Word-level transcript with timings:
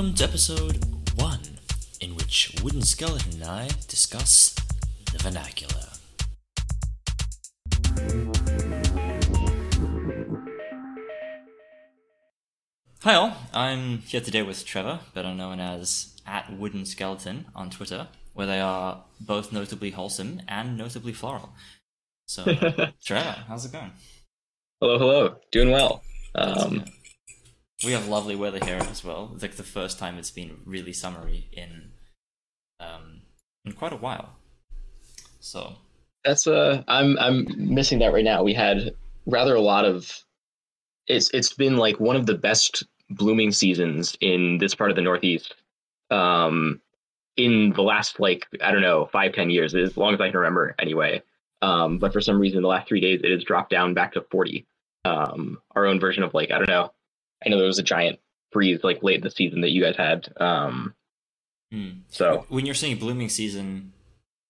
Welcome 0.00 0.16
to 0.16 0.24
episode 0.24 0.82
1, 1.16 1.40
in 2.00 2.14
which 2.14 2.56
Wooden 2.62 2.80
Skeleton 2.80 3.34
and 3.34 3.44
I 3.44 3.68
discuss 3.86 4.54
the 5.12 5.18
vernacular. 5.18 5.74
Hi 13.02 13.12
all, 13.12 13.36
I'm 13.52 13.98
here 13.98 14.22
today 14.22 14.40
with 14.40 14.64
Trevor, 14.64 15.00
better 15.12 15.34
known 15.34 15.60
as 15.60 16.16
at 16.26 16.50
Wooden 16.50 16.86
Skeleton 16.86 17.44
on 17.54 17.68
Twitter, 17.68 18.08
where 18.32 18.46
they 18.46 18.60
are 18.60 19.04
both 19.20 19.52
notably 19.52 19.90
wholesome 19.90 20.40
and 20.48 20.78
notably 20.78 21.12
floral. 21.12 21.50
So, 22.24 22.44
Trevor, 23.04 23.44
how's 23.46 23.66
it 23.66 23.72
going? 23.72 23.92
Hello, 24.80 24.98
hello. 24.98 25.36
Doing 25.52 25.70
well. 25.70 26.02
Um. 26.34 26.86
We 27.84 27.92
have 27.92 28.08
lovely 28.08 28.36
weather 28.36 28.64
here 28.64 28.78
as 28.90 29.04
well. 29.04 29.30
It's 29.34 29.42
like 29.42 29.56
the 29.56 29.62
first 29.62 29.98
time 29.98 30.18
it's 30.18 30.30
been 30.30 30.58
really 30.64 30.92
summery 30.92 31.48
in 31.52 31.92
um 32.78 33.22
in 33.64 33.72
quite 33.72 33.92
a 33.92 33.96
while. 33.96 34.36
So 35.40 35.76
that's 36.24 36.46
uh, 36.46 36.82
I'm 36.88 37.18
I'm 37.18 37.46
missing 37.56 37.98
that 38.00 38.12
right 38.12 38.24
now. 38.24 38.42
We 38.42 38.54
had 38.54 38.94
rather 39.26 39.54
a 39.54 39.60
lot 39.60 39.84
of. 39.84 40.24
It's 41.06 41.30
it's 41.32 41.52
been 41.52 41.76
like 41.76 41.98
one 41.98 42.16
of 42.16 42.26
the 42.26 42.34
best 42.34 42.84
blooming 43.08 43.50
seasons 43.50 44.16
in 44.20 44.58
this 44.58 44.74
part 44.74 44.90
of 44.90 44.96
the 44.96 45.02
Northeast. 45.02 45.54
Um, 46.10 46.80
in 47.36 47.72
the 47.74 47.82
last 47.82 48.20
like 48.20 48.46
I 48.62 48.70
don't 48.70 48.82
know 48.82 49.08
five 49.12 49.32
ten 49.32 49.50
years, 49.50 49.74
as 49.74 49.96
long 49.96 50.14
as 50.14 50.20
I 50.20 50.28
can 50.28 50.38
remember 50.38 50.74
anyway. 50.78 51.22
Um, 51.62 51.98
but 51.98 52.12
for 52.12 52.20
some 52.20 52.38
reason, 52.38 52.62
the 52.62 52.68
last 52.68 52.88
three 52.88 53.00
days 53.00 53.20
it 53.22 53.30
has 53.30 53.44
dropped 53.44 53.70
down 53.70 53.94
back 53.94 54.12
to 54.12 54.22
forty. 54.30 54.66
Um, 55.04 55.58
our 55.74 55.86
own 55.86 55.98
version 55.98 56.22
of 56.22 56.34
like 56.34 56.50
I 56.50 56.58
don't 56.58 56.68
know. 56.68 56.92
I 57.44 57.48
know 57.48 57.58
there 57.58 57.66
was 57.66 57.78
a 57.78 57.82
giant 57.82 58.18
freeze 58.52 58.82
like 58.82 59.02
late 59.02 59.16
in 59.16 59.20
the 59.22 59.30
season 59.30 59.60
that 59.62 59.70
you 59.70 59.82
guys 59.82 59.96
had. 59.96 60.28
Um, 60.38 60.94
hmm. 61.72 61.90
so 62.08 62.44
when 62.48 62.66
you're 62.66 62.74
saying 62.74 62.96
blooming 62.98 63.28
season, 63.28 63.92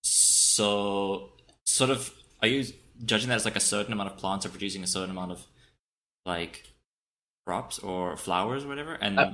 so 0.02 1.30
sort 1.64 1.90
of 1.90 2.12
are 2.42 2.48
you 2.48 2.64
judging 3.04 3.28
that 3.28 3.36
as 3.36 3.44
like 3.44 3.56
a 3.56 3.60
certain 3.60 3.92
amount 3.92 4.10
of 4.10 4.16
plants 4.18 4.44
are 4.46 4.50
producing 4.50 4.82
a 4.82 4.86
certain 4.86 5.10
amount 5.10 5.32
of 5.32 5.46
like 6.26 6.64
crops 7.46 7.78
or 7.78 8.16
flowers 8.16 8.64
or 8.64 8.68
whatever? 8.68 8.94
And 8.94 9.18
Uh, 9.18 9.30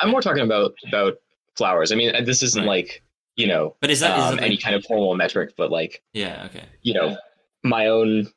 I'm 0.00 0.10
more 0.10 0.22
talking 0.22 0.42
about 0.44 0.74
about 0.88 1.14
flowers. 1.56 1.92
I 1.92 1.94
mean, 1.96 2.24
this 2.24 2.42
isn't 2.42 2.62
Right. 2.62 2.84
like 2.84 3.02
you 3.36 3.46
know 3.48 3.74
but 3.80 3.90
is 3.90 4.00
that, 4.00 4.18
um, 4.18 4.38
it 4.38 4.42
any 4.42 4.50
like- 4.54 4.62
kind 4.62 4.76
of 4.76 4.84
formal 4.84 5.14
metric, 5.16 5.54
but 5.56 5.70
like 5.70 6.02
yeah 6.12 6.44
okay 6.46 6.64
you 6.82 6.94
know 6.94 7.16
my 7.64 7.86
own 7.88 8.28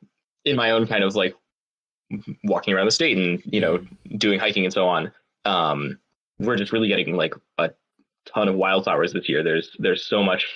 in 0.44 0.56
my 0.56 0.70
own 0.72 0.86
kind 0.86 1.04
of 1.04 1.14
like 1.14 1.34
walking 2.44 2.74
around 2.74 2.86
the 2.86 2.92
state 2.92 3.16
and 3.18 3.42
you 3.44 3.60
know 3.60 3.84
doing 4.16 4.38
hiking 4.38 4.64
and 4.64 4.72
so 4.72 4.86
on. 4.88 5.12
Um, 5.44 5.98
we're 6.38 6.56
just 6.56 6.72
really 6.72 6.88
getting 6.88 7.14
like 7.16 7.34
a 7.58 7.70
ton 8.26 8.48
of 8.48 8.54
wildflowers 8.54 9.12
this 9.12 9.28
year. 9.28 9.42
There's 9.42 9.70
there's 9.78 10.04
so 10.04 10.22
much 10.22 10.46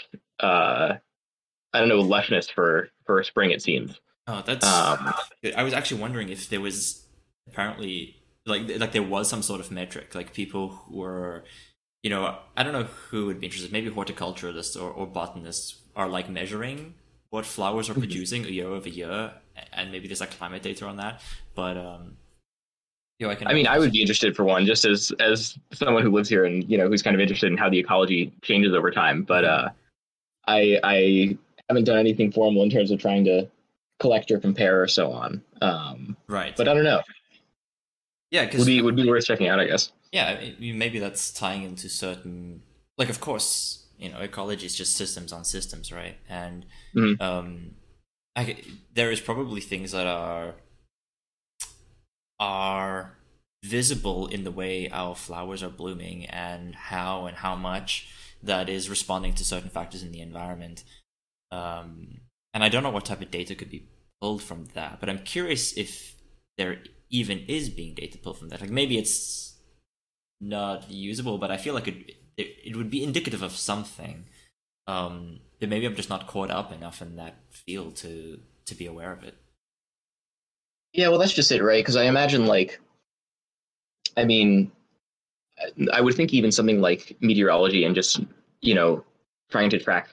uh, 0.41 0.95
I 1.73 1.78
don't 1.78 1.89
know 1.89 2.03
lushness 2.03 2.50
for 2.53 2.89
for 3.06 3.23
spring. 3.23 3.50
It 3.50 3.62
seems. 3.62 4.00
Oh, 4.27 4.42
that's. 4.47 4.64
Um, 4.67 5.12
I 5.56 5.62
was 5.64 5.73
actually 5.73 6.00
wondering 6.00 6.28
if 6.28 6.48
there 6.48 6.61
was 6.61 7.05
apparently 7.48 8.17
like 8.47 8.62
like 8.78 8.92
there 8.92 9.03
was 9.03 9.28
some 9.28 9.42
sort 9.42 9.61
of 9.61 9.70
metric, 9.70 10.14
like 10.14 10.33
people 10.33 10.80
were, 10.89 11.45
you 12.03 12.11
know, 12.11 12.39
I 12.56 12.62
don't 12.62 12.73
know 12.73 12.84
who 12.84 13.27
would 13.27 13.41
be 13.41 13.47
interested. 13.47 13.73
Maybe 13.73 13.91
horticulturalists 13.91 14.80
or, 14.80 14.91
or 14.91 15.06
botanists 15.06 15.80
are 15.97 16.08
like 16.08 16.28
measuring 16.30 16.95
what 17.30 17.47
flowers 17.47 17.89
are 17.89 17.95
Mhm. 17.95 17.98
producing 18.00 18.45
year 18.45 18.69
over 18.69 18.89
year, 18.89 19.33
and 19.73 19.91
maybe 19.91 20.06
there's 20.06 20.20
like 20.20 20.36
climate 20.39 20.62
data 20.62 20.86
on 20.86 20.97
that. 20.98 21.20
But 21.55 21.77
um, 21.77 22.17
you 23.19 23.27
know, 23.27 23.33
I 23.33 23.34
can. 23.36 23.48
I 23.48 23.53
mean, 23.55 23.67
I 23.67 23.78
would 23.78 23.92
be 23.92 24.00
interested 24.00 24.34
for 24.36 24.45
one, 24.45 24.67
just 24.67 24.84
as 24.84 25.12
as 25.20 25.58
someone 25.72 26.03
who 26.03 26.11
lives 26.11 26.28
here 26.28 26.45
and 26.45 26.69
you 26.70 26.78
know 26.78 26.89
who's 26.89 27.03
kind 27.03 27.14
of 27.14 27.20
interested 27.20 27.50
in 27.50 27.58
how 27.58 27.69
the 27.70 27.78
ecology 27.78 28.33
changes 28.42 28.74
over 28.74 28.90
time. 28.90 29.23
But 29.23 29.45
uh, 29.45 29.68
I 30.46 30.79
I 30.83 31.39
haven't 31.68 31.85
done 31.85 31.98
anything 31.98 32.33
formal 32.33 32.62
in 32.62 32.70
terms 32.70 32.91
of 32.91 32.98
trying 33.01 33.24
to 33.24 33.48
collect 34.01 34.30
or 34.30 34.41
compare 34.41 34.83
or 34.83 34.89
so 34.89 35.12
on. 35.12 35.42
Um, 35.61 36.17
right. 36.27 36.57
but 36.57 36.68
I 36.68 36.74
don't 36.74 36.85
know. 36.85 37.01
yeah, 38.30 38.45
because 38.45 38.61
Would 38.61 38.67
be 38.67 38.83
would 38.83 38.96
be 38.96 39.08
worth 39.08 39.24
checking 39.24 39.48
out, 39.48 39.61
I 39.61 39.67
guess. 39.67 39.92
yeah, 40.11 40.39
I 40.41 40.55
mean, 40.58 40.79
maybe 40.79 40.98
that's 40.98 41.33
tying 41.33 41.62
into 41.62 41.89
certain 41.89 42.62
like, 42.98 43.08
of 43.08 43.20
course, 43.20 43.86
you 43.98 44.11
know, 44.11 44.18
ecology 44.18 44.67
is 44.67 44.74
just 44.74 44.96
systems 44.96 45.33
on 45.33 45.45
systems, 45.45 45.92
right? 45.92 46.17
And 46.29 46.67
Mhm. 46.95 47.20
um, 47.20 47.70
I, 48.36 48.57
there 48.95 49.11
is 49.11 49.20
probably 49.20 49.61
things 49.61 49.92
that 49.92 50.07
are 50.07 50.55
are 52.39 53.19
visible 53.65 54.27
in 54.27 54.45
the 54.45 54.51
way 54.51 54.89
our 54.91 55.15
flowers 55.15 55.63
are 55.63 55.70
blooming 55.70 56.27
and 56.27 56.75
how 56.75 57.27
and 57.27 57.37
how 57.37 57.55
much 57.55 58.09
that 58.43 58.69
is 58.69 58.91
responding 58.91 59.35
to 59.35 59.45
certain 59.45 59.70
factors 59.70 60.03
in 60.03 60.11
the 60.11 60.20
environment. 60.20 60.83
Um, 61.51 62.23
and 62.53 62.65
I 62.65 62.69
don't 62.69 62.83
know 62.83 62.91
what 62.91 63.05
type 63.05 63.23
of 63.23 63.31
data 63.31 63.55
could 63.55 63.71
be 63.71 63.89
pulled 64.21 64.42
from 64.42 64.67
that, 64.75 64.98
but 64.98 65.09
I'm 65.09 65.21
curious 65.21 65.77
if 65.77 66.17
there 66.59 66.83
even 67.11 67.45
is 67.47 67.69
being 67.69 67.95
data 67.95 68.19
pulled 68.19 68.39
from 68.39 68.48
that. 68.48 68.61
Like 68.61 68.71
maybe 68.71 68.98
it's 68.98 69.59
not 70.41 70.91
usable, 70.91 71.39
but 71.39 71.51
I 71.51 71.57
feel 71.57 71.75
like 71.75 71.89
it 71.89 72.17
it, 72.37 72.57
it 72.65 72.77
would 72.77 72.91
be 72.91 73.05
indicative 73.05 73.42
of 73.42 73.53
something. 73.53 74.25
Um, 74.87 75.41
but 75.61 75.69
maybe 75.69 75.87
I'm 75.87 75.95
just 75.95 76.11
not 76.11 76.27
caught 76.27 76.51
up 76.51 76.73
enough 76.73 77.01
in 77.01 77.17
that 77.17 77.37
field 77.51 77.97
to 77.97 78.41
to 78.67 78.75
be 78.75 78.87
aware 78.87 79.13
of 79.13 79.23
it. 79.23 79.37
Yeah, 80.92 81.08
well, 81.08 81.19
that's 81.19 81.33
just 81.33 81.53
it, 81.53 81.63
right? 81.63 81.83
Because 81.83 81.97
I 81.97 82.05
imagine, 82.05 82.47
like, 82.47 82.80
I 84.17 84.25
mean, 84.25 84.70
I 85.92 86.01
would 86.01 86.14
think 86.14 86.35
even 86.35 86.53
something 86.53 86.80
like 86.80 87.17
meteorology 87.20 87.85
and 87.85 87.95
just, 87.95 88.20
you 88.61 88.75
know, 88.75 89.05
trying 89.51 89.70
to 89.70 89.79
track 89.79 90.08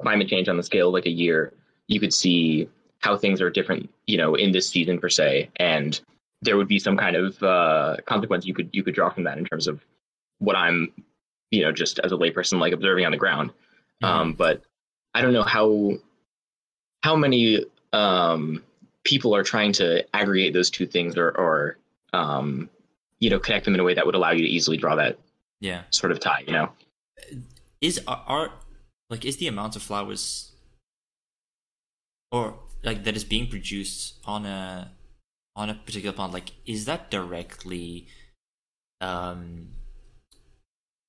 climate 0.00 0.28
change 0.28 0.48
on 0.48 0.56
the 0.56 0.62
scale 0.62 0.88
of 0.88 0.94
like 0.94 1.06
a 1.06 1.10
year, 1.10 1.52
you 1.88 2.00
could 2.00 2.14
see 2.14 2.68
how 3.00 3.16
things 3.16 3.40
are 3.40 3.50
different, 3.50 3.90
you 4.06 4.16
know, 4.16 4.34
in 4.34 4.52
this 4.52 4.68
season 4.68 4.98
per 4.98 5.08
se, 5.08 5.50
and 5.56 6.00
there 6.40 6.56
would 6.56 6.68
be 6.68 6.78
some 6.78 6.96
kind 6.96 7.16
of 7.16 7.42
uh, 7.42 7.96
consequence 8.06 8.46
you 8.46 8.54
could 8.54 8.70
you 8.72 8.82
could 8.82 8.94
draw 8.94 9.10
from 9.10 9.24
that 9.24 9.38
in 9.38 9.44
terms 9.44 9.66
of 9.66 9.84
what 10.38 10.56
I'm, 10.56 10.92
you 11.50 11.62
know, 11.62 11.72
just 11.72 11.98
as 12.00 12.12
a 12.12 12.16
layperson 12.16 12.58
like 12.58 12.72
observing 12.72 13.04
on 13.04 13.12
the 13.12 13.18
ground. 13.18 13.50
Um, 14.02 14.32
but 14.32 14.62
I 15.14 15.22
don't 15.22 15.32
know 15.32 15.42
how 15.42 15.98
how 17.02 17.14
many 17.14 17.64
um, 17.92 18.62
people 19.04 19.34
are 19.34 19.42
trying 19.42 19.72
to 19.72 20.04
aggregate 20.14 20.52
those 20.52 20.70
two 20.70 20.86
things 20.86 21.16
or, 21.16 21.30
or 21.30 21.78
um, 22.12 22.68
you 23.20 23.30
know 23.30 23.38
connect 23.38 23.64
them 23.64 23.74
in 23.74 23.80
a 23.80 23.84
way 23.84 23.94
that 23.94 24.06
would 24.06 24.14
allow 24.14 24.30
you 24.30 24.42
to 24.42 24.48
easily 24.48 24.76
draw 24.76 24.96
that 24.96 25.18
yeah, 25.60 25.82
sort 25.90 26.12
of 26.12 26.20
tie. 26.20 26.42
You 26.46 26.52
know, 26.52 26.72
is 27.80 28.00
are, 28.06 28.24
are 28.26 28.52
like 29.10 29.24
is 29.24 29.36
the 29.36 29.46
amount 29.46 29.76
of 29.76 29.82
flowers 29.82 30.52
or 32.32 32.58
like 32.82 33.04
that 33.04 33.16
is 33.16 33.24
being 33.24 33.46
produced 33.46 34.14
on 34.24 34.46
a 34.46 34.90
on 35.54 35.70
a 35.70 35.74
particular 35.74 36.14
plant 36.14 36.32
like 36.32 36.52
is 36.64 36.86
that 36.86 37.10
directly 37.10 38.08
um 39.00 39.68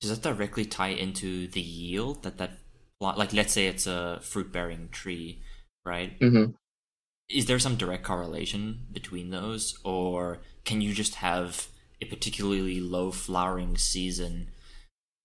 does 0.02 0.10
that 0.10 0.22
directly 0.22 0.66
tie 0.66 0.90
into 0.90 1.48
the 1.48 1.62
yield 1.62 2.24
that 2.24 2.38
that 2.38 2.52
plant 3.00 3.18
like 3.18 3.34
let's 3.34 3.54
say 3.54 3.68
it's 3.68 3.88
a 3.88 4.20
fruit 4.22 4.52
bearing 4.52 4.90
tree 4.92 5.42
right 5.86 6.20
mm-hmm. 6.20 6.52
Is 7.34 7.46
there 7.46 7.60
some 7.60 7.76
direct 7.76 8.04
correlation 8.04 8.80
between 8.92 9.32
those 9.32 9.80
or 9.84 10.40
can 10.66 10.82
you 10.82 10.94
just 10.94 11.16
have 11.16 11.68
a 12.02 12.06
particularly 12.06 12.80
low 12.80 13.12
flowering 13.12 13.78
season 13.78 14.50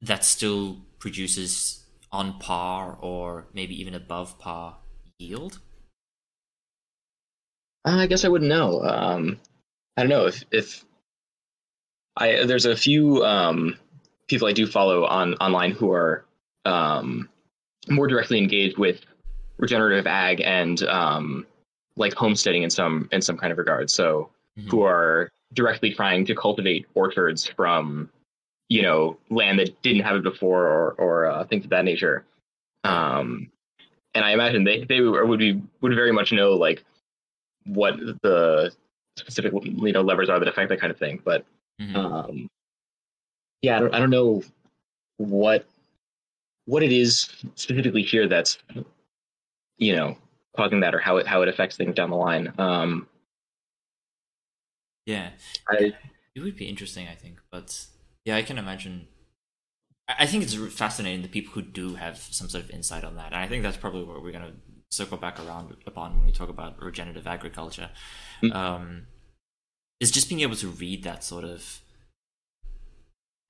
that 0.00 0.24
still 0.24 0.78
produces 0.98 1.84
on 2.10 2.38
par 2.38 2.96
or 3.00 3.46
maybe 3.52 3.78
even 3.78 3.94
above 3.94 4.38
par 4.38 4.76
yield 5.18 5.58
I 7.84 8.06
guess 8.06 8.24
I 8.24 8.28
wouldn't 8.28 8.50
know. 8.50 8.82
Um, 8.82 9.40
I 9.96 10.02
don't 10.02 10.10
know 10.10 10.26
if 10.26 10.44
if 10.50 10.84
I 12.16 12.44
there's 12.44 12.66
a 12.66 12.76
few 12.76 13.24
um, 13.24 13.76
people 14.26 14.48
I 14.48 14.52
do 14.52 14.66
follow 14.66 15.04
on 15.04 15.34
online 15.34 15.72
who 15.72 15.92
are 15.92 16.24
um, 16.64 17.28
more 17.88 18.06
directly 18.06 18.38
engaged 18.38 18.78
with 18.78 19.00
regenerative 19.56 20.06
ag 20.06 20.40
and 20.40 20.82
um, 20.84 21.46
like 21.98 22.14
homesteading 22.14 22.62
in 22.62 22.70
some 22.70 23.08
in 23.12 23.20
some 23.20 23.36
kind 23.36 23.52
of 23.52 23.58
regard. 23.58 23.90
So 23.90 24.30
Mhm. 24.58 24.70
who 24.70 24.82
are 24.82 25.30
directly 25.52 25.92
trying 25.94 26.24
to 26.26 26.34
cultivate 26.34 26.86
orchards 26.94 27.46
from 27.46 28.10
you 28.68 28.82
know 28.82 29.18
land 29.30 29.58
that 29.58 29.80
didn't 29.82 30.02
have 30.02 30.16
it 30.16 30.22
before 30.22 30.66
or 30.66 30.92
or 30.92 31.26
uh, 31.26 31.44
things 31.44 31.64
of 31.64 31.70
that 31.70 31.84
nature. 31.84 32.24
Um, 32.84 33.50
and 34.14 34.24
I 34.24 34.32
imagine 34.32 34.64
they 34.64 34.84
they 34.84 35.00
would 35.00 35.38
be 35.38 35.60
would 35.80 35.94
very 35.94 36.12
much 36.12 36.32
know 36.32 36.52
like 36.52 36.84
what 37.64 37.98
the 38.22 38.72
specific 39.18 39.52
you 39.52 39.92
know 39.92 40.02
levers 40.02 40.30
are 40.30 40.38
that 40.38 40.48
affect 40.48 40.68
that 40.70 40.80
kind 40.80 40.90
of 40.90 40.98
thing. 40.98 41.20
But 41.24 41.44
Mhm. 41.80 41.96
um, 41.96 42.50
yeah, 43.62 43.76
I 43.76 43.80
don't, 43.80 43.94
I 43.94 43.98
don't 43.98 44.10
know 44.10 44.42
what 45.16 45.66
what 46.66 46.82
it 46.82 46.92
is 46.92 47.30
specifically 47.54 48.02
here 48.02 48.28
that's 48.28 48.58
you 49.78 49.96
know 49.96 50.16
causing 50.58 50.80
that 50.80 50.94
or 50.94 50.98
how 50.98 51.16
it 51.16 51.26
how 51.26 51.40
it 51.42 51.48
affects 51.48 51.76
things 51.76 51.94
down 51.94 52.10
the 52.10 52.16
line. 52.16 52.52
Um, 52.58 53.06
yeah 55.06 55.30
I 55.66 55.94
it 56.34 56.40
would 56.42 56.56
be 56.56 56.66
interesting 56.66 57.08
i 57.08 57.14
think 57.14 57.38
but 57.50 57.86
yeah 58.26 58.36
i 58.36 58.42
can 58.42 58.58
imagine 58.58 59.08
I 60.08 60.24
think 60.26 60.42
it's 60.42 60.54
fascinating 60.74 61.22
the 61.22 61.28
people 61.28 61.52
who 61.52 61.62
do 61.62 61.94
have 61.94 62.16
some 62.16 62.48
sort 62.48 62.64
of 62.64 62.70
insight 62.70 63.04
on 63.04 63.16
that, 63.16 63.26
and 63.26 63.36
I 63.42 63.46
think 63.46 63.62
that's 63.62 63.76
probably 63.76 64.04
what 64.04 64.22
we're 64.22 64.32
gonna 64.32 64.54
circle 64.90 65.18
back 65.18 65.38
around 65.38 65.76
upon 65.86 66.16
when 66.16 66.24
we 66.24 66.32
talk 66.32 66.48
about 66.48 66.82
regenerative 66.82 67.26
agriculture. 67.26 67.90
Mm-hmm. 68.42 68.56
Um, 68.56 69.06
is 70.00 70.10
just 70.10 70.30
being 70.30 70.40
able 70.40 70.56
to 70.56 70.68
read 70.68 71.04
that 71.04 71.22
sort 71.22 71.44
of 71.44 71.82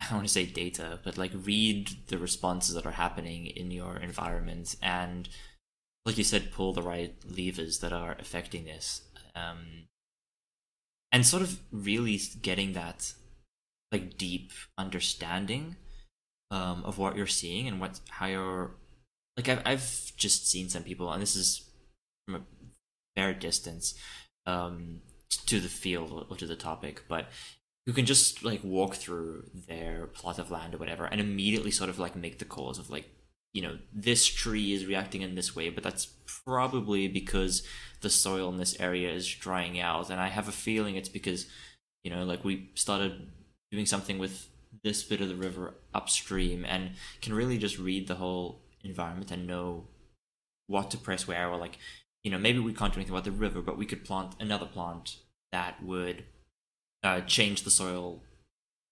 I 0.01 0.07
don't 0.07 0.17
want 0.17 0.27
to 0.27 0.33
say 0.33 0.47
data, 0.47 0.99
but 1.05 1.17
like 1.17 1.31
read 1.35 1.91
the 2.09 2.19
responses 2.19 2.75
that 2.75 2.87
are 2.87 2.93
happening 2.93 3.47
in 3.47 3.71
your 3.71 3.97
environment 3.97 4.75
and, 4.83 5.29
like 6.05 6.19
you 6.19 6.25
said, 6.25 6.53
pull 6.53 6.73
the 6.73 6.83
right 6.83 7.15
levers 7.25 7.81
that 7.81 7.93
are 7.93 8.17
affecting 8.19 8.65
this. 8.65 9.03
Um, 9.35 9.89
and 11.13 11.25
sort 11.25 11.43
of 11.43 11.59
really 11.73 12.21
getting 12.43 12.73
that 12.75 13.13
like 13.93 14.19
deep 14.19 14.53
understanding 14.77 15.77
um, 16.51 16.83
of 16.85 16.99
what 16.99 17.17
you're 17.17 17.27
seeing 17.27 17.67
and 17.67 17.81
what 17.81 18.01
how 18.09 18.27
you're 18.27 18.73
like 19.37 19.49
I've, 19.49 19.63
I've 19.65 20.13
just 20.17 20.49
seen 20.49 20.69
some 20.69 20.83
people 20.83 21.11
and 21.13 21.23
this 21.23 21.37
is 21.37 21.71
from 22.27 22.37
a 22.37 22.41
fair 23.17 23.33
distance 23.33 23.95
um, 24.47 25.01
to 25.47 25.61
the 25.61 25.69
field 25.69 26.27
or 26.31 26.37
to 26.37 26.47
the 26.47 26.57
topic 26.57 27.05
but 27.09 27.27
who 27.87 27.93
can 27.93 28.05
just 28.05 28.45
like 28.45 28.63
walk 28.63 28.97
through 28.97 29.45
their 29.67 30.07
plot 30.09 30.39
of 30.39 30.51
land 30.51 30.75
or 30.75 30.79
whatever 30.79 31.07
and 31.07 31.21
immediately 31.21 31.71
sort 31.71 31.89
of 31.89 31.99
like 31.99 32.15
make 32.15 32.39
the 32.39 32.45
calls 32.45 32.79
of 32.79 32.91
like 32.91 33.11
you 33.53 33.63
know 33.63 33.79
this 33.93 34.27
tree 34.27 34.73
is 34.73 34.87
reacting 34.87 35.23
in 35.23 35.35
this 35.35 35.57
way 35.57 35.71
but 35.71 35.83
that's 35.83 36.07
probably 36.45 37.09
because 37.09 37.63
the 38.01 38.11
soil 38.11 38.49
in 38.49 38.59
this 38.59 38.79
area 38.81 39.11
is 39.11 39.29
drying 39.29 39.81
out. 39.81 40.11
And 40.11 40.21
i 40.21 40.29
have 40.29 40.49
a 40.49 40.53
feeling 40.53 40.97
it's 40.97 41.09
because 41.09 41.47
you 42.05 42.11
know 42.11 42.25
like 42.25 42.45
we 42.45 42.71
started 42.75 43.29
doing 43.71 43.87
something 43.87 44.19
with 44.19 44.49
this 44.85 45.03
bit 45.03 45.21
of 45.21 45.29
the 45.29 45.35
river 45.35 45.75
upstream 45.95 46.65
and 46.65 46.91
can 47.21 47.35
really 47.35 47.59
just 47.59 47.79
read 47.79 48.07
the 48.07 48.17
whole 48.17 48.61
environment 48.85 49.31
and 49.31 49.47
know 49.47 49.89
what 50.67 50.91
to 50.91 50.99
press 50.99 51.27
where 51.27 51.49
or 51.49 51.57
like 51.57 51.79
you 52.23 52.31
know 52.31 52.39
maybe 52.39 52.59
we 52.59 52.73
can't 52.73 52.93
do 52.93 52.99
anything 52.99 53.15
about 53.15 53.25
the 53.25 53.31
river 53.31 53.61
but 53.61 53.79
we 53.79 53.87
could 53.87 54.05
plant 54.05 54.35
another 54.39 54.67
plant 54.67 55.17
that 55.53 55.83
would 55.83 56.25
uh, 57.03 57.21
change 57.23 57.63
the 57.63 57.71
soil 57.71 58.23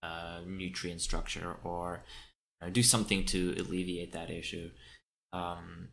uh, 0.03 0.41
nutrient 0.47 1.01
structure 1.01 1.57
or 1.63 2.03
uh, 2.63 2.69
do 2.71 2.83
something 2.83 3.25
to 3.27 3.55
alleviate 3.59 4.13
that 4.13 4.31
issue. 4.31 4.71
Um, 5.33 5.89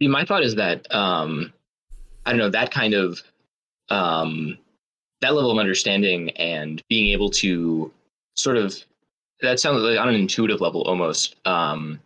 See, 0.00 0.08
my 0.08 0.24
thought 0.24 0.42
is 0.42 0.56
that 0.56 0.92
um, 0.94 1.52
I 2.26 2.30
don't 2.30 2.38
know 2.38 2.50
that 2.50 2.70
kind 2.70 2.94
of 2.94 3.22
um, 3.88 4.58
that 5.20 5.34
level 5.34 5.50
of 5.50 5.58
understanding 5.58 6.30
and 6.30 6.82
being 6.88 7.12
able 7.12 7.30
to 7.30 7.92
sort 8.34 8.58
of 8.58 8.76
that 9.40 9.60
sounds 9.60 9.82
like 9.82 9.98
on 9.98 10.08
an 10.08 10.14
intuitive 10.14 10.60
level 10.60 10.82
almost 10.82 11.36
um, 11.46 12.00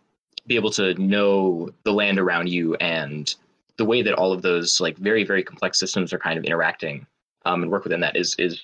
be 0.47 0.55
able 0.55 0.71
to 0.71 0.93
know 0.95 1.69
the 1.83 1.91
land 1.91 2.19
around 2.19 2.49
you 2.49 2.75
and 2.75 3.35
the 3.77 3.85
way 3.85 4.01
that 4.01 4.13
all 4.13 4.31
of 4.31 4.41
those 4.41 4.79
like 4.79 4.97
very 4.97 5.25
very 5.25 5.43
complex 5.43 5.77
systems 5.77 6.13
are 6.13 6.19
kind 6.19 6.37
of 6.37 6.45
interacting 6.45 7.05
um, 7.45 7.63
and 7.63 7.71
work 7.71 7.83
within 7.83 7.99
that 7.99 8.15
is 8.15 8.35
is 8.39 8.61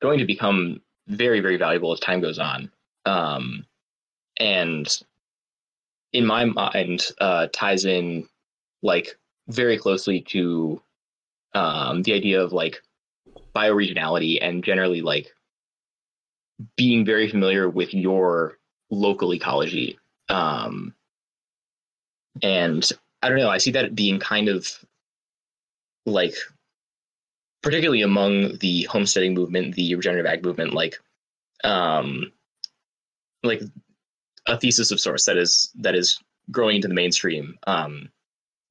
going 0.00 0.18
to 0.18 0.24
become 0.24 0.80
very 1.08 1.40
very 1.40 1.56
valuable 1.56 1.92
as 1.92 1.98
time 2.00 2.20
goes 2.20 2.38
on 2.38 2.70
um, 3.06 3.64
and 4.38 5.02
in 6.12 6.26
my 6.26 6.44
mind 6.44 7.06
uh, 7.20 7.46
ties 7.52 7.84
in 7.84 8.28
like 8.82 9.18
very 9.48 9.78
closely 9.78 10.20
to 10.20 10.80
um, 11.54 12.02
the 12.02 12.12
idea 12.12 12.42
of 12.42 12.52
like 12.52 12.82
bioregionality 13.54 14.38
and 14.42 14.62
generally 14.64 15.00
like 15.00 15.32
being 16.76 17.04
very 17.04 17.28
familiar 17.28 17.68
with 17.68 17.94
your 17.94 18.58
local 18.90 19.32
ecology. 19.32 19.98
Um, 20.28 20.94
and 22.42 22.90
i 23.22 23.30
don't 23.30 23.38
know 23.38 23.48
i 23.48 23.56
see 23.56 23.70
that 23.70 23.94
being 23.94 24.20
kind 24.20 24.50
of 24.50 24.68
like 26.04 26.34
particularly 27.66 28.02
among 28.02 28.58
the 28.58 28.84
homesteading 28.84 29.34
movement, 29.34 29.74
the 29.74 29.92
regenerative 29.96 30.30
ag 30.30 30.44
movement, 30.44 30.72
like 30.72 31.00
um, 31.64 32.30
like 33.46 33.62
a 34.46 34.58
thesis 34.58 34.90
of 34.90 35.00
sorts 35.00 35.24
that 35.26 35.36
is 35.36 35.70
that 35.76 35.94
is 35.94 36.18
growing 36.50 36.76
into 36.76 36.88
the 36.88 36.94
mainstream. 36.94 37.58
Um, 37.66 38.10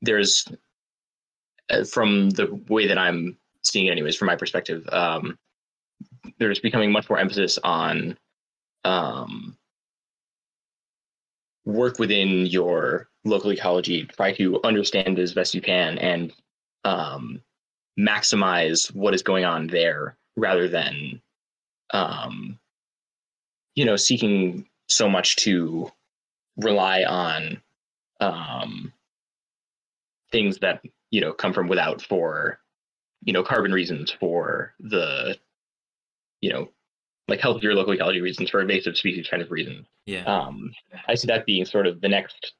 there's 0.01 0.45
uh, 1.69 1.83
from 1.83 2.29
the 2.31 2.61
way 2.69 2.87
that 2.87 2.97
I'm 2.97 3.37
seeing 3.63 3.87
it, 3.87 3.91
anyways, 3.91 4.15
from 4.15 4.27
my 4.27 4.35
perspective, 4.35 4.87
um, 4.91 5.37
there's 6.39 6.59
becoming 6.59 6.91
much 6.91 7.09
more 7.09 7.19
emphasis 7.19 7.57
on 7.63 8.17
um, 8.83 9.57
work 11.65 11.97
within 11.99 12.45
your 12.45 13.07
local 13.23 13.51
ecology, 13.51 14.05
try 14.05 14.31
to 14.33 14.59
understand 14.63 15.17
as 15.17 15.33
best 15.33 15.55
you 15.55 15.61
can, 15.61 15.97
and 15.97 16.31
um, 16.83 17.41
maximize 17.99 18.93
what 18.93 19.15
is 19.15 19.23
going 19.23 19.45
on 19.45 19.67
there 19.67 20.17
rather 20.37 20.67
than 20.67 21.21
um, 21.91 22.59
you 23.75 23.85
know 23.85 23.95
seeking 23.95 24.67
so 24.87 25.09
much 25.09 25.35
to 25.37 25.91
rely 26.57 27.03
on 27.03 27.61
um, 28.19 28.93
things 30.31 30.59
that 30.59 30.81
you 31.11 31.21
know 31.21 31.33
come 31.33 31.53
from 31.53 31.67
without 31.67 32.01
for 32.01 32.59
you 33.23 33.33
know 33.33 33.43
carbon 33.43 33.71
reasons 33.71 34.11
for 34.11 34.73
the 34.79 35.37
you 36.41 36.51
know 36.51 36.69
like 37.27 37.39
healthier 37.39 37.73
local 37.73 37.93
ecology 37.93 38.21
reasons 38.21 38.49
for 38.49 38.61
invasive 38.61 38.97
species 38.97 39.27
kind 39.27 39.41
of 39.41 39.51
reasons 39.51 39.87
yeah 40.05 40.23
um 40.25 40.71
i 41.07 41.15
see 41.15 41.27
that 41.27 41.45
being 41.45 41.65
sort 41.65 41.87
of 41.87 42.01
the 42.01 42.09
next 42.09 42.53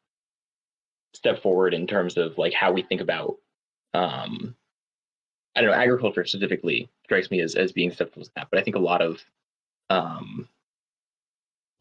step 1.14 1.42
forward 1.42 1.74
in 1.74 1.86
terms 1.86 2.18
of 2.18 2.38
like 2.38 2.54
how 2.54 2.72
we 2.72 2.82
think 2.82 3.02
about 3.02 3.36
um 3.94 4.56
I 5.56 5.62
don't 5.62 5.72
know, 5.72 5.78
agriculture 5.78 6.26
specifically 6.26 6.90
strikes 7.06 7.32
me 7.32 7.40
as, 7.40 7.56
as 7.56 7.72
being 7.72 7.90
susceptible 7.90 8.26
to 8.26 8.32
that. 8.36 8.48
But 8.52 8.60
I 8.60 8.64
think 8.64 8.76
a 8.76 8.80
lot 8.80 9.02
of 9.02 9.24
um, 9.90 10.50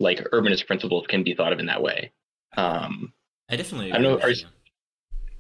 like 0.01 0.19
urbanist 0.33 0.67
principles 0.67 1.07
can 1.07 1.23
be 1.23 1.35
thought 1.35 1.53
of 1.53 1.59
in 1.59 1.67
that 1.67 1.83
way. 1.83 2.13
Um, 2.57 3.13
I 3.49 3.57
definitely. 3.57 3.93
I 3.93 3.99
don't 3.99 4.03
know. 4.03 4.21
Are 4.21 4.31
you, 4.31 4.47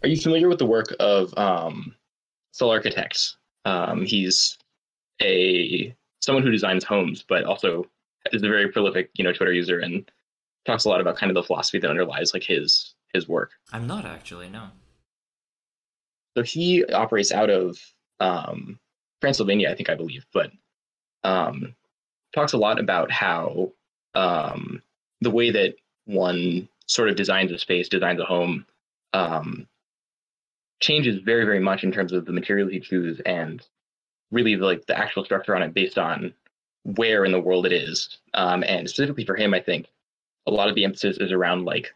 are 0.03 0.09
you 0.09 0.17
familiar 0.17 0.49
with 0.49 0.59
the 0.59 0.67
work 0.67 0.95
of 1.01 1.37
um, 1.39 1.95
Solarchitects? 2.55 3.35
Um, 3.65 4.05
he's 4.05 4.59
a 5.23 5.95
someone 6.21 6.43
who 6.43 6.50
designs 6.50 6.85
homes, 6.85 7.25
but 7.28 7.45
also 7.45 7.87
is 8.33 8.43
a 8.43 8.49
very 8.49 8.71
prolific, 8.71 9.11
you 9.14 9.25
know, 9.25 9.33
Twitter 9.33 9.52
user 9.52 9.78
and 9.81 10.11
talks 10.67 10.85
a 10.85 10.88
lot 10.88 11.00
about 11.00 11.17
kind 11.17 11.31
of 11.31 11.35
the 11.35 11.43
philosophy 11.43 11.78
that 11.78 11.90
underlies 11.90 12.33
like 12.33 12.43
his 12.43 12.95
his 13.12 13.28
work. 13.28 13.52
I'm 13.73 13.87
not 13.87 14.05
actually 14.05 14.49
no. 14.49 14.69
So 16.37 16.43
he 16.43 16.85
operates 16.87 17.31
out 17.31 17.49
of 17.49 17.78
um, 18.21 18.78
Transylvania, 19.21 19.71
I 19.71 19.75
think 19.75 19.88
I 19.88 19.95
believe, 19.95 20.26
but 20.33 20.50
um, 21.23 21.75
talks 22.35 22.52
a 22.52 22.59
lot 22.59 22.81
about 22.81 23.11
how 23.11 23.73
um, 24.14 24.83
the 25.21 25.30
way 25.30 25.50
that 25.50 25.75
one 26.06 26.68
sort 26.87 27.09
of 27.09 27.16
designs 27.16 27.50
a 27.52 27.59
space, 27.59 27.88
designs 27.88 28.21
a 28.21 28.25
home, 28.25 28.66
um, 29.12 29.66
changes 30.80 31.21
very, 31.23 31.44
very 31.44 31.61
much 31.61 31.85
in 31.85 31.92
terms 31.92 32.12
of 32.12 32.26
the 32.26 32.33
materials 32.33 32.73
you 32.73 32.80
choose 32.80 33.21
and 33.25 33.66
really 34.30 34.54
the, 34.56 34.64
like 34.64 34.87
the 34.87 34.99
actual 34.99 35.25
structure 35.25 35.54
on 35.54 35.62
it 35.62 35.73
based 35.73 35.99
on 35.99 36.35
where 36.83 37.25
in 37.25 37.33
the 37.33 37.40
world 37.40 37.66
it 37.66 37.73
is. 37.73 38.18
Um, 38.35 38.62
and 38.66 38.88
specifically 38.88 39.25
for 39.25 39.37
him, 39.37 39.54
I 39.54 39.61
think 39.61 39.87
a 40.47 40.50
lot 40.50 40.68
of 40.68 40.75
the 40.75 40.85
emphasis 40.85 41.16
is 41.18 41.33
around 41.33 41.64
like 41.64 41.94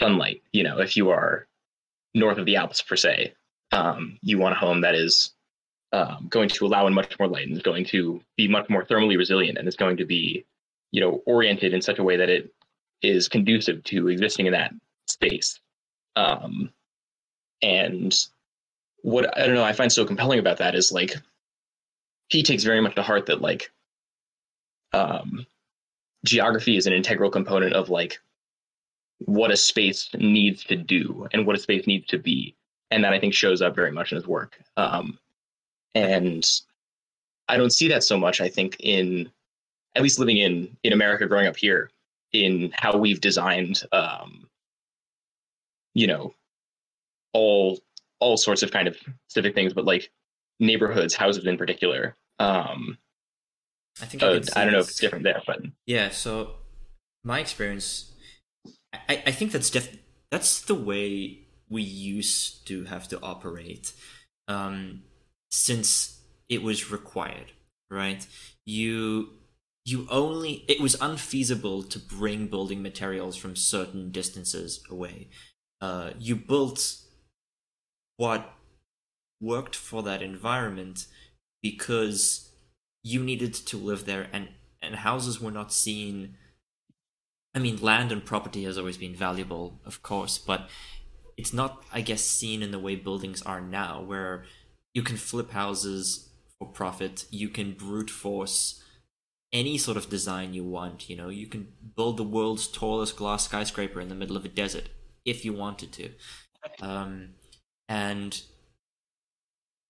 sunlight. 0.00 0.42
You 0.52 0.64
know, 0.64 0.80
if 0.80 0.96
you 0.96 1.10
are 1.10 1.46
north 2.14 2.38
of 2.38 2.46
the 2.46 2.56
Alps 2.56 2.82
per 2.82 2.96
se, 2.96 3.34
um, 3.72 4.18
you 4.22 4.38
want 4.38 4.54
a 4.54 4.58
home 4.58 4.80
that 4.80 4.94
is 4.94 5.32
um, 5.92 6.26
going 6.28 6.48
to 6.48 6.66
allow 6.66 6.86
in 6.86 6.94
much 6.94 7.18
more 7.18 7.28
light 7.28 7.46
and 7.46 7.56
is 7.56 7.62
going 7.62 7.84
to 7.86 8.20
be 8.36 8.48
much 8.48 8.68
more 8.68 8.84
thermally 8.84 9.16
resilient 9.16 9.58
and 9.58 9.68
is 9.68 9.76
going 9.76 9.98
to 9.98 10.04
be, 10.04 10.44
you 10.92 11.00
know, 11.00 11.22
oriented 11.26 11.74
in 11.74 11.82
such 11.82 11.98
a 11.98 12.04
way 12.04 12.16
that 12.16 12.28
it 12.28 12.52
is 13.02 13.28
conducive 13.28 13.82
to 13.84 14.08
existing 14.08 14.46
in 14.46 14.52
that 14.52 14.72
space. 15.08 15.60
Um, 16.16 16.70
and 17.62 18.14
what 19.02 19.36
I 19.38 19.46
don't 19.46 19.54
know, 19.54 19.64
I 19.64 19.72
find 19.72 19.92
so 19.92 20.04
compelling 20.04 20.38
about 20.38 20.58
that 20.58 20.74
is 20.74 20.92
like 20.92 21.14
he 22.28 22.42
takes 22.42 22.64
very 22.64 22.80
much 22.80 22.94
to 22.96 23.02
heart 23.02 23.26
that 23.26 23.40
like 23.40 23.70
um, 24.92 25.46
geography 26.24 26.76
is 26.76 26.86
an 26.86 26.92
integral 26.92 27.30
component 27.30 27.74
of 27.74 27.90
like 27.90 28.18
what 29.18 29.50
a 29.50 29.56
space 29.56 30.10
needs 30.14 30.64
to 30.64 30.76
do 30.76 31.26
and 31.32 31.46
what 31.46 31.56
a 31.56 31.60
space 31.60 31.86
needs 31.86 32.06
to 32.06 32.18
be 32.18 32.54
and 32.90 33.02
that 33.02 33.14
i 33.14 33.18
think 33.18 33.32
shows 33.32 33.62
up 33.62 33.74
very 33.74 33.90
much 33.90 34.12
in 34.12 34.16
his 34.16 34.26
work 34.26 34.60
um, 34.76 35.18
and 35.96 36.46
I 37.48 37.56
don't 37.56 37.72
see 37.72 37.88
that 37.88 38.04
so 38.04 38.18
much. 38.18 38.40
I 38.40 38.48
think 38.48 38.76
in 38.80 39.30
at 39.96 40.02
least 40.02 40.18
living 40.18 40.36
in 40.36 40.76
in 40.84 40.92
America, 40.92 41.26
growing 41.26 41.46
up 41.46 41.56
here, 41.56 41.90
in 42.32 42.72
how 42.74 42.96
we've 42.96 43.20
designed, 43.20 43.82
um, 43.92 44.48
you 45.94 46.06
know, 46.06 46.34
all 47.32 47.80
all 48.20 48.36
sorts 48.36 48.62
of 48.62 48.70
kind 48.70 48.86
of 48.86 48.96
specific 49.28 49.54
things, 49.54 49.72
but 49.72 49.84
like 49.84 50.10
neighborhoods, 50.60 51.14
houses 51.14 51.44
in 51.44 51.56
particular. 51.56 52.14
Um, 52.38 52.98
I 54.00 54.04
think 54.04 54.22
I, 54.22 54.60
I 54.60 54.64
don't 54.64 54.72
know 54.72 54.80
if 54.80 54.88
it's 54.88 54.98
different 54.98 55.24
there, 55.24 55.42
but 55.46 55.62
yeah. 55.86 56.10
So 56.10 56.56
my 57.24 57.40
experience, 57.40 58.12
I, 58.92 59.22
I 59.26 59.32
think 59.32 59.52
that's 59.52 59.70
def- 59.70 59.98
that's 60.30 60.60
the 60.60 60.74
way 60.74 61.40
we 61.68 61.82
used 61.82 62.66
to 62.68 62.84
have 62.84 63.08
to 63.08 63.20
operate, 63.22 63.92
um, 64.48 65.02
since 65.50 66.20
it 66.48 66.62
was 66.62 66.90
required, 66.90 67.52
right? 67.90 68.26
You 68.64 69.30
you 69.86 70.06
only 70.10 70.64
it 70.66 70.80
was 70.80 70.96
unfeasible 71.00 71.84
to 71.84 71.98
bring 71.98 72.48
building 72.48 72.82
materials 72.82 73.36
from 73.36 73.54
certain 73.54 74.10
distances 74.10 74.82
away. 74.90 75.28
Uh, 75.80 76.10
you 76.18 76.34
built 76.34 76.96
what 78.16 78.52
worked 79.40 79.76
for 79.76 80.02
that 80.02 80.22
environment 80.22 81.06
because 81.62 82.50
you 83.04 83.22
needed 83.22 83.54
to 83.54 83.76
live 83.76 84.06
there 84.06 84.28
and 84.32 84.48
and 84.82 84.96
houses 84.96 85.40
were 85.40 85.50
not 85.50 85.72
seen 85.72 86.34
i 87.54 87.58
mean 87.58 87.76
land 87.76 88.10
and 88.10 88.24
property 88.24 88.64
has 88.64 88.78
always 88.78 88.96
been 88.96 89.14
valuable 89.14 89.78
of 89.84 90.02
course 90.02 90.38
but 90.38 90.70
it's 91.36 91.52
not 91.52 91.84
i 91.92 92.00
guess 92.00 92.22
seen 92.22 92.62
in 92.62 92.70
the 92.70 92.78
way 92.78 92.96
buildings 92.96 93.42
are 93.42 93.60
now 93.60 94.00
where 94.00 94.44
you 94.94 95.02
can 95.02 95.16
flip 95.16 95.50
houses 95.50 96.30
for 96.58 96.68
profit 96.68 97.26
you 97.30 97.48
can 97.50 97.72
brute 97.72 98.10
force 98.10 98.82
any 99.56 99.78
sort 99.78 99.96
of 99.96 100.10
design 100.10 100.54
you 100.54 100.64
want 100.64 101.08
you 101.08 101.16
know? 101.16 101.28
You 101.28 101.46
can 101.46 101.72
build 101.96 102.16
the 102.16 102.22
world's 102.22 102.68
tallest 102.68 103.16
glass 103.16 103.44
skyscraper 103.44 104.00
in 104.00 104.08
the 104.08 104.14
middle 104.14 104.36
of 104.36 104.44
a 104.44 104.48
desert 104.48 104.88
if 105.24 105.44
you 105.44 105.52
wanted 105.52 105.92
to. 105.92 106.10
Um, 106.80 107.34
and 107.88 108.42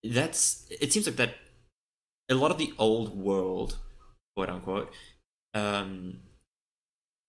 that's 0.03 0.65
it 0.69 0.93
seems 0.93 1.07
like 1.07 1.15
that 1.17 1.35
a 2.29 2.35
lot 2.35 2.51
of 2.51 2.57
the 2.57 2.73
old 2.77 3.17
world 3.17 3.77
quote 4.35 4.49
unquote 4.49 4.93
um 5.53 6.19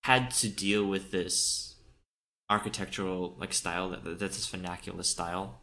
had 0.04 0.30
to 0.30 0.48
deal 0.48 0.84
with 0.84 1.10
this 1.10 1.76
architectural 2.50 3.34
like 3.38 3.52
style 3.52 3.90
that 3.90 4.18
that's 4.18 4.36
this 4.36 4.46
vernacular 4.46 5.02
style 5.02 5.60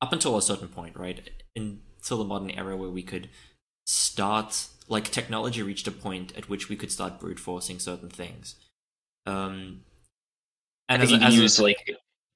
up 0.00 0.12
until 0.12 0.36
a 0.36 0.42
certain 0.42 0.68
point 0.68 0.96
right? 0.96 1.30
Until 1.56 2.18
the 2.18 2.24
modern 2.24 2.50
era 2.50 2.76
where 2.76 2.90
we 2.90 3.02
could 3.02 3.28
start 3.86 4.68
like 4.88 5.10
technology 5.10 5.62
reached 5.62 5.86
a 5.86 5.92
point 5.92 6.36
at 6.36 6.48
which 6.48 6.68
we 6.68 6.76
could 6.76 6.90
start 6.90 7.20
brute 7.20 7.40
forcing 7.40 7.78
certain 7.78 8.08
things. 8.08 8.56
Um 9.26 9.82
and 10.88 11.02
I 11.02 11.06
think 11.06 11.22
as, 11.22 11.36
you 11.36 11.42
as 11.42 11.42
use 11.42 11.58
a, 11.58 11.62
like 11.64 11.90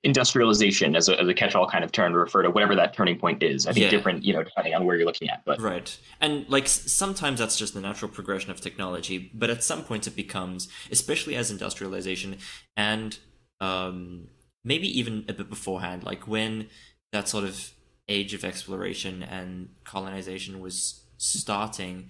industrialization 0.04 0.96
as 0.96 1.08
a, 1.08 1.18
as 1.20 1.28
a 1.28 1.34
catch-all 1.34 1.68
kind 1.68 1.84
of 1.84 1.92
term 1.92 2.12
to 2.12 2.18
refer 2.18 2.42
to 2.42 2.50
whatever 2.50 2.74
that 2.74 2.92
turning 2.92 3.18
point 3.18 3.42
is. 3.42 3.66
I 3.66 3.72
think 3.72 3.84
yeah. 3.84 3.90
different 3.90 4.24
you 4.24 4.32
know 4.32 4.42
depending 4.42 4.74
on 4.74 4.84
where 4.84 4.96
you're 4.96 5.06
looking 5.06 5.28
at 5.28 5.44
but 5.44 5.60
right. 5.60 5.96
And 6.20 6.48
like 6.48 6.68
sometimes 6.68 7.38
that's 7.38 7.56
just 7.56 7.74
the 7.74 7.80
natural 7.80 8.10
progression 8.10 8.50
of 8.50 8.60
technology 8.60 9.30
but 9.34 9.50
at 9.50 9.62
some 9.62 9.84
points 9.84 10.06
it 10.06 10.16
becomes 10.16 10.68
especially 10.90 11.36
as 11.36 11.50
industrialization 11.50 12.38
and 12.76 13.18
um, 13.60 14.28
maybe 14.64 14.86
even 14.98 15.24
a 15.28 15.32
bit 15.32 15.48
beforehand 15.48 16.02
like 16.02 16.26
when 16.26 16.68
that 17.12 17.28
sort 17.28 17.44
of 17.44 17.72
age 18.08 18.34
of 18.34 18.44
exploration 18.44 19.22
and 19.22 19.68
colonization 19.84 20.60
was 20.60 21.04
starting 21.18 22.08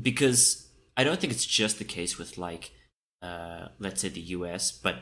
because 0.00 0.68
i 0.96 1.04
don't 1.04 1.20
think 1.20 1.32
it's 1.32 1.46
just 1.46 1.78
the 1.78 1.84
case 1.84 2.18
with 2.18 2.38
like 2.38 2.72
uh, 3.20 3.66
let's 3.80 4.00
say 4.00 4.08
the 4.08 4.20
us 4.20 4.70
but 4.70 4.96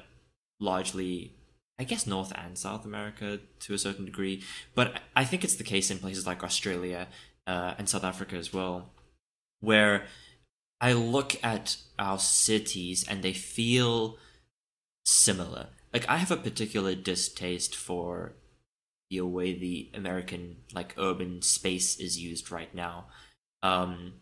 largely 0.58 1.36
I 1.78 1.84
guess 1.84 2.06
North 2.06 2.32
and 2.34 2.56
South 2.56 2.84
America 2.84 3.38
to 3.60 3.74
a 3.74 3.78
certain 3.78 4.06
degree, 4.06 4.42
but 4.74 5.00
I 5.14 5.24
think 5.24 5.44
it's 5.44 5.56
the 5.56 5.64
case 5.64 5.90
in 5.90 5.98
places 5.98 6.26
like 6.26 6.42
Australia 6.42 7.08
uh, 7.46 7.74
and 7.76 7.88
South 7.88 8.04
Africa 8.04 8.36
as 8.36 8.52
well, 8.52 8.90
where 9.60 10.06
I 10.80 10.94
look 10.94 11.42
at 11.44 11.76
our 11.98 12.18
cities 12.18 13.06
and 13.06 13.22
they 13.22 13.34
feel 13.34 14.16
similar. 15.04 15.68
Like 15.92 16.08
I 16.08 16.16
have 16.16 16.30
a 16.30 16.36
particular 16.36 16.94
distaste 16.94 17.76
for 17.76 18.32
the 19.10 19.20
way 19.20 19.52
the 19.52 19.90
American 19.94 20.56
like 20.74 20.94
urban 20.98 21.42
space 21.42 21.98
is 22.00 22.18
used 22.18 22.50
right 22.50 22.74
now. 22.74 23.06
Um, 23.62 24.14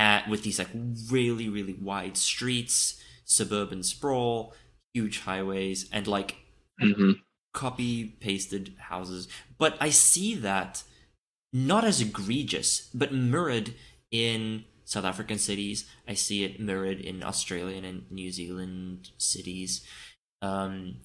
at, 0.00 0.26
with 0.30 0.42
these 0.42 0.58
like 0.58 0.70
really 1.10 1.50
really 1.50 1.74
wide 1.74 2.16
streets, 2.16 3.00
suburban 3.24 3.82
sprawl, 3.82 4.54
huge 4.94 5.20
highways 5.20 5.88
and 5.92 6.06
like 6.06 6.36
mm-hmm. 6.80 7.12
copy 7.52 8.16
pasted 8.20 8.74
houses. 8.78 9.28
But 9.58 9.76
I 9.78 9.90
see 9.90 10.34
that 10.36 10.82
not 11.52 11.84
as 11.84 12.00
egregious, 12.00 12.88
but 12.94 13.12
mirrored 13.12 13.74
in 14.10 14.64
South 14.84 15.04
African 15.04 15.38
cities. 15.38 15.84
I 16.08 16.14
see 16.14 16.44
it 16.44 16.60
mirrored 16.60 17.00
in 17.00 17.22
Australian 17.22 17.84
and 17.84 18.10
New 18.10 18.30
Zealand 18.30 19.10
cities, 19.18 19.84
um, 20.40 20.96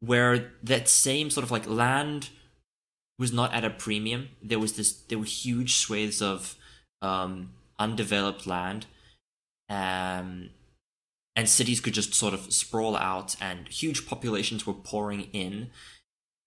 where 0.00 0.52
that 0.62 0.88
same 0.88 1.30
sort 1.30 1.44
of 1.44 1.50
like 1.50 1.66
land 1.66 2.28
was 3.18 3.32
not 3.32 3.54
at 3.54 3.64
a 3.64 3.70
premium. 3.70 4.28
There 4.42 4.58
was 4.58 4.74
this, 4.74 4.92
there 4.92 5.18
were 5.18 5.24
huge 5.24 5.76
swathes 5.76 6.20
of 6.20 6.56
um, 7.00 7.52
undeveloped 7.78 8.46
land, 8.46 8.86
um, 9.68 10.50
and 11.34 11.48
cities 11.48 11.80
could 11.80 11.94
just 11.94 12.14
sort 12.14 12.32
of 12.32 12.52
sprawl 12.52 12.96
out 12.96 13.36
and 13.40 13.68
huge 13.68 14.06
populations 14.06 14.66
were 14.66 14.72
pouring 14.72 15.28
in. 15.32 15.70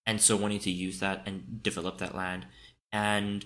And 0.06 0.20
so 0.20 0.36
wanting 0.36 0.60
to 0.60 0.72
use 0.72 1.00
that 1.00 1.22
and 1.28 1.62
develop 1.62 2.00
that 2.00 2.16
land. 2.16 2.48
And 2.92 3.46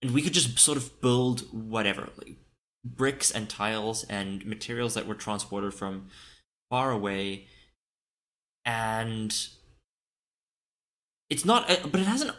and 0.00 0.12
we 0.12 0.22
could 0.22 0.32
just 0.32 0.58
sort 0.58 0.78
of 0.78 1.00
build 1.00 1.42
whatever 1.52 2.08
like 2.16 2.36
bricks 2.84 3.30
and 3.30 3.48
tiles 3.48 4.04
and 4.04 4.44
materials 4.46 4.94
that 4.94 5.06
were 5.06 5.14
transported 5.14 5.74
from 5.74 6.08
far 6.70 6.90
away. 6.90 7.46
And 8.64 9.36
it's 11.28 11.44
not 11.44 11.70
uh, 11.70 11.86
but 11.86 12.00
it 12.00 12.06
hasn't 12.06 12.34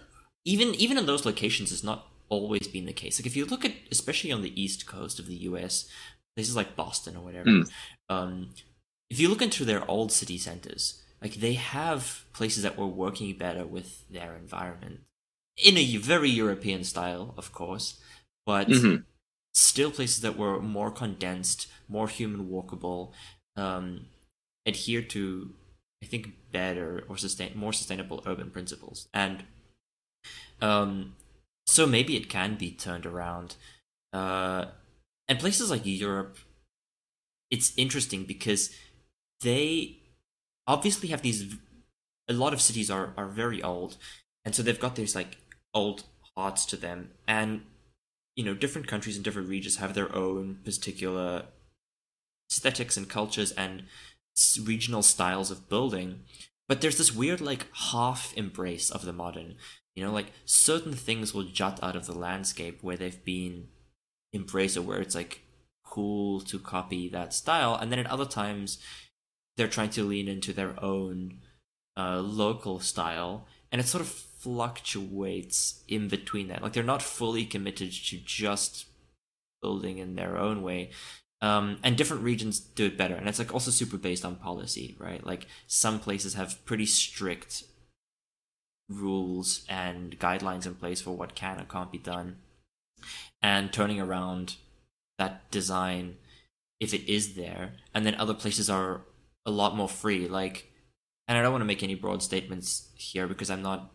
even 0.45 0.73
even 0.75 0.97
in 0.97 1.05
those 1.05 1.25
locations 1.25 1.71
it's 1.71 1.83
not 1.83 2.07
always 2.29 2.67
been 2.67 2.85
the 2.85 2.93
case 2.93 3.19
like 3.19 3.27
if 3.27 3.35
you 3.35 3.45
look 3.45 3.63
at 3.63 3.73
especially 3.91 4.31
on 4.31 4.41
the 4.41 4.61
east 4.61 4.87
coast 4.87 5.19
of 5.19 5.27
the 5.27 5.35
US 5.35 5.87
places 6.35 6.55
like 6.55 6.75
Boston 6.75 7.15
or 7.15 7.23
whatever. 7.23 7.49
Mm. 7.49 7.69
Um, 8.09 8.49
if 9.09 9.19
you 9.19 9.29
look 9.29 9.41
into 9.41 9.65
their 9.65 9.89
old 9.89 10.11
city 10.11 10.37
centers, 10.37 11.01
like 11.21 11.35
they 11.35 11.53
have 11.53 12.25
places 12.33 12.63
that 12.63 12.77
were 12.77 12.87
working 12.87 13.37
better 13.37 13.65
with 13.65 14.09
their 14.09 14.35
environment 14.35 15.01
in 15.57 15.77
a 15.77 15.97
very 15.97 16.29
European 16.29 16.83
style, 16.83 17.33
of 17.37 17.51
course, 17.51 17.99
but 18.45 18.67
mm-hmm. 18.67 19.03
still 19.53 19.91
places 19.91 20.21
that 20.21 20.37
were 20.37 20.59
more 20.59 20.91
condensed, 20.91 21.67
more 21.87 22.07
human 22.07 22.49
walkable, 22.49 23.11
um, 23.55 24.07
adhere 24.65 25.03
to, 25.03 25.53
I 26.03 26.07
think, 26.07 26.33
better 26.51 27.03
or 27.07 27.17
sustain 27.17 27.51
more 27.55 27.73
sustainable 27.73 28.23
urban 28.25 28.49
principles, 28.49 29.07
and 29.13 29.43
um, 30.59 31.15
so 31.65 31.85
maybe 31.85 32.15
it 32.15 32.29
can 32.29 32.55
be 32.55 32.71
turned 32.71 33.05
around. 33.05 33.55
Uh, 34.11 34.65
and 35.27 35.39
places 35.39 35.71
like 35.71 35.85
Europe, 35.85 36.37
it's 37.49 37.73
interesting 37.77 38.25
because 38.25 38.75
they 39.41 39.99
obviously 40.67 41.09
have 41.09 41.21
these. 41.21 41.55
A 42.29 42.33
lot 42.33 42.53
of 42.53 42.61
cities 42.61 42.89
are 42.89 43.13
are 43.17 43.27
very 43.27 43.61
old, 43.61 43.97
and 44.45 44.55
so 44.55 44.63
they've 44.63 44.79
got 44.79 44.95
these 44.95 45.15
like 45.15 45.37
old 45.73 46.03
hearts 46.35 46.65
to 46.67 46.77
them, 46.77 47.11
and 47.27 47.63
you 48.35 48.43
know 48.43 48.53
different 48.53 48.87
countries 48.87 49.15
and 49.15 49.23
different 49.23 49.49
regions 49.49 49.77
have 49.77 49.93
their 49.93 50.13
own 50.15 50.59
particular 50.63 51.45
aesthetics 52.51 52.97
and 52.97 53.09
cultures 53.09 53.51
and 53.53 53.83
regional 54.63 55.03
styles 55.03 55.51
of 55.51 55.69
building 55.69 56.21
but 56.67 56.81
there's 56.81 56.97
this 56.97 57.13
weird 57.13 57.41
like 57.41 57.67
half 57.91 58.33
embrace 58.35 58.89
of 58.89 59.05
the 59.05 59.13
modern 59.13 59.55
you 59.95 60.03
know 60.03 60.11
like 60.11 60.31
certain 60.45 60.93
things 60.93 61.33
will 61.33 61.43
jut 61.43 61.79
out 61.83 61.95
of 61.95 62.05
the 62.05 62.17
landscape 62.17 62.79
where 62.81 62.97
they've 62.97 63.23
been 63.23 63.67
embraced 64.33 64.77
or 64.77 64.81
where 64.81 65.01
it's 65.01 65.15
like 65.15 65.41
cool 65.85 66.39
to 66.41 66.57
copy 66.57 67.07
that 67.07 67.33
style 67.33 67.75
and 67.75 67.91
then 67.91 67.99
at 67.99 68.07
other 68.07 68.25
times 68.25 68.79
they're 69.57 69.67
trying 69.67 69.89
to 69.91 70.03
lean 70.03 70.27
into 70.27 70.53
their 70.53 70.73
own 70.83 71.39
uh, 71.97 72.19
local 72.19 72.79
style 72.79 73.47
and 73.71 73.79
it 73.79 73.87
sort 73.87 74.01
of 74.01 74.07
fluctuates 74.09 75.83
in 75.87 76.07
between 76.07 76.47
that. 76.47 76.61
Like 76.61 76.73
they're 76.73 76.83
not 76.83 77.01
fully 77.01 77.45
committed 77.45 77.91
to 77.91 78.17
just 78.17 78.85
building 79.61 79.97
in 79.97 80.15
their 80.15 80.37
own 80.37 80.61
way 80.61 80.91
um, 81.41 81.77
and 81.83 81.95
different 81.95 82.23
regions 82.23 82.59
do 82.59 82.85
it 82.85 82.97
better 82.97 83.15
and 83.15 83.27
it's 83.27 83.39
like 83.39 83.53
also 83.53 83.71
super 83.71 83.97
based 83.97 84.25
on 84.25 84.35
policy 84.35 84.95
right? 84.99 85.25
Like 85.25 85.47
some 85.67 85.99
places 85.99 86.33
have 86.33 86.63
pretty 86.65 86.85
strict 86.85 87.63
rules 88.89 89.65
and 89.69 90.19
guidelines 90.19 90.65
in 90.65 90.75
place 90.75 91.01
for 91.01 91.11
what 91.11 91.35
can 91.35 91.57
and 91.59 91.69
can't 91.69 91.91
be 91.91 91.97
done. 91.97 92.37
And 93.41 93.73
turning 93.73 93.99
around 93.99 94.55
that 95.17 95.49
design 95.51 96.15
if 96.79 96.93
it 96.93 97.09
is 97.11 97.35
there 97.35 97.73
and 97.93 98.05
then 98.05 98.15
other 98.15 98.33
places 98.33 98.69
are 98.69 99.01
a 99.45 99.51
lot 99.51 99.75
more 99.75 99.87
free 99.87 100.27
like 100.27 100.71
and 101.27 101.37
i 101.37 101.41
don't 101.41 101.51
want 101.51 101.61
to 101.61 101.67
make 101.67 101.83
any 101.83 101.93
broad 101.93 102.21
statements 102.23 102.89
here 102.95 103.27
because 103.27 103.51
i'm 103.51 103.61
not 103.61 103.91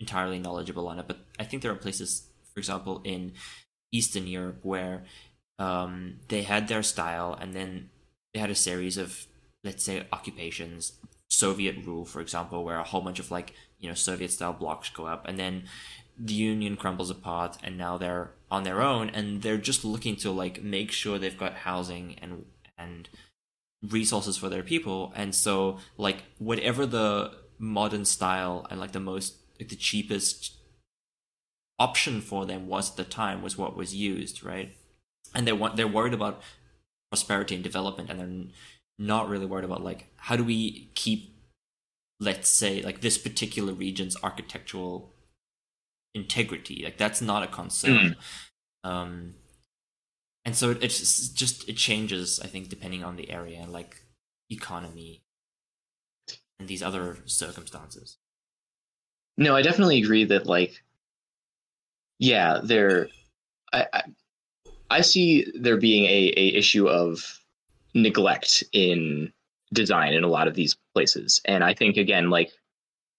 entirely 0.00 0.38
knowledgeable 0.38 0.88
on 0.88 0.98
it 0.98 1.06
but 1.06 1.18
i 1.38 1.44
think 1.44 1.62
there 1.62 1.70
are 1.70 1.76
places 1.76 2.28
for 2.52 2.58
example 2.58 3.02
in 3.04 3.32
eastern 3.92 4.26
europe 4.26 4.60
where 4.62 5.04
um, 5.62 6.18
they 6.28 6.42
had 6.42 6.66
their 6.66 6.82
style, 6.82 7.36
and 7.40 7.54
then 7.54 7.90
they 8.34 8.40
had 8.40 8.50
a 8.50 8.54
series 8.54 8.96
of, 8.98 9.26
let's 9.62 9.84
say, 9.84 10.06
occupations, 10.12 10.94
Soviet 11.30 11.76
rule, 11.84 12.04
for 12.04 12.20
example, 12.20 12.64
where 12.64 12.78
a 12.78 12.84
whole 12.84 13.00
bunch 13.00 13.20
of 13.20 13.30
like 13.30 13.54
you 13.82 13.88
know 13.88 13.94
Soviet 13.94 14.30
style 14.30 14.54
blocks 14.54 14.88
go 14.88 15.06
up, 15.06 15.28
and 15.28 15.38
then 15.38 15.64
the 16.18 16.32
Union 16.32 16.76
crumbles 16.76 17.10
apart, 17.10 17.58
and 17.62 17.76
now 17.76 17.98
they're 17.98 18.30
on 18.50 18.62
their 18.62 18.80
own, 18.80 19.10
and 19.10 19.42
they're 19.42 19.58
just 19.58 19.84
looking 19.84 20.16
to 20.16 20.30
like 20.30 20.62
make 20.62 20.90
sure 20.90 21.18
they've 21.18 21.36
got 21.36 21.54
housing 21.54 22.16
and 22.22 22.46
and 22.78 23.10
resources 23.82 24.38
for 24.38 24.48
their 24.48 24.62
people, 24.62 25.12
and 25.14 25.34
so 25.34 25.78
like 25.98 26.22
whatever 26.38 26.86
the 26.86 27.32
modern 27.58 28.04
style 28.04 28.66
and 28.70 28.80
like 28.80 28.92
the 28.92 29.00
most 29.00 29.36
like 29.60 29.68
the 29.68 29.76
cheapest 29.76 30.54
option 31.78 32.20
for 32.20 32.46
them 32.46 32.68
was 32.68 32.90
at 32.90 32.96
the 32.96 33.04
time 33.04 33.42
was 33.42 33.58
what 33.58 33.76
was 33.76 33.94
used, 33.94 34.44
right? 34.44 34.76
And 35.34 35.46
they 35.46 35.52
want 35.52 35.76
they're 35.76 35.88
worried 35.88 36.14
about 36.14 36.40
prosperity 37.10 37.54
and 37.54 37.64
development, 37.64 38.10
and 38.10 38.20
they're 38.20 38.52
not 38.98 39.28
really 39.28 39.46
worried 39.46 39.64
about 39.64 39.82
like 39.82 40.06
how 40.16 40.36
do 40.36 40.44
we 40.44 40.90
keep, 40.94 41.31
let's 42.22 42.48
say, 42.48 42.82
like 42.82 43.00
this 43.00 43.18
particular 43.18 43.72
region's 43.72 44.16
architectural 44.22 45.12
integrity. 46.14 46.82
Like 46.84 46.96
that's 46.96 47.20
not 47.20 47.42
a 47.42 47.48
concern. 47.48 48.16
Mm. 48.84 48.88
Um, 48.88 49.34
and 50.44 50.54
so 50.54 50.70
it's 50.70 51.28
just 51.28 51.68
it 51.68 51.76
changes, 51.76 52.40
I 52.40 52.46
think, 52.46 52.68
depending 52.68 53.02
on 53.02 53.16
the 53.16 53.30
area 53.30 53.58
and 53.60 53.72
like 53.72 53.96
economy 54.50 55.22
and 56.58 56.68
these 56.68 56.82
other 56.82 57.18
circumstances. 57.26 58.18
No, 59.36 59.56
I 59.56 59.62
definitely 59.62 59.98
agree 59.98 60.24
that 60.26 60.46
like 60.46 60.82
yeah, 62.18 62.60
there 62.62 63.08
I, 63.72 63.86
I, 63.92 64.02
I 64.90 65.00
see 65.00 65.50
there 65.54 65.76
being 65.76 66.04
a, 66.04 66.32
a 66.36 66.54
issue 66.54 66.88
of 66.88 67.40
neglect 67.94 68.62
in 68.72 69.32
design 69.72 70.12
in 70.14 70.24
a 70.24 70.28
lot 70.28 70.48
of 70.48 70.54
these 70.54 70.76
places. 70.94 71.40
And 71.44 71.64
I 71.64 71.74
think 71.74 71.96
again, 71.96 72.30
like 72.30 72.50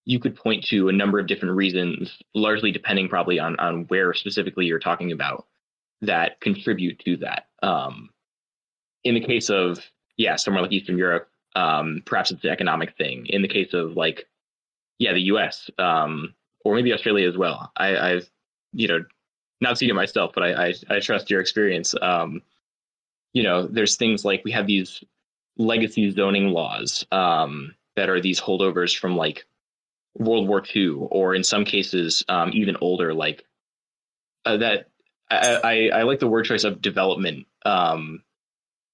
you 0.04 0.18
could 0.18 0.36
point 0.36 0.64
to 0.66 0.88
a 0.88 0.92
number 0.92 1.18
of 1.18 1.26
different 1.26 1.54
reasons, 1.54 2.18
largely 2.34 2.70
depending 2.70 3.08
probably 3.08 3.38
on 3.38 3.58
on 3.58 3.84
where 3.84 4.12
specifically 4.14 4.66
you're 4.66 4.78
talking 4.78 5.12
about 5.12 5.46
that 6.02 6.40
contribute 6.40 6.98
to 7.00 7.16
that. 7.18 7.46
Um, 7.62 8.10
in 9.04 9.14
the 9.14 9.20
case 9.20 9.50
of 9.50 9.78
yeah, 10.16 10.36
somewhere 10.36 10.62
like 10.62 10.72
Eastern 10.72 10.98
Europe, 10.98 11.28
um, 11.56 12.02
perhaps 12.04 12.30
it's 12.30 12.44
an 12.44 12.50
economic 12.50 12.96
thing. 12.96 13.26
In 13.26 13.42
the 13.42 13.48
case 13.48 13.74
of 13.74 13.96
like 13.96 14.26
yeah, 14.98 15.12
the 15.12 15.22
U.S. 15.22 15.70
Um, 15.78 16.34
or 16.64 16.74
maybe 16.74 16.92
Australia 16.92 17.28
as 17.28 17.36
well. 17.36 17.72
I, 17.76 17.96
I've 17.96 18.30
you 18.74 18.88
know, 18.88 19.04
not 19.60 19.78
seen 19.78 19.88
it 19.88 19.94
myself, 19.94 20.32
but 20.34 20.42
I, 20.42 20.66
I, 20.66 20.74
I 20.90 21.00
trust 21.00 21.30
your 21.30 21.40
experience. 21.40 21.94
Um, 22.02 22.42
you 23.32 23.42
know, 23.42 23.66
there's 23.66 23.96
things 23.96 24.24
like 24.24 24.42
we 24.44 24.52
have 24.52 24.66
these 24.66 25.02
legacy 25.56 26.10
zoning 26.10 26.48
laws 26.48 27.06
um, 27.12 27.74
that 27.96 28.08
are 28.08 28.20
these 28.20 28.40
holdovers 28.40 28.96
from 28.96 29.16
like 29.16 29.46
World 30.16 30.48
War 30.48 30.62
II, 30.74 31.08
or 31.10 31.34
in 31.34 31.44
some 31.44 31.64
cases 31.64 32.24
um, 32.28 32.50
even 32.54 32.76
older. 32.80 33.14
Like 33.14 33.44
uh, 34.44 34.58
that, 34.58 34.88
I, 35.30 35.60
I, 35.64 35.98
I 36.00 36.02
like 36.02 36.20
the 36.20 36.28
word 36.28 36.44
choice 36.44 36.64
of 36.64 36.80
development 36.80 37.46
um, 37.64 38.22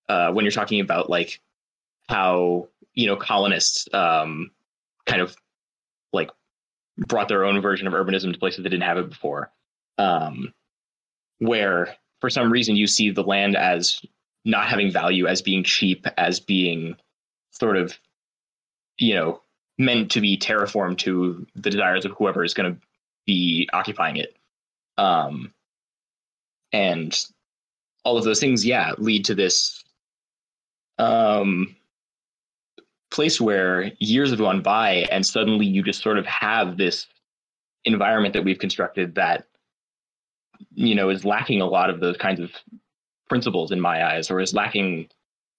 uh, 0.08 0.32
when 0.32 0.44
you're 0.44 0.52
talking 0.52 0.80
about 0.80 1.10
like 1.10 1.40
how 2.08 2.68
you 2.94 3.06
know 3.06 3.16
colonists 3.16 3.88
um, 3.92 4.50
kind 5.06 5.22
of 5.22 5.36
like 6.12 6.30
brought 6.98 7.28
their 7.28 7.44
own 7.44 7.60
version 7.60 7.86
of 7.86 7.92
urbanism 7.92 8.32
to 8.32 8.38
places 8.38 8.62
that 8.62 8.70
didn't 8.70 8.82
have 8.82 8.98
it 8.98 9.08
before 9.08 9.52
um, 9.98 10.52
where 11.38 11.96
for 12.20 12.30
some 12.30 12.50
reason 12.50 12.76
you 12.76 12.86
see 12.86 13.10
the 13.10 13.22
land 13.22 13.56
as 13.56 14.00
not 14.44 14.68
having 14.68 14.90
value, 14.90 15.26
as 15.26 15.42
being 15.42 15.64
cheap, 15.64 16.06
as 16.16 16.40
being 16.40 16.96
sort 17.50 17.76
of, 17.76 17.98
you 18.98 19.14
know, 19.14 19.42
meant 19.78 20.10
to 20.12 20.20
be 20.20 20.36
terraformed 20.36 20.98
to 20.98 21.46
the 21.54 21.70
desires 21.70 22.04
of 22.04 22.12
whoever 22.12 22.44
is 22.44 22.54
going 22.54 22.74
to 22.74 22.80
be 23.26 23.68
occupying 23.72 24.16
it. 24.16 24.36
Um, 24.98 25.52
and 26.72 27.18
all 28.04 28.16
of 28.16 28.24
those 28.24 28.40
things, 28.40 28.64
yeah, 28.64 28.92
lead 28.98 29.24
to 29.26 29.34
this 29.34 29.84
um, 30.98 31.76
place 33.10 33.40
where 33.40 33.92
years 33.98 34.30
have 34.30 34.38
gone 34.38 34.62
by, 34.62 35.06
and 35.10 35.24
suddenly 35.24 35.66
you 35.66 35.82
just 35.82 36.02
sort 36.02 36.18
of 36.18 36.26
have 36.26 36.76
this 36.76 37.06
environment 37.84 38.34
that 38.34 38.44
we've 38.44 38.58
constructed 38.58 39.14
that 39.14 39.46
you 40.74 40.94
know 40.94 41.08
is 41.08 41.24
lacking 41.24 41.62
a 41.62 41.66
lot 41.66 41.88
of 41.88 42.00
those 42.00 42.18
kinds 42.18 42.40
of 42.40 42.52
principles 43.30 43.70
in 43.70 43.80
my 43.80 44.04
eyes 44.12 44.30
or 44.30 44.40
is 44.40 44.52
lacking 44.52 45.08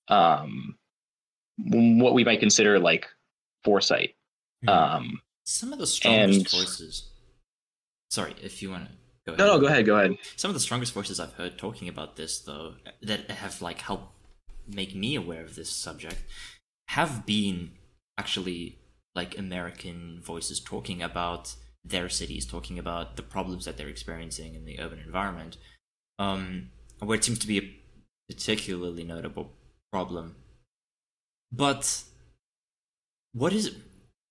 um 0.09 0.75
what 1.57 2.13
we 2.13 2.23
might 2.23 2.39
consider 2.39 2.79
like 2.79 3.07
foresight. 3.63 4.13
Mm-hmm. 4.63 4.69
um 4.69 5.21
some 5.45 5.73
of 5.73 5.79
the 5.79 5.87
strongest 5.87 6.39
and, 6.39 6.49
voices 6.51 7.09
sorry 8.11 8.35
if 8.43 8.61
you 8.61 8.69
want 8.69 8.85
to 8.85 8.91
go 9.25 9.33
ahead 9.33 9.39
no 9.39 9.47
no 9.47 9.59
go 9.59 9.65
ahead 9.65 9.85
go 9.87 9.97
ahead. 9.97 10.15
Some 10.35 10.49
of 10.49 10.53
the 10.53 10.59
strongest 10.59 10.93
voices 10.93 11.19
i've 11.19 11.33
heard 11.33 11.57
talking 11.57 11.87
about 11.89 12.15
this 12.15 12.39
though 12.39 12.75
that 13.01 13.31
have 13.31 13.59
like 13.61 13.79
helped 13.81 14.13
make 14.67 14.95
me 14.95 15.15
aware 15.15 15.41
of 15.41 15.55
this 15.55 15.71
subject 15.71 16.23
have 16.89 17.25
been 17.25 17.71
actually 18.19 18.77
like 19.15 19.35
american 19.37 20.21
voices 20.21 20.59
talking 20.59 21.01
about 21.01 21.55
their 21.83 22.09
cities, 22.09 22.45
talking 22.45 22.77
about 22.77 23.15
the 23.15 23.23
problems 23.23 23.65
that 23.65 23.77
they're 23.77 23.87
experiencing 23.87 24.55
in 24.55 24.65
the 24.65 24.79
urban 24.79 24.99
environment, 24.99 25.57
um, 26.19 26.69
where 27.01 27.17
it 27.17 27.23
seems 27.23 27.39
to 27.39 27.47
be 27.47 27.57
a 27.57 28.33
particularly 28.33 29.03
notable 29.03 29.51
problem. 29.91 30.35
But 31.51 32.03
what 33.33 33.53
is 33.53 33.75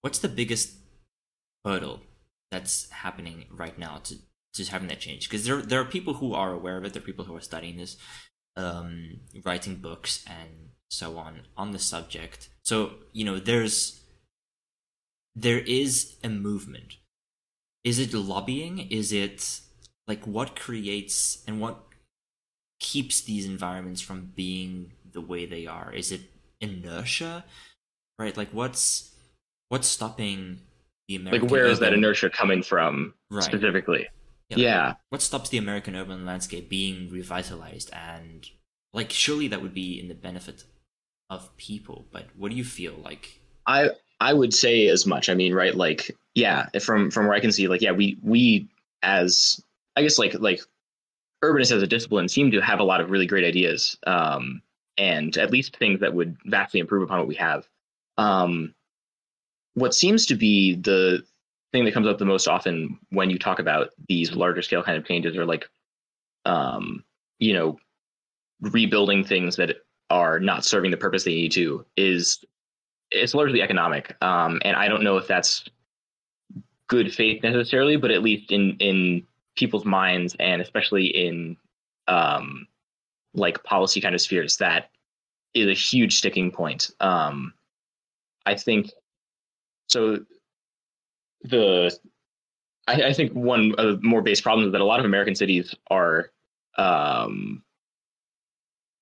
what's 0.01 0.19
the 0.19 0.29
biggest 0.29 0.75
hurdle 1.65 2.01
that's 2.51 2.91
happening 2.91 3.45
right 3.51 3.79
now 3.79 3.99
to 4.05 4.17
to 4.55 4.65
having 4.65 4.89
that 4.89 5.01
change? 5.01 5.29
Because 5.29 5.45
there 5.45 5.63
there 5.63 5.81
are 5.81 5.85
people 5.85 6.15
who 6.15 6.35
are 6.35 6.53
aware 6.53 6.79
of 6.79 6.85
it. 6.85 6.93
There 6.93 7.03
are 7.03 7.05
people 7.05 7.25
who 7.25 7.37
are 7.37 7.41
studying 7.41 7.77
this, 7.77 7.97
um, 8.57 9.21
writing 9.45 9.77
books 9.77 10.25
and 10.27 10.71
so 10.89 11.19
on 11.19 11.43
on 11.57 11.73
the 11.73 11.79
subject. 11.79 12.49
So 12.65 12.93
you 13.13 13.25
know, 13.25 13.39
there's 13.39 14.01
there 15.35 15.61
is 15.61 16.17
a 16.25 16.29
movement 16.29 16.97
is 17.85 17.99
it 17.99 18.13
lobbying 18.13 18.79
is 18.91 19.13
it 19.13 19.61
like 20.07 20.25
what 20.27 20.57
creates 20.57 21.43
and 21.47 21.61
what 21.61 21.90
keeps 22.81 23.21
these 23.23 23.47
environments 23.47 24.01
from 24.01 24.33
being 24.35 24.93
the 25.13 25.21
way 25.21 25.47
they 25.47 25.67
are 25.67 25.93
is 25.93 26.13
it 26.13 26.23
inertia 26.61 27.45
right 28.19 28.37
like 28.37 28.51
what's 28.51 29.15
what's 29.69 29.87
stopping 29.89 30.59
the 31.09 31.17
american 31.17 31.43
like 31.43 31.51
where 31.51 31.63
urban... 31.63 31.73
is 31.73 31.79
that 31.79 31.93
inertia 31.93 32.31
coming 32.31 32.63
from 32.63 33.15
right. 33.31 33.43
specifically 33.43 34.07
yeah, 34.49 34.57
yeah. 34.57 34.87
Like, 34.87 34.97
what 35.11 35.23
stops 35.23 35.51
the 35.51 35.59
american 35.59 35.95
urban 35.95 36.27
landscape 36.27 36.69
being 36.69 37.09
revitalized 37.11 37.91
and 37.93 38.49
like 38.93 39.11
surely 39.11 39.47
that 39.49 39.63
would 39.63 39.75
be 39.75 40.01
in 40.01 40.09
the 40.09 40.15
benefit 40.15 40.65
of 41.29 41.57
people 41.57 42.07
but 42.11 42.27
what 42.37 42.51
do 42.51 42.57
you 42.57 42.65
feel 42.65 42.95
like 43.05 43.41
i 43.67 43.91
I 44.21 44.35
would 44.35 44.53
say 44.53 44.89
as 44.89 45.07
much. 45.07 45.29
I 45.29 45.35
mean, 45.35 45.55
right? 45.55 45.75
Like, 45.75 46.15
yeah, 46.35 46.67
from 46.81 47.11
from 47.11 47.27
where 47.27 47.35
I 47.35 47.41
can 47.41 47.53
see, 47.53 47.69
like, 47.69 47.81
yeah, 47.81 47.93
we 47.93 48.19
we 48.23 48.69
as 49.03 49.63
I 49.97 50.03
guess 50.03 50.19
like 50.19 50.35
like 50.35 50.61
urbanists 51.43 51.73
as 51.73 51.83
a 51.83 51.87
discipline 51.87 52.29
seem 52.29 52.51
to 52.51 52.61
have 52.61 52.81
a 52.81 52.85
lot 52.85 53.01
of 53.01 53.11
really 53.11 53.27
great 53.27 53.45
ideas, 53.45 53.97
um, 54.07 54.63
and 54.99 55.37
at 55.37 55.51
least 55.51 55.77
things 55.77 56.01
that 56.01 56.15
would 56.15 56.37
vastly 56.47 56.81
improve 56.81 57.03
upon 57.03 57.19
what 57.19 57.29
we 57.29 57.35
have. 57.35 57.67
Um, 58.19 58.75
what 59.75 59.95
seems 59.95 60.27
to 60.27 60.35
be 60.35 60.75
the 60.75 61.23
thing 61.73 61.85
that 61.85 61.95
comes 61.95 62.07
up 62.07 62.19
the 62.19 62.25
most 62.25 62.49
often 62.49 62.99
when 63.11 63.31
you 63.31 63.39
talk 63.39 63.59
about 63.59 63.91
these 64.09 64.35
larger 64.35 64.63
scale 64.63 64.83
kind 64.83 64.99
of 64.99 65.07
changes 65.07 65.37
are 65.37 65.47
like, 65.47 65.69
um, 66.45 67.05
you 67.39 67.55
know, 67.55 67.79
rebuilding 68.61 69.25
things 69.25 69.57
that 69.57 69.77
are 70.11 70.41
not 70.41 70.65
serving 70.65 70.91
the 70.91 70.97
purpose 70.97 71.25
they 71.25 71.35
need 71.35 71.53
to 71.53 71.87
is 71.97 72.45
it's 73.11 73.35
largely 73.35 73.63
economic, 73.63 74.17
um, 74.23 74.61
and 74.65 74.77
I 74.77 74.89
don't 74.89 75.03
know 75.03 75.17
if 75.17 75.27
that's 75.27 75.65
good 76.89 77.15
faith 77.15 77.43
necessarily, 77.43 77.97
but 77.97 78.11
at 78.11 78.23
least 78.23 78.51
in 78.53 78.77
in 78.79 79.27
people's 79.57 79.85
minds 79.85 80.37
and 80.39 80.63
especially 80.63 81.07
in 81.07 81.57
um, 82.09 82.67
like 83.35 83.63
policy 83.65 84.01
kind 84.01 84.15
of 84.15 84.21
spheres, 84.21 84.57
that 84.59 84.91
is 85.55 85.69
a 85.69 85.75
huge 85.75 86.17
sticking 86.17 86.51
point. 86.51 86.91
Um, 87.01 87.55
I 88.47 88.55
think 88.55 88.91
so. 89.89 90.21
The 91.43 91.97
I, 92.87 93.03
I 93.05 93.13
think 93.13 93.33
one 93.33 93.75
of 93.79 94.01
the 94.01 94.07
more 94.07 94.23
base 94.23 94.41
problems 94.41 94.67
is 94.67 94.73
that 94.73 94.81
a 94.81 94.85
lot 94.85 95.01
of 95.01 95.07
American 95.07 95.35
cities 95.35 95.75
are 95.91 96.31
um, 96.77 97.63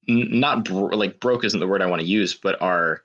not 0.07 0.65
bro- 0.65 0.97
like 0.97 1.21
broke 1.21 1.45
isn't 1.45 1.61
the 1.61 1.69
word 1.69 1.83
I 1.83 1.87
want 1.87 2.01
to 2.01 2.09
use, 2.09 2.35
but 2.35 2.61
are 2.61 3.03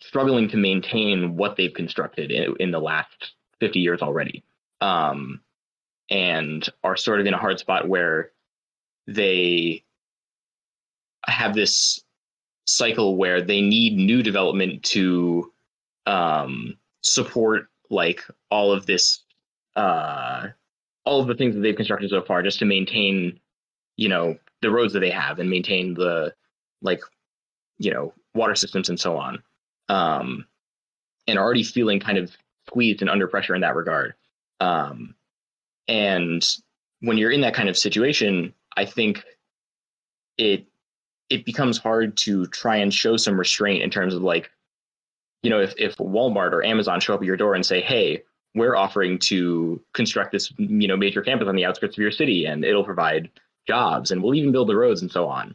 struggling 0.00 0.48
to 0.48 0.56
maintain 0.56 1.36
what 1.36 1.56
they've 1.56 1.72
constructed 1.72 2.30
in, 2.30 2.54
in 2.60 2.70
the 2.70 2.80
last 2.80 3.32
50 3.60 3.80
years 3.80 4.02
already 4.02 4.44
um, 4.80 5.40
and 6.10 6.68
are 6.84 6.96
sort 6.96 7.20
of 7.20 7.26
in 7.26 7.34
a 7.34 7.38
hard 7.38 7.58
spot 7.58 7.88
where 7.88 8.30
they 9.06 9.82
have 11.26 11.54
this 11.54 12.00
cycle 12.66 13.16
where 13.16 13.42
they 13.42 13.60
need 13.60 13.96
new 13.96 14.22
development 14.22 14.82
to 14.82 15.52
um, 16.06 16.76
support 17.02 17.68
like 17.90 18.22
all 18.50 18.72
of 18.72 18.86
this 18.86 19.22
uh, 19.76 20.48
all 21.04 21.20
of 21.20 21.28
the 21.28 21.34
things 21.34 21.54
that 21.54 21.60
they've 21.60 21.76
constructed 21.76 22.10
so 22.10 22.22
far 22.22 22.42
just 22.42 22.58
to 22.58 22.64
maintain 22.64 23.38
you 23.96 24.08
know 24.08 24.36
the 24.62 24.70
roads 24.70 24.92
that 24.92 25.00
they 25.00 25.10
have 25.10 25.38
and 25.38 25.50
maintain 25.50 25.94
the 25.94 26.32
like 26.82 27.00
you 27.78 27.92
know 27.92 28.12
water 28.34 28.54
systems 28.54 28.88
and 28.88 28.98
so 28.98 29.16
on 29.16 29.42
um, 29.88 30.46
and 31.26 31.38
already 31.38 31.62
feeling 31.62 32.00
kind 32.00 32.18
of 32.18 32.36
squeezed 32.66 33.00
and 33.00 33.10
under 33.10 33.26
pressure 33.26 33.54
in 33.54 33.60
that 33.62 33.76
regard. 33.76 34.14
Um, 34.60 35.14
and 35.88 36.46
when 37.00 37.18
you're 37.18 37.30
in 37.30 37.40
that 37.42 37.54
kind 37.54 37.68
of 37.68 37.76
situation 37.76 38.52
i 38.76 38.84
think 38.84 39.24
it 40.38 40.66
it 41.28 41.44
becomes 41.44 41.78
hard 41.78 42.16
to 42.16 42.46
try 42.46 42.76
and 42.76 42.92
show 42.92 43.16
some 43.16 43.38
restraint 43.38 43.82
in 43.82 43.90
terms 43.90 44.14
of 44.14 44.22
like 44.22 44.50
you 45.42 45.50
know 45.50 45.60
if, 45.60 45.74
if 45.78 45.96
walmart 45.96 46.52
or 46.52 46.64
amazon 46.64 47.00
show 47.00 47.14
up 47.14 47.20
at 47.20 47.26
your 47.26 47.36
door 47.36 47.54
and 47.54 47.64
say 47.64 47.80
hey 47.80 48.22
we're 48.54 48.74
offering 48.74 49.18
to 49.18 49.80
construct 49.92 50.32
this 50.32 50.52
you 50.56 50.88
know 50.88 50.96
major 50.96 51.22
campus 51.22 51.46
on 51.46 51.54
the 51.54 51.64
outskirts 51.64 51.96
of 51.96 52.00
your 52.00 52.10
city 52.10 52.46
and 52.46 52.64
it'll 52.64 52.84
provide 52.84 53.30
jobs 53.66 54.10
and 54.10 54.22
we'll 54.22 54.34
even 54.34 54.52
build 54.52 54.68
the 54.68 54.76
roads 54.76 55.02
and 55.02 55.10
so 55.10 55.28
on. 55.28 55.54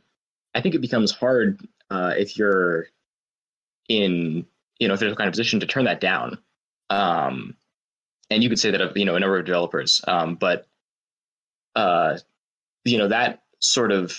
I 0.53 0.61
think 0.61 0.75
it 0.75 0.81
becomes 0.81 1.11
hard 1.11 1.65
uh, 1.89 2.13
if 2.17 2.37
you're 2.37 2.87
in 3.89 4.45
you 4.79 4.87
know 4.87 4.93
if 4.93 4.99
there's 4.99 5.13
a 5.13 5.15
kind 5.15 5.27
of 5.27 5.33
position 5.33 5.59
to 5.61 5.67
turn 5.67 5.85
that 5.85 5.99
down. 5.99 6.37
Um, 6.89 7.55
and 8.31 8.41
you 8.41 8.49
could 8.49 8.59
say 8.59 8.71
that 8.71 8.81
of 8.81 8.97
you 8.97 9.05
know 9.05 9.15
a 9.15 9.19
number 9.19 9.37
of 9.37 9.45
developers 9.45 10.01
um, 10.07 10.35
but 10.35 10.65
uh, 11.75 12.17
you 12.85 12.97
know 12.97 13.07
that 13.07 13.43
sort 13.59 13.91
of 13.91 14.17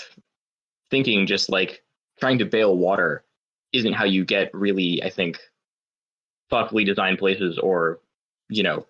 thinking 0.90 1.27
just 1.27 1.48
like 1.51 1.83
trying 2.20 2.38
to 2.38 2.44
bail 2.44 2.77
water 2.77 3.25
isn't 3.72 3.94
how 3.94 4.05
you 4.05 4.25
get 4.25 4.55
really 4.55 5.03
i 5.03 5.11
think 5.11 5.40
thoughtfully 6.51 6.85
designed 6.85 7.18
places 7.18 7.59
or 7.59 7.98
you 8.48 8.62
know 8.62 8.87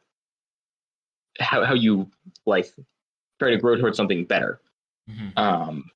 how, 1.38 1.64
how 1.64 1.74
you 1.74 2.10
like 2.44 2.66
try 3.38 3.50
to 3.50 3.56
grow 3.56 3.76
towards 3.76 3.96
something 3.96 4.24
better 4.24 4.60
Mhm. 5.10 5.36
um 5.36 5.90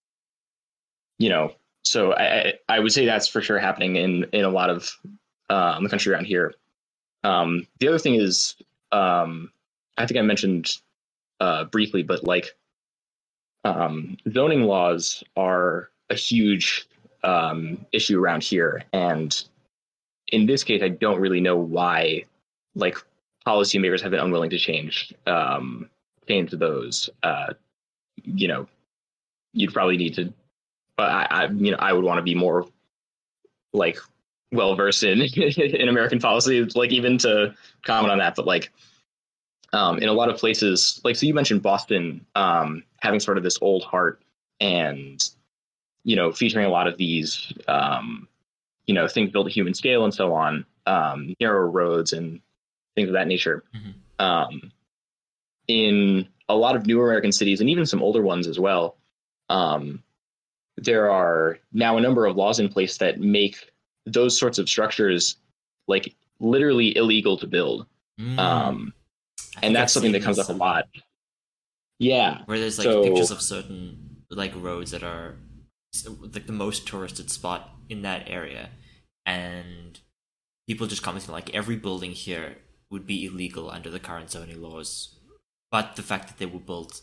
you 1.18 1.28
know 1.28 1.52
so 1.84 2.12
I, 2.12 2.24
I 2.24 2.52
I 2.68 2.78
would 2.80 2.92
say 2.92 3.06
that's 3.06 3.28
for 3.28 3.40
sure 3.40 3.58
happening 3.58 3.94
in 3.96 4.24
in 4.32 4.44
a 4.44 4.48
lot 4.48 4.68
of 4.70 4.90
um 5.48 5.84
the 5.84 5.90
country 5.90 6.12
around 6.12 6.24
here 6.26 6.54
um 7.22 7.66
the 7.78 7.86
other 7.88 7.98
thing 8.00 8.14
is 8.16 8.56
um 8.96 9.50
i 9.98 10.06
think 10.06 10.18
i 10.18 10.22
mentioned 10.22 10.78
uh 11.40 11.64
briefly 11.64 12.02
but 12.02 12.24
like 12.24 12.56
um 13.64 14.16
zoning 14.32 14.62
laws 14.62 15.22
are 15.36 15.90
a 16.10 16.14
huge 16.14 16.86
um 17.24 17.84
issue 17.92 18.20
around 18.22 18.42
here. 18.42 18.84
And 18.92 19.30
in 20.28 20.46
this 20.46 20.64
case 20.64 20.82
i 20.82 20.88
don't 20.88 21.20
really 21.20 21.40
know 21.40 21.56
why 21.56 22.24
like 22.74 22.96
policymakers 23.46 24.00
have 24.00 24.10
been 24.10 24.20
unwilling 24.20 24.50
to 24.50 24.58
change 24.58 25.12
um 25.26 25.88
change 26.28 26.50
those 26.50 27.08
uh 27.22 27.52
you 28.24 28.48
know 28.48 28.66
you'd 29.52 29.72
probably 29.72 29.96
need 29.96 30.14
to 30.14 30.32
but 30.96 31.10
I, 31.10 31.26
I 31.30 31.46
you 31.48 31.70
know 31.70 31.78
I 31.78 31.92
would 31.92 32.04
want 32.04 32.18
to 32.18 32.22
be 32.22 32.34
more 32.34 32.66
like 33.72 33.98
well 34.52 34.74
versed 34.74 35.02
in 35.02 35.20
in 35.36 35.88
American 35.88 36.18
policy, 36.18 36.64
like 36.74 36.92
even 36.92 37.18
to 37.18 37.54
comment 37.84 38.12
on 38.12 38.18
that. 38.18 38.36
But 38.36 38.46
like 38.46 38.72
um, 39.72 39.98
in 39.98 40.08
a 40.08 40.12
lot 40.12 40.28
of 40.28 40.36
places, 40.36 41.00
like 41.04 41.16
so 41.16 41.26
you 41.26 41.34
mentioned 41.34 41.62
Boston 41.62 42.24
um, 42.34 42.82
having 43.00 43.20
sort 43.20 43.38
of 43.38 43.44
this 43.44 43.58
old 43.60 43.84
heart 43.84 44.22
and 44.60 45.22
you 46.04 46.16
know 46.16 46.32
featuring 46.32 46.66
a 46.66 46.70
lot 46.70 46.86
of 46.86 46.96
these 46.96 47.52
um, 47.68 48.28
you 48.86 48.94
know 48.94 49.08
things 49.08 49.30
built 49.30 49.46
at 49.46 49.52
human 49.52 49.74
scale 49.74 50.04
and 50.04 50.14
so 50.14 50.32
on, 50.32 50.64
um, 50.86 51.34
narrow 51.40 51.68
roads 51.68 52.12
and 52.12 52.40
things 52.94 53.08
of 53.08 53.14
that 53.14 53.28
nature. 53.28 53.64
Mhm. 53.74 53.94
Um, 54.24 54.72
in 55.68 56.28
a 56.48 56.54
lot 56.54 56.76
of 56.76 56.86
new 56.86 57.02
American 57.02 57.32
cities 57.32 57.60
and 57.60 57.68
even 57.68 57.84
some 57.86 58.02
older 58.02 58.22
ones 58.22 58.46
as 58.46 58.58
well, 58.58 58.96
um, 59.48 60.02
there 60.76 61.10
are 61.10 61.58
now 61.72 61.96
a 61.96 62.00
number 62.00 62.24
of 62.24 62.36
laws 62.36 62.60
in 62.60 62.68
place 62.68 62.98
that 62.98 63.20
make 63.20 63.72
those 64.06 64.38
sorts 64.38 64.58
of 64.58 64.68
structures 64.68 65.36
like 65.88 66.14
literally 66.40 66.96
illegal 66.96 67.36
to 67.38 67.46
build. 67.46 67.86
Mm. 68.20 68.38
Um, 68.38 68.92
I 69.38 69.42
think 69.42 69.64
and 69.64 69.76
I've 69.76 69.82
that's 69.82 69.92
something 69.92 70.12
that 70.12 70.22
comes 70.22 70.36
this 70.36 70.48
up 70.48 70.56
a 70.56 70.58
lot. 70.58 70.84
Yeah. 71.98 72.42
where 72.46 72.58
there's 72.58 72.78
like 72.78 72.84
So- 72.86 73.02
pictures 73.02 73.30
of 73.30 73.40
certain 73.40 74.24
like 74.30 74.52
roads 74.56 74.90
that 74.90 75.02
are 75.02 75.36
like 76.20 76.46
the 76.46 76.52
most 76.52 76.86
touristed 76.86 77.30
spot 77.30 77.70
in 77.88 78.02
that 78.02 78.24
area 78.28 78.70
and 79.24 79.98
people 80.66 80.86
just 80.86 81.02
commenting 81.02 81.32
like 81.32 81.54
every 81.54 81.76
building 81.76 82.10
here 82.12 82.56
would 82.90 83.06
be 83.06 83.24
illegal 83.24 83.70
under 83.70 83.88
the 83.88 84.00
current 84.00 84.30
zoning 84.30 84.60
laws 84.60 85.16
but 85.70 85.96
the 85.96 86.02
fact 86.02 86.28
that 86.28 86.38
they 86.38 86.44
were 86.46 86.58
built 86.58 87.00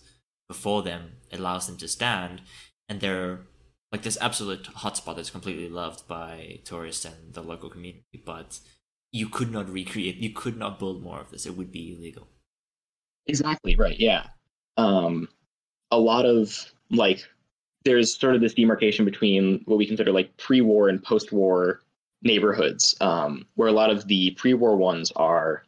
before 0.48 0.84
them 0.84 1.14
allows 1.32 1.66
them 1.66 1.78
to 1.78 1.88
stand 1.88 2.42
and 2.90 3.00
they're 3.00 3.40
like 3.94 4.04
this 4.04 4.18
absolute 4.20 4.66
hotspot 4.76 5.16
that's 5.16 5.30
completely 5.30 5.70
loved 5.70 6.06
by 6.08 6.60
tourists 6.66 7.06
and 7.06 7.34
the 7.34 7.42
local 7.42 7.70
community 7.70 8.22
but 8.26 8.60
you 9.14 9.30
could 9.30 9.52
not 9.52 9.70
recreate 9.70 10.18
you 10.18 10.32
could 10.32 10.58
not 10.58 10.80
build 10.80 11.02
more 11.02 11.22
of 11.22 11.32
this 11.32 11.46
it 11.46 11.56
would 11.56 11.72
be 11.72 11.96
illegal 11.96 12.28
Exactly 13.28 13.76
right. 13.76 14.00
Yeah. 14.00 14.28
Um, 14.78 15.30
a 15.92 16.00
lot 16.00 16.26
of 16.26 16.72
like 16.90 17.28
there's 17.86 18.18
sort 18.18 18.36
of 18.36 18.42
this 18.42 18.54
demarcation 18.54 19.06
between 19.06 19.62
what 19.66 19.78
we 19.78 19.86
consider 19.86 20.12
like 20.12 20.36
pre-war 20.38 20.90
and 20.90 21.04
post-war 21.04 21.82
neighborhoods, 22.22 22.96
um, 23.02 23.46
where 23.56 23.68
a 23.68 23.74
lot 23.74 23.90
of 23.90 24.08
the 24.08 24.32
pre-war 24.32 24.76
ones 24.76 25.12
are 25.16 25.64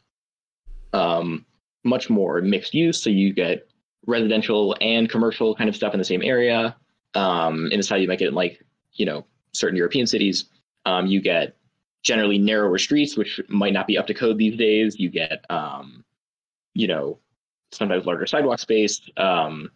um, 0.93 1.45
much 1.83 2.09
more 2.09 2.41
mixed 2.41 2.73
use. 2.73 3.01
So 3.01 3.09
you 3.09 3.33
get 3.33 3.67
residential 4.07 4.75
and 4.81 5.09
commercial 5.09 5.55
kind 5.55 5.69
of 5.69 5.75
stuff 5.75 5.93
in 5.93 5.99
the 5.99 6.05
same 6.05 6.23
area. 6.23 6.75
Um, 7.15 7.71
in 7.71 7.80
the 7.80 7.84
south, 7.84 8.01
you 8.01 8.08
might 8.08 8.19
get 8.19 8.34
like 8.34 8.63
you 8.93 9.06
know 9.06 9.25
certain 9.54 9.78
European 9.78 10.08
cities. 10.08 10.45
Um, 10.86 11.08
you 11.08 11.21
get 11.21 11.56
generally 12.04 12.38
narrower 12.38 12.78
streets, 12.78 13.17
which 13.17 13.41
might 13.47 13.73
not 13.73 13.88
be 13.88 13.97
up 13.97 14.08
to 14.08 14.13
code 14.13 14.38
these 14.38 14.58
days. 14.58 14.99
You 14.99 15.10
get 15.10 15.45
um, 15.49 16.04
you 16.73 16.88
know 16.88 17.19
sometimes 17.71 18.06
larger 18.06 18.25
sidewalk 18.25 18.60
space. 18.60 19.01
Um, 19.17 19.71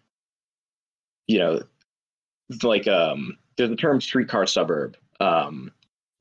you 1.28 1.40
know, 1.40 1.62
like 2.64 2.88
um, 2.88 3.38
there's 3.58 3.72
a 3.72 3.76
term 3.76 4.02
streetcar 4.02 4.48
suburb 4.48 4.98
um, 5.20 5.72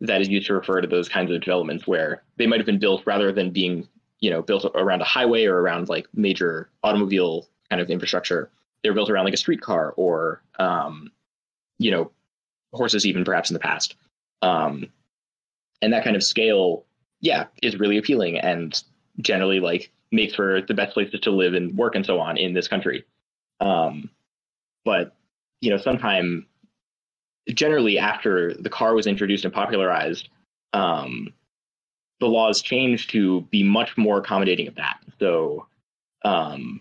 that 0.01 0.21
is 0.21 0.29
used 0.29 0.47
to 0.49 0.55
refer 0.55 0.81
to 0.81 0.89
those 0.89 1.09
kinds 1.09 1.31
of 1.31 1.41
developments 1.41 1.87
where 1.87 2.23
they 2.37 2.47
might 2.47 2.61
have 2.61 2.67
been 2.67 2.79
built 2.79 3.03
rather 3.07 3.33
than 3.33 3.51
being, 3.51 3.89
you 4.21 4.31
know, 4.31 4.43
built 4.43 4.71
around 4.75 5.01
a 5.01 5.07
highway 5.07 5.47
or 5.47 5.61
around 5.61 5.89
like 5.89 6.07
major 6.15 6.71
automobile 6.83 7.49
kind 7.71 7.81
of 7.81 7.91
infrastructure. 7.91 8.51
They're 8.83 8.95
built 8.95 9.11
around 9.11 9.25
like 9.25 9.35
a 9.35 9.39
streetcar 9.39 9.93
or, 9.97 10.43
um, 10.59 11.11
you 11.79 11.91
know, 11.91 12.11
horses 12.73 13.07
even 13.07 13.25
perhaps 13.25 13.51
in 13.51 13.55
the 13.55 13.61
past. 13.61 13.97
Um, 14.43 14.87
and 15.83 15.93
that 15.93 16.05
kind 16.05 16.17
of 16.17 16.23
scale, 16.23 16.85
yeah, 17.21 17.47
is 17.63 17.79
really 17.79 17.99
appealing 17.99 18.39
and 18.39 18.83
generally 19.21 19.61
like 19.61 19.91
makes 20.13 20.35
for 20.35 20.63
the 20.63 20.75
best 20.75 20.95
places 20.95 21.21
to 21.21 21.31
live 21.31 21.55
and 21.55 21.77
work 21.77 21.95
and 21.95 22.07
so 22.07 22.21
on 22.21 22.37
in 22.37 22.55
this 22.55 22.69
country. 22.69 23.05
Um, 23.61 24.11
but 24.85 25.15
you 25.61 25.71
know, 25.71 25.77
sometime 25.77 26.47
generally 27.49 27.99
after 27.99 28.55
the 28.55 28.71
car 28.71 28.95
was 28.95 29.07
introduced 29.07 29.45
and 29.45 29.53
popularized, 29.53 30.29
um, 30.73 31.33
the 32.21 32.27
laws 32.27 32.61
changed 32.63 33.11
to 33.11 33.43
be 33.43 33.63
much 33.63 33.97
more 33.97 34.19
accommodating 34.19 34.69
of 34.69 34.75
that. 34.77 34.99
So, 35.19 35.67
um, 36.25 36.81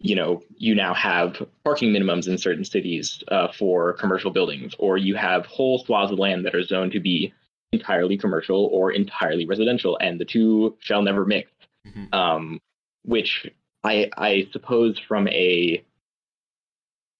you 0.00 0.14
know, 0.14 0.42
you 0.56 0.74
now 0.74 0.94
have 0.94 1.46
parking 1.62 1.92
minimums 1.92 2.26
in 2.26 2.38
certain 2.38 2.64
cities 2.64 3.22
uh, 3.28 3.52
for 3.52 3.92
commercial 3.94 4.30
buildings, 4.30 4.74
or 4.78 4.96
you 4.96 5.14
have 5.14 5.44
whole 5.46 5.78
swaths 5.84 6.10
of 6.10 6.18
land 6.18 6.44
that 6.46 6.54
are 6.54 6.62
zoned 6.62 6.92
to 6.92 7.00
be 7.00 7.32
entirely 7.72 8.16
commercial 8.16 8.64
or 8.72 8.90
entirely 8.90 9.46
residential, 9.46 9.98
and 10.00 10.18
the 10.18 10.24
two 10.24 10.76
shall 10.80 11.02
never 11.02 11.24
mix 11.24 11.50
Mhm. 11.86 12.14
um, 12.14 12.60
which 13.04 13.50
I 13.84 14.10
I 14.16 14.48
suppose 14.52 14.98
from 14.98 15.28
a 15.28 15.82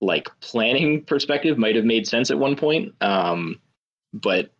like 0.03 0.29
planning 0.41 1.03
perspective 1.05 1.59
might 1.59 1.77
have 1.77 1.85
made 1.85 2.07
sense 2.07 2.31
at 2.31 2.39
one 2.39 2.57
point, 2.57 2.95
um, 3.03 3.61
but 4.13 4.51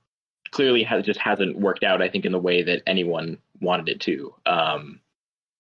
clearly 0.51 0.83
has 0.83 1.05
just 1.05 1.21
hasn't 1.21 1.59
worked 1.59 1.85
out. 1.85 2.03
I 2.03 2.09
think 2.09 2.25
in 2.25 2.33
the 2.33 2.39
way 2.39 2.63
that 2.63 2.83
anyone 2.87 3.39
wanted 3.61 3.89
it 3.89 4.01
to, 4.01 4.35
um, 4.47 5.01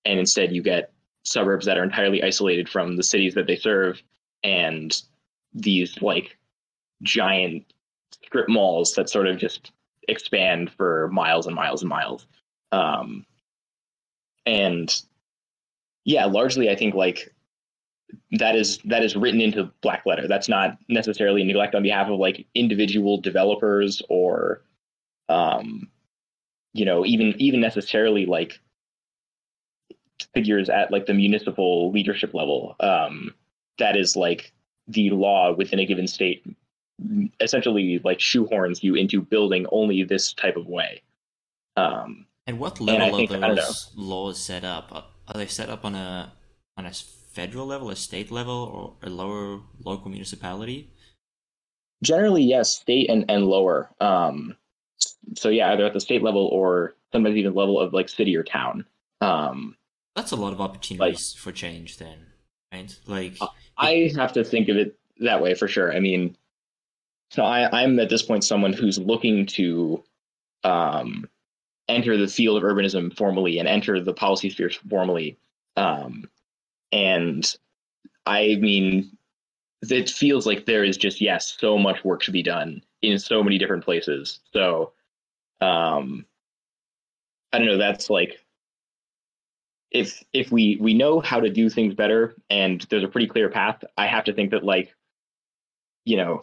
and 0.04 0.18
instead 0.18 0.52
you 0.52 0.62
get 0.62 0.92
suburbs 1.24 1.66
that 1.66 1.78
are 1.78 1.84
entirely 1.84 2.22
isolated 2.22 2.68
from 2.68 2.96
the 2.96 3.02
cities 3.02 3.34
that 3.34 3.46
they 3.46 3.56
serve, 3.56 4.02
and 4.42 5.02
these 5.52 6.00
like 6.02 6.36
giant 7.02 7.64
strip 8.24 8.48
malls 8.48 8.94
that 8.94 9.08
sort 9.08 9.26
of 9.26 9.38
just 9.38 9.72
expand 10.08 10.70
for 10.76 11.08
miles 11.08 11.46
and 11.46 11.54
miles 11.54 11.82
and 11.82 11.88
miles. 11.88 12.26
Um, 12.72 13.26
and 14.46 15.02
yeah 16.06 16.24
largely 16.24 16.70
i 16.70 16.74
think 16.74 16.94
like 16.94 17.30
that 18.32 18.56
is 18.56 18.78
that 18.84 19.02
is 19.02 19.16
written 19.16 19.40
into 19.40 19.70
black 19.82 20.04
letter. 20.06 20.26
That's 20.28 20.48
not 20.48 20.78
necessarily 20.88 21.44
neglect 21.44 21.74
on 21.74 21.82
behalf 21.82 22.08
of 22.08 22.18
like 22.18 22.46
individual 22.54 23.20
developers 23.20 24.02
or 24.08 24.62
um 25.28 25.88
you 26.72 26.84
know 26.84 27.04
even 27.04 27.34
even 27.38 27.60
necessarily 27.60 28.26
like 28.26 28.60
figures 30.34 30.68
at 30.68 30.90
like 30.90 31.06
the 31.06 31.14
municipal 31.14 31.90
leadership 31.90 32.34
level 32.34 32.76
um 32.80 33.34
that 33.78 33.96
is 33.96 34.16
like 34.16 34.52
the 34.88 35.10
law 35.10 35.52
within 35.52 35.78
a 35.78 35.86
given 35.86 36.06
state 36.06 36.44
essentially 37.40 38.00
like 38.04 38.18
shoehorns 38.18 38.82
you 38.82 38.94
into 38.94 39.20
building 39.20 39.66
only 39.72 40.02
this 40.04 40.32
type 40.32 40.56
of 40.56 40.66
way 40.66 41.02
um 41.76 42.26
and 42.46 42.58
what 42.58 42.80
level 42.80 43.16
and 43.34 43.44
I 43.44 43.54
those 43.54 43.92
laws 43.94 44.42
set 44.42 44.64
up? 44.64 44.88
Are- 44.90 45.04
Are 45.28 45.38
they 45.38 45.46
set 45.46 45.68
up 45.70 45.84
on 45.84 45.94
a 45.94 46.32
on 46.76 46.86
a 46.86 46.92
federal 47.32 47.66
level, 47.66 47.90
a 47.90 47.94
state 47.96 48.32
level, 48.32 48.96
or 49.02 49.06
a 49.06 49.10
lower 49.10 49.60
local 49.84 50.10
municipality? 50.10 50.90
generally 52.02 52.42
yes 52.42 52.76
state 52.76 53.10
and, 53.10 53.30
and 53.30 53.44
lower 53.44 53.90
um 54.00 54.56
so 55.36 55.48
yeah 55.50 55.70
either 55.72 55.84
at 55.84 55.92
the 55.92 56.00
state 56.00 56.22
level 56.22 56.46
or 56.46 56.94
sometimes 57.12 57.36
even 57.36 57.54
level 57.54 57.78
of 57.78 57.92
like 57.92 58.08
city 58.08 58.34
or 58.34 58.42
town 58.42 58.84
um 59.20 59.76
That's 60.16 60.32
a 60.32 60.36
lot 60.36 60.52
of 60.52 60.60
opportunities 60.60 61.34
for 61.34 61.52
change, 61.52 61.98
then, 61.98 62.26
right? 62.72 62.94
Like, 63.06 63.38
I 63.78 64.12
have 64.16 64.32
to 64.34 64.44
think 64.44 64.68
of 64.68 64.76
it 64.76 64.98
that 65.20 65.40
way 65.40 65.54
for 65.54 65.68
sure. 65.68 65.94
I 65.94 66.00
mean, 66.00 66.36
so 67.30 67.44
I, 67.44 67.82
I'm 67.82 67.98
at 68.00 68.08
this 68.08 68.22
point 68.22 68.42
someone 68.42 68.72
who's 68.72 68.98
looking 68.98 69.46
to 69.46 70.02
um, 70.64 71.28
enter 71.88 72.16
the 72.16 72.26
field 72.26 72.56
of 72.56 72.68
urbanism 72.68 73.16
formally 73.16 73.58
and 73.58 73.68
enter 73.68 74.00
the 74.00 74.12
policy 74.12 74.50
sphere 74.50 74.70
formally. 74.88 75.38
Um, 75.76 76.28
and 76.90 77.56
I 78.26 78.56
mean, 78.60 79.16
it 79.82 80.10
feels 80.10 80.44
like 80.44 80.66
there 80.66 80.84
is 80.84 80.96
just, 80.96 81.20
yes, 81.20 81.56
so 81.58 81.78
much 81.78 82.04
work 82.04 82.22
to 82.24 82.32
be 82.32 82.42
done 82.42 82.82
in 83.00 83.18
so 83.18 83.42
many 83.42 83.58
different 83.58 83.84
places. 83.84 84.40
So 84.52 84.92
um, 85.60 86.26
I 87.52 87.58
don't 87.58 87.68
know, 87.68 87.78
that's 87.78 88.10
like, 88.10 88.44
if 89.90 90.22
if 90.32 90.52
we 90.52 90.78
we 90.80 90.94
know 90.94 91.20
how 91.20 91.40
to 91.40 91.50
do 91.50 91.68
things 91.68 91.94
better 91.94 92.34
and 92.48 92.86
there's 92.90 93.04
a 93.04 93.08
pretty 93.08 93.26
clear 93.26 93.48
path 93.48 93.82
i 93.98 94.06
have 94.06 94.24
to 94.24 94.32
think 94.32 94.50
that 94.50 94.64
like 94.64 94.94
you 96.04 96.16
know 96.16 96.42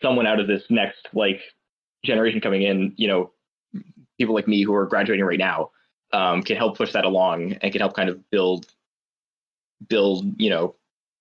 someone 0.00 0.26
out 0.26 0.40
of 0.40 0.46
this 0.46 0.64
next 0.70 1.08
like 1.12 1.40
generation 2.04 2.40
coming 2.40 2.62
in 2.62 2.92
you 2.96 3.08
know 3.08 3.30
people 4.18 4.34
like 4.34 4.48
me 4.48 4.62
who 4.62 4.74
are 4.74 4.86
graduating 4.86 5.24
right 5.24 5.38
now 5.38 5.70
um, 6.12 6.42
can 6.42 6.56
help 6.56 6.76
push 6.76 6.92
that 6.92 7.04
along 7.04 7.52
and 7.54 7.72
can 7.72 7.80
help 7.80 7.94
kind 7.94 8.08
of 8.08 8.30
build 8.30 8.66
build 9.88 10.24
you 10.40 10.50
know 10.50 10.74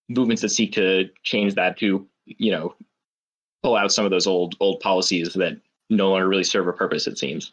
movements 0.08 0.42
that 0.42 0.50
seek 0.50 0.72
to 0.74 1.10
change 1.24 1.56
that 1.56 1.78
to 1.78 2.08
you 2.26 2.52
know 2.52 2.76
pull 3.64 3.76
out 3.76 3.92
some 3.92 4.06
of 4.06 4.12
those 4.12 4.28
old 4.28 4.56
old 4.60 4.80
policies 4.80 5.34
that 5.34 5.60
no 5.90 6.10
longer 6.10 6.28
really 6.28 6.44
serve 6.44 6.68
a 6.68 6.74
purpose 6.74 7.08
it 7.08 7.18
seems 7.18 7.52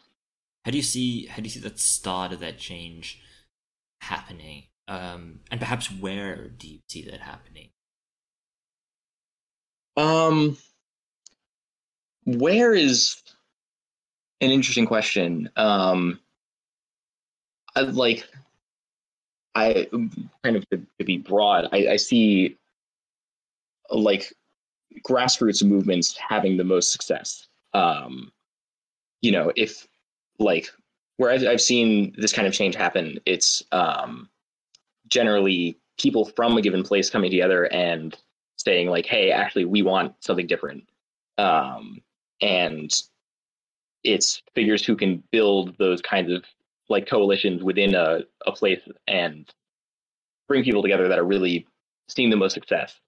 how 0.67 0.71
do 0.71 0.75
you 0.75 0.83
see 0.83 1.27
how 1.27 1.37
do 1.37 1.43
you 1.43 1.49
see 1.49 1.61
that 1.61 1.79
start 1.79 2.33
of 2.33 2.41
that 2.41 2.57
change 2.57 3.21
happening? 4.01 4.65
Um, 4.89 5.39
and 5.49 5.61
perhaps 5.61 5.89
where 5.89 6.49
do 6.49 6.67
you 6.67 6.79
see 6.89 7.03
that 7.03 7.21
happening? 7.21 7.69
Um, 9.95 10.57
where 12.25 12.73
is 12.73 13.21
an 14.41 14.51
interesting 14.51 14.85
question. 14.85 15.49
Um, 15.55 16.19
I 17.73 17.83
like, 17.83 18.27
I 19.55 19.87
kind 20.43 20.57
of 20.57 20.69
to, 20.71 20.81
to 20.99 21.05
be 21.05 21.17
broad. 21.17 21.69
I, 21.71 21.87
I 21.91 21.95
see 21.95 22.57
like 23.89 24.33
grassroots 25.07 25.63
movements 25.63 26.17
having 26.17 26.57
the 26.57 26.65
most 26.65 26.91
success. 26.91 27.47
Um, 27.73 28.33
you 29.21 29.31
know, 29.31 29.53
if 29.55 29.87
like 30.39 30.69
where 31.17 31.31
I've, 31.31 31.43
I've 31.43 31.61
seen 31.61 32.13
this 32.17 32.33
kind 32.33 32.47
of 32.47 32.53
change 32.53 32.75
happen, 32.75 33.19
it's 33.25 33.63
um, 33.71 34.29
generally 35.07 35.77
people 35.97 36.25
from 36.25 36.57
a 36.57 36.61
given 36.61 36.83
place 36.83 37.09
coming 37.09 37.31
together 37.31 37.65
and 37.65 38.15
saying 38.57 38.89
like, 38.89 39.05
"Hey, 39.05 39.31
actually, 39.31 39.65
we 39.65 39.81
want 39.81 40.13
something 40.21 40.47
different," 40.47 40.87
um, 41.37 42.01
and 42.41 42.91
it's 44.03 44.41
figures 44.55 44.85
who 44.85 44.95
can 44.95 45.23
build 45.31 45.77
those 45.77 46.01
kinds 46.01 46.31
of 46.31 46.43
like 46.89 47.07
coalitions 47.07 47.63
within 47.63 47.95
a, 47.95 48.19
a 48.45 48.51
place 48.51 48.81
and 49.07 49.49
bring 50.47 50.63
people 50.63 50.81
together 50.81 51.09
that 51.09 51.19
are 51.19 51.25
really 51.25 51.67
seeing 52.07 52.29
the 52.29 52.37
most 52.37 52.53
success. 52.53 52.99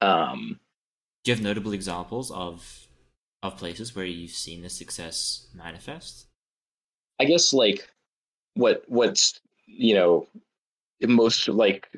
Um, 0.00 0.58
Do 1.24 1.30
you 1.30 1.36
have 1.36 1.44
notable 1.44 1.72
examples 1.72 2.30
of 2.30 2.86
of 3.42 3.56
places 3.56 3.94
where 3.94 4.04
you've 4.04 4.30
seen 4.32 4.62
this 4.62 4.74
success 4.74 5.48
manifest? 5.54 6.26
I 7.20 7.24
guess 7.24 7.52
like 7.52 7.88
what 8.54 8.82
what's 8.88 9.40
you 9.66 9.94
know 9.94 10.26
most 11.02 11.48
like 11.48 11.88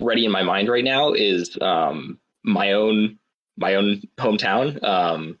ready 0.00 0.24
in 0.24 0.30
my 0.30 0.42
mind 0.42 0.68
right 0.68 0.84
now 0.84 1.12
is 1.12 1.58
um 1.60 2.18
my 2.44 2.72
own 2.72 3.18
my 3.56 3.74
own 3.74 4.02
hometown. 4.18 4.82
Um 4.84 5.38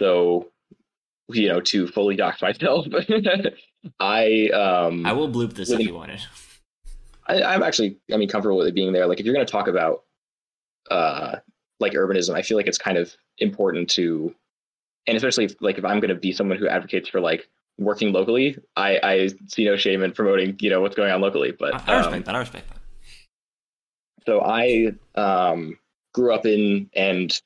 so 0.00 0.50
you 1.28 1.48
know 1.48 1.60
to 1.60 1.88
fully 1.88 2.14
dox 2.14 2.40
myself 2.40 2.86
I 4.00 4.48
um 4.50 5.04
I 5.04 5.12
will 5.12 5.28
bloop 5.28 5.54
this 5.54 5.70
if 5.70 5.80
you 5.80 5.94
want 5.94 6.12
it. 6.12 6.20
I, 7.28 7.42
I'm 7.42 7.62
actually, 7.62 7.98
I 8.12 8.16
mean, 8.16 8.28
comfortable 8.28 8.58
with 8.58 8.68
it 8.68 8.74
being 8.74 8.92
there. 8.92 9.06
Like, 9.06 9.20
if 9.20 9.26
you're 9.26 9.34
going 9.34 9.46
to 9.46 9.50
talk 9.50 9.68
about, 9.68 10.04
uh, 10.90 11.36
like 11.80 11.92
urbanism, 11.92 12.34
I 12.34 12.42
feel 12.42 12.56
like 12.56 12.66
it's 12.66 12.78
kind 12.78 12.96
of 12.96 13.14
important 13.38 13.90
to, 13.90 14.34
and 15.06 15.16
especially 15.16 15.46
if, 15.46 15.56
like 15.60 15.78
if 15.78 15.84
I'm 15.84 16.00
going 16.00 16.14
to 16.14 16.14
be 16.14 16.32
someone 16.32 16.56
who 16.58 16.68
advocates 16.68 17.08
for 17.08 17.20
like 17.20 17.48
working 17.78 18.12
locally, 18.12 18.58
I, 18.76 19.00
I 19.02 19.30
see 19.48 19.64
no 19.64 19.76
shame 19.76 20.02
in 20.02 20.12
promoting, 20.12 20.56
you 20.60 20.70
know, 20.70 20.80
what's 20.80 20.96
going 20.96 21.12
on 21.12 21.20
locally. 21.20 21.52
But 21.52 21.74
I, 21.88 21.94
I 21.94 21.96
respect 21.98 22.16
um, 22.16 22.22
that. 22.22 22.34
I 22.34 22.38
respect 22.38 22.68
that. 22.68 22.78
so 24.26 24.42
I 24.42 24.92
um, 25.14 25.78
grew 26.12 26.34
up 26.34 26.46
in 26.46 26.90
and 26.94 27.38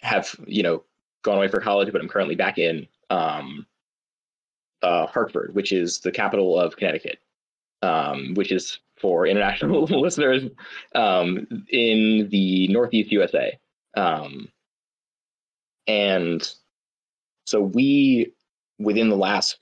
have 0.00 0.34
you 0.46 0.62
know 0.62 0.84
gone 1.22 1.36
away 1.36 1.48
for 1.48 1.60
college, 1.60 1.92
but 1.92 2.00
I'm 2.00 2.08
currently 2.08 2.34
back 2.34 2.58
in 2.58 2.86
um, 3.10 3.66
uh, 4.82 5.06
Hartford, 5.06 5.54
which 5.54 5.72
is 5.72 6.00
the 6.00 6.10
capital 6.10 6.58
of 6.58 6.76
Connecticut, 6.76 7.18
um, 7.82 8.34
which 8.34 8.52
is 8.52 8.80
for 8.98 9.26
international 9.26 9.84
listeners 10.00 10.44
um, 10.94 11.46
in 11.70 12.28
the 12.30 12.68
Northeast 12.68 13.10
USA. 13.12 13.58
Um, 13.96 14.48
and 15.86 16.48
so 17.46 17.60
we, 17.60 18.32
within 18.80 19.08
the 19.08 19.16
last 19.16 19.58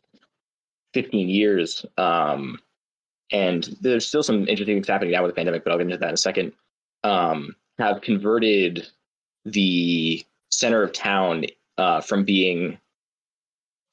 15 0.94 1.28
years, 1.28 1.84
um, 1.98 2.58
and 3.30 3.76
there's 3.80 4.06
still 4.06 4.22
some 4.22 4.48
interesting 4.48 4.76
things 4.76 4.88
happening 4.88 5.12
now 5.12 5.22
with 5.22 5.32
the 5.32 5.36
pandemic, 5.36 5.64
but 5.64 5.72
I'll 5.72 5.78
get 5.78 5.86
into 5.86 5.98
that 5.98 6.08
in 6.08 6.14
a 6.14 6.16
second. 6.16 6.52
Um, 7.04 7.54
have 7.78 8.00
converted 8.00 8.86
the 9.44 10.24
center 10.50 10.82
of 10.82 10.92
town 10.92 11.44
uh, 11.76 12.00
from 12.00 12.24
being 12.24 12.78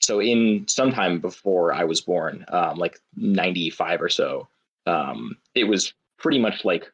so 0.02 0.22
in 0.22 0.66
sometime 0.68 1.20
before 1.20 1.74
I 1.74 1.84
was 1.84 2.02
born, 2.02 2.46
um, 2.50 2.78
like 2.78 3.00
95 3.16 4.02
or 4.02 4.10
so, 4.10 4.48
um, 4.86 5.38
it 5.56 5.64
was 5.64 5.94
pretty 6.20 6.38
much 6.38 6.64
like 6.64 6.92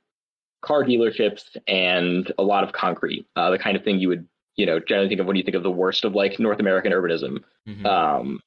car 0.62 0.84
dealerships 0.84 1.58
and 1.68 2.32
a 2.38 2.44
lot 2.44 2.64
of 2.64 2.72
concrete, 2.72 3.28
uh, 3.36 3.50
the 3.50 3.58
kind 3.58 3.76
of 3.76 3.84
thing 3.84 4.00
you 4.00 4.08
would, 4.08 4.28
you 4.62 4.68
know, 4.68 4.80
generally 4.80 5.10
think 5.10 5.20
of 5.20 5.26
when 5.26 5.36
you 5.36 5.42
think 5.44 5.56
of 5.56 5.64
the 5.64 5.72
worst 5.72 6.06
of 6.06 6.14
like 6.14 6.40
North 6.40 6.60
American 6.60 6.92
urbanism 6.92 7.44
Mhm. 7.68 7.86
um, 7.86 8.40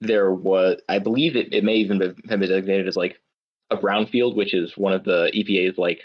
there 0.00 0.34
was, 0.34 0.80
I 0.88 0.98
believe 0.98 1.36
it, 1.36 1.54
it 1.54 1.62
may 1.62 1.76
even 1.76 2.00
have 2.00 2.16
been 2.40 2.40
designated 2.40 2.88
as 2.88 2.96
like 2.96 3.20
a 3.70 3.76
brownfield, 3.76 4.34
which 4.34 4.54
is 4.54 4.76
one 4.76 4.92
of 4.92 5.04
the 5.04 5.30
EPA's 5.32 5.78
like 5.78 6.00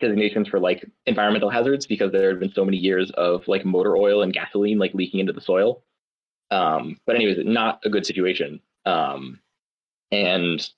designations 0.00 0.48
for 0.48 0.58
like 0.58 0.84
environmental 1.06 1.48
hazards 1.48 1.86
because 1.86 2.10
there 2.10 2.30
had 2.30 2.40
been 2.40 2.52
so 2.52 2.64
many 2.64 2.76
years 2.76 3.12
of 3.12 3.46
like 3.46 3.64
motor 3.64 3.96
oil 3.96 4.22
and 4.22 4.32
gasoline 4.32 4.78
like 4.80 4.92
leaking 4.94 5.20
into 5.20 5.32
the 5.32 5.40
soil. 5.40 5.84
Um, 6.50 6.98
but 7.06 7.14
anyways, 7.14 7.38
not 7.44 7.80
a 7.84 7.88
good 7.88 8.04
situation. 8.04 8.60
Um, 8.84 9.38
and 10.10 10.68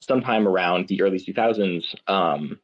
sometime 0.00 0.48
around 0.48 0.88
the 0.88 1.00
early 1.02 1.20
2000s, 1.20 1.84
um, 2.08 2.58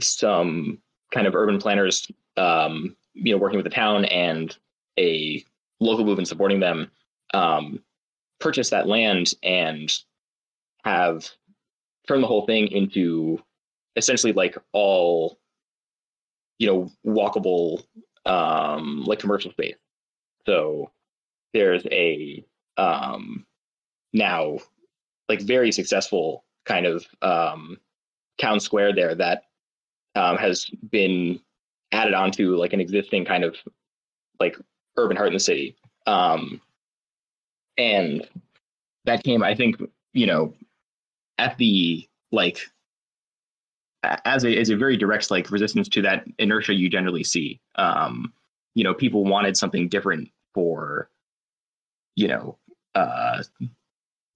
some 0.00 0.78
kind 1.12 1.26
of 1.28 1.34
urban 1.36 1.58
planners, 1.58 2.10
um, 2.36 2.96
you 3.14 3.32
know, 3.32 3.38
working 3.38 3.58
with 3.58 3.64
the 3.64 3.70
town 3.70 4.04
and 4.06 4.56
a 4.98 5.44
local 5.80 6.04
movement 6.04 6.28
supporting 6.28 6.60
them, 6.60 6.90
um, 7.34 7.82
purchase 8.40 8.70
that 8.70 8.86
land 8.86 9.32
and 9.42 9.92
have 10.84 11.28
turned 12.08 12.22
the 12.22 12.26
whole 12.28 12.46
thing 12.46 12.68
into 12.68 13.40
essentially 13.96 14.32
like 14.32 14.56
all, 14.72 15.38
you 16.58 16.66
know, 16.66 16.90
walkable, 17.06 17.82
um, 18.26 19.04
like 19.04 19.18
commercial 19.18 19.50
space. 19.50 19.76
So 20.46 20.90
there's 21.52 21.84
a 21.90 22.44
um, 22.76 23.46
now 24.12 24.58
like 25.28 25.40
very 25.40 25.72
successful 25.72 26.44
kind 26.64 26.86
of 26.86 27.06
um, 27.22 27.78
town 28.38 28.60
square 28.60 28.94
there 28.94 29.14
that 29.14 29.44
um, 30.14 30.36
has 30.36 30.66
been 30.90 31.40
added 31.92 32.14
onto 32.14 32.56
like 32.56 32.72
an 32.72 32.80
existing 32.80 33.24
kind 33.24 33.44
of 33.44 33.56
like 34.40 34.56
urban 34.96 35.16
heart 35.16 35.28
in 35.28 35.34
the 35.34 35.40
city. 35.40 35.76
Um, 36.06 36.60
and 37.78 38.26
that 39.04 39.22
came, 39.22 39.42
I 39.42 39.54
think, 39.54 39.76
you 40.12 40.26
know, 40.26 40.54
at 41.38 41.56
the 41.58 42.06
like 42.30 42.58
as 44.24 44.44
a 44.44 44.58
as 44.58 44.70
a 44.70 44.76
very 44.76 44.96
direct 44.96 45.30
like 45.30 45.50
resistance 45.50 45.88
to 45.88 46.02
that 46.02 46.24
inertia 46.38 46.74
you 46.74 46.88
generally 46.88 47.24
see. 47.24 47.60
Um, 47.76 48.32
you 48.74 48.84
know, 48.84 48.94
people 48.94 49.24
wanted 49.24 49.56
something 49.56 49.88
different 49.88 50.30
for, 50.54 51.10
you 52.16 52.28
know, 52.28 52.58
uh, 52.94 53.42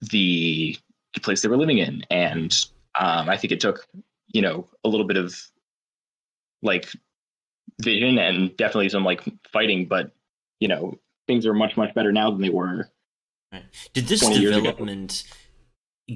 the 0.03 0.77
the 1.15 1.21
place 1.21 1.43
they 1.43 1.49
were 1.49 1.57
living 1.57 1.79
in, 1.79 2.05
and 2.11 2.53
um, 2.99 3.29
I 3.29 3.37
think 3.37 3.53
it 3.53 3.61
took 3.61 3.87
you 4.29 4.43
know 4.43 4.69
a 4.85 4.89
little 4.89 5.07
bit 5.07 5.17
of 5.17 5.35
like 6.63 6.91
vision 7.83 8.19
and 8.19 8.57
definitely 8.57 8.89
some 8.89 9.05
like 9.05 9.23
fighting, 9.53 9.87
but 9.87 10.13
you 10.61 10.69
know 10.69 10.99
things 11.27 11.47
are 11.47 11.55
much 11.55 11.77
much 11.77 11.95
better 11.95 12.13
now 12.13 12.31
than 12.31 12.41
they 12.41 12.51
were. 12.51 12.91
Right. 13.53 13.65
Did 13.93 14.07
this 14.07 14.21
20 14.21 14.39
years 14.39 14.57
ago. 14.57 14.65
development 14.65 15.25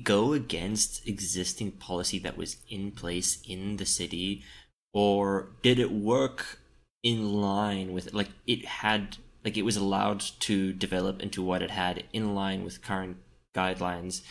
go 0.04 0.32
against 0.32 1.06
existing 1.06 1.72
policy 1.72 2.18
that 2.20 2.36
was 2.36 2.58
in 2.68 2.92
place 2.92 3.40
in 3.46 3.76
the 3.76 3.86
city, 3.86 4.44
or 4.92 5.50
did 5.62 5.78
it 5.78 5.92
work 5.92 6.58
in 7.02 7.32
line 7.40 7.92
with 7.92 8.12
like 8.12 8.30
it 8.46 8.64
had 8.64 9.16
like 9.44 9.56
it 9.56 9.62
was 9.62 9.76
allowed 9.76 10.20
to 10.20 10.72
develop 10.72 11.22
into 11.22 11.42
what 11.42 11.62
it 11.62 11.70
had 11.70 12.04
in 12.12 12.34
line 12.34 12.64
with 12.64 12.82
current 12.82 13.16
guidelines, 13.54 14.22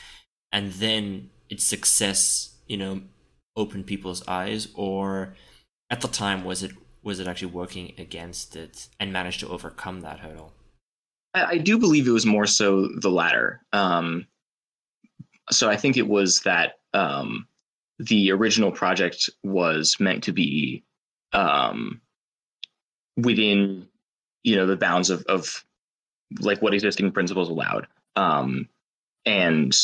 and 0.51 0.73
then 0.73 1.29
its 1.49 1.63
success, 1.63 2.57
you 2.67 2.77
know, 2.77 3.01
opened 3.55 3.87
people's 3.87 4.25
eyes, 4.27 4.69
or 4.75 5.35
at 5.89 6.01
the 6.01 6.07
time 6.07 6.43
was 6.43 6.63
it 6.63 6.71
was 7.03 7.19
it 7.19 7.27
actually 7.27 7.51
working 7.51 7.93
against 7.97 8.55
it 8.55 8.87
and 8.99 9.13
managed 9.13 9.39
to 9.41 9.49
overcome 9.49 10.01
that 10.01 10.19
hurdle? 10.19 10.53
I, 11.33 11.43
I 11.45 11.57
do 11.57 11.77
believe 11.77 12.07
it 12.07 12.11
was 12.11 12.25
more 12.25 12.45
so 12.45 12.87
the 12.87 13.09
latter. 13.09 13.61
Um, 13.71 14.27
so 15.51 15.69
I 15.69 15.77
think 15.77 15.97
it 15.97 16.07
was 16.07 16.41
that 16.41 16.79
um, 16.93 17.47
the 17.99 18.31
original 18.31 18.71
project 18.71 19.29
was 19.43 19.97
meant 19.99 20.23
to 20.25 20.31
be 20.31 20.83
um, 21.33 22.01
within, 23.17 23.87
you 24.43 24.55
know, 24.55 24.65
the 24.65 24.77
bounds 24.77 25.09
of, 25.09 25.23
of 25.23 25.63
like 26.39 26.61
what 26.61 26.73
existing 26.73 27.11
principles 27.11 27.49
allowed. 27.49 27.87
Um, 28.15 28.67
and 29.25 29.75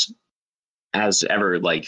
as 0.94 1.24
ever, 1.24 1.60
like 1.60 1.88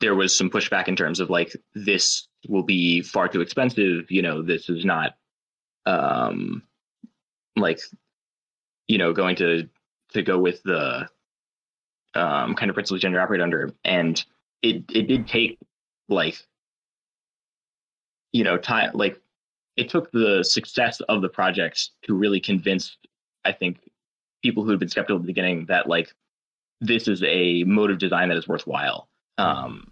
there 0.00 0.14
was 0.14 0.36
some 0.36 0.50
pushback 0.50 0.88
in 0.88 0.96
terms 0.96 1.20
of 1.20 1.30
like 1.30 1.56
this 1.74 2.28
will 2.48 2.62
be 2.62 3.02
far 3.02 3.28
too 3.28 3.40
expensive. 3.40 4.10
You 4.10 4.22
know, 4.22 4.42
this 4.42 4.68
is 4.68 4.84
not 4.84 5.16
um, 5.84 6.62
like 7.56 7.80
you 8.88 8.98
know 8.98 9.12
going 9.12 9.36
to 9.36 9.68
to 10.12 10.22
go 10.22 10.38
with 10.38 10.62
the 10.62 11.08
um, 12.14 12.54
kind 12.54 12.70
of 12.70 12.74
principles 12.74 13.00
gender 13.00 13.20
operate 13.20 13.40
under, 13.40 13.72
and 13.84 14.24
it 14.62 14.84
it 14.90 15.08
did 15.08 15.26
take 15.28 15.58
like 16.08 16.36
you 18.32 18.44
know 18.44 18.56
time 18.56 18.90
like 18.94 19.20
it 19.76 19.88
took 19.88 20.10
the 20.12 20.42
success 20.42 21.00
of 21.02 21.22
the 21.22 21.28
project 21.28 21.90
to 22.02 22.14
really 22.14 22.40
convince 22.40 22.96
I 23.44 23.52
think 23.52 23.78
people 24.42 24.64
who 24.64 24.70
had 24.70 24.78
been 24.78 24.88
skeptical 24.88 25.16
at 25.16 25.22
the 25.22 25.26
beginning 25.26 25.66
that 25.66 25.88
like 25.88 26.12
this 26.80 27.08
is 27.08 27.22
a 27.24 27.64
mode 27.64 27.90
of 27.90 27.98
design 27.98 28.28
that 28.28 28.36
is 28.36 28.48
worthwhile. 28.48 29.08
Um, 29.38 29.90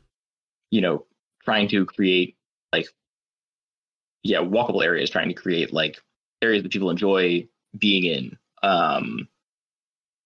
you 0.70 0.80
know, 0.80 1.06
trying 1.44 1.68
to 1.68 1.86
create 1.86 2.36
like 2.76 2.88
yeah 4.22 4.40
walkable 4.40 4.84
areas, 4.84 5.10
trying 5.10 5.28
to 5.28 5.34
create 5.34 5.72
like 5.72 6.00
areas 6.42 6.62
that 6.62 6.72
people 6.72 6.90
enjoy 6.90 7.46
being 7.78 8.04
in. 8.04 8.38
Um, 8.62 9.28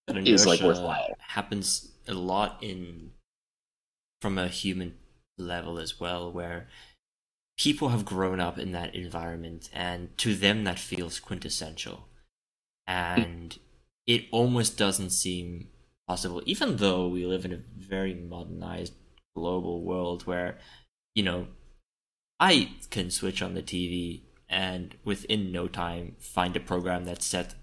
is, 0.09 0.47
like, 0.47 0.61
worthwhile. 0.61 1.15
Happens 1.19 1.93
a 2.07 2.15
lot 2.15 2.59
in 2.63 3.11
from 4.23 4.39
a 4.39 4.49
human 4.49 4.95
level 5.37 5.79
as 5.79 6.01
well, 6.01 6.33
where 6.33 6.69
people 7.59 7.89
have 7.89 8.05
grown 8.05 8.41
up 8.41 8.59
in 8.59 8.73
that 8.73 8.95
environment, 8.95 9.69
and 9.73 10.17
to 10.19 10.35
them 10.35 10.65
that 10.65 10.79
feels 10.79 11.21
quintessential, 11.21 12.09
and 12.87 13.59
it 14.07 14.25
almost 14.33 14.79
doesn't 14.79 15.11
seem 15.11 15.69
possible, 16.07 16.43
even 16.47 16.77
though 16.77 17.09
we 17.09 17.27
live 17.27 17.45
in 17.45 17.53
a 17.53 17.61
very 17.77 18.15
modernized 18.15 18.95
global 19.37 19.85
world 19.85 20.27
where 20.27 20.59
you 21.15 21.23
know 21.23 21.47
I 22.41 22.73
can 22.91 23.11
switch 23.11 23.43
on 23.43 23.55
the 23.55 23.63
TV 23.63 24.23
and 24.49 24.97
within 25.05 25.53
no 25.53 25.69
time 25.69 26.17
find 26.19 26.57
a 26.57 26.61
program 26.61 27.05
that's 27.05 27.27
set 27.27 27.55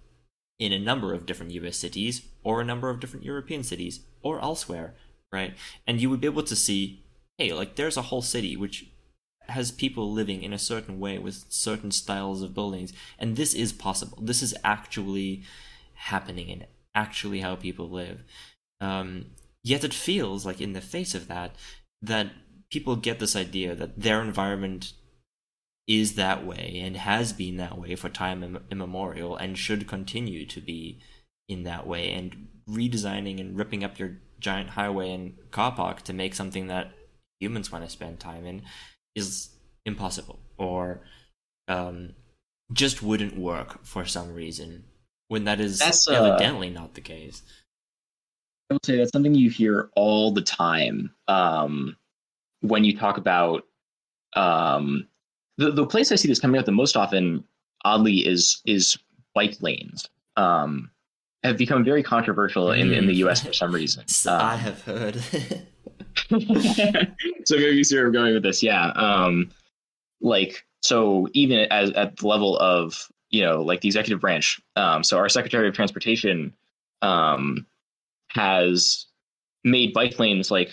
in 0.60 0.72
a 0.72 0.80
number 0.80 1.14
of 1.14 1.26
different 1.26 1.52
US 1.54 1.78
cities 1.78 2.24
or 2.44 2.62
a 2.62 2.66
number 2.66 2.90
of 2.90 3.00
different 3.00 3.26
European 3.26 3.64
cities 3.64 4.02
or 4.22 4.40
elsewhere, 4.42 4.96
right? 5.32 5.56
And 5.88 6.02
you 6.02 6.10
would 6.10 6.22
be 6.22 6.28
able 6.28 6.44
to 6.44 6.56
see, 6.56 7.04
hey, 7.38 7.54
like 7.54 7.76
there's 7.76 7.98
a 7.98 8.04
whole 8.04 8.22
city 8.22 8.56
which 8.56 8.86
has 9.48 9.72
people 9.72 10.12
living 10.12 10.42
in 10.42 10.54
a 10.54 10.60
certain 10.60 11.00
way 11.00 11.18
with 11.18 11.46
certain 11.50 11.92
styles 11.92 12.42
of 12.42 12.54
buildings, 12.54 12.94
and 13.20 13.36
this 13.36 13.54
is 13.54 13.72
possible. 13.72 14.18
This 14.22 14.42
is 14.42 14.56
actually 14.64 15.44
happening 15.94 16.50
and 16.52 16.66
actually 16.96 17.42
how 17.42 17.56
people 17.56 17.90
live. 17.90 18.24
Um, 18.82 19.28
yet 19.64 19.84
it 19.84 19.94
feels 19.94 20.46
like 20.46 20.62
in 20.62 20.74
the 20.74 20.82
face 20.82 21.14
of 21.14 21.28
that, 21.28 21.56
that 22.02 22.32
people 22.76 22.98
get 22.98 23.20
this 23.20 23.38
idea 23.38 23.74
that 23.74 23.98
their 23.98 24.22
environment 24.22 24.92
is 25.88 26.16
that 26.16 26.46
way 26.46 26.82
and 26.84 26.98
has 26.98 27.32
been 27.32 27.56
that 27.56 27.78
way 27.78 27.96
for 27.96 28.10
time 28.10 28.60
immemorial 28.70 29.38
and 29.38 29.58
should 29.58 29.88
continue 29.88 30.46
to 30.46 30.60
be 30.60 31.00
in 31.48 31.64
that 31.64 31.88
way 31.88 32.12
and 32.12 32.50
redesigning 32.70 33.40
and 33.40 33.58
ripping 33.58 33.82
up 33.82 33.98
your 33.98 34.18
giant 34.42 34.72
highway 34.72 35.10
and 35.10 35.38
car 35.52 35.72
park 35.72 36.02
to 36.02 36.12
make 36.12 36.36
something 36.36 36.68
that 36.68 36.92
humans 37.40 37.72
want 37.72 37.86
to 37.86 37.90
spend 37.90 38.20
time 38.20 38.46
in 38.46 38.62
is 39.16 39.52
impossible 39.86 40.38
or 40.58 41.00
um, 41.70 42.10
just 42.74 43.02
wouldn't 43.02 43.38
work 43.38 43.86
for 43.86 44.04
some 44.04 44.34
reason 44.34 44.84
when 45.30 45.46
that 45.46 45.62
is 45.62 45.80
That's, 45.80 46.10
uh, 46.10 46.14
evidently 46.14 46.70
not 46.70 46.94
the 46.94 47.02
case. 47.02 47.42
I 48.70 48.74
would 48.74 48.86
say 48.86 48.98
that's 48.98 49.12
something 49.14 49.34
you 49.34 49.50
hear 49.50 49.90
all 49.96 50.34
the 50.34 50.42
time 50.42 51.16
um, 51.30 51.96
when 52.68 52.84
you 52.84 52.98
talk 52.98 53.18
about 53.18 53.64
um, 54.36 55.08
the 55.58 55.72
the 55.72 55.86
place 55.86 56.12
I 56.12 56.16
see 56.16 56.28
this 56.28 56.40
coming 56.40 56.60
up 56.60 56.66
the 56.66 56.72
most 56.72 56.96
often. 56.98 57.44
Oddly, 57.84 58.26
is 58.28 58.62
is 58.66 58.98
bike 59.36 59.58
lanes. 59.62 60.10
Um, 60.38 60.90
have 61.44 61.56
become 61.58 61.84
very 61.84 62.02
controversial 62.02 62.72
in, 62.72 62.92
in 62.92 63.06
the 63.06 63.14
Mm. 63.14 63.18
U.S. 63.18 63.46
for 63.46 63.54
some 63.54 63.72
reason. 63.72 64.08
So 64.08 64.34
Um, 64.34 64.42
i 64.42 64.56
have 64.56 64.82
heard 64.82 65.22
so 67.46 67.56
maybe 67.56 67.76
you 67.76 67.84
see 67.84 67.96
where 67.96 68.08
I'm 68.08 68.12
going 68.12 68.34
with 68.34 68.44
this. 68.44 68.64
Yeah. 68.64 68.88
Um, 68.96 69.52
like 70.22 70.66
so 70.82 71.28
even 71.34 71.68
as 71.72 71.92
at 71.92 72.18
the 72.18 72.28
level 72.28 72.58
of 72.58 73.08
you 73.30 73.44
know 73.44 73.62
like 73.62 73.82
the 73.82 73.88
executive 73.88 74.20
branch. 74.22 74.60
Um, 74.76 75.04
so 75.04 75.18
our 75.18 75.30
Secretary 75.30 75.68
of 75.68 75.76
Transportation 75.76 76.54
um, 77.04 77.66
has 78.30 79.06
made 79.64 79.94
bike 79.94 80.18
lanes 80.20 80.50
like 80.52 80.72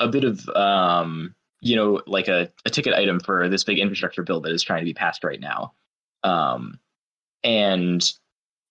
a 0.00 0.08
bit 0.08 0.24
of 0.24 0.48
um, 0.50 1.34
you 1.60 1.76
know 1.76 2.00
like 2.06 2.28
a, 2.28 2.50
a 2.64 2.70
ticket 2.70 2.94
item 2.94 3.20
for 3.20 3.48
this 3.48 3.64
big 3.64 3.78
infrastructure 3.78 4.22
bill 4.22 4.40
that 4.40 4.52
is 4.52 4.62
trying 4.62 4.80
to 4.80 4.84
be 4.86 4.94
passed 4.94 5.22
right 5.24 5.40
now. 5.40 5.74
Um, 6.24 6.78
and 7.44 8.12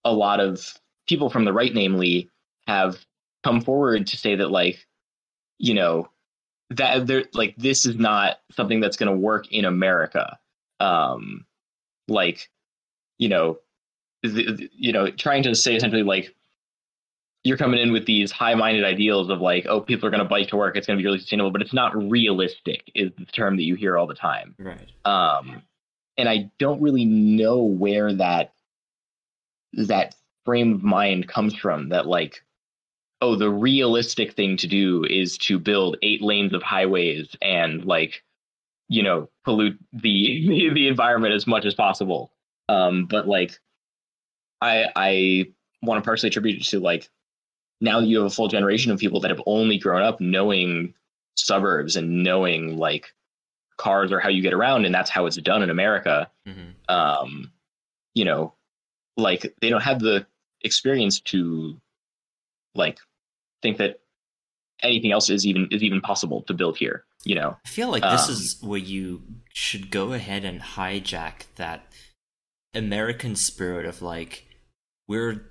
a 0.06 0.14
lot 0.14 0.40
of 0.40 0.78
people 1.08 1.30
from 1.30 1.46
the 1.46 1.54
right, 1.54 1.74
namely, 1.74 2.30
have 2.68 3.06
come 3.44 3.62
forward 3.62 4.08
to 4.08 4.18
say 4.18 4.36
that 4.36 4.52
like 4.52 4.86
you 5.58 5.74
know 5.74 6.10
that 6.72 7.08
they're 7.08 7.26
like 7.34 7.56
this 7.58 7.86
is 7.86 7.96
not 7.96 8.40
something 8.52 8.80
that's 8.80 8.98
going 8.98 9.12
to 9.12 9.18
work 9.18 9.52
in 9.52 9.66
america 9.66 10.38
um 10.80 11.46
like 12.08 12.50
you 13.18 13.30
know 13.30 13.58
the, 14.24 14.30
the- 14.30 14.70
you 14.74 14.92
know 14.92 15.10
trying 15.10 15.44
to 15.44 15.56
say 15.56 15.76
essentially 15.76 16.04
like 16.04 16.36
you're 17.44 17.58
coming 17.58 17.80
in 17.80 17.94
with 17.94 18.06
these 18.06 18.32
high-minded 18.32 18.84
ideals 18.84 19.30
of 19.30 19.40
like 19.42 19.66
oh 19.68 19.80
people 19.80 20.08
are 20.08 20.12
going 20.12 20.24
to 20.24 20.28
bike 20.28 20.48
to 20.50 20.58
work 20.58 20.76
it's 20.76 20.86
going 20.88 20.98
to 20.98 21.02
be 21.02 21.06
really 21.06 21.20
sustainable 21.20 21.52
but 21.52 21.62
it's 21.62 21.74
not 21.74 21.96
realistic 22.10 22.84
is 22.96 23.12
the 23.18 23.26
term 23.26 23.56
that 23.56 23.64
you 23.64 23.76
hear 23.76 23.98
all 23.98 24.08
the 24.08 24.14
time 24.14 24.56
right 24.60 24.92
um, 25.06 25.64
and 26.20 26.28
I 26.28 26.52
don't 26.60 26.82
really 26.82 27.06
know 27.06 27.64
where 27.64 28.14
that 28.14 28.54
that 29.74 30.16
frame 30.44 30.74
of 30.74 30.84
mind 30.84 31.30
comes 31.30 31.56
from. 31.56 31.90
That 31.90 32.06
like, 32.06 32.44
oh, 33.22 33.36
the 33.36 33.50
realistic 33.50 34.34
thing 34.34 34.58
to 34.58 34.68
do 34.68 35.06
is 35.06 35.38
to 35.40 35.58
build 35.58 35.98
eight 36.02 36.22
lanes 36.22 36.54
of 36.54 36.62
highways 36.62 37.36
and 37.42 37.86
like, 37.86 38.22
you 38.90 39.02
know, 39.02 39.30
pollute 39.46 39.80
the 39.94 40.72
the, 40.74 40.88
environment 40.90 41.34
as 41.34 41.48
much 41.48 41.66
as 41.66 41.74
possible. 41.74 42.34
Um, 42.68 43.06
but 43.06 43.26
like, 43.26 43.58
I 44.60 44.88
I 44.98 45.46
want 45.82 46.04
to 46.04 46.06
partially 46.06 46.28
attribute 46.28 46.60
it 46.60 46.66
to 46.66 46.82
like 46.82 47.10
now 47.82 48.00
you 48.00 48.18
have 48.18 48.26
a 48.28 48.30
full 48.30 48.48
generation 48.48 48.92
of 48.92 49.00
people 49.00 49.20
that 49.22 49.32
have 49.32 49.42
only 49.46 49.78
grown 49.78 50.02
up 50.02 50.20
knowing 50.20 50.94
suburbs 51.38 51.96
and 51.96 52.24
knowing 52.24 52.78
like 52.78 53.14
cars 53.78 54.12
or 54.12 54.20
how 54.20 54.28
you 54.30 54.42
get 54.42 54.54
around 54.54 54.86
and 54.86 54.94
that's 54.94 55.10
how 55.10 55.26
it's 55.26 55.38
done 55.38 55.64
in 55.64 55.70
America. 55.70 56.30
hmm 56.46 56.72
Um, 56.90 57.52
you 58.14 58.26
know, 58.26 58.54
like 59.16 59.54
they 59.62 59.70
don't 59.70 59.82
have 59.84 60.00
the 60.00 60.26
experience 60.62 61.22
to 61.22 61.80
like 62.76 63.00
think 63.62 63.78
that 63.78 64.00
anything 64.82 65.12
else 65.12 65.30
is 65.30 65.46
even 65.46 65.68
is 65.72 65.84
even 65.84 66.02
possible 66.02 66.42
to 66.44 66.54
build 66.54 66.78
here. 66.78 67.06
You 67.24 67.36
know, 67.36 67.58
I 67.66 67.70
feel 67.70 67.90
like 67.90 68.04
this 68.04 68.28
Um, 68.28 68.34
is 68.34 68.58
where 68.62 68.80
you 68.80 69.22
should 69.54 69.92
go 69.92 70.14
ahead 70.14 70.44
and 70.46 70.62
hijack 70.62 71.46
that 71.56 71.92
American 72.74 73.36
spirit 73.36 73.86
of 73.86 74.02
like 74.02 74.46
we're 75.08 75.46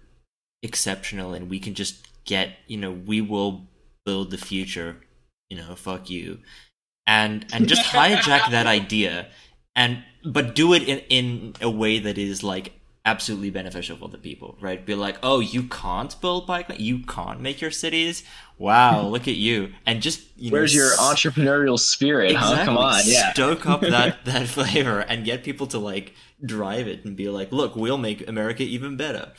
exceptional 0.62 1.34
and 1.34 1.50
we 1.50 1.60
can 1.60 1.74
just 1.74 2.06
get 2.28 2.50
you 2.66 2.76
know 2.76 2.92
we 2.92 3.20
will 3.20 3.66
build 4.04 4.30
the 4.30 4.38
future 4.38 4.96
you 5.48 5.56
know 5.56 5.74
fuck 5.74 6.08
you 6.10 6.38
and 7.06 7.46
and 7.52 7.66
just 7.66 7.82
hijack 7.92 8.50
that 8.50 8.66
idea 8.66 9.28
and 9.74 10.04
but 10.24 10.54
do 10.54 10.72
it 10.74 10.82
in 10.82 10.98
in 11.08 11.54
a 11.60 11.70
way 11.70 11.98
that 11.98 12.18
is 12.18 12.42
like 12.42 12.74
absolutely 13.06 13.48
beneficial 13.48 13.96
for 13.96 14.08
the 14.08 14.18
people 14.18 14.58
right 14.60 14.84
be 14.84 14.94
like 14.94 15.16
oh 15.22 15.40
you 15.40 15.62
can't 15.62 16.20
build 16.20 16.46
bike 16.46 16.70
you 16.78 16.98
can't 17.04 17.40
make 17.40 17.60
your 17.60 17.70
cities 17.70 18.22
wow 18.58 19.06
look 19.14 19.26
at 19.26 19.36
you 19.36 19.72
and 19.86 20.02
just 20.02 20.28
you 20.38 20.52
where's 20.52 20.74
know, 20.74 20.82
your 20.82 20.90
entrepreneurial 20.92 21.78
spirit, 21.78 22.34
huh? 22.34 22.64
Come 22.64 22.78
on, 22.78 23.02
yeah. 23.04 23.32
Stoke 23.32 23.66
up 23.66 23.80
that 23.96 24.24
that 24.24 24.46
flavor 24.46 25.00
and 25.00 25.24
get 25.24 25.42
people 25.42 25.66
to 25.68 25.78
like 25.78 26.14
drive 26.44 26.86
it 26.86 27.04
and 27.04 27.16
be 27.16 27.28
like, 27.28 27.50
"Look, 27.50 27.74
we'll 27.74 27.98
make 27.98 28.26
America 28.28 28.62
even 28.62 28.96
better." 28.96 29.32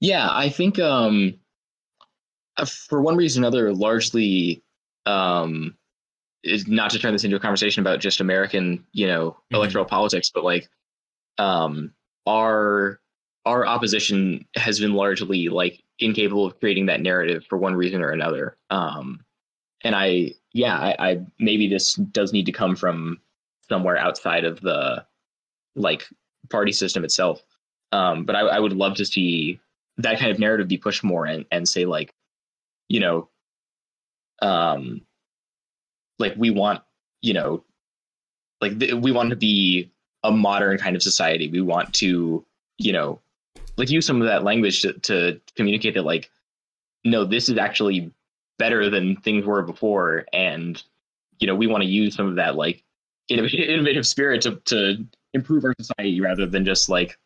Yeah, 0.00 0.28
I 0.30 0.48
think 0.48 0.78
um 0.78 1.38
uh, 2.56 2.64
for 2.64 3.00
one 3.00 3.16
reason 3.16 3.42
or 3.44 3.46
another, 3.48 3.72
largely 3.72 4.62
um 5.06 5.76
is 6.44 6.68
not 6.68 6.90
to 6.90 6.98
turn 6.98 7.12
this 7.12 7.24
into 7.24 7.36
a 7.36 7.40
conversation 7.40 7.80
about 7.82 8.00
just 8.00 8.20
American, 8.20 8.84
you 8.92 9.06
know, 9.06 9.32
Mhm. 9.52 9.56
electoral 9.56 9.84
politics, 9.84 10.30
but 10.34 10.44
like 10.44 10.68
um 11.38 11.94
our 12.26 13.00
our 13.46 13.66
opposition 13.66 14.46
has 14.56 14.80
been 14.80 14.94
largely 14.94 15.48
like 15.48 15.82
incapable 16.00 16.46
of 16.46 16.58
creating 16.60 16.86
that 16.86 17.02
narrative 17.02 17.46
for 17.48 17.58
one 17.58 17.74
reason 17.76 18.02
or 18.02 18.10
another. 18.10 18.58
Um 18.70 19.24
and 19.84 19.94
I 19.96 20.34
yeah, 20.52 20.78
I, 20.78 20.96
I 21.12 21.26
maybe 21.38 21.68
this 21.68 21.94
does 21.94 22.32
need 22.32 22.46
to 22.46 22.52
come 22.52 22.76
from 22.76 23.20
somewhere 23.68 23.98
outside 23.98 24.44
of 24.44 24.60
the 24.60 25.06
like 25.76 26.06
party 26.50 26.72
system 26.72 27.04
itself. 27.04 27.42
Um, 27.92 28.24
but 28.24 28.36
I, 28.36 28.40
I 28.40 28.58
would 28.60 28.72
love 28.72 28.96
to 28.96 29.04
see 29.06 29.60
that 30.02 30.18
kind 30.18 30.30
of 30.30 30.38
narrative 30.38 30.68
be 30.68 30.78
pushed 30.78 31.04
more 31.04 31.26
and, 31.26 31.44
and 31.50 31.68
say 31.68 31.84
like, 31.84 32.14
you 32.88 33.00
know, 33.00 33.28
um, 34.42 35.02
like 36.18 36.34
we 36.36 36.50
want, 36.50 36.82
you 37.22 37.34
know, 37.34 37.64
like 38.60 38.78
th- 38.78 38.94
we 38.94 39.12
want 39.12 39.30
to 39.30 39.36
be 39.36 39.90
a 40.22 40.30
modern 40.30 40.78
kind 40.78 40.96
of 40.96 41.02
society. 41.02 41.48
We 41.48 41.60
want 41.60 41.94
to, 41.94 42.44
you 42.78 42.92
know, 42.92 43.20
like 43.76 43.90
use 43.90 44.06
some 44.06 44.20
of 44.20 44.28
that 44.28 44.44
language 44.44 44.82
to, 44.82 44.92
to 44.94 45.40
communicate 45.56 45.94
that 45.94 46.04
like, 46.04 46.30
no, 47.04 47.24
this 47.24 47.48
is 47.48 47.56
actually 47.56 48.10
better 48.58 48.90
than 48.90 49.16
things 49.16 49.46
were 49.46 49.62
before. 49.62 50.26
And, 50.32 50.82
you 51.38 51.46
know, 51.46 51.54
we 51.54 51.66
want 51.66 51.82
to 51.82 51.88
use 51.88 52.14
some 52.14 52.28
of 52.28 52.36
that 52.36 52.56
like 52.56 52.84
innovative, 53.28 53.60
innovative 53.68 54.06
spirit 54.06 54.42
to, 54.42 54.56
to 54.66 55.04
improve 55.32 55.64
our 55.64 55.74
society 55.80 56.20
rather 56.20 56.46
than 56.46 56.64
just 56.64 56.88
like, 56.88 57.18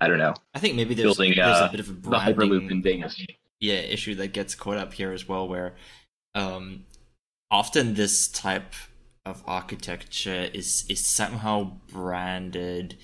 I 0.00 0.08
don't 0.08 0.18
know, 0.18 0.34
I 0.54 0.58
think 0.58 0.74
maybe 0.76 0.94
there's, 0.94 1.16
building 1.16 1.34
there's 1.36 1.60
uh, 1.60 1.66
a 1.68 1.70
bit 1.70 1.80
of 1.80 1.88
a 1.88 1.92
the 1.92 2.18
Hyperloop 2.18 2.70
in 2.70 2.80
branding 2.80 2.82
Vegas. 2.82 3.24
yeah 3.60 3.74
issue 3.74 4.14
that 4.16 4.32
gets 4.32 4.54
caught 4.54 4.76
up 4.76 4.92
here 4.94 5.12
as 5.12 5.28
well, 5.28 5.48
where 5.48 5.74
um, 6.34 6.84
often 7.50 7.94
this 7.94 8.28
type 8.28 8.74
of 9.24 9.42
architecture 9.46 10.48
is 10.52 10.84
is 10.88 11.04
somehow 11.04 11.78
branded 11.88 12.96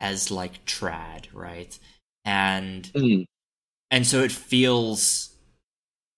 as 0.00 0.30
like 0.30 0.64
trad, 0.66 1.26
right? 1.32 1.78
And 2.24 2.90
Mm, 2.94 3.24
and 3.90 4.06
so 4.06 4.22
it 4.22 4.32
feels 4.32 5.34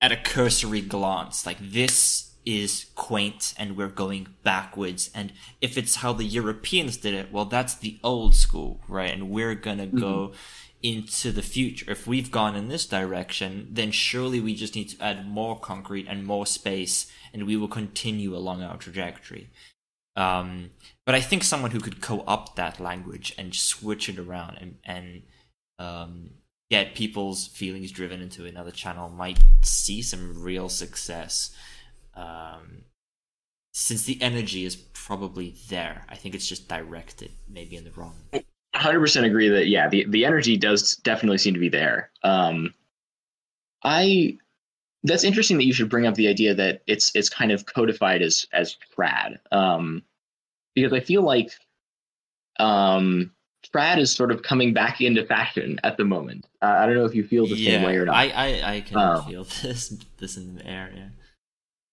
at 0.01 0.13
a 0.13 0.17
cursory 0.17 0.81
glance 0.81 1.47
like 1.47 1.59
this 1.61 2.28
is 2.49 2.87
quaint 2.95 3.53
and 3.59 3.77
we're 3.77 3.89
going 3.89 4.27
backwards. 4.43 5.11
And 5.15 5.35
if 5.61 5.77
it's 5.77 5.97
how 5.97 6.15
the 6.15 6.25
europeans 6.25 6.97
did 6.97 7.13
it 7.13 7.31
well 7.31 7.45
that's 7.45 7.75
the 7.75 7.99
old 8.03 8.35
school 8.35 8.81
right? 8.89 9.13
And 9.13 9.29
we're 9.29 9.55
gonna 9.55 9.87
go 9.87 10.33
into 10.83 11.31
the 11.31 11.43
future. 11.43 11.91
If 11.91 12.07
we've 12.07 12.31
gone 12.31 12.57
in 12.57 12.69
this 12.69 12.87
direction 12.87 13.69
then 13.71 13.91
surely 13.91 14.41
we 14.41 14.55
just 14.55 14.75
need 14.75 14.89
to 14.89 15.05
add 15.05 15.29
more 15.29 15.61
concrete 15.61 16.07
and 16.09 16.25
more 16.25 16.47
space 16.47 17.13
and 17.35 17.47
we 17.47 17.57
will 17.57 17.69
continue 17.69 18.35
along 18.35 18.63
our 18.63 18.79
trajectory. 18.79 19.51
Um, 20.17 20.71
but 21.07 21.15
i 21.15 21.21
think 21.21 21.45
someone 21.45 21.71
who 21.71 21.79
could 21.79 22.01
co-opt 22.01 22.57
that 22.57 22.81
language 22.81 23.35
and 23.39 23.55
switch 23.55 24.09
it 24.09 24.19
around 24.19 24.57
and, 24.61 24.79
and 24.85 25.23
um, 25.79 26.31
get 26.71 26.95
people's 26.95 27.47
feelings 27.47 27.93
driven 27.93 28.21
into 28.21 28.45
another 28.45 28.71
channel 28.71 29.09
might 29.09 29.39
see 29.63 30.03
some 30.03 30.43
real 30.43 30.69
success. 30.69 31.55
Um, 32.19 32.83
since 33.73 34.05
the 34.05 34.21
energy 34.21 34.65
is 34.65 34.75
probably 34.77 35.55
there, 35.69 36.05
I 36.09 36.17
think 36.17 36.35
it's 36.35 36.49
just 36.49 36.69
directed 36.69 37.31
maybe 37.49 37.77
in 37.77 37.85
the 37.85 37.93
wrong. 37.93 38.15
100% 38.75 39.25
agree 39.25 39.49
that 39.49 39.67
yeah 39.69 39.89
the, 39.89 40.05
the 40.09 40.25
energy 40.25 40.57
does 40.57 40.95
definitely 40.97 41.39
seem 41.39 41.55
to 41.55 41.59
be 41.61 41.69
there 41.69 42.11
um 42.23 42.73
i 43.83 44.37
that's 45.05 45.25
interesting 45.25 45.57
that 45.57 45.65
you 45.65 45.73
should 45.73 45.89
bring 45.89 46.07
up 46.07 46.15
the 46.15 46.29
idea 46.29 46.55
that 46.55 46.83
it's 46.87 47.11
it's 47.15 47.29
kind 47.29 47.51
of 47.51 47.67
codified 47.67 48.23
as 48.23 48.47
as 48.53 48.77
trad 48.97 49.39
um 49.53 50.03
because 50.75 50.93
i 50.93 51.01
feel 51.01 51.23
like 51.23 51.51
um 52.61 53.33
trad 53.75 53.99
is 53.99 54.13
sort 54.13 54.31
of 54.31 54.43
coming 54.43 54.73
back 54.73 55.01
into 55.01 55.25
fashion 55.25 55.81
at 55.83 55.97
the 55.97 56.05
moment 56.05 56.47
uh, 56.63 56.67
i 56.79 56.87
don't 56.87 56.95
know 56.95 57.05
if 57.07 57.15
you 57.15 57.25
feel 57.25 57.47
the 57.49 57.57
same 57.57 57.83
way 57.83 57.97
or 57.97 58.05
not 58.05 58.15
I, 58.15 58.29
I, 58.31 58.75
I 58.75 58.81
can 58.83 58.97
Oh. 58.99 59.21
feel 59.23 59.45
this 59.63 59.89
this 60.19 60.37
in 60.37 60.57
the 60.57 60.67
air. 60.67 60.93
Yeah. 60.95 61.09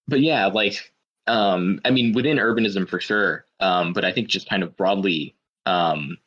But 0.08 0.22
yeah, 0.22 0.48
like 0.48 0.94
um 1.28 1.80
I 1.86 1.92
mean 1.92 2.14
within 2.14 2.38
urbanism 2.38 2.88
for 2.88 3.00
sure. 3.00 3.46
Um 3.60 3.94
but 3.94 4.06
I 4.06 4.12
think 4.12 4.28
just 4.28 4.50
kind 4.50 4.64
of 4.64 4.76
broadly 4.78 5.36
um 5.66 6.18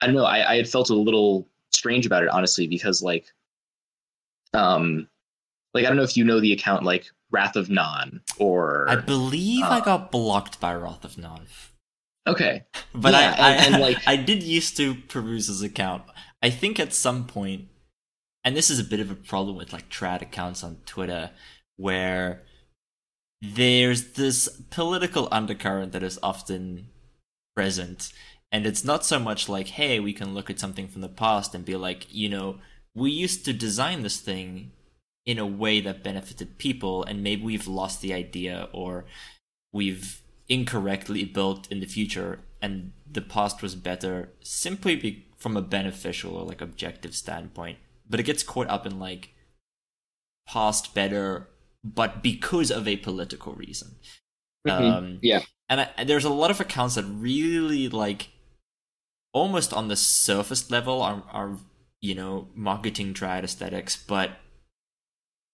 I 0.00 0.06
don't 0.06 0.14
know, 0.14 0.24
I, 0.24 0.52
I 0.52 0.56
had 0.56 0.68
felt 0.68 0.90
a 0.90 0.94
little 0.94 1.46
strange 1.72 2.06
about 2.06 2.22
it 2.24 2.28
honestly 2.30 2.66
because 2.66 3.02
like 3.02 3.26
um 4.54 5.08
like 5.74 5.84
I 5.84 5.88
don't 5.88 5.96
know 5.96 6.02
if 6.02 6.16
you 6.16 6.24
know 6.24 6.40
the 6.40 6.52
account 6.52 6.84
like 6.84 7.06
Wrath 7.30 7.54
of 7.56 7.70
Gnon 7.70 8.20
or 8.38 8.86
I 8.88 8.96
believe 8.96 9.62
I 9.64 9.78
uh, 9.78 9.80
got 9.80 10.10
blocked 10.10 10.58
by 10.60 10.74
Wrath 10.74 11.04
of 11.04 11.16
Gnon. 11.16 11.46
Okay. 12.26 12.64
But 12.94 13.12
Yeah, 13.12 13.36
I, 13.38 13.48
I, 13.48 13.50
and- 13.52 13.74
and, 13.74 13.82
like- 13.82 14.08
I 14.08 14.16
did 14.30 14.42
used 14.42 14.76
to 14.78 14.94
peruse 14.96 15.46
his 15.46 15.62
account. 15.62 16.02
I 16.42 16.50
think 16.50 16.80
at 16.80 16.92
some 16.92 17.26
point, 17.26 17.68
and 18.42 18.56
this 18.56 18.68
is 18.70 18.80
a 18.80 18.84
bit 18.84 18.98
of 18.98 19.10
a 19.10 19.14
problem 19.14 19.56
with 19.56 19.72
like 19.72 19.88
trad 19.90 20.20
accounts 20.22 20.64
on 20.64 20.78
Twitter, 20.86 21.30
where 21.76 22.42
there's 23.42 24.12
this 24.12 24.48
political 24.70 25.28
undercurrent 25.30 25.92
that 25.92 26.02
is 26.02 26.18
often 26.22 26.88
present, 27.54 28.12
and 28.52 28.66
it's 28.66 28.84
not 28.84 29.04
so 29.04 29.18
much 29.18 29.48
like, 29.48 29.68
hey, 29.68 30.00
we 30.00 30.12
can 30.12 30.34
look 30.34 30.50
at 30.50 30.60
something 30.60 30.88
from 30.88 31.00
the 31.00 31.08
past 31.08 31.54
and 31.54 31.64
be 31.64 31.76
like, 31.76 32.06
you 32.10 32.28
know, 32.28 32.58
we 32.94 33.10
used 33.10 33.44
to 33.44 33.52
design 33.52 34.02
this 34.02 34.20
thing 34.20 34.72
in 35.24 35.38
a 35.38 35.46
way 35.46 35.80
that 35.80 36.02
benefited 36.02 36.58
people, 36.58 37.04
and 37.04 37.22
maybe 37.22 37.42
we've 37.42 37.68
lost 37.68 38.00
the 38.00 38.12
idea 38.12 38.68
or 38.72 39.04
we've 39.72 40.22
incorrectly 40.48 41.24
built 41.24 41.70
in 41.70 41.78
the 41.78 41.86
future 41.86 42.40
and 42.60 42.92
the 43.10 43.20
past 43.20 43.62
was 43.62 43.74
better 43.74 44.30
simply 44.42 44.96
be- 44.96 45.26
from 45.36 45.56
a 45.56 45.62
beneficial 45.62 46.36
or 46.36 46.44
like 46.44 46.60
objective 46.60 47.14
standpoint. 47.14 47.78
But 48.08 48.20
it 48.20 48.24
gets 48.24 48.42
caught 48.42 48.68
up 48.68 48.86
in 48.86 48.98
like 48.98 49.34
past 50.46 50.94
better 50.94 51.48
but 51.84 52.22
because 52.22 52.70
of 52.70 52.86
a 52.88 52.96
political 52.96 53.52
reason 53.54 53.96
Mhm. 54.66 54.80
um 54.92 55.18
Yeah. 55.22 55.42
and, 55.68 55.80
I, 55.82 56.04
there's 56.04 56.24
a 56.24 56.30
lot 56.30 56.50
of 56.50 56.60
accounts 56.60 56.96
that 56.96 57.04
really 57.04 57.88
like 57.88 58.28
almost 59.32 59.72
on 59.72 59.88
the 59.88 59.96
surface 59.96 60.70
level 60.70 61.02
are 61.02 61.22
are 61.30 61.56
you 62.00 62.14
know 62.14 62.48
marketing 62.54 63.14
trad 63.14 63.44
aesthetics 63.44 63.96
but 63.96 64.32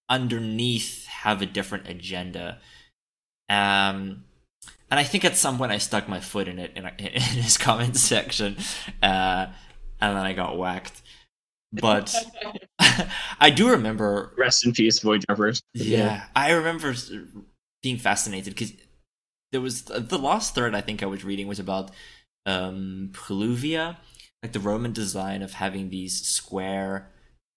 underneath 0.09 1.07
have 1.07 1.43
a 1.43 1.47
different 1.47 1.89
agenda 1.89 2.59
um 3.49 4.25
and 4.89 5.01
I 5.01 5.05
think 5.05 5.25
at 5.25 5.37
some 5.37 5.59
point 5.59 5.73
I 5.73 5.79
stuck 5.79 6.09
my 6.09 6.21
foot 6.21 6.47
in 6.47 6.59
it 6.61 6.73
in, 6.77 6.87
in 6.99 7.21
his 7.21 7.59
comment 7.59 7.97
section, 7.97 8.57
uh, 9.03 9.47
and 10.01 10.17
then 10.17 10.25
I 10.25 10.33
got 10.33 10.57
whacked. 10.57 11.03
But 11.73 12.15
I 13.41 13.51
do 13.51 13.71
remember, 13.71 14.33
Rest 14.39 14.65
in 14.67 14.73
peace, 14.73 15.01
Voidjumpers. 15.01 15.63
yeah, 15.75 16.25
I 16.35 16.53
remember 16.53 16.95
being 17.83 17.99
fascinated 17.99 18.55
because 18.55 18.73
there 19.53 19.61
was 19.61 19.83
the 19.85 20.19
last 20.19 20.55
thread 20.55 20.75
I 20.75 20.81
think 20.81 21.03
I 21.03 21.07
was 21.07 21.25
reading 21.25 21.47
was 21.47 21.59
about 21.61 21.91
um, 22.47 23.11
Pluvia, 23.13 23.97
like 24.43 24.53
the 24.53 24.61
Roman 24.61 24.93
design 24.93 25.43
of 25.43 25.55
having 25.55 25.91
these 25.91 26.21
square 26.25 27.11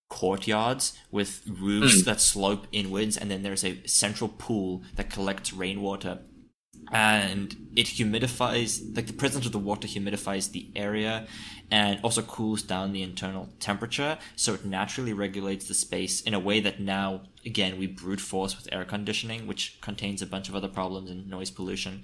courtyards 0.10 0.98
with 1.12 1.42
roofs 1.48 2.02
Mm. 2.02 2.06
that 2.06 2.20
slope 2.22 2.66
inwards, 2.72 3.16
and 3.18 3.30
then 3.30 3.44
there's 3.44 3.64
a 3.64 3.86
central 3.88 4.30
pool 4.30 4.84
that 4.96 5.10
collects 5.12 5.54
rainwater 5.54 6.20
and 6.92 7.56
it 7.76 7.88
humidifies 7.88 8.96
like 8.96 9.08
the 9.08 9.14
presence 9.14 9.46
of 9.46 9.52
the 9.52 9.60
water 9.60 9.88
humidifies 9.88 10.52
the 10.52 10.70
area 10.76 11.28
and 11.72 12.00
also 12.04 12.22
cools 12.22 12.64
down 12.64 12.94
the 12.94 13.04
internal 13.04 13.50
temperature. 13.60 14.18
So 14.36 14.54
it 14.54 14.66
naturally 14.66 15.14
regulates 15.14 15.68
the 15.68 15.74
space 15.74 16.22
in 16.22 16.34
a 16.34 16.40
way 16.40 16.60
that 16.62 16.80
now 16.80 17.22
again 17.46 17.78
we 17.78 17.88
brute 17.88 18.22
force 18.22 18.58
with 18.58 18.68
air 18.72 18.86
conditioning 18.86 19.48
which 19.48 19.80
contains 19.82 20.22
a 20.22 20.26
bunch 20.26 20.50
of 20.50 20.56
other 20.56 20.68
problems 20.68 21.10
and 21.10 21.28
noise 21.28 21.52
pollution. 21.52 22.04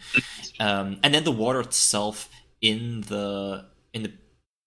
Um, 0.59 0.99
and 1.03 1.13
then 1.13 1.23
the 1.23 1.31
water 1.31 1.59
itself 1.59 2.29
in 2.61 3.01
the 3.01 3.65
in 3.93 4.03
the 4.03 4.13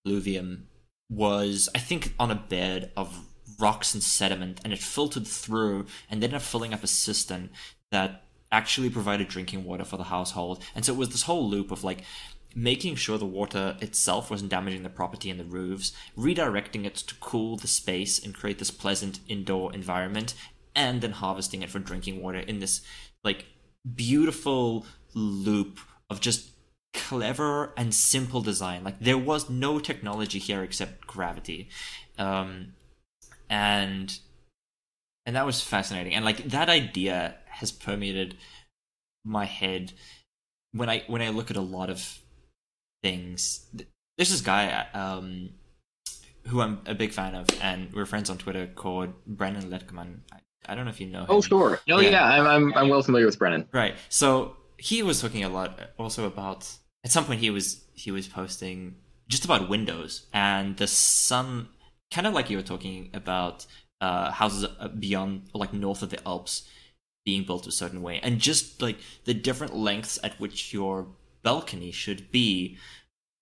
impluvium 0.04 0.68
was 1.10 1.68
i 1.74 1.78
think 1.78 2.14
on 2.18 2.30
a 2.30 2.34
bed 2.34 2.92
of 2.96 3.24
rocks 3.58 3.94
and 3.94 4.02
sediment 4.02 4.60
and 4.62 4.72
it 4.72 4.78
filtered 4.78 5.26
through 5.26 5.86
and 6.10 6.22
ended 6.22 6.34
up 6.34 6.42
filling 6.42 6.72
up 6.72 6.84
a 6.84 6.86
cistern 6.86 7.50
that 7.90 8.27
actually 8.50 8.90
provided 8.90 9.28
drinking 9.28 9.64
water 9.64 9.84
for 9.84 9.96
the 9.96 10.04
household. 10.04 10.62
And 10.74 10.84
so 10.84 10.92
it 10.92 10.98
was 10.98 11.10
this 11.10 11.22
whole 11.22 11.48
loop 11.48 11.70
of 11.70 11.84
like 11.84 12.02
making 12.54 12.96
sure 12.96 13.18
the 13.18 13.26
water 13.26 13.76
itself 13.80 14.30
wasn't 14.30 14.50
damaging 14.50 14.82
the 14.82 14.88
property 14.88 15.30
and 15.30 15.38
the 15.38 15.44
roofs, 15.44 15.92
redirecting 16.16 16.84
it 16.84 16.94
to 16.94 17.14
cool 17.16 17.56
the 17.56 17.68
space 17.68 18.22
and 18.22 18.34
create 18.34 18.58
this 18.58 18.70
pleasant 18.70 19.20
indoor 19.28 19.72
environment, 19.72 20.34
and 20.74 21.00
then 21.00 21.12
harvesting 21.12 21.62
it 21.62 21.70
for 21.70 21.78
drinking 21.78 22.22
water 22.22 22.38
in 22.38 22.58
this 22.58 22.80
like 23.22 23.46
beautiful 23.94 24.86
loop 25.14 25.78
of 26.10 26.20
just 26.20 26.50
clever 26.94 27.72
and 27.76 27.94
simple 27.94 28.40
design. 28.40 28.82
Like 28.82 28.98
there 29.00 29.18
was 29.18 29.50
no 29.50 29.78
technology 29.78 30.38
here 30.38 30.62
except 30.62 31.06
gravity. 31.06 31.68
Um, 32.18 32.74
and 33.50 34.18
and 35.26 35.36
that 35.36 35.46
was 35.46 35.60
fascinating. 35.60 36.14
And 36.14 36.24
like 36.24 36.48
that 36.48 36.70
idea 36.70 37.36
has 37.58 37.72
permeated 37.72 38.36
my 39.24 39.44
head 39.44 39.92
when 40.72 40.88
I 40.88 41.04
when 41.06 41.22
I 41.22 41.30
look 41.30 41.50
at 41.50 41.56
a 41.56 41.62
lot 41.62 41.90
of 41.90 42.18
things. 43.02 43.66
There's 44.16 44.30
this 44.30 44.40
guy 44.40 44.86
um, 44.94 45.50
who 46.46 46.60
I'm 46.60 46.80
a 46.86 46.94
big 46.94 47.12
fan 47.12 47.34
of, 47.34 47.46
and 47.62 47.92
we're 47.92 48.06
friends 48.06 48.30
on 48.30 48.38
Twitter 48.38 48.66
called 48.66 49.12
Brennan 49.26 49.70
Letkeman. 49.70 50.20
I, 50.32 50.38
I 50.68 50.74
don't 50.74 50.84
know 50.84 50.90
if 50.90 51.00
you 51.00 51.06
know. 51.06 51.26
Oh, 51.28 51.36
him. 51.36 51.42
sure. 51.42 51.80
No, 51.86 52.00
yeah, 52.00 52.10
yeah 52.10 52.24
I'm, 52.24 52.46
I'm 52.46 52.74
I'm 52.74 52.88
well 52.88 53.02
familiar 53.02 53.26
with 53.26 53.38
Brennan. 53.38 53.68
Right. 53.72 53.94
So 54.08 54.56
he 54.76 55.02
was 55.02 55.20
talking 55.20 55.44
a 55.44 55.48
lot 55.48 55.78
also 55.98 56.26
about. 56.26 56.68
At 57.04 57.12
some 57.12 57.24
point, 57.24 57.40
he 57.40 57.50
was 57.50 57.84
he 57.92 58.10
was 58.10 58.26
posting 58.26 58.96
just 59.28 59.44
about 59.44 59.68
Windows 59.68 60.26
and 60.32 60.76
the 60.76 60.86
sun, 60.86 61.68
kind 62.10 62.26
of 62.26 62.34
like 62.34 62.50
you 62.50 62.56
were 62.56 62.62
talking 62.62 63.10
about 63.14 63.66
uh, 64.00 64.30
houses 64.32 64.66
beyond, 64.98 65.42
like 65.54 65.72
north 65.72 66.02
of 66.02 66.10
the 66.10 66.18
Alps 66.26 66.68
being 67.28 67.44
built 67.44 67.66
a 67.66 67.70
certain 67.82 68.00
way. 68.00 68.18
And 68.22 68.38
just 68.38 68.80
like 68.80 68.96
the 69.24 69.34
different 69.34 69.76
lengths 69.76 70.18
at 70.24 70.40
which 70.40 70.72
your 70.72 71.08
balcony 71.42 71.90
should 71.90 72.32
be 72.32 72.78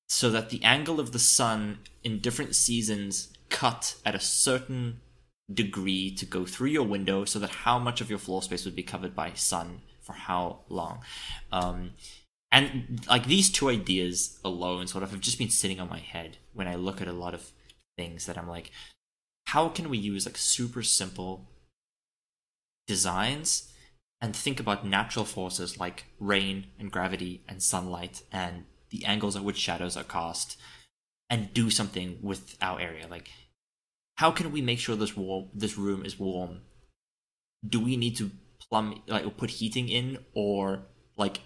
so 0.09 0.29
that 0.31 0.51
the 0.51 0.63
angle 0.65 0.99
of 0.99 1.13
the 1.13 1.21
sun 1.21 1.79
in 2.03 2.19
different 2.19 2.57
seasons 2.57 3.29
cut 3.49 3.95
at 4.05 4.17
a 4.17 4.21
certain 4.21 5.01
degree 5.53 6.11
to 6.11 6.27
go 6.27 6.45
through 6.45 6.71
your 6.71 6.83
window 6.83 7.25
so 7.25 7.39
that 7.39 7.63
how 7.65 7.79
much 7.79 8.01
of 8.01 8.11
your 8.11 8.19
floor 8.19 8.43
space 8.43 8.65
would 8.65 8.75
be 8.75 8.83
covered 8.83 9.15
by 9.15 9.33
sun 9.35 9.83
for 10.01 10.15
how 10.15 10.59
long. 10.69 10.99
Um, 11.53 11.93
and 12.51 13.05
like 13.09 13.27
these 13.27 13.51
two 13.51 13.69
ideas 13.69 14.41
alone 14.45 14.89
sort 14.89 15.05
of 15.05 15.13
have 15.13 15.21
just 15.21 15.39
been 15.39 15.51
sitting 15.51 15.79
on 15.79 15.89
my 15.89 15.99
head 15.99 16.39
when 16.55 16.69
i 16.69 16.75
look 16.75 17.01
at 17.01 17.09
a 17.09 17.13
lot 17.13 17.35
of 17.35 17.53
things 17.99 18.27
that 18.27 18.39
i'm 18.39 18.49
like 18.49 18.71
how 19.47 19.69
can 19.69 19.89
we 19.89 19.99
use 19.99 20.27
like 20.27 20.37
super 20.37 20.83
simple 20.83 21.47
designs 22.87 23.73
and 24.21 24.35
think 24.35 24.59
about 24.61 24.87
natural 24.87 25.25
forces 25.25 25.79
like 25.79 26.05
rain 26.19 26.67
and 26.79 26.91
gravity 26.91 27.43
and 27.49 27.63
sunlight 27.63 28.23
and 28.33 28.65
the 28.91 29.05
angles 29.05 29.37
at 29.37 29.45
which 29.45 29.59
shadows 29.59 29.97
are 29.97 30.05
cast 30.05 30.57
and 31.29 31.53
do 31.53 31.71
something 31.71 32.19
with 32.23 32.57
our 32.63 32.81
area. 32.81 33.07
Like 33.09 33.31
how 34.17 34.31
can 34.31 34.53
we 34.53 34.63
make 34.63 34.79
sure 34.79 34.97
this 34.97 35.17
warm 35.17 35.49
this 35.55 35.77
room 35.77 36.05
is 36.05 36.19
warm? 36.19 36.61
Do 37.69 37.81
we 37.81 37.97
need 37.97 38.17
to 38.17 38.31
plumb 38.69 39.03
like 39.07 39.37
put 39.37 39.51
heating 39.51 39.89
in 39.89 40.19
or 40.35 40.83
like 41.17 41.41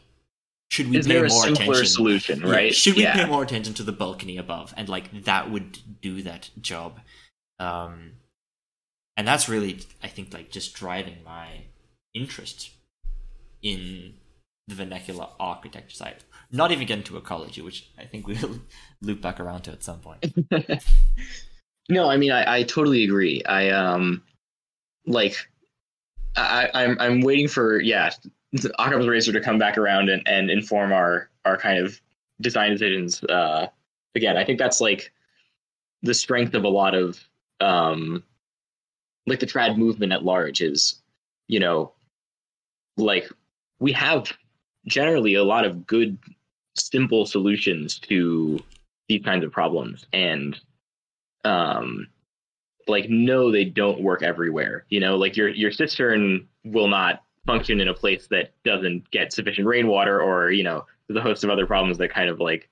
should 0.70 0.88
we 0.88 0.98
Is 0.98 1.06
pay 1.08 1.14
there 1.14 1.24
a 1.24 1.28
more 1.28 1.42
simpler 1.42 1.64
attention? 1.64 1.86
solution, 1.86 2.40
Yeah, 2.40 2.50
right? 2.52 2.74
should 2.74 2.94
we 2.94 3.02
yeah. 3.02 3.14
pay 3.14 3.24
more 3.24 3.42
attention 3.42 3.74
to 3.74 3.82
the 3.82 3.92
balcony 3.92 4.36
above? 4.36 4.72
And 4.76 4.88
like 4.88 5.24
that 5.24 5.50
would 5.50 5.78
do 6.00 6.22
that 6.22 6.50
job. 6.60 7.00
Um 7.58 8.12
and 9.16 9.26
that's 9.28 9.48
really 9.48 9.80
i 10.02 10.06
think 10.08 10.32
like 10.32 10.50
just 10.50 10.72
driving 10.74 11.18
my 11.24 11.64
interest 12.14 12.70
in 13.62 14.14
the 14.68 14.74
vernacular 14.74 15.26
architecture 15.38 15.94
side 15.94 16.16
not 16.52 16.70
even 16.72 16.86
getting 16.86 17.04
to 17.04 17.16
ecology 17.16 17.60
which 17.60 17.90
i 17.98 18.04
think 18.04 18.26
we'll 18.26 18.60
loop 19.02 19.20
back 19.20 19.40
around 19.40 19.62
to 19.62 19.72
at 19.72 19.82
some 19.82 19.98
point 19.98 20.24
no, 21.90 22.08
I 22.08 22.16
mean 22.16 22.30
I, 22.30 22.58
I 22.58 22.62
totally 22.62 23.04
agree. 23.04 23.42
I 23.44 23.70
um 23.70 24.22
like 25.06 25.36
I, 26.36 26.70
I'm 26.72 26.96
I'm 27.00 27.20
waiting 27.20 27.48
for 27.48 27.80
yeah 27.80 28.10
Occam's 28.78 29.08
razor 29.08 29.32
to 29.32 29.40
come 29.40 29.58
back 29.58 29.76
around 29.76 30.08
and, 30.08 30.26
and 30.26 30.50
inform 30.50 30.92
our 30.92 31.28
our 31.44 31.56
kind 31.56 31.84
of 31.84 32.00
design 32.40 32.70
decisions. 32.70 33.22
Uh, 33.24 33.66
again, 34.14 34.36
I 34.36 34.44
think 34.44 34.58
that's 34.58 34.80
like 34.80 35.12
the 36.02 36.14
strength 36.14 36.54
of 36.54 36.64
a 36.64 36.68
lot 36.68 36.94
of 36.94 37.18
um 37.60 38.22
like 39.26 39.40
the 39.40 39.46
trad 39.46 39.76
movement 39.76 40.12
at 40.12 40.24
large 40.24 40.60
is 40.60 41.02
you 41.48 41.58
know 41.58 41.92
like 43.00 43.28
we 43.78 43.92
have 43.92 44.32
generally 44.86 45.34
a 45.34 45.44
lot 45.44 45.64
of 45.64 45.86
good 45.86 46.18
simple 46.76 47.26
solutions 47.26 47.98
to 47.98 48.58
these 49.08 49.22
kinds 49.24 49.44
of 49.44 49.52
problems. 49.52 50.06
And 50.12 50.58
um 51.44 52.08
like 52.86 53.08
no 53.08 53.50
they 53.50 53.64
don't 53.64 54.02
work 54.02 54.22
everywhere 54.22 54.84
you 54.88 55.00
know? 55.00 55.16
Like 55.16 55.36
your 55.36 55.48
your 55.48 55.72
cistern 55.72 56.46
will 56.64 56.88
not 56.88 57.22
function 57.46 57.80
in 57.80 57.88
a 57.88 57.94
place 57.94 58.26
that 58.30 58.52
doesn't 58.64 59.10
get 59.10 59.32
sufficient 59.32 59.66
rainwater 59.66 60.20
or 60.20 60.50
you 60.50 60.62
know 60.62 60.84
there's 61.08 61.18
a 61.18 61.22
host 61.22 61.42
of 61.42 61.50
other 61.50 61.66
problems 61.66 61.98
that 61.98 62.12
kind 62.12 62.28
of 62.28 62.38
like 62.38 62.68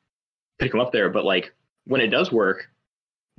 pick 0.59 0.71
them 0.71 0.81
up 0.81 0.93
there. 0.93 1.09
But 1.11 1.25
like 1.25 1.55
when 1.85 2.01
it 2.01 2.09
does 2.09 2.31
work 2.31 2.69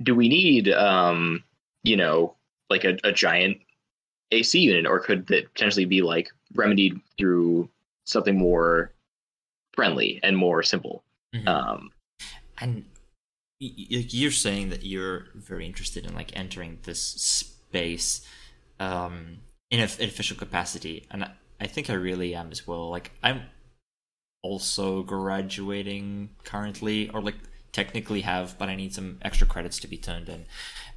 do 0.02 0.14
we 0.14 0.28
need 0.28 0.68
um 0.68 1.44
you 1.82 1.96
know 1.96 2.34
like 2.68 2.84
a, 2.84 2.96
a 3.04 3.12
giant 3.12 3.58
ac 4.32 4.58
unit 4.58 4.86
or 4.86 5.00
could 5.00 5.26
that 5.28 5.52
potentially 5.54 5.84
be 5.84 6.02
like 6.02 6.28
remedied 6.54 7.00
through 7.18 7.68
something 8.04 8.36
more 8.38 8.92
friendly 9.74 10.20
and 10.22 10.36
more 10.36 10.62
simple? 10.62 11.02
Mhm. 11.34 11.46
um 11.48 11.90
and 12.58 12.84
y- 13.60 13.70
y- 13.78 14.06
you're 14.10 14.30
saying 14.32 14.68
that 14.70 14.84
you're 14.84 15.26
very 15.34 15.64
interested 15.64 16.04
in 16.04 16.14
like 16.14 16.36
entering 16.36 16.78
this 16.82 17.00
space 17.02 18.26
um 18.80 19.38
in 19.70 19.78
a- 19.80 19.84
an 20.02 20.08
official 20.08 20.36
capacity 20.36 21.06
and 21.10 21.22
I, 21.24 21.30
I 21.60 21.66
think 21.68 21.88
i 21.90 21.94
really 21.94 22.34
am 22.34 22.50
as 22.50 22.66
well. 22.66 22.90
Like 22.90 23.12
i'm 23.22 23.42
also 24.42 25.02
graduating 25.02 26.30
currently 26.44 27.10
or 27.10 27.20
like 27.20 27.36
technically 27.72 28.22
have 28.22 28.58
but 28.58 28.68
i 28.68 28.74
need 28.74 28.92
some 28.92 29.18
extra 29.22 29.46
credits 29.46 29.78
to 29.80 29.86
be 29.88 29.96
turned 29.98 30.28
in. 30.28 30.46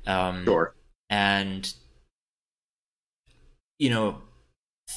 Um 0.07 0.45
sure. 0.45 0.73
and 1.09 1.71
you 3.79 3.89
know 3.89 4.21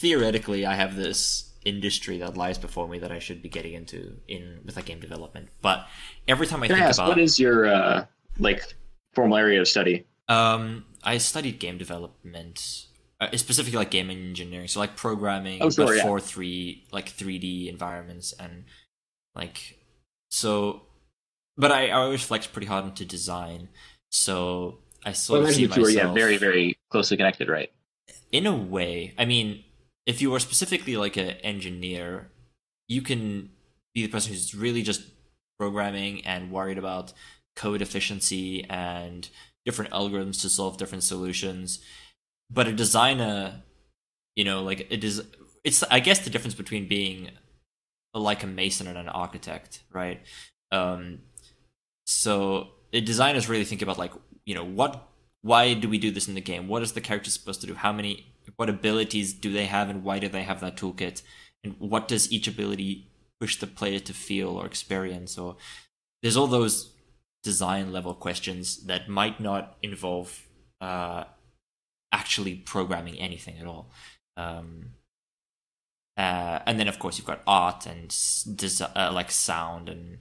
theoretically 0.01 0.67
i 0.67 0.75
have 0.75 0.97
this 0.97 1.53
industry 1.65 2.19
that 2.19 2.37
lies 2.37 2.59
before 2.59 2.87
me 2.89 2.99
that 3.01 3.11
i 3.11 3.19
should 3.19 3.43
be 3.43 3.49
getting 3.49 3.73
into 3.75 4.15
in 4.29 4.61
with 4.65 4.77
like 4.77 4.85
game 4.85 5.01
development. 5.01 5.49
But 5.63 5.85
every 6.29 6.47
time 6.47 6.63
i 6.63 6.69
Can 6.69 6.77
I 6.77 6.79
think 6.79 6.89
ask, 6.91 6.99
about 6.99 7.09
what 7.09 7.19
is 7.19 7.41
your 7.41 7.67
uh 7.67 8.07
like 8.39 8.63
formal 9.15 9.37
area 9.37 9.61
of 9.61 9.67
study? 9.67 10.07
Um 10.29 10.85
i 11.03 11.19
studied 11.19 11.59
game 11.59 11.77
development 11.77 12.87
uh, 13.21 13.35
specifically 13.37 13.79
like 13.79 13.91
game 13.91 14.11
engineering. 14.11 14.69
So 14.69 14.79
like 14.79 14.95
programming 14.95 15.61
Oh, 15.63 15.71
sure, 15.71 15.97
yeah. 15.97 16.03
for 16.03 16.21
three 16.21 16.85
like 16.93 17.09
3d 17.09 17.69
environments 17.69 18.33
and 18.39 18.65
like 19.35 19.79
so 20.31 20.83
but 21.57 21.73
i, 21.73 21.89
I 21.89 21.93
always 22.03 22.23
flex 22.23 22.47
pretty 22.47 22.69
hard 22.69 22.85
into 22.85 23.05
design. 23.05 23.71
So 24.11 24.79
i 25.05 25.13
sort 25.13 25.41
well, 25.41 25.49
of 25.49 25.55
see 25.55 25.65
imagine 25.65 25.83
the 25.83 25.89
two 25.89 25.95
myself 25.97 26.17
yeah 26.17 26.23
very 26.23 26.37
very 26.37 26.79
closely 26.91 27.17
connected 27.17 27.49
right 27.49 27.73
in 28.33 28.47
a 28.47 28.55
way 28.55 29.15
i 29.19 29.25
mean 29.25 29.63
if 30.07 30.21
you 30.21 30.35
are 30.35 30.39
specifically 30.39 30.97
like 30.97 31.17
an 31.17 31.31
engineer 31.43 32.29
you 32.89 33.03
can 33.03 33.51
be 33.95 34.03
the 34.03 34.09
person 34.09 34.33
who's 34.33 34.55
really 34.55 34.83
just 34.83 35.03
programming 35.59 36.25
and 36.27 36.51
worried 36.51 36.79
about 36.79 37.13
code 37.57 37.83
efficiency 37.83 38.65
and 38.69 39.29
different 39.65 39.91
algorithms 39.91 40.41
to 40.43 40.49
solve 40.49 40.77
different 40.77 41.03
solutions. 41.03 41.81
But 42.51 42.69
a 42.69 42.73
designer 42.73 43.63
you 44.37 44.45
know 44.45 44.63
like 44.63 44.87
it 44.91 45.03
is 45.03 45.23
it's 45.65 45.83
i 45.91 45.99
guess 45.99 46.19
the 46.19 46.29
difference 46.29 46.55
between 46.55 46.87
being 46.87 47.31
like 48.13 48.43
a 48.43 48.47
mason 48.47 48.87
and 48.87 48.99
an 48.99 49.09
architect 49.09 49.83
right? 49.93 50.21
Um 50.71 51.21
so 52.07 52.69
a 52.93 53.01
designers 53.01 53.49
really 53.49 53.65
think 53.65 53.83
about 53.83 53.99
like 53.99 54.13
you 54.45 54.55
know 54.55 54.65
what 54.65 55.09
why 55.47 55.75
do 55.75 55.89
we 55.89 55.97
do 55.97 56.11
this 56.11 56.27
in 56.27 56.35
the 56.35 56.41
game? 56.41 56.67
What 56.67 56.83
is 56.83 56.93
the 56.93 57.01
character 57.01 57.31
supposed 57.31 57.61
to 57.61 57.69
do? 57.69 57.75
How 57.75 57.93
many 57.93 58.27
what 58.57 58.69
abilities 58.69 59.33
do 59.33 59.53
they 59.53 59.67
have 59.67 59.89
and 59.89 60.03
why 60.03 60.19
do 60.19 60.29
they 60.29 60.43
have 60.43 60.61
that 60.61 60.77
toolkit? 60.77 61.23
And 61.63 61.77
what 61.79 62.09
does 62.09 62.33
each 62.33 62.49
ability 62.49 63.07
push 63.41 63.57
the 63.57 63.69
player 63.69 64.01
to 64.01 64.13
feel 64.13 64.49
or 64.49 64.67
experience? 64.67 65.39
Or 65.39 65.57
there's 66.21 66.37
all 66.37 66.49
those 66.49 66.91
design 67.45 67.93
level 67.93 68.13
questions 68.13 68.87
that 68.87 69.09
might 69.09 69.39
not 69.39 69.77
involve 69.83 70.49
uh, 70.81 71.25
actually 72.11 72.57
programming 72.57 73.17
anything 73.21 73.59
at 73.61 73.67
all. 73.67 73.93
Um, 74.37 74.95
uh, 76.17 76.59
and 76.67 76.81
then 76.81 76.89
of 76.89 76.99
course 76.99 77.19
you've 77.19 77.27
got 77.27 77.43
art 77.47 77.87
and 77.87 78.13
uh, 78.97 79.13
like 79.13 79.31
sound 79.31 79.89
and 79.89 80.19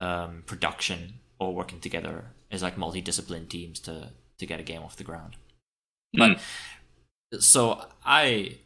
um, 0.00 0.44
production 0.46 1.14
all 1.40 1.54
working 1.54 1.80
together 1.80 2.26
as 2.52 2.62
like 2.62 2.76
multidiscipline 2.76 3.48
teams 3.48 3.80
to 3.80 4.12
to 4.40 4.46
get 4.46 4.60
a 4.60 4.64
game 4.64 4.82
off 4.82 4.96
the 4.96 5.04
ground. 5.04 5.36
Mm. 6.16 6.40
But 7.30 7.42
so 7.42 7.86
I, 8.04 8.58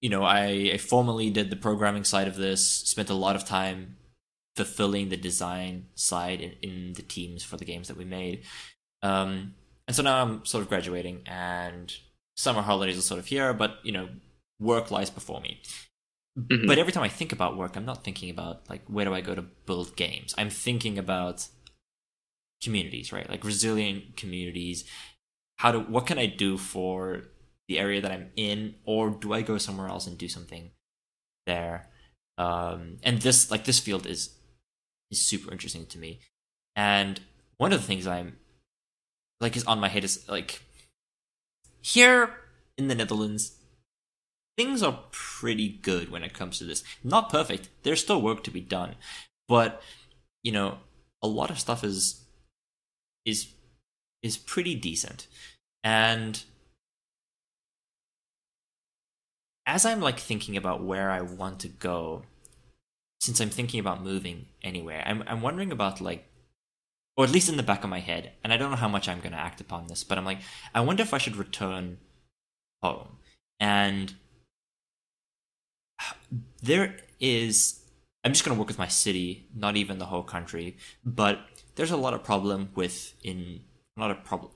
you 0.00 0.10
know, 0.10 0.24
I, 0.24 0.72
I 0.74 0.78
formally 0.78 1.30
did 1.30 1.50
the 1.50 1.56
programming 1.56 2.04
side 2.04 2.28
of 2.28 2.36
this. 2.36 2.66
Spent 2.66 3.10
a 3.10 3.14
lot 3.14 3.36
of 3.36 3.44
time 3.44 3.96
fulfilling 4.56 5.08
the 5.08 5.16
design 5.16 5.86
side 5.94 6.40
in, 6.40 6.52
in 6.62 6.92
the 6.94 7.02
teams 7.02 7.42
for 7.42 7.56
the 7.56 7.64
games 7.64 7.88
that 7.88 7.96
we 7.96 8.04
made. 8.04 8.42
Um, 9.02 9.54
and 9.86 9.94
so 9.94 10.02
now 10.02 10.22
I'm 10.22 10.44
sort 10.44 10.62
of 10.62 10.68
graduating, 10.68 11.22
and 11.26 11.94
summer 12.36 12.62
holidays 12.62 12.98
are 12.98 13.02
sort 13.02 13.20
of 13.20 13.26
here, 13.26 13.52
but 13.52 13.78
you 13.82 13.92
know, 13.92 14.08
work 14.58 14.90
lies 14.90 15.10
before 15.10 15.40
me. 15.40 15.60
Mm-hmm. 16.38 16.66
But 16.66 16.78
every 16.78 16.92
time 16.92 17.02
I 17.02 17.08
think 17.08 17.32
about 17.32 17.56
work, 17.56 17.76
I'm 17.76 17.84
not 17.84 18.02
thinking 18.02 18.30
about 18.30 18.68
like 18.68 18.82
where 18.88 19.04
do 19.04 19.14
I 19.14 19.20
go 19.20 19.34
to 19.34 19.42
build 19.42 19.94
games. 19.96 20.34
I'm 20.36 20.50
thinking 20.50 20.98
about 20.98 21.46
communities, 22.64 23.12
right? 23.12 23.28
Like 23.28 23.44
resilient 23.44 24.16
communities. 24.16 24.84
How 25.58 25.72
do 25.72 25.80
what 25.80 26.06
can 26.06 26.18
I 26.18 26.26
do 26.26 26.58
for 26.58 27.24
the 27.68 27.78
area 27.78 28.00
that 28.00 28.10
I'm 28.10 28.30
in, 28.36 28.74
or 28.84 29.10
do 29.10 29.32
I 29.32 29.42
go 29.42 29.58
somewhere 29.58 29.88
else 29.88 30.06
and 30.06 30.18
do 30.18 30.28
something 30.28 30.70
there? 31.46 31.88
Um, 32.38 32.98
and 33.02 33.20
this 33.20 33.50
like 33.50 33.64
this 33.64 33.78
field 33.78 34.06
is 34.06 34.36
is 35.10 35.20
super 35.20 35.52
interesting 35.52 35.86
to 35.86 35.98
me. 35.98 36.20
And 36.74 37.20
one 37.58 37.72
of 37.72 37.80
the 37.80 37.86
things 37.86 38.06
I'm 38.06 38.36
like 39.40 39.56
is 39.56 39.64
on 39.64 39.78
my 39.78 39.88
head 39.88 40.04
is 40.04 40.28
like 40.28 40.62
here 41.80 42.30
in 42.78 42.88
the 42.88 42.94
Netherlands, 42.94 43.58
things 44.56 44.82
are 44.82 45.04
pretty 45.10 45.68
good 45.68 46.10
when 46.10 46.24
it 46.24 46.34
comes 46.34 46.58
to 46.58 46.64
this. 46.64 46.82
Not 47.02 47.30
perfect. 47.30 47.68
There's 47.82 48.00
still 48.00 48.22
work 48.22 48.42
to 48.44 48.50
be 48.50 48.60
done. 48.60 48.96
But, 49.48 49.82
you 50.42 50.52
know, 50.52 50.78
a 51.22 51.28
lot 51.28 51.50
of 51.50 51.60
stuff 51.60 51.84
is 51.84 52.23
is 53.24 53.48
is 54.22 54.36
pretty 54.36 54.74
decent. 54.74 55.26
And 55.82 56.42
as 59.66 59.84
I'm 59.84 60.00
like 60.00 60.18
thinking 60.18 60.56
about 60.56 60.82
where 60.82 61.10
I 61.10 61.20
want 61.20 61.60
to 61.60 61.68
go, 61.68 62.22
since 63.20 63.40
I'm 63.40 63.50
thinking 63.50 63.80
about 63.80 64.02
moving 64.02 64.46
anywhere, 64.62 65.02
I'm 65.06 65.22
I'm 65.26 65.42
wondering 65.42 65.72
about 65.72 66.00
like 66.00 66.26
or 67.16 67.24
at 67.24 67.30
least 67.30 67.48
in 67.48 67.56
the 67.56 67.62
back 67.62 67.84
of 67.84 67.90
my 67.90 68.00
head, 68.00 68.32
and 68.42 68.52
I 68.52 68.56
don't 68.56 68.70
know 68.70 68.76
how 68.76 68.88
much 68.88 69.08
I'm 69.08 69.20
gonna 69.20 69.36
act 69.36 69.60
upon 69.60 69.86
this, 69.86 70.02
but 70.04 70.18
I'm 70.18 70.24
like, 70.24 70.40
I 70.74 70.80
wonder 70.80 71.02
if 71.02 71.14
I 71.14 71.18
should 71.18 71.36
return 71.36 71.98
home. 72.82 73.18
And 73.60 74.14
there 76.62 76.96
is 77.20 77.80
i'm 78.24 78.32
just 78.32 78.44
to 78.44 78.54
work 78.54 78.68
with 78.68 78.78
my 78.78 78.88
city 78.88 79.46
not 79.54 79.76
even 79.76 79.98
the 79.98 80.06
whole 80.06 80.22
country 80.22 80.76
but 81.04 81.38
there's 81.76 81.90
a 81.90 81.96
lot 81.96 82.14
of 82.14 82.22
problem 82.22 82.70
with 82.74 83.14
in 83.22 83.60
not 83.96 84.10
a 84.10 84.14
problem 84.14 84.52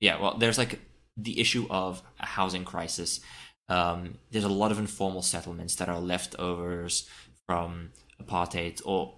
yeah 0.00 0.20
well 0.20 0.36
there's 0.38 0.58
like 0.58 0.80
the 1.16 1.40
issue 1.40 1.66
of 1.70 2.02
a 2.20 2.26
housing 2.26 2.64
crisis. 2.64 3.20
Um, 3.68 4.18
there's 4.30 4.44
a 4.44 4.48
lot 4.48 4.70
of 4.70 4.78
informal 4.78 5.22
settlements 5.22 5.74
that 5.76 5.88
are 5.88 6.00
leftovers 6.00 7.08
from 7.46 7.90
apartheid 8.22 8.80
or 8.84 9.14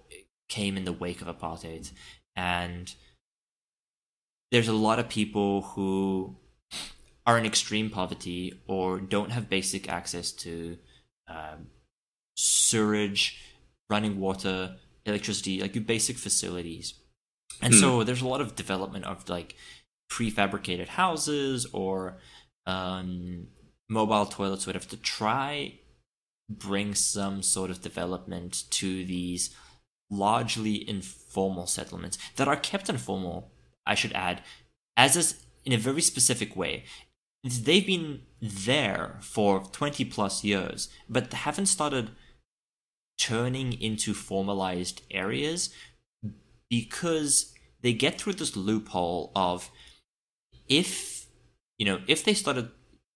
came 0.47 0.77
in 0.77 0.85
the 0.85 0.93
wake 0.93 1.21
of 1.21 1.27
apartheid. 1.27 1.91
And 2.35 2.93
there's 4.51 4.67
a 4.67 4.73
lot 4.73 4.99
of 4.99 5.09
people 5.09 5.61
who 5.61 6.37
are 7.25 7.37
in 7.37 7.45
extreme 7.45 7.89
poverty 7.89 8.59
or 8.65 8.99
don't 8.99 9.31
have 9.31 9.49
basic 9.49 9.87
access 9.89 10.31
to 10.31 10.77
um, 11.27 11.67
sewage, 12.35 13.39
running 13.89 14.19
water, 14.19 14.77
electricity, 15.09 15.61
like 15.61 15.75
your 15.75 15.83
basic 15.83 16.17
facilities. 16.17 16.93
And 17.61 17.73
mm. 17.73 17.79
so 17.79 18.03
there's 18.03 18.21
a 18.21 18.27
lot 18.27 18.41
of 18.41 18.55
development 18.55 19.05
of 19.05 19.27
like 19.29 19.55
prefabricated 20.11 20.87
houses 20.87 21.65
or 21.73 22.17
um, 22.65 23.47
mobile 23.89 24.25
toilets, 24.25 24.65
whatever, 24.65 24.85
to 24.85 24.97
try 24.97 25.79
bring 26.49 26.95
some 26.95 27.43
sort 27.43 27.69
of 27.69 27.81
development 27.81 28.63
to 28.71 29.05
these 29.05 29.55
largely 30.09 30.87
informal 30.89 31.67
settlements 31.67 32.17
that 32.37 32.47
are 32.47 32.55
kept 32.55 32.89
informal, 32.89 33.51
I 33.85 33.93
should 33.93 34.13
add, 34.13 34.41
as 34.97 35.15
is 35.15 35.43
in 35.63 35.73
a 35.73 35.77
very 35.77 36.01
specific 36.01 36.55
way 36.55 36.85
they've 37.43 37.85
been 37.85 38.21
there 38.41 39.17
for 39.21 39.61
20 39.71 40.05
plus 40.05 40.43
years, 40.43 40.89
but 41.09 41.33
haven't 41.33 41.67
started 41.67 42.11
turning 43.19 43.79
into 43.79 44.13
formalized 44.13 45.01
areas 45.11 45.69
because 46.69 47.53
they 47.81 47.93
get 47.93 48.19
through 48.19 48.33
this 48.33 48.55
loophole 48.55 49.31
of 49.35 49.69
if, 50.67 51.27
you 51.77 51.85
know, 51.85 51.99
if 52.07 52.23
they 52.23 52.33
started, 52.33 52.69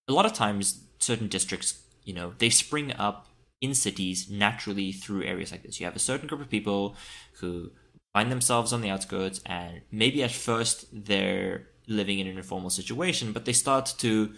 a 0.08 0.14
lot 0.14 0.26
of 0.26 0.34
times 0.34 0.84
certain 1.00 1.28
districts, 1.28 1.82
you 2.04 2.14
know, 2.14 2.34
they 2.38 2.50
spring 2.50 2.92
up 2.94 3.28
in 3.62 3.74
cities 3.74 4.30
naturally 4.30 4.92
through 4.92 5.24
areas 5.24 5.52
like 5.52 5.64
this. 5.64 5.80
You 5.80 5.86
have 5.86 5.96
a 5.96 6.00
certain 6.00 6.28
group 6.28 6.42
of 6.42 6.50
people 6.50 6.96
who 7.40 7.72
find 8.14 8.32
themselves 8.32 8.74
on 8.74 8.82
the 8.82 8.90
outskirts 8.90 9.40
and 9.46 9.82
maybe 9.92 10.22
at 10.22 10.32
first 10.32 10.86
they're 10.92 11.68
living 11.88 12.20
in 12.20 12.28
an 12.28 12.38
informal 12.38 12.70
situation, 12.70 13.32
but 13.32 13.46
they 13.46 13.54
start 13.54 13.94
to, 14.00 14.34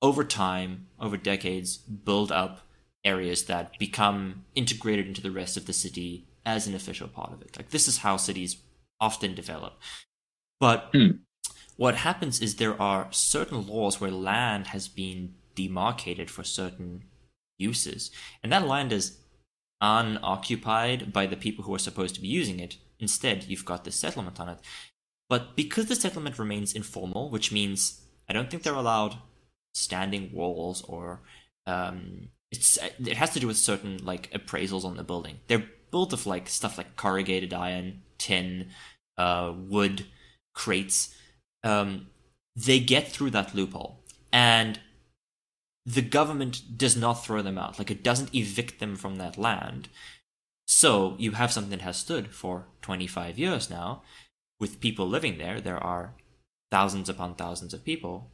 over 0.00 0.24
time, 0.24 0.86
over 1.00 1.16
decades, 1.16 1.76
build 1.76 2.30
up 2.30 2.65
areas 3.06 3.44
that 3.44 3.78
become 3.78 4.44
integrated 4.54 5.06
into 5.06 5.22
the 5.22 5.30
rest 5.30 5.56
of 5.56 5.66
the 5.66 5.72
city 5.72 6.26
as 6.44 6.66
an 6.66 6.74
official 6.74 7.08
part 7.08 7.32
of 7.32 7.40
it. 7.40 7.56
Like 7.56 7.70
this 7.70 7.88
is 7.88 7.98
how 7.98 8.16
cities 8.16 8.56
often 9.00 9.34
develop. 9.34 9.74
But 10.60 10.88
hmm. 10.92 11.22
what 11.76 11.96
happens 11.96 12.40
is 12.40 12.56
there 12.56 12.80
are 12.80 13.08
certain 13.10 13.66
laws 13.66 14.00
where 14.00 14.10
land 14.10 14.68
has 14.68 14.88
been 14.88 15.34
demarcated 15.54 16.30
for 16.30 16.44
certain 16.44 17.04
uses, 17.58 18.10
and 18.42 18.52
that 18.52 18.66
land 18.66 18.92
is 18.92 19.18
unoccupied 19.80 21.12
by 21.12 21.26
the 21.26 21.36
people 21.36 21.64
who 21.64 21.74
are 21.74 21.78
supposed 21.78 22.14
to 22.14 22.20
be 22.20 22.28
using 22.28 22.60
it. 22.60 22.76
Instead, 22.98 23.44
you've 23.44 23.64
got 23.64 23.84
this 23.84 23.96
settlement 23.96 24.40
on 24.40 24.48
it. 24.48 24.58
But 25.28 25.56
because 25.56 25.86
the 25.86 25.96
settlement 25.96 26.38
remains 26.38 26.72
informal, 26.74 27.30
which 27.30 27.52
means 27.52 28.00
I 28.28 28.32
don't 28.32 28.50
think 28.50 28.62
they're 28.62 28.74
allowed 28.74 29.16
standing 29.74 30.30
walls 30.32 30.82
or 30.82 31.20
um, 31.66 32.28
it's 32.56 32.78
it 32.98 33.16
has 33.16 33.30
to 33.30 33.40
do 33.40 33.46
with 33.46 33.56
certain 33.56 34.04
like 34.04 34.30
appraisals 34.32 34.84
on 34.84 34.96
the 34.96 35.04
building. 35.04 35.40
They're 35.46 35.68
built 35.90 36.12
of 36.12 36.26
like 36.26 36.48
stuff 36.48 36.78
like 36.78 36.96
corrugated 36.96 37.52
iron, 37.52 38.02
tin, 38.18 38.68
uh, 39.16 39.52
wood, 39.56 40.06
crates. 40.54 41.14
Um, 41.62 42.08
they 42.54 42.80
get 42.80 43.08
through 43.08 43.30
that 43.30 43.54
loophole, 43.54 44.00
and 44.32 44.80
the 45.84 46.02
government 46.02 46.76
does 46.76 46.96
not 46.96 47.24
throw 47.24 47.42
them 47.42 47.58
out. 47.58 47.78
Like 47.78 47.90
it 47.90 48.02
doesn't 48.02 48.34
evict 48.34 48.80
them 48.80 48.96
from 48.96 49.16
that 49.16 49.38
land. 49.38 49.88
So 50.66 51.14
you 51.18 51.32
have 51.32 51.52
something 51.52 51.70
that 51.70 51.82
has 51.82 51.96
stood 51.96 52.34
for 52.34 52.66
25 52.82 53.38
years 53.38 53.70
now, 53.70 54.02
with 54.58 54.80
people 54.80 55.08
living 55.08 55.38
there, 55.38 55.60
there 55.60 55.82
are 55.82 56.14
thousands 56.70 57.08
upon 57.08 57.34
thousands 57.34 57.72
of 57.72 57.84
people, 57.84 58.30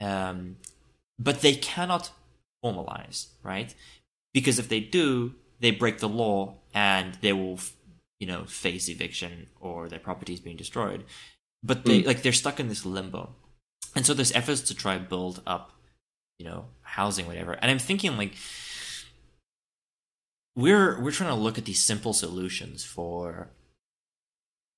um, 0.00 0.56
but 1.18 1.40
they 1.40 1.54
cannot 1.54 2.10
formalize, 2.64 3.28
right? 3.42 3.74
Because 4.32 4.58
if 4.58 4.68
they 4.68 4.80
do, 4.80 5.34
they 5.60 5.70
break 5.70 5.98
the 5.98 6.08
law 6.08 6.56
and 6.72 7.14
they 7.20 7.32
will, 7.32 7.58
you 8.18 8.26
know, 8.26 8.44
face 8.44 8.88
eviction 8.88 9.48
or 9.60 9.88
their 9.88 9.98
properties 9.98 10.40
being 10.40 10.56
destroyed. 10.56 11.04
But 11.62 11.84
they 11.84 12.02
mm. 12.02 12.06
like 12.06 12.22
they're 12.22 12.32
stuck 12.32 12.60
in 12.60 12.68
this 12.68 12.84
limbo, 12.84 13.34
and 13.94 14.04
so 14.04 14.12
there's 14.12 14.32
efforts 14.32 14.60
to 14.62 14.74
try 14.74 14.98
build 14.98 15.40
up, 15.46 15.72
you 16.38 16.44
know, 16.44 16.66
housing, 16.82 17.26
whatever. 17.26 17.52
And 17.52 17.70
I'm 17.70 17.78
thinking 17.78 18.18
like 18.18 18.34
we're 20.56 21.00
we're 21.00 21.10
trying 21.10 21.30
to 21.30 21.42
look 21.42 21.56
at 21.56 21.64
these 21.64 21.82
simple 21.82 22.12
solutions 22.12 22.84
for 22.84 23.48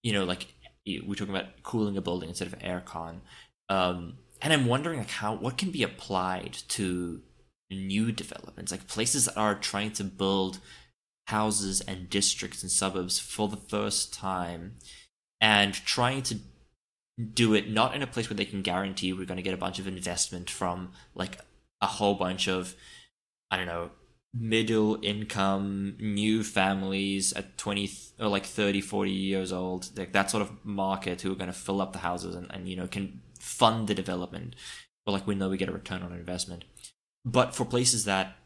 you 0.03 0.13
know 0.13 0.25
like 0.25 0.47
we're 0.87 1.17
talking 1.17 1.35
about 1.35 1.63
cooling 1.65 1.97
a 1.97 2.01
building 2.01 2.29
instead 2.29 2.47
of 2.47 2.59
aircon. 2.61 3.17
Um, 3.69 4.19
and 4.41 4.53
I'm 4.53 4.67
wondering 4.67 4.99
like 4.99 5.11
how 5.11 5.35
what 5.35 5.59
can 5.59 5.71
be 5.71 5.83
applied 5.83 6.57
to 6.69 7.21
new 7.71 8.13
developments, 8.13 8.71
like 8.71 8.87
places 8.87 9.27
that 9.27 9.37
are 9.37 9.55
trying 9.55 9.93
to 9.93 10.05
build 10.05 10.59
houses 11.27 11.81
and 11.81 12.09
districts 12.09 12.63
and 12.63 12.71
suburbs 12.71 13.19
for 13.19 13.49
the 13.49 13.57
first 13.57 14.15
time, 14.15 14.77
and 15.41 15.75
trying 15.75 16.23
to 16.23 16.39
do 17.33 17.55
it 17.55 17.71
not 17.71 17.95
in 17.95 18.03
a 18.03 18.07
place 18.07 18.29
where 18.29 18.37
they 18.37 18.45
can 18.45 18.63
guarantee 18.63 19.13
we're 19.13 19.25
going 19.25 19.37
to 19.37 19.43
get 19.43 19.55
a 19.55 19.59
bunch 19.59 19.79
of 19.79 19.89
investment 19.89 20.51
from 20.51 20.93
like 21.15 21.39
a 21.81 21.87
whole 21.87 22.15
bunch 22.15 22.47
of 22.47 22.75
I 23.51 23.57
don't 23.57 23.67
know 23.67 23.91
middle 24.35 24.99
income 25.03 25.97
new 25.99 26.45
families 26.45 27.33
at 27.33 27.57
20 27.57 27.91
or 28.21 28.29
like 28.29 28.45
30 28.45 28.83
40 28.83 29.11
years 29.11 29.51
old 29.51 29.97
like 29.97 30.13
that 30.13 30.31
sort 30.31 30.43
of 30.43 30.63
market 30.63 31.23
who 31.23 31.33
are 31.33 31.37
going 31.37 31.47
to 31.47 31.55
fill 31.55 31.81
up 31.81 31.95
the 31.95 32.01
houses 32.01 32.35
and, 32.35 32.51
and 32.51 32.69
you 32.69 32.77
know 32.77 32.87
can 32.87 33.23
fund 33.41 33.89
the 33.89 33.95
development. 33.95 34.57
But 35.05 35.13
like 35.13 35.27
we 35.27 35.35
know 35.35 35.49
we 35.49 35.57
get 35.57 35.69
a 35.69 35.73
return 35.73 36.03
on 36.03 36.13
investment 36.13 36.65
but 37.27 37.55
for 37.55 37.67
places 37.67 38.07
that 38.07 38.37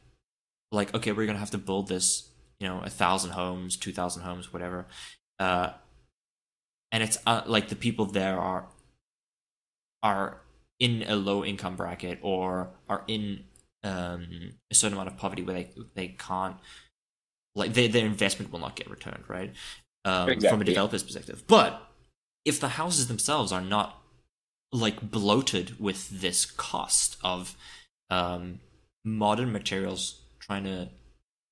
like 0.72 0.92
okay 0.94 1.12
we're 1.12 1.26
going 1.26 1.36
to 1.36 1.40
have 1.40 1.52
to 1.52 1.58
build 1.58 1.86
this 1.88 2.28
you 2.58 2.66
know 2.66 2.80
a 2.82 2.90
thousand 2.90 3.30
homes 3.30 3.76
two 3.76 3.92
thousand 3.92 4.22
homes 4.22 4.52
whatever 4.52 4.86
uh 5.38 5.70
and 6.92 7.02
it's 7.02 7.18
uh, 7.26 7.42
like 7.46 7.68
the 7.68 7.76
people 7.76 8.04
there 8.06 8.40
are 8.40 8.66
are 10.02 10.40
in 10.78 11.04
a 11.06 11.14
low 11.14 11.44
income 11.44 11.76
bracket 11.76 12.18
or 12.22 12.70
are 12.88 13.04
in 13.06 13.44
um, 13.84 14.52
a 14.70 14.74
certain 14.74 14.94
amount 14.94 15.08
of 15.08 15.16
poverty 15.16 15.42
where 15.42 15.54
they 15.54 15.70
they 15.94 16.08
can't 16.08 16.56
like 17.54 17.74
they, 17.74 17.88
their 17.88 18.06
investment 18.06 18.52
will 18.52 18.60
not 18.60 18.76
get 18.76 18.90
returned, 18.90 19.24
right? 19.28 19.52
Um, 20.04 20.28
exactly. 20.28 20.48
From 20.48 20.60
a 20.62 20.64
developer's 20.64 21.02
perspective, 21.02 21.44
but 21.46 21.86
if 22.44 22.58
the 22.58 22.70
houses 22.70 23.08
themselves 23.08 23.52
are 23.52 23.60
not 23.60 24.02
like 24.72 25.10
bloated 25.10 25.78
with 25.78 26.08
this 26.08 26.46
cost 26.46 27.16
of 27.22 27.56
um, 28.08 28.60
modern 29.04 29.52
materials 29.52 30.22
trying 30.38 30.64
to 30.64 30.90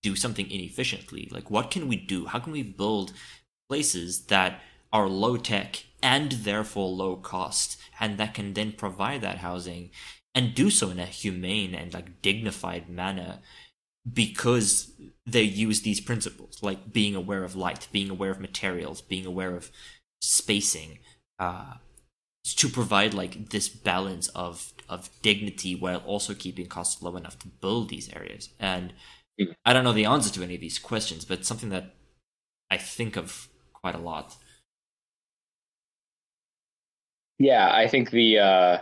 do 0.03 0.15
something 0.15 0.51
inefficiently, 0.51 1.29
like 1.31 1.51
what 1.51 1.71
can 1.71 1.89
we 1.89 1.97
do? 1.97 2.27
How 2.27 2.39
can 2.39 2.53
we 2.53 2.63
build 2.63 3.13
places 3.69 4.27
that 4.27 4.61
are 4.93 5.09
low 5.09 5.37
tech 5.37 5.85
and 6.03 6.33
therefore 6.33 6.89
low 6.89 7.17
cost 7.17 7.79
and 8.01 8.19
that 8.19 8.35
can 8.35 8.55
then 8.55 8.73
provide 8.73 9.21
that 9.21 9.39
housing 9.39 9.91
and 10.35 10.55
do 10.55 10.71
so 10.71 10.91
in 10.91 10.99
a 10.99 11.07
humane 11.07 11.75
and 11.75 11.93
like 11.93 12.23
dignified 12.23 12.89
manner 12.89 13.39
because 14.11 14.93
they 15.27 15.43
use 15.43 15.83
these 15.83 16.01
principles 16.01 16.63
like 16.63 16.93
being 16.93 17.15
aware 17.15 17.45
of 17.45 17.57
light 17.57 17.89
being 17.93 18.09
aware 18.09 18.31
of 18.31 18.41
materials 18.41 19.03
being 19.03 19.27
aware 19.27 19.55
of 19.55 19.71
spacing 20.21 20.99
uh, 21.39 21.75
to 22.45 22.69
provide 22.69 23.15
like 23.15 23.51
this 23.51 23.69
balance 23.69 24.29
of 24.29 24.73
of 24.89 25.11
dignity 25.23 25.75
while 25.75 25.99
also 25.99 26.35
keeping 26.35 26.67
costs 26.67 27.03
low 27.03 27.17
enough 27.17 27.39
to 27.39 27.49
build 27.49 27.89
these 27.89 28.11
areas 28.15 28.51
and 28.59 28.93
i 29.65 29.73
don't 29.73 29.85
know 29.85 29.93
the 29.93 30.05
answer 30.05 30.33
to 30.33 30.43
any 30.43 30.55
of 30.55 30.61
these 30.61 30.79
questions 30.79 31.25
but 31.25 31.45
something 31.45 31.69
that 31.69 31.95
i 32.71 32.77
think 32.77 33.17
of 33.17 33.49
quite 33.73 33.95
a 33.95 33.99
lot 33.99 34.37
yeah 37.39 37.71
i 37.73 37.87
think 37.87 38.11
the 38.11 38.39
uh 38.39 38.79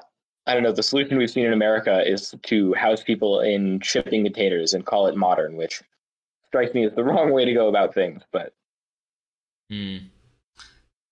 I 0.47 0.55
don't 0.55 0.63
know, 0.63 0.73
the 0.73 0.83
solution 0.83 1.19
we've 1.19 1.31
seen 1.31 1.45
in 1.45 1.53
America 1.53 2.09
is 2.09 2.33
to 2.45 2.73
house 2.75 3.03
people 3.03 3.41
in 3.41 3.81
shipping 3.81 4.23
containers 4.23 4.75
and 4.75 4.87
call 4.87 5.09
it 5.09 5.17
modern, 5.17 5.57
which 5.57 5.83
strikes 6.47 6.73
me 6.73 6.85
as 6.85 6.95
the 6.95 7.03
wrong 7.05 7.33
way 7.33 7.45
to 7.45 7.53
go 7.53 7.69
about 7.69 7.95
things. 7.95 8.23
But 8.33 8.53
hmm. 9.69 9.97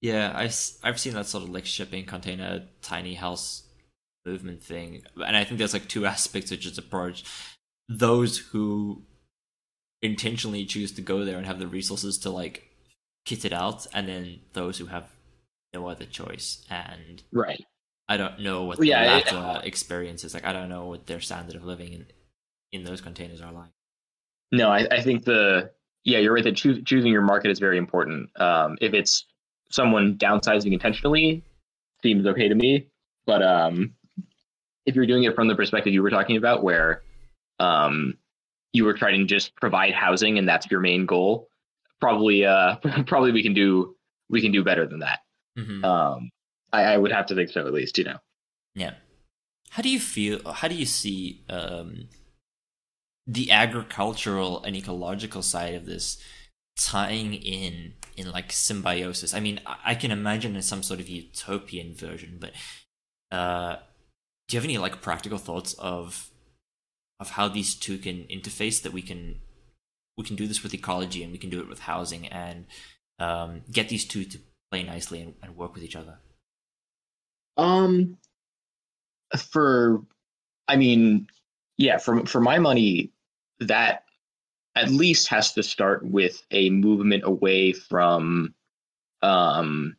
Yeah, 0.04 0.32
I've 0.36 0.54
I've 0.82 1.00
seen 1.00 1.14
that 1.14 1.24
sort 1.24 1.44
of 1.44 1.50
like 1.50 1.64
shipping 1.64 2.04
container 2.04 2.66
tiny 2.82 3.14
house 3.14 3.62
movement 4.26 4.62
thing. 4.62 5.00
And 5.26 5.34
I 5.34 5.44
think 5.44 5.56
there's 5.56 5.72
like 5.72 5.88
two 5.88 6.04
aspects 6.14 6.50
to 6.50 6.56
this 6.58 6.76
approach. 6.76 7.24
Those 7.88 8.36
who 8.36 9.02
intentionally 10.02 10.66
choose 10.66 10.92
to 10.92 11.00
go 11.00 11.24
there 11.24 11.38
and 11.38 11.46
have 11.46 11.58
the 11.58 11.66
resources 11.66 12.18
to 12.18 12.28
like 12.28 12.68
kit 13.24 13.46
it 13.46 13.54
out, 13.54 13.86
and 13.94 14.06
then 14.06 14.40
those 14.52 14.76
who 14.76 14.86
have 14.86 15.08
no 15.72 15.88
other 15.88 16.04
choice. 16.04 16.66
And 16.68 17.22
right 17.32 17.64
I 18.06 18.18
don't 18.18 18.40
know 18.40 18.64
what 18.64 18.84
yeah, 18.84 19.20
the 19.20 19.34
latter 19.34 19.60
it, 19.64 19.66
experience 19.66 20.22
is 20.22 20.34
like. 20.34 20.44
I 20.44 20.52
don't 20.52 20.68
know 20.68 20.84
what 20.84 21.06
their 21.06 21.20
standard 21.20 21.56
of 21.56 21.64
living 21.64 21.94
in 21.94 22.06
in 22.72 22.84
those 22.84 23.00
containers 23.00 23.40
are 23.40 23.52
like. 23.52 23.70
No, 24.52 24.68
I, 24.70 24.86
I 24.90 25.00
think 25.00 25.24
the 25.24 25.70
yeah, 26.04 26.18
you're 26.18 26.34
right 26.34 26.44
that 26.44 26.56
choo- 26.56 26.82
choosing 26.82 27.10
your 27.10 27.22
market 27.22 27.50
is 27.50 27.58
very 27.58 27.78
important. 27.78 28.28
Um, 28.38 28.76
if 28.82 28.92
it's 28.92 29.24
someone 29.74 30.16
downsizing 30.16 30.72
intentionally, 30.72 31.42
seems 32.02 32.26
okay 32.26 32.48
to 32.48 32.54
me. 32.54 32.88
But 33.26 33.42
um, 33.42 33.94
if 34.86 34.94
you're 34.94 35.06
doing 35.06 35.24
it 35.24 35.34
from 35.34 35.48
the 35.48 35.56
perspective 35.56 35.92
you 35.92 36.02
were 36.02 36.10
talking 36.10 36.36
about, 36.36 36.62
where 36.62 37.02
um, 37.58 38.14
you 38.72 38.84
were 38.84 38.94
trying 38.94 39.18
to 39.18 39.24
just 39.26 39.54
provide 39.56 39.92
housing 39.92 40.38
and 40.38 40.48
that's 40.48 40.70
your 40.70 40.80
main 40.80 41.06
goal, 41.06 41.48
probably 42.00 42.44
uh, 42.44 42.76
probably 43.06 43.32
we 43.32 43.42
can 43.42 43.54
do 43.54 43.96
we 44.30 44.40
can 44.40 44.52
do 44.52 44.62
better 44.62 44.86
than 44.86 45.00
that. 45.00 45.20
Mm-hmm. 45.58 45.84
Um, 45.84 46.30
I, 46.72 46.82
I 46.84 46.96
would 46.96 47.12
have 47.12 47.26
to 47.26 47.34
think 47.34 47.50
so 47.50 47.66
at 47.66 47.72
least, 47.72 47.98
you 47.98 48.04
know. 48.04 48.18
Yeah. 48.74 48.94
How 49.70 49.82
do 49.82 49.88
you 49.88 49.98
feel? 49.98 50.40
How 50.52 50.68
do 50.68 50.74
you 50.74 50.86
see 50.86 51.42
um, 51.48 52.08
the 53.26 53.50
agricultural 53.50 54.62
and 54.62 54.76
ecological 54.76 55.42
side 55.42 55.74
of 55.74 55.86
this 55.86 56.18
tying 56.76 57.34
in 57.34 57.94
in 58.16 58.30
like 58.30 58.52
symbiosis? 58.52 59.34
I 59.34 59.40
mean, 59.40 59.60
I 59.84 59.94
can 59.94 60.10
imagine 60.10 60.56
in 60.56 60.62
some 60.62 60.82
sort 60.82 61.00
of 61.00 61.08
utopian 61.08 61.94
version, 61.94 62.38
but 62.40 62.52
uh, 63.30 63.76
do 64.48 64.56
you 64.56 64.60
have 64.60 64.64
any 64.64 64.78
like 64.78 65.02
practical 65.02 65.38
thoughts 65.38 65.74
of 65.74 66.30
of 67.20 67.30
how 67.30 67.48
these 67.48 67.74
two 67.74 67.98
can 67.98 68.24
interface? 68.24 68.82
That 68.82 68.92
we 68.92 69.02
can 69.02 69.40
we 70.16 70.24
can 70.24 70.36
do 70.36 70.46
this 70.46 70.62
with 70.62 70.74
ecology 70.74 71.22
and 71.22 71.32
we 71.32 71.38
can 71.38 71.50
do 71.50 71.60
it 71.60 71.68
with 71.68 71.80
housing 71.80 72.26
and 72.28 72.66
um, 73.18 73.62
get 73.70 73.88
these 73.88 74.04
two 74.04 74.24
to 74.24 74.38
play 74.70 74.82
nicely 74.82 75.20
and, 75.20 75.34
and 75.42 75.56
work 75.56 75.74
with 75.74 75.82
each 75.82 75.96
other. 75.96 76.18
Um, 77.56 78.18
for, 79.36 80.02
I 80.68 80.76
mean, 80.76 81.28
yeah, 81.76 81.98
for 81.98 82.26
for 82.26 82.40
my 82.40 82.58
money, 82.58 83.10
that 83.60 84.03
at 84.76 84.90
least 84.90 85.28
has 85.28 85.52
to 85.52 85.62
start 85.62 86.04
with 86.04 86.42
a 86.50 86.70
movement 86.70 87.22
away 87.24 87.72
from, 87.72 88.54
um, 89.22 89.96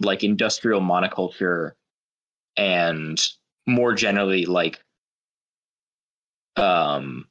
like 0.00 0.24
industrial 0.24 0.80
monoculture, 0.80 1.72
and 2.56 3.20
more 3.66 3.94
generally 3.94 4.46
like, 4.46 4.82
um, 6.56 7.26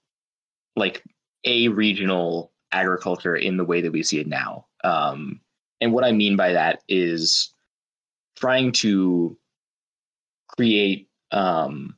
like 0.76 1.04
a 1.46 1.68
regional 1.70 2.52
agriculture 2.72 3.36
in 3.36 3.58
the 3.58 3.66
way 3.66 3.82
that 3.82 3.92
we 3.92 4.04
see 4.04 4.20
it 4.20 4.28
now. 4.28 4.66
Um, 4.84 5.42
and 5.80 5.94
what 5.94 6.04
I 6.04 6.12
mean 6.12 6.36
by 6.36 6.54
that 6.54 6.84
is 6.88 7.54
trying 8.36 8.72
to 8.72 9.38
create 10.48 11.10
um, 11.32 11.96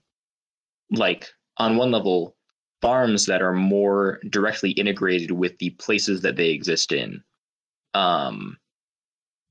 like 0.92 1.30
on 1.58 1.78
one 1.78 1.92
level 1.92 2.36
farms 2.84 3.26
that 3.26 3.42
are 3.42 3.54
more 3.54 4.20
directly 4.30 4.72
integrated 4.72 5.32
with 5.32 5.58
the 5.58 5.72
places 5.72 6.22
that 6.22 6.36
they 6.36 6.50
exist 6.50 6.92
in. 6.92 7.24
Um, 7.96 8.58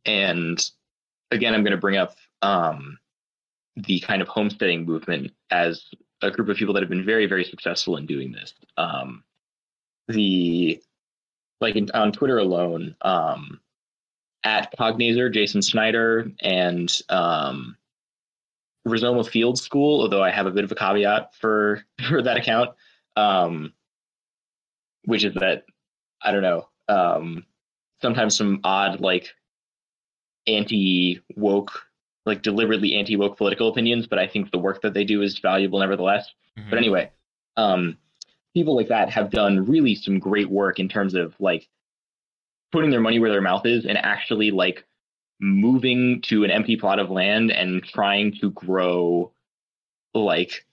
and 0.05 0.71
again 1.31 1.55
i'm 1.55 1.63
going 1.63 1.73
to 1.73 1.77
bring 1.77 1.97
up 1.97 2.17
um, 2.43 2.99
the 3.77 4.01
kind 4.01 4.21
of 4.21 4.29
homesteading 4.29 4.85
movement 4.85 5.33
as 5.51 5.85
a 6.23 6.31
group 6.31 6.49
of 6.49 6.57
people 6.57 6.75
that 6.75 6.83
have 6.83 6.91
been 6.91 7.05
very 7.05 7.27
very 7.27 7.45
successful 7.45 7.97
in 7.97 8.07
doing 8.07 8.33
this. 8.33 8.55
Um, 8.77 9.25
the 10.09 10.83
like 11.61 11.77
in, 11.77 11.89
on 11.95 12.13
twitter 12.13 12.39
alone 12.39 12.97
um, 13.03 13.61
at 14.45 14.77
Cognazor, 14.79 15.33
jason 15.33 15.63
snyder 15.63 16.31
and 16.41 16.93
um, 17.09 17.77
Rizoma 18.85 19.23
Field 19.23 19.59
School, 19.59 20.01
although 20.01 20.25
I 20.25 20.31
have 20.31 20.47
a 20.47 20.51
bit 20.51 20.65
of 20.65 20.73
a 20.73 20.75
caveat 20.75 21.37
for 21.37 21.85
for 22.09 22.23
that 22.23 22.37
account, 22.37 22.71
um, 23.17 23.73
which 25.05 25.25
is 25.25 25.35
that 25.35 25.65
I 26.23 26.33
don't 26.33 26.43
know. 26.43 26.69
Um, 26.89 27.47
sometimes 28.01 28.37
some 28.37 28.61
odd 28.65 29.01
like 29.01 29.29
anti 30.47 31.21
woke, 31.37 31.83
like 32.27 32.43
deliberately 32.43 32.95
anti 32.95 33.17
woke 33.17 33.37
political 33.37 33.69
opinions, 33.69 34.07
but 34.07 34.19
I 34.19 34.27
think 34.27 34.51
the 34.51 34.59
work 34.59 34.83
that 34.83 34.95
they 34.95 35.05
do 35.05 35.23
is 35.23 35.39
valuable 35.39 35.81
nevertheless. 35.81 36.29
Mm-hmm. 36.59 36.71
But 36.71 36.79
anyway, 36.79 37.11
um, 37.57 37.99
people 38.55 38.77
like 38.77 38.89
that 38.89 39.11
have 39.11 39.31
done 39.31 39.67
really 39.67 39.95
some 39.95 40.19
great 40.19 40.51
work 40.51 40.79
in 40.79 40.89
terms 40.89 41.15
of 41.15 41.35
like 41.41 41.69
putting 42.71 42.91
their 42.91 43.01
money 43.01 43.19
where 43.19 43.31
their 43.31 43.41
mouth 43.41 43.67
is 43.67 43.85
and 43.85 43.99
actually 43.99 44.51
like 44.51 44.85
moving 45.41 46.21
to 46.23 46.45
an 46.45 46.51
empty 46.51 46.77
plot 46.77 46.99
of 46.99 47.11
land 47.11 47.51
and 47.51 47.83
trying 47.83 48.33
to 48.41 48.51
grow 48.53 49.33
like 50.15 50.65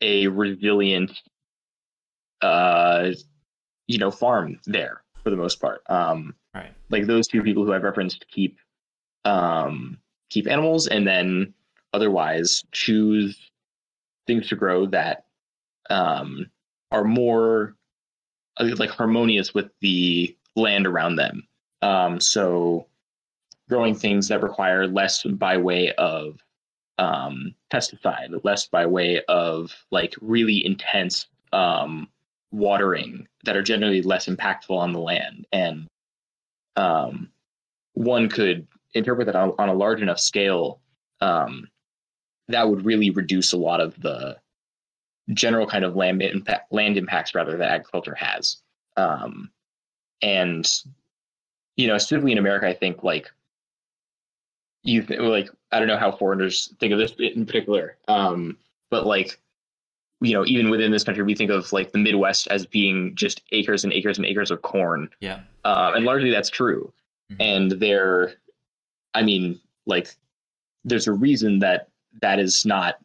a 0.00 0.28
resilient 0.28 1.10
uh 2.44 3.12
you 3.86 3.98
know 3.98 4.10
farm 4.10 4.60
there 4.66 5.02
for 5.22 5.30
the 5.30 5.36
most 5.36 5.60
part. 5.60 5.82
Um 5.88 6.34
right. 6.54 6.72
like 6.90 7.06
those 7.06 7.26
two 7.26 7.42
people 7.42 7.64
who 7.64 7.72
i've 7.72 7.82
referenced 7.82 8.26
keep 8.28 8.58
um 9.24 9.98
keep 10.30 10.46
animals 10.48 10.86
and 10.86 11.06
then 11.06 11.54
otherwise 11.92 12.64
choose 12.72 13.38
things 14.26 14.48
to 14.48 14.56
grow 14.56 14.86
that 14.86 15.24
um 15.90 16.50
are 16.90 17.04
more 17.04 17.74
uh, 18.58 18.70
like 18.76 18.90
harmonious 18.90 19.54
with 19.54 19.70
the 19.80 20.36
land 20.56 20.86
around 20.86 21.16
them. 21.16 21.46
Um 21.82 22.20
so 22.20 22.86
growing 23.68 23.94
things 23.94 24.28
that 24.28 24.42
require 24.42 24.86
less 24.86 25.22
by 25.22 25.56
way 25.56 25.92
of 25.92 26.38
um, 26.98 27.54
pesticide, 27.72 28.44
less 28.44 28.66
by 28.68 28.86
way 28.86 29.22
of 29.28 29.74
like 29.90 30.14
really 30.20 30.64
intense 30.64 31.26
um, 31.52 32.08
watering 32.54 33.26
that 33.44 33.56
are 33.56 33.62
generally 33.62 34.00
less 34.02 34.26
impactful 34.26 34.70
on 34.70 34.92
the 34.92 35.00
land. 35.00 35.46
And 35.52 35.86
um, 36.76 37.30
one 37.94 38.28
could 38.28 38.66
interpret 38.94 39.26
that 39.26 39.36
on, 39.36 39.52
on 39.58 39.68
a 39.68 39.74
large 39.74 40.00
enough 40.00 40.20
scale, 40.20 40.80
um, 41.20 41.68
that 42.48 42.68
would 42.68 42.84
really 42.84 43.10
reduce 43.10 43.52
a 43.52 43.56
lot 43.56 43.80
of 43.80 44.00
the 44.00 44.36
general 45.32 45.66
kind 45.66 45.84
of 45.84 45.96
land 45.96 46.22
impact, 46.22 46.72
land 46.72 46.96
impacts 46.96 47.34
rather 47.34 47.56
that 47.56 47.70
agriculture 47.70 48.14
has. 48.14 48.58
Um, 48.96 49.50
and 50.22 50.68
you 51.76 51.88
know, 51.88 51.98
specifically 51.98 52.32
in 52.32 52.38
America, 52.38 52.68
I 52.68 52.74
think 52.74 53.02
like 53.02 53.30
you 54.84 55.02
th- 55.02 55.18
like 55.18 55.50
I 55.72 55.78
don't 55.80 55.88
know 55.88 55.96
how 55.96 56.12
foreigners 56.12 56.72
think 56.78 56.92
of 56.92 56.98
this 56.98 57.12
in 57.18 57.46
particular, 57.46 57.96
um, 58.06 58.58
but 58.90 59.06
like 59.06 59.40
you 60.24 60.32
know, 60.32 60.44
even 60.46 60.70
within 60.70 60.90
this 60.90 61.04
country, 61.04 61.22
we 61.22 61.34
think 61.34 61.50
of 61.50 61.72
like 61.72 61.92
the 61.92 61.98
Midwest 61.98 62.48
as 62.48 62.66
being 62.66 63.14
just 63.14 63.42
acres 63.52 63.84
and 63.84 63.92
acres 63.92 64.16
and 64.16 64.26
acres 64.26 64.50
of 64.50 64.62
corn. 64.62 65.08
Yeah. 65.20 65.40
Uh, 65.64 65.92
and 65.94 66.04
largely 66.04 66.30
that's 66.30 66.50
true. 66.50 66.92
Mm-hmm. 67.32 67.42
And 67.42 67.70
there, 67.72 68.34
I 69.14 69.22
mean, 69.22 69.60
like, 69.86 70.14
there's 70.84 71.06
a 71.06 71.12
reason 71.12 71.60
that 71.60 71.88
that 72.20 72.38
is 72.38 72.64
not, 72.64 72.96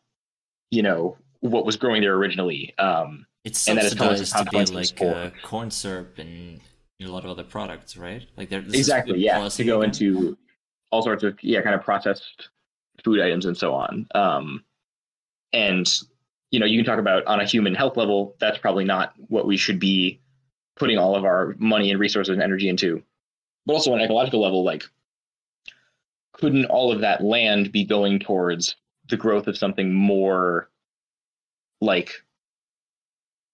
you 0.72 0.82
know, 0.82 1.18
what 1.42 1.66
was 1.66 1.78
growing 1.78 2.02
there 2.02 2.16
originally. 2.16 2.74
Um, 2.78 3.26
it's 3.44 3.60
subsidized 3.60 4.36
to 4.36 4.46
be 4.46 4.66
like 4.66 5.02
uh, 5.02 5.30
corn 5.44 5.72
syrup 5.72 6.18
and 6.20 6.60
a 7.02 7.08
lot 7.08 7.24
of 7.24 7.32
other 7.32 7.44
products, 7.44 7.96
right? 7.96 8.26
Like 8.36 8.50
there 8.50 8.60
exactly, 8.60 9.20
yeah, 9.20 9.48
to 9.48 9.64
go 9.64 9.82
again? 9.82 9.90
into 9.90 10.38
all 10.92 11.02
sorts 11.02 11.24
of 11.24 11.38
yeah, 11.42 11.62
kind 11.62 11.76
of 11.76 11.82
processed 11.82 12.50
food 13.04 13.22
items 13.22 13.46
and 13.46 13.58
so 13.58 13.74
on. 13.74 14.08
Um, 14.14 14.64
and 15.54 15.90
you 16.52 16.60
know, 16.60 16.66
you 16.66 16.78
can 16.78 16.86
talk 16.86 17.00
about 17.00 17.26
on 17.26 17.40
a 17.40 17.46
human 17.46 17.76
health 17.76 17.98
level, 17.98 18.36
that's 18.40 18.58
probably 18.58 18.86
not 18.86 19.14
what 19.28 19.46
we 19.46 19.58
should 19.58 19.80
be 19.80 20.20
putting 20.76 20.98
all 20.98 21.16
of 21.16 21.26
our 21.26 21.56
money 21.60 21.92
and 21.92 22.00
resources 22.00 22.34
and 22.34 22.42
energy 22.42 22.70
into. 22.70 23.04
But 23.66 23.74
also 23.74 23.94
on 23.94 24.00
an 24.00 24.06
ecological 24.06 24.42
level, 24.42 24.64
like, 24.64 24.84
couldn't 26.34 26.66
all 26.66 26.92
of 26.92 27.02
that 27.02 27.24
land 27.24 27.72
be 27.72 27.84
going 27.84 28.20
towards 28.20 28.76
the 29.10 29.18
growth 29.18 29.48
of 29.48 29.58
something 29.58 29.94
more 29.94 30.70
like 31.82 32.14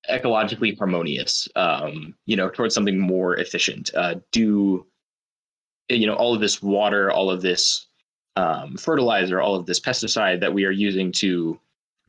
ecologically 0.09 0.77
harmonious, 0.77 1.49
um, 1.55 2.13
you 2.25 2.35
know, 2.35 2.49
towards 2.49 2.75
something 2.75 2.99
more 2.99 3.35
efficient? 3.35 3.91
Uh, 3.95 4.15
do, 4.31 4.85
you 5.89 6.07
know, 6.07 6.15
all 6.15 6.33
of 6.33 6.41
this 6.41 6.61
water, 6.61 7.11
all 7.11 7.29
of 7.29 7.41
this 7.41 7.87
um, 8.35 8.77
fertilizer, 8.77 9.41
all 9.41 9.55
of 9.55 9.65
this 9.65 9.79
pesticide 9.79 10.39
that 10.41 10.53
we 10.53 10.65
are 10.65 10.71
using 10.71 11.11
to 11.11 11.59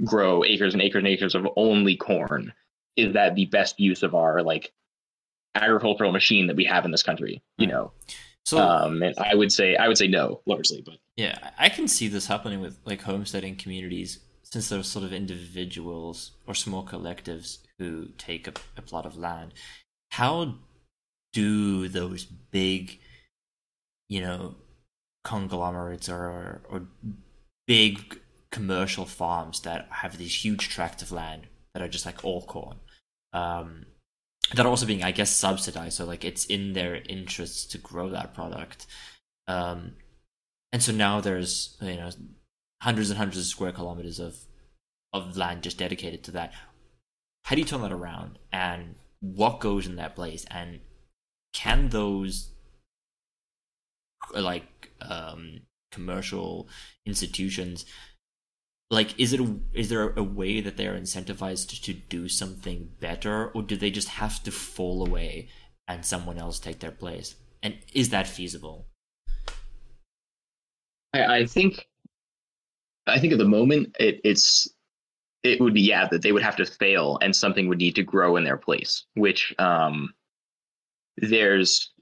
grow 0.04 0.44
acres 0.44 0.74
and 0.74 0.82
acres 0.82 0.98
and 0.98 1.08
acres 1.08 1.34
of 1.34 1.46
only 1.56 1.96
corn 1.96 2.52
is 2.96 3.14
that 3.14 3.34
the 3.34 3.46
best 3.46 3.78
use 3.80 4.02
of 4.02 4.14
our 4.14 4.42
like 4.42 4.72
agricultural 5.54 6.12
machine 6.12 6.46
that 6.48 6.56
we 6.56 6.64
have 6.64 6.84
in 6.84 6.90
this 6.90 7.02
country 7.02 7.42
you 7.58 7.66
know? 7.66 7.92
So 8.44 8.58
um 8.58 9.02
and 9.02 9.18
i 9.18 9.34
would 9.34 9.50
say 9.50 9.74
i 9.74 9.88
would 9.88 9.98
say 9.98 10.06
no 10.06 10.40
largely 10.46 10.80
but 10.84 10.98
yeah 11.16 11.50
i 11.58 11.68
can 11.68 11.88
see 11.88 12.06
this 12.06 12.28
happening 12.28 12.60
with 12.60 12.78
like 12.84 13.02
homesteading 13.02 13.56
communities 13.56 14.20
since 14.52 14.68
they're 14.68 14.82
sort 14.82 15.04
of 15.04 15.12
individuals 15.12 16.32
or 16.46 16.54
small 16.54 16.86
collectives 16.86 17.58
who 17.78 18.08
take 18.16 18.46
a, 18.46 18.52
a 18.76 18.82
plot 18.82 19.04
of 19.04 19.18
land. 19.18 19.52
How 20.12 20.54
do 21.32 21.88
those 21.88 22.24
big 22.24 23.00
you 24.08 24.20
know 24.20 24.54
conglomerates 25.24 26.08
or 26.08 26.62
or 26.70 26.86
big 27.66 28.20
commercial 28.56 29.04
farms 29.04 29.60
that 29.60 29.86
have 29.90 30.16
these 30.16 30.42
huge 30.42 30.70
tracts 30.70 31.02
of 31.02 31.12
land 31.12 31.42
that 31.74 31.82
are 31.82 31.88
just 31.88 32.06
like 32.06 32.24
all 32.24 32.40
corn. 32.40 32.78
Um, 33.34 33.84
that 34.54 34.64
are 34.64 34.70
also 34.70 34.86
being, 34.86 35.02
I 35.02 35.10
guess, 35.10 35.30
subsidized. 35.30 35.98
So 35.98 36.06
like 36.06 36.24
it's 36.24 36.46
in 36.46 36.72
their 36.72 37.02
interests 37.06 37.66
to 37.66 37.78
grow 37.78 38.08
that 38.08 38.32
product. 38.32 38.86
Um, 39.46 39.96
and 40.72 40.82
so 40.82 40.90
now 40.90 41.20
there's 41.20 41.76
you 41.82 41.96
know 41.96 42.10
hundreds 42.80 43.10
and 43.10 43.18
hundreds 43.18 43.40
of 43.40 43.44
square 43.44 43.72
kilometers 43.72 44.18
of 44.18 44.38
of 45.12 45.36
land 45.36 45.62
just 45.62 45.76
dedicated 45.76 46.24
to 46.24 46.30
that. 46.30 46.54
How 47.44 47.56
do 47.56 47.60
you 47.60 47.66
turn 47.66 47.82
that 47.82 47.92
around? 47.92 48.38
And 48.54 48.94
what 49.20 49.60
goes 49.60 49.86
in 49.86 49.96
that 49.96 50.16
place? 50.16 50.46
And 50.50 50.80
can 51.52 51.90
those 51.90 52.52
like 54.34 54.92
um, 55.02 55.60
commercial 55.92 56.68
institutions 57.04 57.84
like 58.90 59.18
is 59.18 59.32
it 59.32 59.40
a, 59.40 59.56
is 59.72 59.88
there 59.88 60.10
a 60.10 60.22
way 60.22 60.60
that 60.60 60.76
they're 60.76 60.94
incentivized 60.94 61.82
to 61.82 61.92
do 61.92 62.28
something 62.28 62.90
better 63.00 63.48
or 63.48 63.62
do 63.62 63.76
they 63.76 63.90
just 63.90 64.08
have 64.08 64.42
to 64.44 64.50
fall 64.50 65.06
away 65.06 65.48
and 65.88 66.04
someone 66.04 66.38
else 66.38 66.58
take 66.58 66.80
their 66.80 66.92
place? 66.92 67.34
And 67.62 67.76
is 67.92 68.10
that 68.10 68.26
feasible? 68.26 68.86
I, 71.14 71.38
I 71.38 71.46
think 71.46 71.86
i 73.06 73.18
think 73.18 73.32
at 73.32 73.38
the 73.38 73.44
moment 73.44 73.94
it, 73.98 74.20
it's 74.24 74.68
it 75.42 75.60
would 75.60 75.74
be 75.74 75.80
yeah 75.80 76.08
that 76.08 76.22
they 76.22 76.32
would 76.32 76.42
have 76.42 76.56
to 76.56 76.66
fail 76.66 77.18
and 77.22 77.34
something 77.34 77.68
would 77.68 77.78
need 77.78 77.94
to 77.94 78.02
grow 78.02 78.36
in 78.36 78.44
their 78.44 78.56
place 78.56 79.04
which 79.14 79.54
um 79.58 80.12
there's 81.16 81.92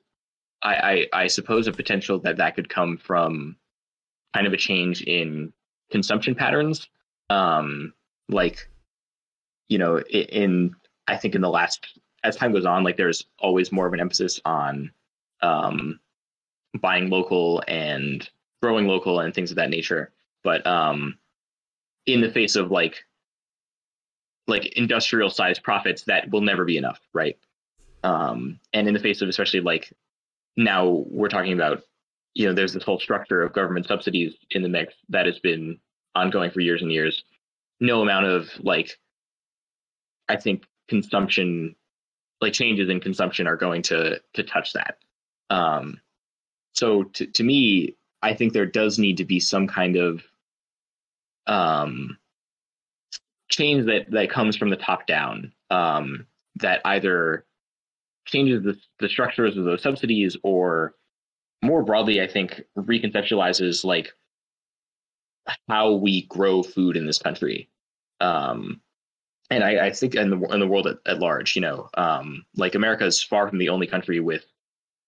I, 0.63 1.07
I, 1.13 1.23
I 1.25 1.27
suppose 1.27 1.67
a 1.67 1.73
potential 1.73 2.19
that 2.21 2.39
that 2.39 2.57
could 2.57 2.71
come 2.71 2.97
from 2.97 3.57
kind 4.35 4.47
of 4.47 4.55
a 4.55 4.57
change 4.57 5.03
in 5.03 5.53
consumption 5.91 6.35
patterns. 6.35 6.89
Um, 7.31 7.93
like, 8.29 8.69
you 9.69 9.79
know, 9.79 10.01
in 10.01 10.75
I 11.07 11.17
think 11.17 11.35
in 11.35 11.41
the 11.41 11.51
last 11.51 11.99
as 12.23 12.37
time 12.37 12.53
goes 12.53 12.65
on, 12.65 12.85
like 12.85 12.97
there's 12.97 13.27
always 13.39 13.71
more 13.71 13.87
of 13.87 13.93
an 13.93 14.01
emphasis 14.01 14.41
on 14.45 14.91
um, 15.43 16.01
buying 16.81 17.11
local 17.11 17.63
and 17.69 18.29
growing 18.63 18.87
local 18.87 19.21
and 19.21 19.35
things 19.35 19.51
of 19.51 19.57
that 19.57 19.71
nature. 19.71 20.11
But 20.43 20.67
um, 20.67 21.19
in 22.07 22.21
the 22.21 22.31
face 22.31 22.57
of 22.57 22.71
like 22.71 23.05
like 24.47 24.67
industrial 24.77 25.31
sized 25.31 25.63
profits, 25.63 26.03
that 26.05 26.31
will 26.31 26.43
never 26.43 26.65
be 26.65 26.77
enough, 26.77 27.01
right? 27.13 27.39
Um, 28.03 28.61
and 28.73 28.87
in 28.87 28.95
the 28.95 29.01
face 29.01 29.23
of 29.23 29.29
especially 29.29 29.61
like 29.61 29.93
now 30.57 31.05
we're 31.09 31.29
talking 31.29 31.53
about 31.53 31.83
you 32.35 32.47
know, 32.47 32.53
there's 32.53 32.75
this 32.75 32.83
whole 32.83 32.99
structure 32.99 33.43
of 33.43 33.53
government 33.53 33.87
subsidies 33.87 34.35
in 34.51 34.63
the 34.63 34.69
mix 34.69 34.95
that 35.09 35.27
has 35.27 35.39
been 35.39 35.79
ongoing 36.15 36.51
for 36.51 36.61
years 36.61 36.83
and 36.83 36.93
years. 36.93 37.25
No 37.81 38.03
amount 38.03 38.27
of 38.27 38.49
like, 38.61 38.99
I 40.29 40.37
think 40.37 40.65
consumption, 40.89 41.77
like 42.41 42.53
changes 42.53 42.89
in 42.89 43.01
consumption, 43.01 43.47
are 43.47 43.57
going 43.57 43.83
to 43.83 44.21
to 44.35 44.43
touch 44.43 44.73
that. 44.73 44.99
Um, 45.51 46.01
so 46.73 47.05
to 47.05 47.27
to 47.27 47.45
me, 47.45 47.97
I 48.23 48.35
think 48.35 48.53
there 48.53 48.67
does 48.67 48.99
need 48.99 49.19
to 49.19 49.25
be 49.25 49.39
some 49.39 49.69
kind 49.69 49.97
of 49.97 50.23
um, 51.47 52.19
change 53.49 53.87
that 53.87 54.11
that 54.11 54.31
comes 54.31 54.57
from 54.57 54.71
the 54.71 54.77
top 54.77 55.07
down 55.07 55.53
um, 55.71 56.27
that 56.57 56.81
either 56.85 57.45
changes 58.27 58.65
the, 58.65 58.77
the 58.99 59.09
structures 59.09 59.57
of 59.57 59.65
those 59.65 59.83
subsidies 59.83 60.37
or 60.43 60.95
more 61.65 61.83
broadly, 61.83 62.21
I 62.21 62.27
think 62.27 62.63
reconceptualizes 62.77 63.85
like 63.85 64.13
how 65.69 65.93
we 65.93 66.27
grow 66.27 66.63
food 66.63 66.97
in 66.97 67.07
this 67.07 67.19
country. 67.19 67.69
Um, 68.21 68.81
and 69.51 69.63
I, 69.63 69.87
I, 69.87 69.93
think 69.93 70.15
in 70.15 70.31
the 70.31 70.41
in 70.53 70.61
the 70.61 70.67
world 70.67 70.87
at, 70.87 70.99
at 71.07 71.19
large, 71.19 71.55
you 71.55 71.63
know, 71.63 71.89
um, 71.95 72.45
like 72.57 72.75
America 72.75 73.05
is 73.05 73.23
far 73.23 73.49
from 73.49 73.59
the 73.59 73.69
only 73.69 73.87
country 73.87 74.21
with, 74.21 74.45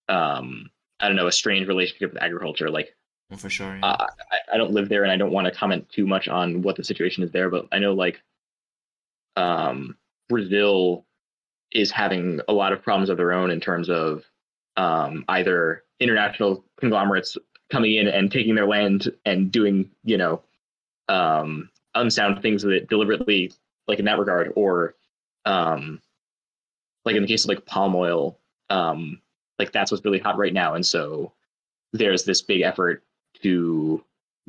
um, 0.09 0.71
I 1.01 1.09
don't 1.09 1.17
know, 1.17 1.27
a 1.27 1.33
strange 1.33 1.69
relationship 1.69 2.13
with 2.13 2.23
agriculture. 2.23 2.71
Like, 2.71 2.95
well, 3.31 3.39
for 3.39 3.49
sure, 3.49 3.77
yeah. 3.77 3.87
uh, 3.87 4.07
I, 4.31 4.55
I, 4.55 4.57
don't 4.59 4.73
live 4.73 4.89
there, 4.89 5.05
and 5.05 5.13
I 5.13 5.17
don't 5.17 5.33
want 5.33 5.47
to 5.47 5.51
comment 5.51 5.89
too 5.89 6.07
much 6.07 6.29
on 6.29 6.63
what 6.63 6.77
the 6.77 6.85
situation 6.85 7.23
is 7.23 7.33
there. 7.33 7.49
But 7.49 7.67
I 7.73 7.79
know, 7.79 7.95
like, 7.95 8.21
um, 9.37 9.97
Brazil 10.29 11.07
is 11.73 11.91
having 11.91 12.41
a 12.49 12.53
lot 12.53 12.73
of 12.73 12.83
problems 12.83 13.09
of 13.09 13.17
their 13.17 13.33
own 13.33 13.51
in 13.51 13.61
terms 13.61 13.89
of 13.89 14.25
um, 14.77 15.25
either 15.29 15.85
international 16.01 16.65
conglomerates 16.79 17.37
coming 17.71 17.95
in 17.95 18.07
and 18.07 18.31
taking 18.31 18.55
their 18.55 18.67
land 18.67 19.11
and 19.25 19.51
doing 19.51 19.91
you 20.05 20.17
know 20.17 20.43
um, 21.09 21.71
unsound 21.95 22.43
things 22.43 22.65
with 22.65 22.75
it 22.75 22.89
deliberately, 22.89 23.53
like 23.89 23.99
in 23.99 24.05
that 24.05 24.19
regard, 24.19 24.53
or 24.57 24.95
um, 25.45 26.01
like 27.05 27.17
in 27.17 27.23
the 27.23 27.29
case 27.29 27.45
of 27.45 27.49
like 27.49 27.67
palm 27.67 27.95
oil, 27.95 28.39
um, 28.71 29.21
like 29.59 29.73
that's 29.73 29.91
what's 29.91 30.05
really 30.05 30.19
hot 30.19 30.39
right 30.39 30.53
now, 30.53 30.75
and 30.75 30.85
so 30.85 31.33
there's 31.93 32.25
this 32.25 32.43
big 32.43 32.63
effort 32.63 33.03
to 33.43 34.03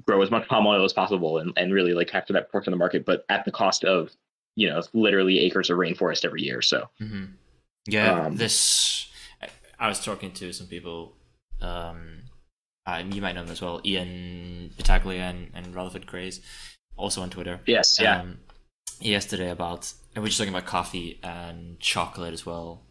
grow 0.05 0.21
as 0.21 0.31
much 0.31 0.47
palm 0.47 0.67
oil 0.67 0.83
as 0.83 0.93
possible 0.93 1.39
and, 1.39 1.53
and 1.57 1.73
really 1.73 1.93
like 1.93 2.07
capture 2.07 2.33
that 2.33 2.51
portion 2.51 2.71
of 2.71 2.77
the 2.77 2.79
market, 2.79 3.05
but 3.05 3.25
at 3.29 3.45
the 3.45 3.51
cost 3.51 3.83
of 3.83 4.11
you 4.55 4.67
know 4.67 4.81
literally 4.93 5.39
acres 5.39 5.69
of 5.69 5.77
rainforest 5.77 6.25
every 6.25 6.41
year. 6.41 6.61
So 6.61 6.89
mm-hmm. 6.99 7.25
yeah, 7.87 8.25
um, 8.25 8.35
this 8.35 9.07
I 9.79 9.87
was 9.87 10.03
talking 10.03 10.31
to 10.33 10.51
some 10.53 10.67
people, 10.67 11.15
um, 11.61 12.23
and 12.85 13.13
you 13.13 13.21
might 13.21 13.35
know 13.35 13.43
them 13.43 13.51
as 13.51 13.61
well, 13.61 13.81
Ian 13.85 14.71
Battaglia 14.77 15.21
and, 15.21 15.51
and 15.53 15.75
Rutherford 15.75 16.07
Craze, 16.07 16.41
also 16.95 17.21
on 17.21 17.29
Twitter. 17.29 17.59
Yes, 17.65 17.99
yeah. 17.99 18.21
Um, 18.21 18.39
yesterday 18.99 19.49
about, 19.49 19.93
and 20.15 20.23
we're 20.23 20.29
just 20.29 20.39
talking 20.39 20.53
about 20.53 20.65
coffee 20.65 21.19
and 21.21 21.79
chocolate 21.79 22.33
as 22.33 22.45
well, 22.45 22.81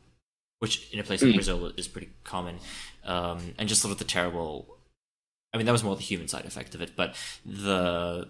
which 0.61 0.93
in 0.93 1.01
a 1.01 1.03
place 1.03 1.23
like 1.23 1.33
Mm. 1.33 1.35
Brazil 1.35 1.73
is 1.77 1.89
pretty 1.89 2.11
common, 2.25 2.59
um, 3.05 3.55
and 3.59 3.69
just 3.69 3.83
sort 3.83 3.93
of 3.93 3.99
the 3.99 4.05
terrible. 4.05 4.79
I 5.53 5.57
mean, 5.57 5.67
that 5.67 5.73
was 5.73 5.83
more 5.85 5.97
the 5.97 6.03
human 6.03 6.29
side 6.29 6.45
effect 6.45 6.75
of 6.75 6.83
it, 6.83 6.93
but 6.97 7.17
the 7.45 8.29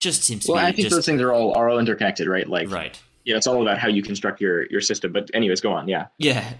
just 0.00 0.24
seems 0.24 0.42
to 0.44 0.48
be 0.48 0.52
Well, 0.54 0.64
I 0.64 0.72
think 0.72 0.84
just 0.88 0.94
those 0.94 1.06
things 1.06 1.20
are 1.20 1.32
all 1.32 1.56
are 1.56 1.68
all 1.68 1.78
interconnected, 1.78 2.28
right? 2.28 2.48
Like, 2.48 2.70
right. 2.70 3.00
Know, 3.32 3.38
it's 3.38 3.46
all 3.46 3.62
about 3.62 3.78
how 3.78 3.88
you 3.88 4.02
construct 4.02 4.40
your 4.40 4.66
your 4.70 4.80
system. 4.80 5.12
But 5.12 5.30
anyways, 5.34 5.60
go 5.60 5.72
on. 5.72 5.88
Yeah. 5.88 6.06
Yeah, 6.18 6.54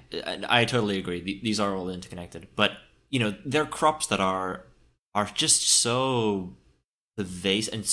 I 0.48 0.64
totally 0.64 0.98
agree. 0.98 1.40
These 1.42 1.60
are 1.60 1.74
all 1.74 1.88
interconnected, 1.88 2.48
but 2.56 2.72
you 3.10 3.20
know, 3.20 3.34
they're 3.44 3.66
crops 3.66 4.06
that 4.08 4.20
are 4.20 4.64
are 5.14 5.30
just 5.32 5.68
so 5.68 6.56
pervasive 7.16 7.72
and 7.72 7.86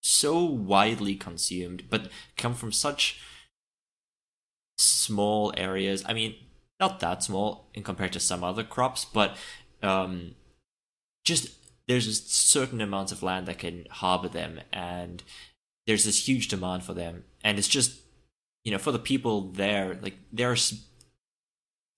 so 0.00 0.44
widely 0.44 1.14
consumed, 1.14 1.84
but 1.90 2.08
come 2.36 2.54
from 2.54 2.72
such 2.72 3.20
small 4.78 5.52
areas. 5.56 6.04
I 6.06 6.14
mean, 6.14 6.36
not 6.80 7.00
that 7.00 7.22
small 7.22 7.68
in 7.74 7.82
compared 7.82 8.12
to 8.14 8.20
some 8.20 8.42
other 8.42 8.64
crops, 8.64 9.04
but 9.04 9.36
um, 9.82 10.34
just 11.24 11.50
there's 11.86 12.06
a 12.06 12.14
certain 12.14 12.80
amounts 12.80 13.12
of 13.12 13.22
land 13.22 13.46
that 13.46 13.58
can 13.58 13.86
harbor 13.90 14.28
them, 14.28 14.60
and 14.72 15.22
there's 15.86 16.04
this 16.04 16.28
huge 16.28 16.48
demand 16.48 16.84
for 16.84 16.94
them, 16.94 17.24
and 17.44 17.58
it's 17.58 17.68
just 17.68 18.00
you 18.64 18.72
know 18.72 18.78
for 18.78 18.92
the 18.92 18.98
people 18.98 19.52
there, 19.52 19.98
like 20.02 20.18
they're 20.32 20.56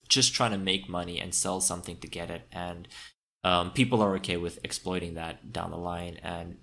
just 0.09 0.33
trying 0.33 0.51
to 0.51 0.57
make 0.57 0.89
money 0.89 1.19
and 1.19 1.33
sell 1.33 1.61
something 1.61 1.97
to 1.97 2.07
get 2.07 2.29
it, 2.29 2.47
and 2.51 2.87
um, 3.43 3.71
people 3.71 4.01
are 4.01 4.15
okay 4.15 4.37
with 4.37 4.59
exploiting 4.63 5.13
that 5.15 5.51
down 5.53 5.71
the 5.71 5.77
line, 5.77 6.17
and 6.23 6.57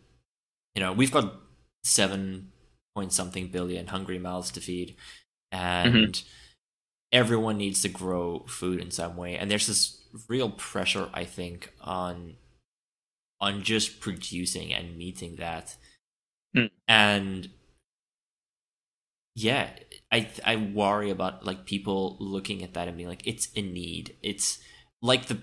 you 0.75 0.83
know 0.83 0.93
we've 0.93 1.13
got 1.13 1.35
seven 1.85 2.53
point 2.95 3.13
something 3.13 3.49
billion 3.49 3.87
hungry 3.89 4.19
mouths 4.19 4.51
to 4.53 4.61
feed, 4.61 4.97
and 5.53 6.23
everyone 7.13 7.57
needs 7.59 7.83
to 7.83 7.89
grow 7.89 8.45
food 8.49 8.81
in 8.81 8.91
some 8.91 9.17
way, 9.17 9.37
and 9.37 9.51
there's 9.51 9.67
this 9.67 10.03
real 10.29 10.51
pressure, 10.51 11.09
I 11.15 11.25
think, 11.25 11.73
on 11.81 12.37
on 13.41 13.63
just 13.63 14.01
producing 14.01 14.73
and 14.73 14.97
meeting 14.97 15.37
that, 15.37 15.77
Hmm. 16.55 16.67
and 16.89 17.51
yeah, 19.47 19.69
I 20.13 20.29
I 20.45 20.57
worry 20.57 21.11
about 21.11 21.45
like 21.47 21.65
people 21.67 22.17
looking 22.21 22.63
at 22.65 22.75
that 22.75 22.89
and 22.89 22.97
being 22.97 23.09
like, 23.09 23.27
it's 23.27 23.49
a 23.57 23.63
need. 23.63 24.17
It's 24.23 24.59
like 25.03 25.27
the 25.27 25.39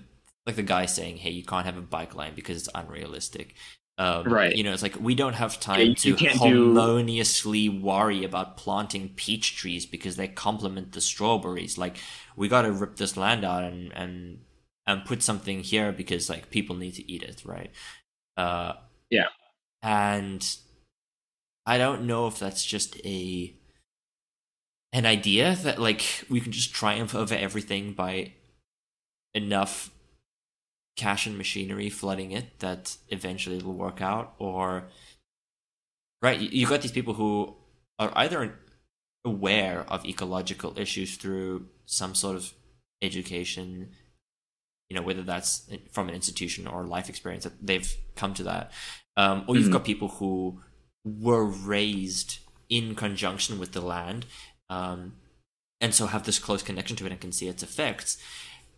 like 0.46 0.56
the 0.56 0.62
guy 0.62 0.86
saying, 0.86 1.16
"Hey, 1.18 1.30
you 1.30 1.44
can't 1.44 1.66
have 1.66 1.76
a 1.78 1.82
bike 1.82 2.14
lane 2.14 2.32
because 2.34 2.56
it's 2.58 2.68
unrealistic." 2.74 3.54
Um, 3.98 4.24
Right. 4.28 4.54
You 4.54 4.62
know, 4.64 4.72
it's 4.74 4.82
like 4.82 4.96
we 5.00 5.14
don't 5.14 5.32
have 5.34 5.58
time 5.58 5.88
you- 5.88 5.94
to 5.94 6.14
can't 6.16 6.38
do- 6.40 6.74
harmoniously 6.74 7.68
worry 7.70 8.24
about 8.24 8.56
planting 8.58 9.08
peach 9.16 9.56
trees 9.56 9.86
because 9.86 10.16
they 10.16 10.28
complement 10.28 10.92
the 10.92 11.00
strawberries. 11.00 11.78
Like 11.78 11.96
we 12.36 12.48
got 12.48 12.62
to 12.62 12.72
rip 12.72 12.96
this 12.96 13.16
land 13.16 13.44
out 13.44 13.64
and 13.64 13.92
and 13.94 14.40
and 14.86 15.04
put 15.04 15.22
something 15.22 15.60
here 15.62 15.90
because 15.92 16.28
like 16.30 16.50
people 16.50 16.76
need 16.76 16.94
to 16.94 17.10
eat 17.10 17.22
it, 17.22 17.42
right? 17.44 17.70
Uh, 18.36 18.74
Yeah. 19.10 19.28
And 19.82 20.42
I 21.64 21.78
don't 21.78 22.06
know 22.06 22.26
if 22.26 22.38
that's 22.38 22.64
just 22.64 22.96
a 23.04 23.54
an 24.92 25.06
idea 25.06 25.54
that 25.62 25.78
like 25.78 26.24
we 26.30 26.40
can 26.40 26.52
just 26.52 26.72
triumph 26.74 27.14
over 27.14 27.34
everything 27.34 27.92
by 27.92 28.32
enough 29.34 29.90
cash 30.96 31.26
and 31.26 31.36
machinery 31.36 31.90
flooding 31.90 32.32
it 32.32 32.58
that 32.60 32.96
eventually 33.08 33.56
it'll 33.58 33.74
work 33.74 34.00
out 34.00 34.34
or 34.38 34.88
right 36.22 36.40
you 36.40 36.48
you 36.50 36.66
got 36.66 36.80
these 36.80 36.92
people 36.92 37.14
who 37.14 37.54
are 37.98 38.10
either 38.16 38.58
aware 39.24 39.84
of 39.88 40.06
ecological 40.06 40.78
issues 40.78 41.16
through 41.16 41.66
some 41.84 42.14
sort 42.14 42.36
of 42.36 42.52
education 43.02 43.90
you 44.88 44.96
know 44.96 45.02
whether 45.02 45.22
that's 45.22 45.68
from 45.92 46.08
an 46.08 46.14
institution 46.14 46.66
or 46.66 46.86
life 46.86 47.08
experience 47.10 47.44
that 47.44 47.66
they've 47.66 47.94
come 48.14 48.32
to 48.32 48.42
that 48.44 48.72
um, 49.18 49.44
or 49.46 49.56
you've 49.56 49.68
Mhm. 49.68 49.72
got 49.72 49.84
people 49.84 50.08
who 50.08 50.62
were 51.04 51.44
raised 51.44 52.38
in 52.70 52.94
conjunction 52.94 53.58
with 53.58 53.72
the 53.72 53.80
land 53.80 54.24
um, 54.68 55.14
and 55.80 55.94
so 55.94 56.06
have 56.06 56.24
this 56.24 56.38
close 56.38 56.62
connection 56.62 56.96
to 56.96 57.06
it 57.06 57.12
and 57.12 57.20
can 57.20 57.32
see 57.32 57.48
its 57.48 57.62
effects. 57.62 58.18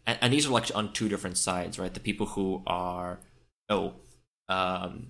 And, 0.07 0.18
and 0.20 0.32
these 0.32 0.47
are 0.47 0.51
like 0.51 0.70
on 0.74 0.93
two 0.93 1.09
different 1.09 1.39
sides 1.39 1.78
right? 1.78 1.93
The 1.93 2.01
people 2.01 2.26
who 2.26 2.62
are 2.66 3.20
oh 3.68 3.95
um, 4.49 5.09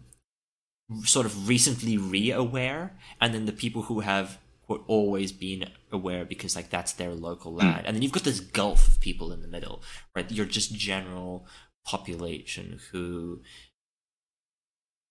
sort 1.04 1.26
of 1.26 1.48
recently 1.48 1.96
re-aware 1.96 2.96
and 3.20 3.34
then 3.34 3.46
the 3.46 3.52
people 3.52 3.82
who 3.82 4.00
have 4.00 4.38
quote, 4.66 4.84
always 4.86 5.32
been 5.32 5.70
aware 5.92 6.24
because 6.24 6.56
like 6.56 6.70
that's 6.70 6.92
their 6.92 7.12
local 7.12 7.54
land. 7.54 7.86
And 7.86 7.94
then 7.94 8.02
you've 8.02 8.12
got 8.12 8.24
this 8.24 8.40
gulf 8.40 8.86
of 8.88 9.00
people 9.00 9.32
in 9.32 9.40
the 9.42 9.48
middle 9.48 9.82
right? 10.14 10.30
You're 10.30 10.46
just 10.46 10.74
general 10.74 11.46
population 11.86 12.80
who 12.92 13.40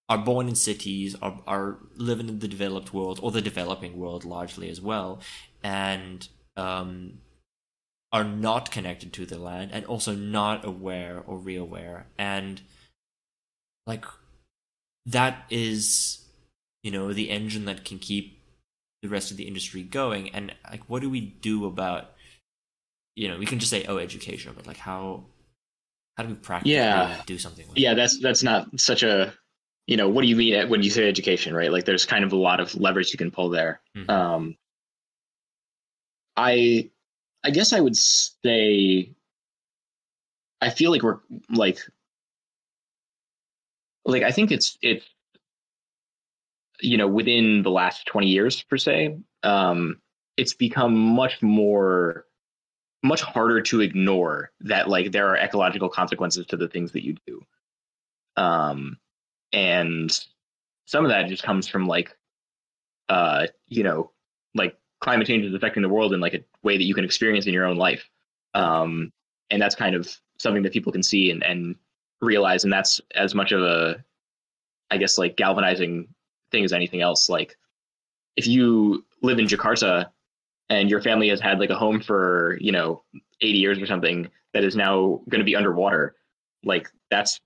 are 0.09 0.17
born 0.17 0.47
in 0.47 0.55
cities 0.55 1.15
are, 1.21 1.41
are 1.47 1.79
living 1.95 2.29
in 2.29 2.39
the 2.39 2.47
developed 2.47 2.93
world 2.93 3.19
or 3.21 3.31
the 3.31 3.41
developing 3.41 3.97
world 3.97 4.23
largely 4.23 4.69
as 4.69 4.79
well 4.79 5.19
and 5.67 6.29
um, 6.55 7.19
are 8.13 8.23
not 8.23 8.71
connected 8.71 9.11
to 9.13 9.25
the 9.25 9.37
land 9.37 9.69
and 9.73 9.85
also 9.85 10.13
not 10.15 10.63
aware 10.65 11.21
or 11.27 11.37
re-aware 11.37 12.07
and 12.17 12.61
like 13.85 14.05
that 15.05 15.45
is 15.49 16.25
you 16.83 16.91
know 16.91 17.11
the 17.11 17.29
engine 17.29 17.65
that 17.65 17.83
can 17.83 17.99
keep 17.99 18.39
the 19.01 19.09
rest 19.09 19.29
of 19.29 19.37
the 19.37 19.43
industry 19.47 19.83
going 19.83 20.29
and 20.29 20.55
like 20.71 20.83
what 20.87 21.01
do 21.01 21.09
we 21.09 21.19
do 21.21 21.65
about 21.65 22.13
you 23.15 23.27
know 23.27 23.37
we 23.37 23.45
can 23.45 23.59
just 23.59 23.69
say 23.69 23.83
oh 23.89 23.97
education 23.97 24.53
but 24.55 24.65
like 24.65 24.77
how 24.77 25.25
how 26.15 26.23
do 26.23 26.29
we 26.29 26.35
practically 26.35 26.73
Yeah. 26.73 27.21
do 27.25 27.37
something 27.37 27.67
with 27.67 27.77
Yeah, 27.77 27.93
that's 27.93 28.19
that's 28.19 28.41
not 28.41 28.79
such 28.79 29.03
a 29.03 29.33
you 29.85 29.97
know 29.97 30.09
what 30.09 30.21
do 30.23 30.27
you 30.27 30.35
mean 30.35 30.69
when 30.69 30.81
you 30.81 30.89
say 30.89 31.07
education, 31.07 31.53
right? 31.53 31.71
Like 31.71 31.85
there's 31.85 32.05
kind 32.05 32.23
of 32.25 32.33
a 32.33 32.35
lot 32.37 32.59
of 32.59 32.73
leverage 32.75 33.11
you 33.11 33.17
can 33.17 33.31
pull 33.31 33.49
there. 33.49 33.81
Mhm. 33.95 34.09
Um, 34.09 34.57
I 36.37 36.89
I 37.43 37.49
guess 37.49 37.73
I 37.73 37.79
would 37.79 37.97
say 37.97 39.11
I 40.61 40.69
feel 40.69 40.91
like 40.91 41.03
we're 41.03 41.19
like 41.49 41.79
like 44.05 44.23
I 44.23 44.31
think 44.31 44.51
it's 44.51 44.77
it's 44.81 45.05
you 46.79 46.97
know 46.97 47.07
within 47.07 47.63
the 47.63 47.71
last 47.71 48.05
20 48.05 48.27
years 48.27 48.61
per 48.63 48.77
se 48.77 49.17
um 49.43 49.99
it's 50.37 50.53
become 50.53 50.95
much 50.95 51.41
more 51.41 52.25
much 53.03 53.21
harder 53.21 53.61
to 53.61 53.81
ignore 53.81 54.51
that 54.61 54.89
like 54.89 55.11
there 55.11 55.27
are 55.27 55.37
ecological 55.37 55.89
consequences 55.89 56.45
to 56.47 56.57
the 56.57 56.67
things 56.67 56.91
that 56.91 57.03
you 57.05 57.15
do. 57.25 57.41
Um 58.35 58.97
and 59.53 60.11
some 60.85 61.05
of 61.05 61.09
that 61.09 61.27
just 61.27 61.43
comes 61.43 61.67
from 61.67 61.87
like 61.87 62.15
uh 63.09 63.47
you 63.67 63.83
know 63.83 64.11
like 64.55 64.77
climate 64.99 65.27
change 65.27 65.45
is 65.45 65.53
affecting 65.53 65.83
the 65.83 65.89
world 65.89 66.13
in 66.13 66.19
like 66.19 66.33
a 66.33 66.43
way 66.63 66.77
that 66.77 66.83
you 66.83 66.93
can 66.93 67.05
experience 67.05 67.47
in 67.47 67.53
your 67.53 67.65
own 67.65 67.77
life. 67.77 68.09
Um 68.53 69.11
and 69.49 69.61
that's 69.61 69.75
kind 69.75 69.95
of 69.95 70.09
something 70.39 70.63
that 70.63 70.73
people 70.73 70.91
can 70.91 71.03
see 71.03 71.31
and 71.31 71.43
and 71.43 71.75
realize 72.21 72.63
and 72.63 72.73
that's 72.73 72.99
as 73.15 73.35
much 73.35 73.51
of 73.51 73.61
a 73.61 74.03
i 74.89 74.97
guess 74.97 75.17
like 75.19 75.37
galvanizing 75.37 76.07
thing 76.51 76.63
as 76.63 76.73
anything 76.73 77.01
else. 77.01 77.29
Like 77.29 77.57
if 78.35 78.47
you 78.47 79.05
live 79.21 79.39
in 79.39 79.47
jakarta 79.47 80.09
and 80.69 80.89
your 80.89 81.01
family 81.01 81.29
has 81.29 81.39
had 81.39 81.59
like 81.59 81.69
a 81.69 81.75
home 81.75 81.99
for 81.99 82.57
you 82.61 82.71
know 82.71 83.03
80 83.41 83.57
years 83.57 83.79
or 83.79 83.85
something 83.85 84.29
that 84.53 84.63
is 84.63 84.75
now 84.75 85.21
going 85.29 85.39
to 85.39 85.45
be 85.45 85.55
underwater 85.55 86.15
like 86.63 86.89
that's 87.09 87.39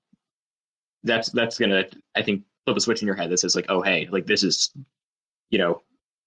that's 1.03 1.29
that's 1.31 1.57
going 1.57 1.71
to 1.71 1.87
i 2.15 2.21
think 2.21 2.43
flip 2.65 2.77
a 2.77 2.81
switch 2.81 3.01
in 3.01 3.07
your 3.07 3.15
head 3.15 3.29
that 3.29 3.39
says 3.39 3.55
like 3.55 3.65
oh 3.69 3.81
hey 3.81 4.07
like 4.11 4.25
this 4.25 4.43
is 4.43 4.71
you 5.49 5.57
know 5.57 5.81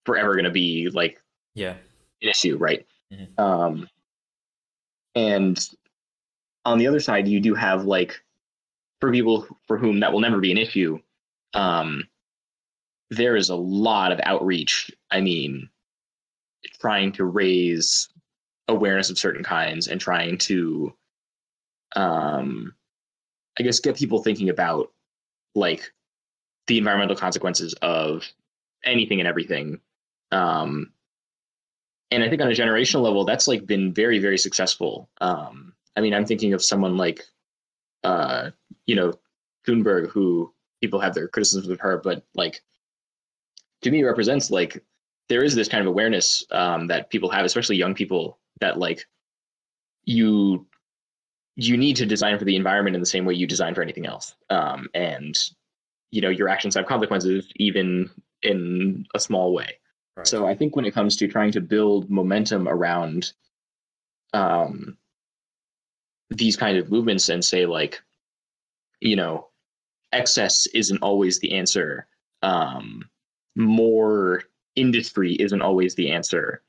forever 0.05 0.35
going 0.35 0.45
to 0.45 0.51
be 0.51 0.89
like 0.91 1.21
yeah 1.55 1.75
an 2.23 2.29
issue, 2.29 2.57
right? 2.57 2.87
Mhm. 3.13 3.39
Um, 3.39 3.89
and 5.15 5.69
on 6.65 6.79
the 6.79 6.87
other 6.87 7.01
side, 7.01 7.29
you 7.29 7.41
do 7.41 7.55
have 7.55 7.85
like 7.85 8.21
for 9.01 9.13
people 9.13 9.47
for 9.67 9.79
whom 9.79 10.01
that 10.01 10.13
will 10.13 10.21
never 10.21 10.41
be 10.41 10.51
an 10.51 10.59
issue. 10.59 10.99
Um, 11.53 12.09
there 13.11 13.37
is 13.37 13.51
a 13.51 13.57
lot 13.57 14.13
of 14.13 14.21
outreach. 14.25 14.91
I 15.11 15.21
mean, 15.21 15.69
trying 16.81 17.13
to 17.13 17.25
raise 17.25 18.09
awareness 18.69 19.11
of 19.11 19.19
certain 19.19 19.45
kinds 19.45 19.89
and 19.89 20.01
trying 20.01 20.39
to, 20.39 20.95
um, 21.97 22.75
I 23.59 23.63
guess, 23.63 23.81
get 23.81 23.97
people 23.97 24.23
thinking 24.23 24.49
about 24.49 24.91
like 25.55 25.93
the 26.67 26.79
environmental 26.79 27.17
consequences 27.17 27.75
of 27.83 28.27
anything 28.85 29.21
and 29.21 29.29
everything. 29.29 29.81
Um, 30.35 30.93
and 32.11 32.23
I 32.23 32.29
think 32.29 32.43
on 32.43 32.49
a 32.49 32.55
generational 32.55 33.03
level, 33.03 33.25
that's 33.25 33.49
like 33.49 33.67
been 33.67 33.93
very, 33.95 34.19
very 34.19 34.39
successful. 34.39 35.09
Um, 35.21 35.73
I 35.97 36.01
mean, 36.01 36.13
I'm 36.13 36.27
thinking 36.27 36.53
of 36.53 36.63
someone 36.63 36.97
like, 36.97 37.23
uh, 38.03 38.51
you 38.87 38.97
know, 38.97 39.15
Thunberg, 39.67 40.11
who 40.11 40.53
people 40.83 41.01
have 41.01 41.15
their 41.15 41.29
criticisms 41.29 41.69
of 41.69 41.81
her, 41.81 41.99
but 42.03 42.25
like 42.35 42.63
to 43.83 43.91
me 43.91 44.03
represents 44.03 44.51
like 44.51 44.83
there 45.29 45.45
is 45.45 45.55
this 45.55 45.69
kind 45.69 45.81
of 45.81 45.87
awareness 45.87 46.45
um, 46.51 46.89
that 46.89 47.11
people 47.11 47.31
have, 47.31 47.45
especially 47.45 47.77
young 47.77 47.95
people, 47.95 48.39
that 48.61 48.79
like 48.79 49.07
you 50.05 50.67
you 51.57 51.77
need 51.77 51.97
to 51.97 52.07
design 52.07 52.39
for 52.39 52.45
the 52.45 52.57
environment 52.57 52.97
in 52.97 53.01
the 53.01 53.07
same 53.07 53.25
way 53.25 53.35
you 53.35 53.47
design 53.47 53.75
for 53.75 53.83
anything 53.83 54.07
else, 54.07 54.35
um, 54.51 54.89
and 54.95 55.39
you 56.11 56.21
know 56.21 56.29
your 56.29 56.49
actions 56.49 56.75
have 56.75 56.87
consequences 56.87 57.47
even 57.57 58.11
in 58.43 59.07
a 59.15 59.21
small 59.21 59.55
way. 59.55 59.79
Right. 60.17 60.27
So 60.27 60.47
I 60.47 60.55
think 60.55 60.77
when 60.77 60.85
it 60.85 60.95
comes 60.95 61.17
to 61.17 61.29
trying 61.29 61.53
to 61.53 61.61
build 61.61 62.11
momentum 62.11 62.69
around 62.69 63.33
um, 64.33 64.97
these 66.31 66.57
kind 66.57 66.79
of 66.79 66.91
movements 66.91 67.29
and 67.29 67.45
say 67.45 67.67
like, 67.67 68.01
you 69.01 69.17
know, 69.17 69.49
excess 70.13 70.67
isn't 70.69 71.03
always 71.03 71.41
the 71.41 71.53
answer. 71.55 72.07
Um, 72.43 73.09
more 73.57 74.43
industry 74.77 75.35
isn't 75.35 75.63
always 75.63 75.95
the 75.95 76.11
answer. 76.11 76.63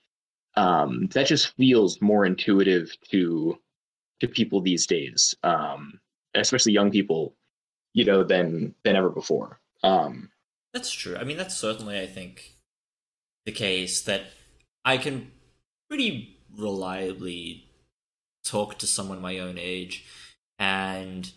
Um, 0.55 1.07
that 1.13 1.27
just 1.27 1.55
feels 1.55 2.01
more 2.01 2.25
intuitive 2.25 2.95
to 3.11 3.59
to 4.21 4.27
people 4.27 4.61
these 4.61 4.87
days, 4.87 5.35
um, 5.43 5.99
especially 6.33 6.71
young 6.71 6.89
people, 6.89 7.35
you 7.93 8.05
know, 8.05 8.23
than 8.23 8.73
than 8.83 8.95
ever 8.95 9.09
before. 9.09 9.59
Um, 9.83 10.29
that's 10.73 10.91
true. 10.91 11.17
I 11.17 11.23
mean, 11.23 11.37
that's 11.37 11.55
certainly, 11.55 11.99
I 11.99 12.07
think, 12.07 12.54
the 13.45 13.51
case 13.51 14.01
that 14.01 14.23
I 14.83 14.97
can 14.97 15.31
pretty 15.89 16.39
reliably 16.57 17.65
talk 18.43 18.77
to 18.79 18.87
someone 18.87 19.21
my 19.21 19.39
own 19.39 19.57
age 19.57 20.05
and 20.57 21.31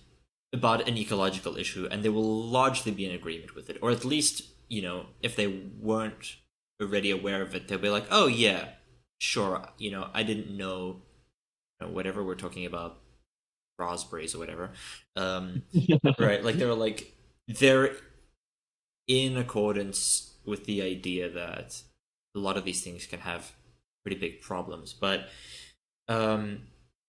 about 0.53 0.89
an 0.89 0.97
ecological 0.97 1.57
issue, 1.57 1.89
and 1.91 2.03
they 2.03 2.09
will 2.09 2.43
largely 2.43 2.93
be 2.93 3.05
in 3.05 3.15
agreement 3.15 3.55
with 3.55 3.69
it, 3.69 3.79
or 3.83 3.91
at 3.91 4.05
least, 4.05 4.43
you 4.69 4.81
know, 4.81 5.07
if 5.23 5.37
they 5.37 5.47
weren't 5.47 6.37
already 6.81 7.11
aware 7.11 7.43
of 7.43 7.55
it, 7.55 7.69
they'll 7.69 7.79
be 7.79 7.91
like, 7.91 8.07
"Oh 8.11 8.27
yeah, 8.27 8.71
sure." 9.19 9.69
You 9.79 9.91
know, 9.91 10.11
I 10.15 10.23
didn't 10.23 10.57
know, 10.57 11.03
you 11.81 11.87
know 11.87 11.93
whatever 11.93 12.25
we're 12.25 12.35
talking 12.35 12.65
about, 12.65 12.99
raspberries 13.79 14.35
or 14.35 14.39
whatever. 14.39 14.71
Um, 15.17 15.63
right? 16.19 16.43
Like 16.43 16.57
they're 16.57 16.75
like 16.75 17.13
they're 17.47 17.97
in 19.07 19.37
accordance 19.37 20.35
with 20.45 20.65
the 20.65 20.83
idea 20.83 21.29
that 21.31 21.83
a 22.39 22.45
lot 22.45 22.57
of 22.57 22.65
these 22.65 22.83
things 22.83 23.07
can 23.07 23.21
have 23.21 23.53
pretty 24.03 24.19
big 24.19 24.41
problems. 24.41 24.93
But 24.93 25.29
um, 26.09 26.63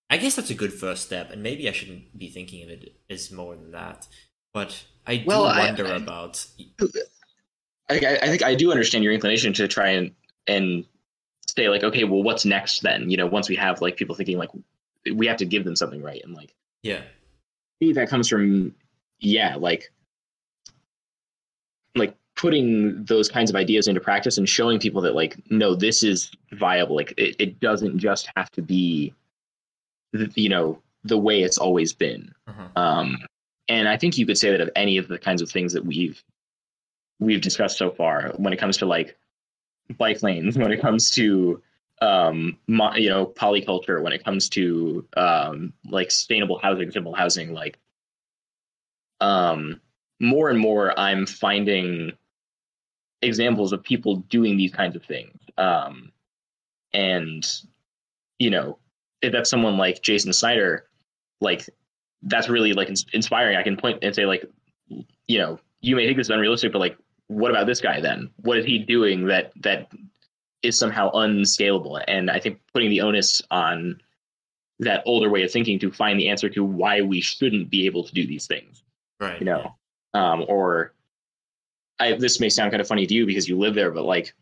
I 0.09 0.17
guess 0.17 0.35
that's 0.35 0.49
a 0.49 0.55
good 0.55 0.73
first 0.73 1.05
step, 1.05 1.31
and 1.31 1.43
maybe 1.43 1.69
I 1.69 1.71
shouldn't 1.71 2.17
be 2.17 2.29
thinking 2.29 2.63
of 2.63 2.69
it 2.69 2.95
as 3.09 3.31
more 3.31 3.55
than 3.55 3.71
that. 3.71 4.07
But 4.53 4.83
I 5.05 5.17
do 5.17 5.25
well, 5.27 5.43
wonder 5.43 5.85
I, 5.85 5.91
I, 5.91 5.95
about. 5.95 6.45
I, 7.89 8.17
I 8.21 8.27
think 8.27 8.43
I 8.43 8.55
do 8.55 8.71
understand 8.71 9.03
your 9.03 9.13
inclination 9.13 9.53
to 9.53 9.67
try 9.67 9.89
and 9.89 10.11
and 10.47 10.85
say 11.47 11.69
like, 11.69 11.83
okay, 11.83 12.03
well, 12.03 12.23
what's 12.23 12.45
next 12.45 12.81
then? 12.81 13.09
You 13.09 13.17
know, 13.17 13.27
once 13.27 13.49
we 13.49 13.55
have 13.55 13.81
like 13.81 13.97
people 13.97 14.15
thinking 14.15 14.37
like 14.37 14.49
we 15.13 15.27
have 15.27 15.37
to 15.37 15.45
give 15.45 15.63
them 15.63 15.75
something 15.75 16.01
right, 16.01 16.21
and 16.23 16.35
like, 16.35 16.53
yeah, 16.83 17.01
maybe 17.79 17.93
that 17.93 18.09
comes 18.09 18.27
from 18.27 18.73
yeah, 19.19 19.55
like 19.55 19.91
like 19.91 19.91
putting 22.39 23.03
those 23.03 23.27
kinds 23.27 23.49
of 23.49 23.55
ideas 23.57 23.89
into 23.89 23.99
practice 23.99 24.37
and 24.37 24.47
showing 24.47 24.79
people 24.79 25.01
that 25.01 25.13
like 25.13 25.35
no 25.51 25.75
this 25.75 26.03
is 26.03 26.31
viable 26.53 26.95
like 26.95 27.13
it, 27.17 27.35
it 27.37 27.59
doesn't 27.59 27.99
just 27.99 28.29
have 28.37 28.49
to 28.49 28.61
be 28.61 29.13
you 30.35 30.47
know 30.47 30.81
the 31.03 31.17
way 31.17 31.41
it's 31.41 31.57
always 31.57 31.91
been 31.91 32.33
uh-huh. 32.47 32.81
um 32.81 33.17
and 33.67 33.89
i 33.89 33.97
think 33.97 34.17
you 34.17 34.25
could 34.25 34.37
say 34.37 34.51
that 34.51 34.61
of 34.61 34.69
any 34.77 34.95
of 34.95 35.09
the 35.09 35.17
kinds 35.17 35.41
of 35.41 35.51
things 35.51 35.73
that 35.73 35.85
we've 35.85 36.23
we've 37.19 37.41
discussed 37.41 37.77
so 37.77 37.91
far 37.91 38.31
when 38.37 38.53
it 38.53 38.57
comes 38.57 38.77
to 38.77 38.85
like 38.85 39.17
bike 39.97 40.23
lanes 40.23 40.57
when 40.57 40.71
it 40.71 40.79
comes 40.79 41.11
to 41.11 41.61
um 42.01 42.57
mo- 42.69 42.95
you 42.95 43.09
know 43.09 43.25
polyculture 43.25 44.01
when 44.01 44.13
it 44.13 44.23
comes 44.23 44.47
to 44.47 45.05
um 45.17 45.73
like 45.89 46.09
sustainable 46.09 46.57
housing 46.57 46.89
simple 46.89 47.13
housing 47.13 47.53
like 47.53 47.77
um 49.19 49.81
more 50.21 50.49
and 50.49 50.57
more 50.57 50.97
i'm 50.97 51.25
finding 51.25 52.13
examples 53.21 53.73
of 53.73 53.83
people 53.83 54.17
doing 54.29 54.57
these 54.57 54.71
kinds 54.71 54.95
of 54.95 55.03
things. 55.03 55.37
Um, 55.57 56.11
and 56.93 57.45
you 58.39 58.49
know, 58.49 58.79
if 59.21 59.31
that's 59.31 59.49
someone 59.49 59.77
like 59.77 60.01
Jason 60.01 60.33
Snyder, 60.33 60.87
like 61.41 61.69
that's 62.23 62.49
really 62.49 62.73
like 62.73 62.89
inspiring. 63.13 63.57
I 63.57 63.63
can 63.63 63.77
point 63.77 63.99
and 64.01 64.15
say 64.15 64.25
like, 64.25 64.45
you 65.27 65.39
know, 65.39 65.59
you 65.81 65.95
may 65.95 66.05
think 66.05 66.17
this 66.17 66.27
is 66.27 66.31
unrealistic, 66.31 66.71
but 66.71 66.79
like, 66.79 66.97
what 67.27 67.51
about 67.51 67.67
this 67.67 67.81
guy 67.81 68.01
then? 68.01 68.29
What 68.41 68.57
is 68.57 68.65
he 68.65 68.79
doing 68.79 69.25
that 69.27 69.51
that 69.61 69.91
is 70.63 70.77
somehow 70.77 71.11
unscalable? 71.13 71.99
And 72.07 72.29
I 72.31 72.39
think 72.39 72.59
putting 72.73 72.89
the 72.89 73.01
onus 73.01 73.41
on 73.51 74.01
that 74.79 75.03
older 75.05 75.29
way 75.29 75.43
of 75.43 75.51
thinking 75.51 75.77
to 75.79 75.91
find 75.91 76.19
the 76.19 76.29
answer 76.29 76.49
to 76.49 76.63
why 76.63 77.01
we 77.01 77.21
shouldn't 77.21 77.69
be 77.69 77.85
able 77.85 78.03
to 78.03 78.13
do 78.13 78.25
these 78.25 78.47
things. 78.47 78.83
Right. 79.19 79.39
You 79.39 79.45
know, 79.45 79.75
um, 80.13 80.45
or 80.47 80.93
I, 81.99 82.13
this 82.13 82.39
may 82.39 82.49
sound 82.49 82.71
kind 82.71 82.81
of 82.81 82.87
funny 82.87 83.05
to 83.05 83.13
you 83.13 83.25
because 83.25 83.47
you 83.47 83.57
live 83.57 83.75
there, 83.75 83.91
but 83.91 84.05
like, 84.05 84.33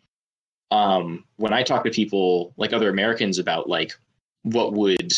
um, 0.70 1.24
when 1.38 1.54
I 1.54 1.64
talk 1.64 1.84
to 1.86 1.92
people 1.92 2.54
like 2.58 2.74
other 2.74 2.90
Americans 2.90 3.40
about 3.40 3.70
like 3.70 3.94
what 4.44 4.74
would 4.74 5.14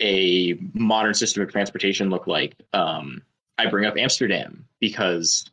a 0.00 0.58
modern 0.74 1.14
system 1.14 1.42
of 1.42 1.50
transportation 1.50 2.10
look 2.10 2.26
like, 2.26 2.54
um, 2.72 3.22
I 3.58 3.66
bring 3.66 3.86
up 3.86 3.96
Amsterdam 3.96 4.66
because, 4.80 5.44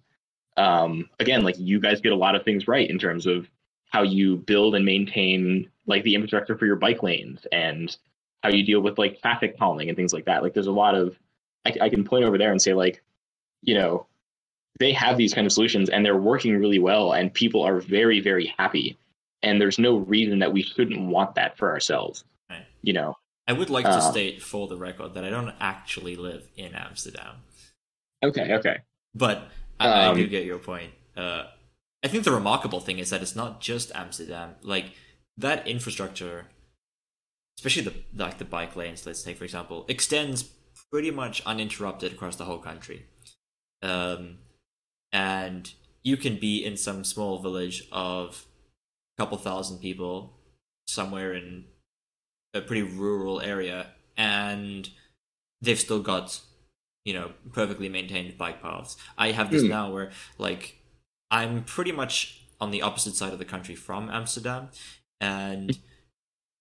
um, 0.57 1.09
again, 1.19 1.43
like 1.43 1.55
you 1.57 1.79
guys 1.79 2.01
get 2.01 2.11
a 2.11 2.17
lot 2.17 2.36
of 2.36 2.43
things 2.43 2.67
right 2.67 2.89
in 2.89 2.99
terms 2.99 3.25
of 3.25 3.49
how 3.89 4.03
you 4.03 4.38
build 4.38 4.75
and 4.75 4.86
maintain 4.86 5.69
like 5.88 6.03
the 6.03 6.15
infrastructure 6.15 6.57
for 6.57 6.65
your 6.65 6.75
bike 6.75 7.01
lanes 7.03 7.45
and 7.51 7.95
how 8.43 8.49
you 8.49 8.63
deal 8.63 8.81
with 8.81 8.97
like 8.97 9.21
traffic 9.21 9.57
calming 9.57 9.89
and 9.89 9.95
things 9.95 10.13
like 10.13 10.25
that. 10.25 10.43
Like, 10.43 10.53
there's 10.53 10.67
a 10.67 10.71
lot 10.71 10.95
of 10.95 11.17
I, 11.65 11.73
I 11.81 11.89
can 11.89 12.03
point 12.03 12.25
over 12.25 12.38
there 12.38 12.51
and 12.51 12.61
say 12.61 12.73
like, 12.73 13.03
you 13.61 13.75
know, 13.75 14.05
they 14.80 14.91
have 14.91 15.17
these 15.17 15.34
kind 15.34 15.45
of 15.45 15.53
solutions 15.53 15.89
and 15.89 16.05
they're 16.05 16.17
working 16.17 16.57
really 16.57 16.80
well 16.80 17.13
and 17.13 17.34
people 17.34 17.63
are 17.63 17.80
very 17.80 18.19
very 18.19 18.53
happy. 18.57 18.97
And 19.43 19.61
there's 19.61 19.78
no 19.78 19.97
reason 19.97 20.39
that 20.39 20.53
we 20.53 20.63
shouldn't 20.63 21.07
want 21.07 21.36
that 21.36 21.57
for 21.57 21.71
ourselves 21.71 22.23
right. 22.49 22.65
you 22.82 22.93
know? 22.93 23.15
I 23.47 23.53
would 23.53 23.69
like 23.69 23.86
to 23.86 23.91
uh, 23.91 24.11
state 24.11 24.41
for 24.41 24.67
the 24.67 24.76
record 24.76 25.13
that 25.13 25.24
i 25.24 25.29
don't 25.29 25.54
actually 25.59 26.16
live 26.16 26.47
in 26.55 26.74
amsterdam. 26.74 27.36
Okay 28.24 28.54
okay. 28.55 28.78
But 29.13 29.50
i, 29.79 30.05
um, 30.05 30.16
I 30.16 30.20
do 30.20 30.28
get 30.28 30.45
your 30.45 30.59
point. 30.59 30.91
Uh, 31.16 31.45
i 32.04 32.08
think 32.08 32.24
the 32.24 32.32
remarkable 32.32 32.79
thing 32.79 33.00
is 33.00 33.09
that 33.09 33.21
it's 33.21 33.36
not 33.36 33.62
just 33.62 33.91
amsterdam. 33.95 34.55
Like 34.62 34.91
that 35.37 35.67
infrastructure 35.67 36.47
especially 37.58 37.83
the 37.83 37.93
like 38.16 38.37
the 38.37 38.45
bike 38.45 38.75
lanes 38.75 39.05
let's 39.05 39.24
say 39.24 39.33
for 39.33 39.45
example 39.45 39.86
extends 39.87 40.50
pretty 40.91 41.12
much 41.12 41.41
uninterrupted 41.45 42.13
across 42.13 42.36
the 42.36 42.45
whole 42.45 42.59
country. 42.59 43.05
Um, 43.82 44.37
and 45.16 45.71
you 46.04 46.17
can 46.17 46.36
be 46.36 46.63
in 46.63 46.75
some 46.75 47.05
small 47.05 47.39
village 47.39 47.87
of 47.89 48.46
a 49.17 49.21
couple 49.21 49.37
thousand 49.37 49.79
people 49.79 50.33
somewhere 50.87 51.33
in 51.33 51.63
a 52.54 52.59
pretty 52.59 52.83
rural 52.83 53.39
area 53.39 53.87
and 54.17 54.89
they've 55.62 55.79
still 55.79 56.01
got 56.01 56.42
you 57.05 57.13
know 57.13 57.32
perfectly 57.54 57.87
maintained 57.87 58.37
bike 58.37 58.62
paths 58.62 58.97
i 59.17 59.32
have 59.32 59.50
this 59.50 59.63
mm. 59.63 59.70
now 59.70 59.89
where 59.89 60.12
like 60.37 60.79
i'm 61.32 61.63
pretty 61.63 61.93
much 61.93 62.42
on 62.59 62.71
the 62.71 62.82
opposite 62.82 63.16
side 63.16 63.32
of 63.32 63.39
the 63.39 63.46
country 63.46 63.74
from 63.74 64.09
amsterdam 64.09 64.67
and 65.21 65.79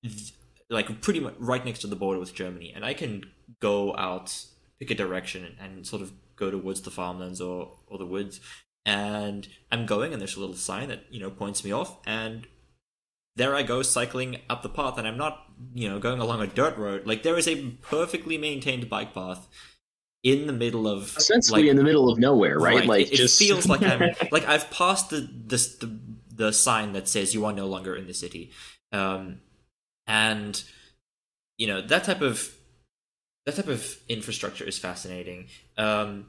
th- 0.05 0.33
like 0.71 1.01
pretty 1.01 1.19
much 1.19 1.35
right 1.41 1.65
next 1.65 1.81
to 1.81 1.89
the 1.89 1.97
border 1.97 2.21
with 2.21 2.35
germany 2.35 2.73
and 2.75 2.85
i 2.85 2.95
can 2.95 3.25
go 3.61 3.97
out 3.97 4.47
pick 4.79 4.93
a 4.93 4.95
direction 4.95 5.45
and, 5.45 5.57
and 5.61 5.87
sort 5.87 6.03
of 6.03 6.13
go 6.37 6.51
towards 6.51 6.81
the 6.83 6.91
farmlands 6.91 7.41
or 7.41 7.79
or 7.87 7.99
the 7.99 8.07
woods. 8.07 8.41
And 8.87 9.49
i'm 9.73 9.87
going 9.87 10.13
and 10.13 10.21
there's 10.21 10.37
a 10.37 10.41
little 10.41 10.55
sign 10.55 10.89
that 10.89 11.05
you 11.11 11.19
know 11.19 11.31
points 11.31 11.65
me 11.65 11.73
off 11.73 11.97
and 12.07 12.47
there 13.35 13.55
i 13.55 13.63
go 13.63 13.81
cycling 13.81 14.43
up 14.51 14.63
the 14.63 14.69
path 14.69 14.99
and 14.99 15.09
i'm 15.09 15.17
not 15.17 15.47
you 15.73 15.89
know 15.89 15.99
going 15.99 16.21
along 16.21 16.43
a 16.43 16.47
dirt 16.47 16.77
road. 16.77 17.07
Like 17.07 17.23
there 17.23 17.39
is 17.39 17.49
a 17.49 17.71
perfectly 17.81 18.37
maintained 18.37 18.91
bike 18.91 19.15
path 19.15 19.49
in 20.23 20.47
the 20.47 20.53
middle 20.53 20.87
of 20.87 21.17
essentially 21.17 21.63
like, 21.63 21.71
in 21.71 21.77
the 21.77 21.83
middle 21.83 22.11
of 22.11 22.19
nowhere 22.19 22.59
right, 22.59 22.77
right. 22.77 22.87
like 22.87 23.13
it, 23.13 23.17
just... 23.17 23.41
it 23.41 23.45
feels 23.45 23.67
like 23.67 23.83
i'm 23.83 24.15
like 24.31 24.47
i've 24.47 24.71
passed 24.71 25.11
the, 25.11 25.21
the 25.21 25.57
the 25.81 25.99
the 26.35 26.53
sign 26.53 26.93
that 26.93 27.09
says 27.09 27.35
you 27.35 27.45
are 27.45 27.53
no 27.53 27.67
longer 27.67 27.95
in 27.95 28.07
the 28.07 28.15
city. 28.15 28.51
Um 28.93 29.41
and 30.07 30.63
you 31.59 31.67
know 31.67 31.81
that 31.81 32.05
type 32.05 32.21
of 32.21 32.55
that 33.47 33.57
type 33.57 33.69
of 33.69 33.99
infrastructure 34.09 34.65
is 34.65 34.79
fascinating. 34.79 35.47
Um, 35.77 36.27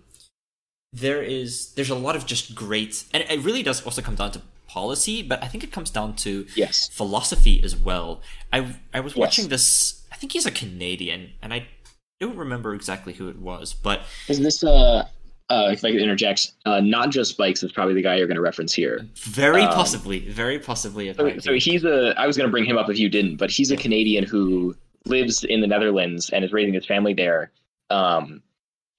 there 0.91 1.21
is 1.21 1.73
there's 1.73 1.89
a 1.89 1.95
lot 1.95 2.15
of 2.15 2.25
just 2.25 2.55
great, 2.55 3.05
and 3.13 3.23
it 3.29 3.39
really 3.43 3.63
does 3.63 3.85
also 3.85 4.01
come 4.01 4.15
down 4.15 4.31
to 4.31 4.41
policy, 4.67 5.21
but 5.21 5.43
I 5.43 5.47
think 5.47 5.63
it 5.63 5.71
comes 5.71 5.89
down 5.89 6.15
to 6.17 6.45
yes 6.55 6.87
philosophy 6.89 7.61
as 7.63 7.75
well. 7.75 8.21
I 8.51 8.75
I 8.93 8.99
was 8.99 9.15
watching 9.15 9.45
yes. 9.45 9.49
this. 9.49 10.01
I 10.11 10.15
think 10.15 10.31
he's 10.31 10.45
a 10.45 10.51
Canadian, 10.51 11.31
and 11.41 11.53
I 11.53 11.67
don't 12.19 12.37
remember 12.37 12.73
exactly 12.73 13.13
who 13.13 13.27
it 13.27 13.39
was, 13.39 13.73
but 13.73 14.01
is 14.27 14.39
this 14.39 14.63
uh 14.63 15.07
uh, 15.49 15.69
if 15.71 15.85
I 15.85 15.91
could 15.91 16.01
interject, 16.01 16.53
uh, 16.65 16.79
not 16.79 17.11
just 17.11 17.37
bikes 17.37 17.61
is 17.61 17.71
probably 17.71 17.93
the 17.93 18.01
guy 18.01 18.15
you're 18.15 18.25
going 18.25 18.35
to 18.35 18.41
reference 18.41 18.73
here. 18.73 19.07
Very 19.15 19.61
Um, 19.61 19.73
possibly, 19.73 20.19
very 20.19 20.57
possibly. 20.57 21.13
So, 21.13 21.37
so 21.37 21.53
he's 21.53 21.83
a. 21.83 22.15
I 22.17 22.25
was 22.25 22.35
going 22.35 22.47
to 22.47 22.51
bring 22.51 22.65
him 22.65 22.77
up 22.77 22.89
if 22.89 22.97
you 22.97 23.09
didn't, 23.09 23.35
but 23.35 23.51
he's 23.51 23.69
a 23.69 23.77
Canadian 23.77 24.23
who 24.23 24.75
lives 25.05 25.43
in 25.43 25.61
the 25.61 25.67
Netherlands 25.67 26.29
and 26.31 26.43
is 26.43 26.53
raising 26.53 26.73
his 26.73 26.85
family 26.85 27.13
there, 27.13 27.51
um, 27.89 28.41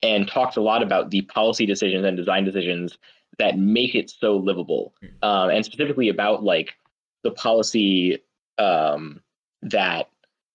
and 0.02 0.28
talks 0.28 0.56
a 0.56 0.60
lot 0.60 0.82
about 0.82 1.10
the 1.10 1.22
policy 1.22 1.66
decisions 1.66 2.04
and 2.04 2.16
design 2.16 2.44
decisions 2.44 2.98
that 3.38 3.58
make 3.58 3.94
it 3.94 4.10
so 4.10 4.36
livable, 4.36 4.94
um, 5.22 5.50
and 5.50 5.64
specifically 5.64 6.08
about 6.08 6.42
like 6.42 6.74
the 7.22 7.30
policy 7.32 8.18
um, 8.58 9.20
that 9.62 10.08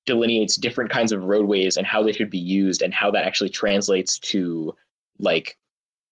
delineates 0.05 0.55
different 0.55 0.89
kinds 0.89 1.11
of 1.11 1.23
roadways 1.23 1.77
and 1.77 1.85
how 1.85 2.01
they 2.01 2.11
should 2.11 2.29
be 2.29 2.39
used 2.39 2.81
and 2.81 2.93
how 2.93 3.11
that 3.11 3.25
actually 3.25 3.49
translates 3.49 4.17
to 4.17 4.75
like 5.19 5.57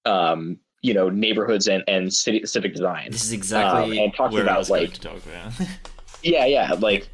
um, 0.06 0.60
you 0.82 0.94
know 0.94 1.10
neighborhoods 1.10 1.68
and, 1.68 1.84
and 1.88 2.14
city 2.14 2.46
civic 2.46 2.74
design. 2.74 3.12
This 3.12 3.26
is 3.26 3.34
exactly 3.34 4.00
um, 4.00 4.06
and 4.06 4.14
talks 4.14 4.34
where 4.34 4.44
I 4.44 4.52
about, 4.52 4.70
like, 4.70 4.94
to 4.94 5.02
talk 5.02 5.26
about. 5.26 5.54
Yeah, 6.22 6.46
yeah, 6.46 6.74
like 6.74 7.08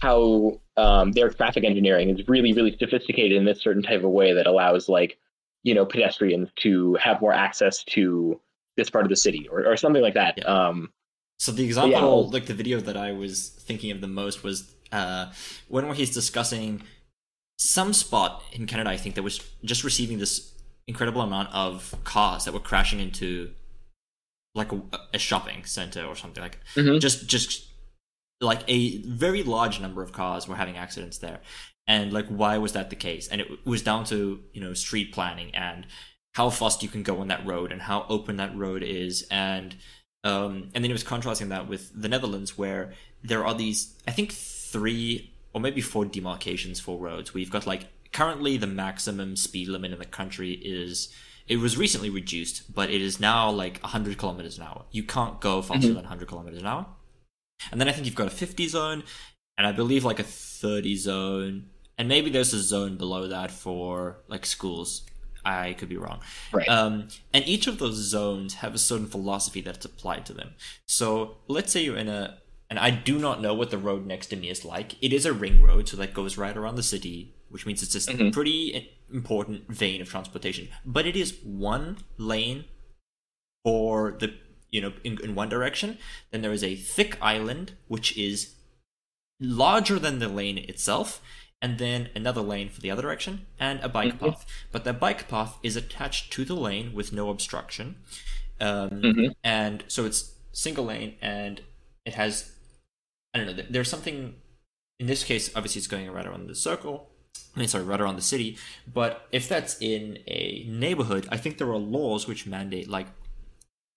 how 0.00 0.60
um, 0.78 1.12
their 1.12 1.28
traffic 1.30 1.64
engineering 1.64 2.08
is 2.10 2.26
really, 2.28 2.52
really 2.52 2.76
sophisticated 2.78 3.36
in 3.36 3.44
this 3.44 3.60
certain 3.60 3.82
type 3.82 4.02
of 4.04 4.10
way 4.10 4.32
that 4.32 4.46
allows 4.46 4.88
like 4.88 5.18
you 5.64 5.74
know 5.74 5.84
pedestrians 5.84 6.48
to 6.64 6.94
have 6.94 7.20
more 7.20 7.32
access 7.32 7.82
to 7.84 8.40
this 8.76 8.88
part 8.88 9.04
of 9.04 9.10
the 9.10 9.16
city 9.16 9.48
or, 9.52 9.66
or 9.66 9.76
something 9.76 10.02
like 10.02 10.14
that. 10.14 10.34
Yeah. 10.38 10.44
Um, 10.68 10.92
So 11.38 11.50
the 11.52 11.64
example, 11.64 11.96
I'll- 11.98 12.30
like 12.30 12.46
the 12.46 12.54
video 12.62 12.80
that 12.80 12.96
I 12.96 13.10
was 13.12 13.48
thinking 13.68 13.90
of 13.90 14.00
the 14.00 14.06
most 14.06 14.42
was 14.44 14.56
uh, 14.92 15.32
one 15.68 15.84
where 15.86 15.94
he's 15.94 16.14
discussing 16.14 16.82
some 17.58 17.92
spot 17.92 18.42
in 18.52 18.66
Canada, 18.66 18.90
I 18.90 18.96
think, 18.96 19.14
that 19.16 19.22
was 19.24 19.36
just 19.64 19.82
receiving 19.84 20.18
this 20.18 20.52
incredible 20.86 21.20
amount 21.22 21.48
of 21.52 21.94
cars 22.04 22.44
that 22.44 22.54
were 22.54 22.60
crashing 22.70 23.00
into 23.00 23.50
like 24.54 24.70
a, 24.72 24.80
a 25.14 25.18
shopping 25.18 25.64
center 25.64 26.04
or 26.04 26.16
something 26.16 26.42
like 26.42 26.58
Mhm. 26.76 27.00
just 27.00 27.26
just 27.28 27.66
like 28.40 28.62
a 28.68 28.98
very 29.02 29.42
large 29.42 29.80
number 29.80 30.02
of 30.02 30.12
cars 30.12 30.46
were 30.46 30.56
having 30.56 30.76
accidents 30.76 31.18
there. 31.18 31.40
And 31.86 32.12
like 32.12 32.26
why 32.28 32.58
was 32.58 32.72
that 32.72 32.90
the 32.90 32.96
case? 32.96 33.28
And 33.28 33.40
it 33.40 33.48
was 33.66 33.82
down 33.82 34.04
to 34.06 34.40
you 34.52 34.60
know 34.60 34.74
street 34.74 35.12
planning 35.12 35.54
and 35.54 35.86
how 36.34 36.50
fast 36.50 36.82
you 36.82 36.88
can 36.88 37.02
go 37.02 37.20
on 37.20 37.28
that 37.28 37.44
road 37.46 37.72
and 37.72 37.82
how 37.82 38.06
open 38.08 38.36
that 38.36 38.56
road 38.56 38.82
is. 38.82 39.26
And 39.30 39.76
um 40.24 40.70
and 40.74 40.84
then 40.84 40.90
it 40.90 40.92
was 40.92 41.02
contrasting 41.02 41.48
that 41.48 41.68
with 41.68 41.90
the 41.94 42.08
netherlands 42.08 42.58
where 42.58 42.92
there 43.22 43.46
are 43.46 43.54
these 43.54 43.94
i 44.08 44.10
think 44.10 44.32
three 44.32 45.32
or 45.52 45.60
maybe 45.60 45.80
four 45.80 46.04
demarcations 46.04 46.78
for 46.80 46.98
roads. 46.98 47.32
We've 47.32 47.50
got 47.50 47.66
like 47.66 47.86
currently 48.12 48.56
the 48.56 48.66
maximum 48.66 49.36
speed 49.36 49.68
limit 49.68 49.92
in 49.92 49.98
the 49.98 50.04
country 50.04 50.52
is 50.52 51.08
it 51.46 51.56
was 51.56 51.78
recently 51.78 52.10
reduced 52.10 52.74
but 52.74 52.90
it 52.90 53.00
is 53.00 53.18
now 53.18 53.50
like 53.50 53.80
100 53.80 54.18
kilometers 54.18 54.58
an 54.58 54.64
hour. 54.64 54.84
You 54.90 55.02
can't 55.04 55.40
go 55.40 55.62
faster 55.62 55.88
Mhm. 55.88 55.94
than 55.94 56.04
100 56.04 56.28
kilometers 56.28 56.60
an 56.60 56.66
hour 56.66 56.86
and 57.70 57.80
then 57.80 57.88
I 57.88 57.92
think 57.92 58.06
you've 58.06 58.14
got 58.14 58.26
a 58.26 58.30
50 58.30 58.68
zone, 58.68 59.02
and 59.56 59.66
I 59.66 59.72
believe 59.72 60.04
like 60.04 60.18
a 60.20 60.24
30 60.24 60.96
zone, 60.96 61.66
and 61.96 62.08
maybe 62.08 62.30
there's 62.30 62.54
a 62.54 62.62
zone 62.62 62.96
below 62.96 63.26
that 63.28 63.50
for 63.50 64.18
like 64.28 64.46
schools. 64.46 65.02
I 65.44 65.72
could 65.74 65.88
be 65.88 65.96
wrong. 65.96 66.20
right. 66.52 66.68
Um, 66.68 67.08
and 67.32 67.46
each 67.46 67.66
of 67.66 67.78
those 67.78 67.94
zones 67.94 68.54
have 68.54 68.74
a 68.74 68.78
certain 68.78 69.06
philosophy 69.06 69.60
that's 69.62 69.84
applied 69.84 70.26
to 70.26 70.34
them. 70.34 70.50
So 70.86 71.38
let's 71.46 71.72
say 71.72 71.82
you're 71.84 71.96
in 71.96 72.08
a, 72.08 72.38
and 72.68 72.78
I 72.78 72.90
do 72.90 73.18
not 73.18 73.40
know 73.40 73.54
what 73.54 73.70
the 73.70 73.78
road 73.78 74.04
next 74.04 74.26
to 74.26 74.36
me 74.36 74.50
is 74.50 74.64
like. 74.64 74.96
It 75.02 75.12
is 75.12 75.24
a 75.24 75.32
ring 75.32 75.62
road, 75.62 75.88
so 75.88 75.96
that 75.96 76.12
goes 76.12 76.36
right 76.36 76.54
around 76.56 76.74
the 76.76 76.82
city, 76.82 77.34
which 77.48 77.64
means 77.64 77.82
it's 77.82 77.92
just 77.92 78.10
a 78.10 78.12
Mhm. 78.14 78.32
pretty 78.32 78.90
important 79.10 79.68
vein 79.72 80.02
of 80.02 80.08
transportation. 80.10 80.68
But 80.84 81.06
it 81.06 81.16
is 81.16 81.38
one 81.42 81.98
lane 82.18 82.64
for 83.64 84.12
the, 84.20 84.34
you 84.70 84.80
know, 84.80 84.92
in, 85.04 85.18
in 85.22 85.34
one 85.34 85.48
direction. 85.48 85.98
Then 86.30 86.42
there 86.42 86.52
is 86.52 86.64
a 86.64 86.76
thick 86.76 87.16
island, 87.22 87.72
which 87.88 88.16
is 88.16 88.54
larger 89.40 89.98
than 89.98 90.18
the 90.18 90.28
lane 90.28 90.58
itself, 90.58 91.20
and 91.62 91.78
then 91.78 92.08
another 92.14 92.40
lane 92.40 92.68
for 92.68 92.80
the 92.80 92.90
other 92.90 93.02
direction, 93.02 93.46
and 93.58 93.80
a 93.80 93.88
bike 93.88 94.14
Mhm. 94.14 94.20
path. 94.20 94.46
But 94.72 94.84
the 94.84 94.92
bike 94.92 95.28
path 95.28 95.58
is 95.62 95.76
attached 95.76 96.32
to 96.32 96.44
the 96.44 96.54
lane 96.56 96.92
with 96.92 97.12
no 97.12 97.30
obstruction. 97.30 97.96
Um, 98.60 98.90
Mhm. 99.02 99.34
And 99.44 99.84
so 99.88 100.04
it's 100.04 100.34
single 100.52 100.84
lane, 100.86 101.16
and 101.20 101.62
it 102.04 102.14
has, 102.14 102.52
I 103.34 103.38
don't 103.38 103.56
know, 103.56 103.64
there's 103.70 103.88
something, 103.90 104.34
in 104.98 105.06
this 105.06 105.22
case, 105.24 105.50
obviously 105.54 105.78
it's 105.80 105.86
going 105.88 106.10
right 106.10 106.26
around 106.26 106.48
the 106.48 106.54
circle. 106.54 107.10
I 107.54 107.60
mean, 107.60 107.68
sorry, 107.68 107.84
right 107.84 108.00
around 108.00 108.16
the 108.16 108.22
city. 108.22 108.56
But 108.92 109.26
if 109.32 109.48
that's 109.48 109.80
in 109.80 110.18
a 110.26 110.64
neighborhood, 110.68 111.28
I 111.30 111.36
think 111.36 111.58
there 111.58 111.70
are 111.70 111.78
laws 111.78 112.26
which 112.26 112.46
mandate, 112.46 112.88
like, 112.88 113.08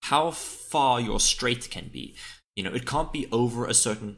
how 0.02 0.32
far 0.32 1.00
your 1.02 1.20
straight 1.20 1.70
can 1.70 1.90
be. 1.92 2.16
You 2.56 2.64
know, 2.64 2.74
it 2.74 2.86
can't 2.86 3.14
be 3.14 3.28
over 3.32 3.66
a 3.66 3.74
certain 3.74 4.18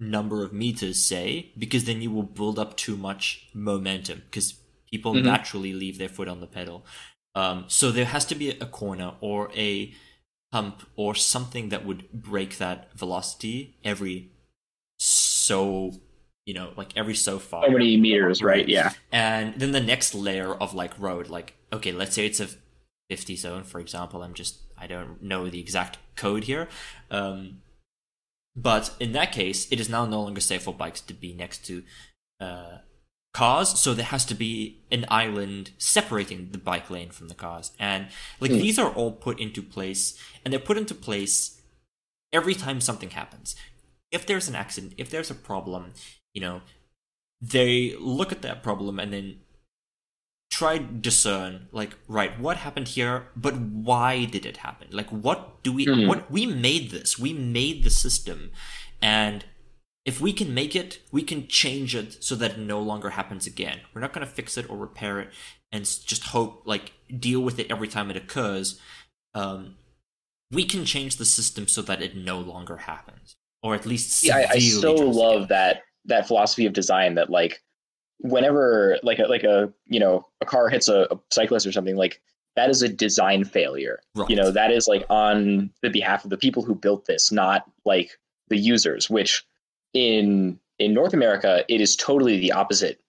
number 0.00 0.44
of 0.44 0.52
meters, 0.52 1.04
say, 1.04 1.52
because 1.58 1.84
then 1.84 2.00
you 2.00 2.10
will 2.10 2.22
build 2.22 2.58
up 2.58 2.76
too 2.76 2.96
much 2.96 3.48
momentum 3.52 4.22
because 4.26 4.54
people 4.90 5.12
Mhm. 5.14 5.24
naturally 5.24 5.72
leave 5.72 5.98
their 5.98 6.08
foot 6.08 6.28
on 6.28 6.40
the 6.40 6.46
pedal. 6.46 6.86
Um, 7.34 7.64
so 7.68 7.90
there 7.90 8.04
has 8.06 8.24
to 8.26 8.34
be 8.34 8.50
a 8.50 8.66
corner 8.66 9.14
or 9.20 9.50
a 9.54 9.92
hump 10.52 10.82
or 10.96 11.14
something 11.14 11.68
that 11.68 11.84
would 11.84 12.10
break 12.12 12.56
that 12.58 12.96
velocity 12.96 13.76
every 13.84 14.30
so, 14.98 15.92
you 16.46 16.54
know, 16.54 16.72
like 16.76 16.96
every 16.96 17.14
so 17.14 17.38
far. 17.38 17.66
so 17.66 17.70
many 17.72 17.96
meters, 17.96 18.42
right? 18.42 18.58
Right. 18.60 18.68
Yeah. 18.68 18.92
And 19.12 19.54
then 19.60 19.72
the 19.72 19.80
next 19.80 20.14
layer 20.14 20.54
of 20.54 20.74
like 20.74 20.98
road, 20.98 21.28
like, 21.28 21.54
okay, 21.72 21.92
let's 21.92 22.14
say 22.14 22.26
it's 22.26 22.40
a 22.40 22.48
50 23.10 23.36
zone, 23.36 23.64
for 23.64 23.80
example. 23.80 24.22
I'm 24.22 24.34
just, 24.34 24.58
I 24.80 24.86
don't 24.86 25.22
know 25.22 25.48
the 25.48 25.60
exact 25.60 25.98
code 26.16 26.44
here. 26.44 26.68
Um, 27.10 27.62
but 28.56 28.92
in 28.98 29.12
that 29.12 29.32
case, 29.32 29.70
it 29.70 29.78
is 29.80 29.88
now 29.88 30.04
no 30.04 30.22
longer 30.22 30.40
safe 30.40 30.62
for 30.62 30.74
bikes 30.74 31.00
to 31.02 31.14
be 31.14 31.32
next 31.32 31.64
to 31.66 31.82
uh, 32.40 32.78
cars. 33.32 33.78
So 33.78 33.94
there 33.94 34.06
has 34.06 34.24
to 34.26 34.34
be 34.34 34.80
an 34.90 35.04
island 35.08 35.70
separating 35.78 36.50
the 36.50 36.58
bike 36.58 36.90
lane 36.90 37.10
from 37.10 37.28
the 37.28 37.34
cars. 37.34 37.72
And 37.78 38.08
like 38.40 38.50
Hmm. 38.50 38.58
these 38.58 38.78
are 38.78 38.90
all 38.90 39.12
put 39.12 39.38
into 39.38 39.62
place, 39.62 40.18
and 40.44 40.52
they're 40.52 40.58
put 40.60 40.78
into 40.78 40.94
place 40.94 41.60
every 42.32 42.54
time 42.54 42.80
something 42.80 43.10
happens. 43.10 43.54
If 44.10 44.26
there's 44.26 44.48
an 44.48 44.54
accident, 44.54 44.94
if 44.96 45.10
there's 45.10 45.30
a 45.30 45.34
problem, 45.34 45.92
you 46.34 46.40
know, 46.40 46.62
they 47.40 47.94
look 48.00 48.32
at 48.32 48.42
that 48.42 48.62
problem 48.62 48.98
and 48.98 49.12
then 49.12 49.40
try 50.50 50.78
to 50.78 50.84
discern 50.84 51.68
like 51.72 51.94
right 52.08 52.38
what 52.40 52.56
happened 52.58 52.88
here 52.88 53.26
but 53.36 53.54
why 53.56 54.24
did 54.24 54.46
it 54.46 54.58
happen? 54.58 54.88
Like 54.90 55.08
what 55.10 55.62
do 55.62 55.72
we 55.72 55.84
Hmm. 55.84 56.06
what 56.06 56.30
we 56.30 56.46
made 56.46 56.90
this. 56.90 57.18
We 57.18 57.32
made 57.32 57.84
the 57.84 57.90
system. 57.90 58.50
And 59.02 59.44
if 60.04 60.20
we 60.20 60.32
can 60.32 60.54
make 60.54 60.74
it 60.74 61.00
we 61.12 61.22
can 61.22 61.46
change 61.48 61.94
it 61.94 62.22
so 62.24 62.34
that 62.36 62.52
it 62.52 62.58
no 62.58 62.80
longer 62.80 63.10
happens 63.10 63.46
again. 63.46 63.80
We're 63.94 64.00
not 64.00 64.12
going 64.12 64.26
to 64.26 64.32
fix 64.32 64.56
it 64.56 64.68
or 64.70 64.76
repair 64.76 65.20
it 65.20 65.30
and 65.70 65.84
just 65.84 66.24
hope 66.24 66.62
like 66.64 66.92
deal 67.18 67.40
with 67.40 67.58
it 67.58 67.70
every 67.70 67.88
time 67.88 68.10
it 68.10 68.16
occurs. 68.16 68.80
Um 69.34 69.76
we 70.50 70.64
can 70.64 70.84
change 70.84 71.16
the 71.16 71.24
system 71.26 71.68
so 71.68 71.82
that 71.82 72.00
it 72.02 72.16
no 72.16 72.38
longer 72.40 72.78
happens 72.78 73.36
or 73.62 73.74
at 73.74 73.86
least 73.86 74.24
yeah, 74.24 74.36
I, 74.36 74.46
I 74.54 74.58
so 74.58 74.94
love 74.94 75.48
down. 75.48 75.48
that 75.48 75.82
that 76.06 76.26
philosophy 76.26 76.66
of 76.66 76.72
design 76.72 77.14
that 77.16 77.30
like 77.30 77.60
whenever 78.20 78.98
like 79.02 79.18
a 79.18 79.24
like 79.24 79.44
a 79.44 79.72
you 79.86 80.00
know 80.00 80.26
a 80.40 80.46
car 80.46 80.68
hits 80.68 80.88
a, 80.88 81.06
a 81.10 81.18
cyclist 81.30 81.66
or 81.66 81.72
something 81.72 81.96
like 81.96 82.20
that 82.56 82.70
is 82.70 82.82
a 82.82 82.88
design 82.88 83.44
failure 83.44 84.00
right. 84.16 84.28
you 84.28 84.34
know 84.34 84.50
that 84.50 84.72
is 84.72 84.88
like 84.88 85.04
on 85.08 85.70
the 85.82 85.90
behalf 85.90 86.24
of 86.24 86.30
the 86.30 86.36
people 86.36 86.62
who 86.62 86.74
built 86.74 87.06
this 87.06 87.30
not 87.30 87.64
like 87.84 88.18
the 88.48 88.56
users 88.56 89.08
which 89.08 89.46
in 89.94 90.58
in 90.78 90.92
north 90.92 91.14
america 91.14 91.64
it 91.68 91.80
is 91.80 91.94
totally 91.94 92.38
the 92.38 92.52
opposite 92.52 93.00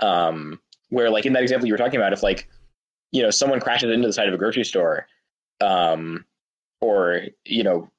um 0.00 0.58
where 0.88 1.10
like 1.10 1.26
in 1.26 1.34
that 1.34 1.42
example 1.42 1.66
you 1.66 1.72
were 1.72 1.78
talking 1.78 2.00
about 2.00 2.12
if 2.12 2.22
like 2.22 2.48
you 3.12 3.22
know 3.22 3.30
someone 3.30 3.60
crashes 3.60 3.90
into 3.90 4.06
the 4.06 4.12
side 4.12 4.28
of 4.28 4.34
a 4.34 4.38
grocery 4.38 4.64
store 4.64 5.06
um 5.60 6.24
or 6.80 7.20
you 7.44 7.62
know 7.62 7.90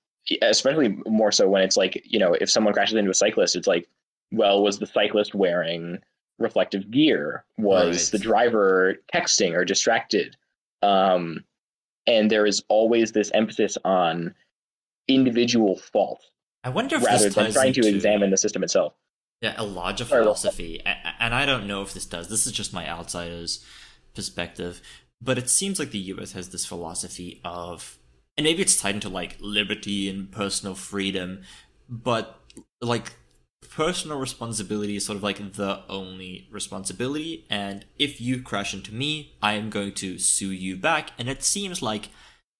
especially 0.42 0.98
more 1.08 1.32
so 1.32 1.48
when 1.48 1.62
it's 1.62 1.78
like 1.78 2.02
you 2.06 2.18
know 2.18 2.34
if 2.34 2.50
someone 2.50 2.74
crashes 2.74 2.96
into 2.96 3.12
a 3.12 3.16
cyclist 3.16 3.56
it's 3.56 3.68
like 3.68 3.88
well 4.32 4.64
was 4.64 4.80
the 4.80 4.88
cyclist 4.88 5.36
wearing 5.36 6.00
reflective 6.40 6.92
gear 6.92 7.46
was 7.58 8.12
Right. 8.12 8.12
the 8.12 8.20
driver 8.20 8.96
texting 9.14 9.54
or 9.54 9.64
distracted 9.66 10.36
um 10.82 11.44
and 12.08 12.30
there 12.30 12.46
is 12.46 12.64
always 12.68 13.12
this 13.14 13.32
emphasis 13.34 13.78
on 13.86 14.36
individual 15.08 15.78
fault 15.78 16.22
I 16.64 16.70
wonder 16.70 16.96
if 16.98 17.04
rather 17.04 17.26
this 17.26 17.36
than 17.36 17.52
trying 17.52 17.74
to 17.74 17.88
examine 17.88 18.32
the 18.32 18.38
system 18.38 18.64
itself 18.64 18.94
yeah, 19.42 19.54
a 19.58 19.66
larger 19.66 20.06
Sorry, 20.06 20.24
philosophy, 20.24 20.82
and 21.20 21.36
I 21.36 21.46
don't 21.46 21.68
know 21.68 21.82
if 21.82 21.94
this 21.94 22.06
does. 22.06 22.30
This 22.30 22.48
is 22.48 22.54
just 22.54 22.74
my 22.74 22.88
outsider's 22.90 23.64
perspective, 24.16 24.82
but 25.22 25.38
it 25.38 25.50
seems 25.50 25.78
like 25.78 25.92
the 25.92 26.00
US 26.00 26.32
has 26.32 26.50
this 26.50 26.66
philosophy 26.66 27.42
of, 27.44 28.00
and 28.38 28.46
maybe 28.46 28.62
it's 28.62 28.80
tied 28.82 28.96
into 28.96 29.10
like 29.10 29.36
liberty 29.42 30.10
and 30.10 30.32
personal 30.32 30.74
freedom, 30.74 31.42
but 31.90 32.40
like 32.82 33.14
personal 33.76 34.18
responsibility 34.18 34.96
is 34.96 35.06
sort 35.06 35.18
of 35.18 35.24
like 35.24 35.54
the 35.54 35.82
only 35.90 36.48
responsibility, 36.50 37.46
and 37.50 37.86
if 38.00 38.22
you 38.22 38.42
crash 38.42 38.74
into 38.74 38.94
me, 38.94 39.36
I 39.42 39.54
am 39.54 39.70
going 39.70 39.94
to 39.96 40.18
sue 40.18 40.52
you 40.52 40.78
back. 40.78 41.12
And 41.18 41.28
it 41.28 41.44
seems 41.44 41.82
like 41.82 42.08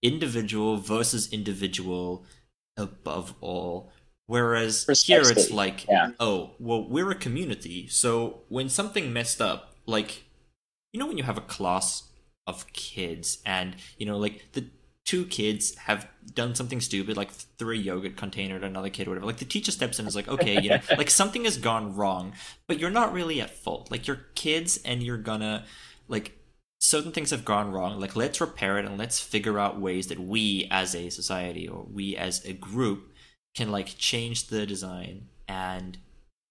individual 0.04 0.76
versus 0.76 1.32
individual 1.32 2.26
above 2.76 3.34
all. 3.40 3.94
Whereas 4.28 4.86
here 5.06 5.22
it's 5.22 5.52
like, 5.52 5.88
yeah. 5.88 6.12
oh, 6.20 6.52
well, 6.60 6.84
we're 6.84 7.12
a 7.12 7.16
community, 7.16 7.88
so 7.88 8.42
when 8.50 8.68
something 8.68 9.14
messed 9.14 9.42
up, 9.42 9.74
like, 9.86 10.24
you 10.92 11.00
know, 11.00 11.08
when 11.08 11.18
you 11.18 11.24
have 11.24 11.38
a 11.38 11.42
class 11.42 12.10
of 12.46 12.68
kids 12.74 13.38
and, 13.46 13.76
you 13.98 14.06
know, 14.06 14.18
like 14.18 14.52
the 14.52 14.66
two 15.06 15.26
kids 15.26 15.76
have 15.76 16.08
done 16.34 16.56
something 16.56 16.82
stupid, 16.82 17.16
like 17.16 17.32
threw 17.32 17.76
a 17.76 17.78
yogurt 17.78 18.18
container 18.18 18.56
at 18.56 18.64
another 18.64 18.90
kid 18.90 19.08
or 19.08 19.12
whatever. 19.12 19.28
Like 19.28 19.38
the 19.38 19.46
teacher 19.46 19.72
steps 19.72 20.00
in 20.00 20.04
and 20.04 20.10
is 20.10 20.16
like, 20.16 20.28
okay, 20.28 20.60
you 20.60 20.70
know, 20.72 20.80
like 20.98 21.12
something 21.12 21.46
has 21.46 21.58
gone 21.58 21.96
wrong, 21.96 22.34
but 22.68 22.80
you're 22.80 22.90
not 22.90 23.14
really 23.14 23.40
at 23.40 23.52
fault. 23.52 23.92
Like 23.92 24.08
you're 24.08 24.26
kids 24.34 24.80
and 24.84 25.04
you're 25.04 25.18
gonna, 25.18 25.66
like, 26.08 26.38
certain 26.80 27.12
things 27.12 27.30
have 27.30 27.46
gone 27.46 27.72
wrong. 27.72 28.00
Like 28.00 28.16
let's 28.16 28.42
repair 28.42 28.78
it 28.78 28.86
and 28.86 28.98
let's 28.98 29.20
figure 29.20 29.60
out 29.60 29.80
ways 29.80 30.08
that 30.08 30.20
we 30.20 30.68
as 30.72 30.96
a 30.96 31.10
society 31.10 31.68
or 31.68 31.84
we 31.84 32.18
as 32.18 32.44
a 32.46 32.54
group 32.54 33.14
can 33.56 33.72
like 33.72 33.98
change 33.98 34.48
the 34.48 34.66
design 34.66 35.28
and 35.48 35.98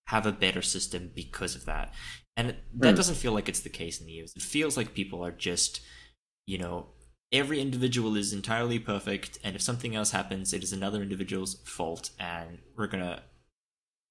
have 0.07 0.27
a 0.27 0.33
better 0.33 0.63
system 0.63 1.11
because 1.15 1.55
of 1.55 1.67
that. 1.67 1.93
And 2.37 2.57
that 2.75 2.95
mm. 2.95 2.97
doesn't 2.97 3.17
feel 3.17 3.33
like 3.33 3.49
it's 3.49 3.61
the 3.61 3.69
case 3.69 4.01
in 4.01 4.07
the 4.07 4.13
US. 4.23 4.35
It 4.35 4.43
feels 4.43 4.77
like 4.77 4.95
people 4.95 5.25
are 5.25 5.31
just, 5.31 5.81
you 6.47 6.59
know, 6.59 6.87
every 7.35 7.61
individual 7.61 8.17
is 8.17 8.33
entirely 8.33 8.79
perfect, 8.79 9.39
and 9.45 9.57
if 9.57 9.61
something 9.61 9.95
else 9.95 10.13
happens, 10.13 10.55
it 10.55 10.63
is 10.63 10.73
another 10.73 11.03
individual's 11.03 11.57
fault, 11.65 12.11
and 12.19 12.59
we're 12.77 12.87
gonna 12.87 13.23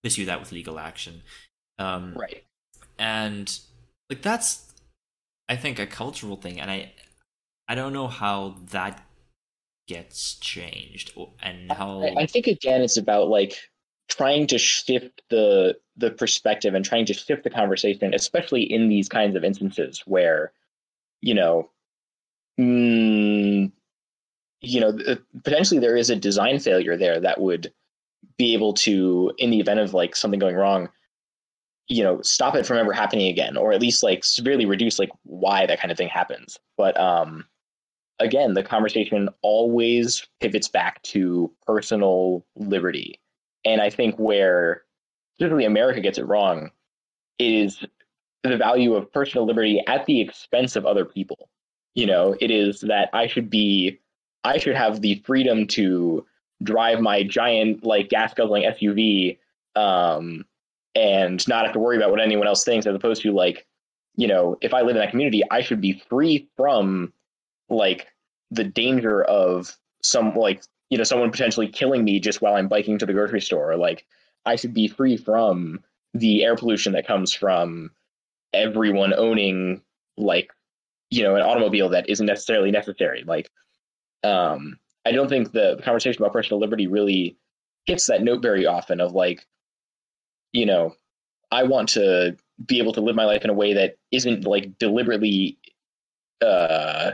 pursue 0.04 0.26
that 0.26 0.40
with 0.40 0.52
legal 0.52 0.78
action. 0.78 1.24
Um, 1.80 2.14
right. 2.16 2.44
And 3.00 3.58
like 4.10 4.22
that's, 4.22 4.74
I 5.50 5.56
think, 5.56 5.80
a 5.80 5.88
cultural 5.88 6.36
thing, 6.36 6.60
and 6.60 6.70
I, 6.70 6.91
I 7.68 7.76
don't 7.76 7.94
know 7.94 8.08
how 8.08 8.58
that 8.72 9.04
gets 9.88 10.36
changed 10.36 11.18
and 11.41 11.72
how. 11.72 12.04
I, 12.04 12.24
I 12.24 12.26
think 12.26 12.48
again, 12.48 12.82
it's 12.82 12.98
about 12.98 13.30
like 13.30 13.58
trying 14.10 14.48
to 14.48 14.58
shift 14.58 15.22
the 15.30 15.78
the 15.95 16.12
perspective 16.12 16.74
and 16.74 16.84
trying 16.84 17.06
to 17.06 17.14
shift 17.14 17.44
the 17.44 17.50
conversation, 17.50 18.14
especially 18.14 18.64
in 18.64 18.90
these 18.90 19.08
kinds 19.08 19.36
of 19.36 19.44
instances 19.44 20.04
where, 20.06 20.52
you 21.22 21.34
know, 21.34 21.70
mm, 22.60 23.72
you 24.62 24.80
know, 24.80 24.98
potentially 25.44 25.80
there 25.80 25.98
is 25.98 26.10
a 26.10 26.16
design 26.16 26.60
failure 26.60 26.98
there 26.98 27.20
that 27.20 27.40
would 27.40 27.74
be 28.38 28.54
able 28.54 28.74
to, 28.74 29.32
in 29.38 29.50
the 29.50 29.60
event 29.60 29.80
of 29.80 29.94
like 29.94 30.16
something 30.16 30.40
going 30.40 30.56
wrong, 30.56 30.90
you 31.88 32.04
know, 32.04 32.22
stop 32.22 32.56
it 32.56 32.66
from 32.66 32.78
ever 32.78 32.94
happening 32.94 33.28
again, 33.28 33.58
or 33.58 33.74
at 33.74 33.82
least 33.82 34.04
like 34.04 34.24
severely 34.24 34.66
reduce 34.66 35.00
like 35.00 35.12
why 35.24 35.66
that 35.66 35.80
kind 35.80 35.92
of 35.92 35.98
thing 35.98 36.08
happens. 36.08 36.58
But 36.78 36.98
um, 37.00 37.46
again, 38.20 38.54
the 38.54 38.64
conversation 38.64 39.30
always 39.42 40.26
pivots 40.40 40.70
back 40.70 41.02
to 41.04 41.52
personal 41.68 42.46
liberty. 42.56 43.20
And 43.66 43.82
I 43.82 43.90
think 43.90 44.16
where 44.16 44.84
particularly 45.38 45.66
America 45.66 46.00
gets 46.00 46.18
it 46.18 46.28
wrong 46.28 46.72
is 47.40 47.84
the 48.44 48.58
value 48.58 48.94
of 48.94 49.12
personal 49.12 49.46
liberty 49.46 49.82
at 49.88 50.06
the 50.06 50.22
expense 50.22 50.76
of 50.76 50.86
other 50.86 51.06
people. 51.06 51.50
You 51.95 52.07
know, 52.07 52.36
it 52.40 52.52
is 52.52 52.82
that 52.82 53.10
I 53.14 53.28
should 53.28 53.49
be, 53.49 53.99
I 54.44 54.57
should 54.57 54.76
have 54.76 55.02
the 55.02 55.22
freedom 55.26 55.68
to 55.68 56.26
drive 56.61 56.99
my 56.99 57.24
giant, 57.24 57.86
like, 57.86 58.10
gas 58.10 58.34
guzzling 58.34 58.64
SUV 58.64 59.38
um, 59.76 60.45
and 60.95 61.48
not 61.48 61.65
have 61.65 61.74
to 61.74 61.80
worry 61.80 61.98
about 61.98 62.11
what 62.11 62.22
anyone 62.22 62.48
else 62.48 62.64
thinks, 62.64 62.86
as 62.86 62.95
opposed 62.95 63.22
to, 63.24 63.32
like, 63.32 63.65
you 64.15 64.28
know, 64.28 64.57
if 64.61 64.74
I 64.74 64.82
live 64.82 64.95
in 64.95 65.02
that 65.02 65.11
community, 65.11 65.44
I 65.49 65.61
should 65.61 65.82
be 65.82 66.02
free 66.10 66.48
from, 66.56 67.14
like, 67.70 68.07
the 68.52 68.64
danger 68.64 69.24
of 69.24 69.76
some, 70.02 70.34
like, 70.36 70.64
you 70.90 70.98
know, 70.98 71.03
someone 71.03 71.32
potentially 71.32 71.68
killing 71.68 72.03
me 72.03 72.20
just 72.20 72.41
while 72.41 72.56
I'm 72.56 72.68
biking 72.68 72.98
to 72.99 73.06
the 73.06 73.14
grocery 73.14 73.41
store. 73.41 73.76
Like, 73.78 74.06
I 74.45 74.56
should 74.56 74.74
be 74.74 74.88
free 74.88 75.18
from 75.18 75.80
the 76.14 76.44
air 76.44 76.56
pollution 76.56 76.94
that 76.94 77.07
comes 77.07 77.34
from 77.34 77.91
everyone 78.53 79.14
owning 79.14 79.82
like 80.18 80.52
you 81.14 81.23
know 81.23 81.35
an 81.35 81.44
automobile 81.44 81.90
that 81.90 82.10
isn't 82.10 82.26
necessarily 82.26 82.72
necessary 82.72 83.23
like 83.26 83.49
um 84.23 84.77
i 85.06 85.11
don't 85.11 85.30
think 85.30 85.52
the, 85.52 85.80
conversation 85.84 86.22
about 86.22 86.34
personal 86.34 86.60
liberty 86.60 86.88
really 86.88 87.38
hits 87.85 88.07
that 88.07 88.23
note 88.23 88.41
very 88.41 88.65
often 88.65 88.99
of 88.99 89.14
like 89.14 89.45
you 90.52 90.65
know 90.65 90.95
i 91.52 91.64
want 91.64 91.90
to 91.90 92.35
be 92.65 92.80
able 92.80 92.94
to 92.94 93.02
live 93.02 93.15
my 93.15 93.26
life 93.26 93.44
in 93.44 93.49
a 93.49 93.53
way 93.53 93.73
that 93.73 93.98
isn't 94.11 94.45
like 94.45 94.77
deliberately 94.80 95.57
uh 96.41 97.11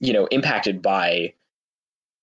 you 0.00 0.12
know 0.12 0.26
impacted 0.26 0.82
by 0.82 1.32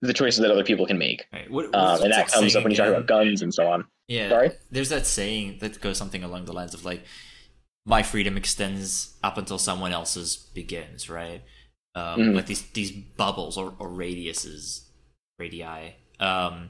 the 0.04 0.14
choices 0.14 0.40
that 0.40 0.52
other 0.52 0.64
people 0.64 0.86
can 0.86 0.98
make 0.98 1.26
right. 1.32 1.50
what, 1.50 1.66
um, 1.76 2.02
and 2.04 2.12
that 2.12 2.28
comes 2.28 2.56
up 2.56 2.64
when 2.64 2.72
you 2.72 2.78
talk 2.78 2.88
about 2.88 3.08
guns 3.08 3.42
and 3.42 3.54
so 3.54 3.68
on 3.68 3.86
yeah. 4.12 4.28
Sorry? 4.28 4.52
There's 4.70 4.90
that 4.90 5.08
saying 5.08 5.60
that 5.62 5.80
goes 5.80 5.98
something 5.98 6.22
along 6.22 6.44
the 6.44 6.52
lines 6.52 6.74
of 6.74 6.84
like, 6.84 7.06
my 7.86 8.04
freedom 8.04 8.38
extends 8.38 9.16
up 9.24 9.38
until 9.38 9.58
someone 9.58 9.92
else's 9.92 10.36
begins, 10.36 11.10
right? 11.10 11.44
Um, 11.96 12.20
mm-hmm. 12.20 12.36
Like 12.36 12.46
these 12.46 12.64
these 12.72 12.92
bubbles 12.92 13.58
or, 13.58 13.74
or 13.80 13.90
radiuses, 13.90 14.86
radii, 15.40 15.96
um, 16.20 16.70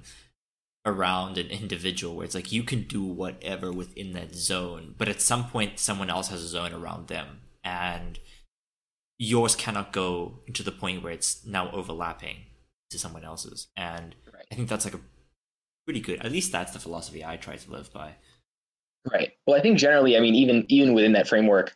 around 0.85 1.37
an 1.37 1.47
individual 1.47 2.15
where 2.15 2.25
it's 2.25 2.35
like 2.35 2.51
you 2.51 2.63
can 2.63 2.83
do 2.83 3.03
whatever 3.03 3.71
within 3.71 4.13
that 4.13 4.33
zone, 4.33 4.95
but 4.97 5.09
at 5.09 5.21
some 5.21 5.47
point 5.49 5.79
someone 5.79 6.09
else 6.09 6.29
has 6.29 6.43
a 6.43 6.47
zone 6.47 6.73
around 6.73 7.07
them, 7.07 7.41
and 7.63 8.19
yours 9.17 9.55
cannot 9.55 9.93
go 9.93 10.39
to 10.53 10.63
the 10.63 10.71
point 10.71 11.03
where 11.03 11.13
it's 11.13 11.45
now 11.45 11.69
overlapping 11.71 12.37
to 12.89 12.97
someone 12.97 13.23
else's. 13.23 13.67
And 13.77 14.15
right. 14.33 14.45
I 14.51 14.55
think 14.55 14.69
that's 14.69 14.85
like 14.85 14.95
a 14.95 15.01
pretty 15.85 15.99
good. 15.99 16.19
At 16.25 16.31
least 16.31 16.51
that's 16.51 16.71
the 16.71 16.79
philosophy 16.79 17.23
I 17.23 17.37
try 17.37 17.57
to 17.57 17.71
live 17.71 17.93
by. 17.93 18.15
Right. 19.09 19.31
Well, 19.47 19.57
I 19.57 19.61
think 19.61 19.77
generally, 19.77 20.15
I 20.15 20.19
mean, 20.19 20.35
even 20.35 20.65
even 20.69 20.93
within 20.93 21.13
that 21.13 21.27
framework, 21.27 21.75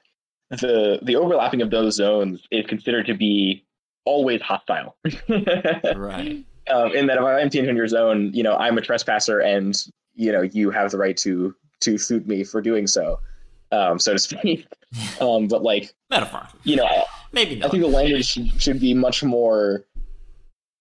the 0.50 1.00
the 1.02 1.16
overlapping 1.16 1.62
of 1.62 1.72
those 1.72 1.96
zones 1.96 2.42
is 2.52 2.66
considered 2.68 3.08
to 3.08 3.14
be 3.14 3.66
always 4.06 4.42
hostile. 4.42 4.96
right. 5.30 6.44
Um, 6.68 6.92
in 6.96 7.08
that 7.08 7.18
if 7.18 7.24
I'm 7.24 7.66
in 7.66 7.76
your 7.76 7.88
zone, 7.88 8.32
you 8.34 8.44
know, 8.44 8.56
I'm 8.56 8.78
a 8.78 8.82
trespasser, 8.82 9.40
and 9.40 9.76
you 10.14 10.32
know, 10.32 10.42
you 10.42 10.70
have 10.72 10.92
the 10.92 10.98
right 10.98 11.18
to 11.18 11.56
to 11.82 11.98
suit 11.98 12.28
me 12.28 12.44
for 12.44 12.62
doing 12.62 12.88
so, 12.88 13.20
um, 13.72 14.00
so 14.00 14.14
to 14.14 14.20
speak. 14.20 14.68
um, 15.22 15.48
but 15.48 15.64
like 15.64 15.94
metaphor, 16.10 16.48
you 16.64 16.76
know, 16.76 16.88
maybe 17.32 17.56
not. 17.56 17.68
I 17.68 17.70
think 17.70 17.84
the 17.84 17.90
language 17.90 18.26
should, 18.26 18.62
should 18.62 18.80
be 18.80 18.94
much 18.94 19.24
more 19.24 19.86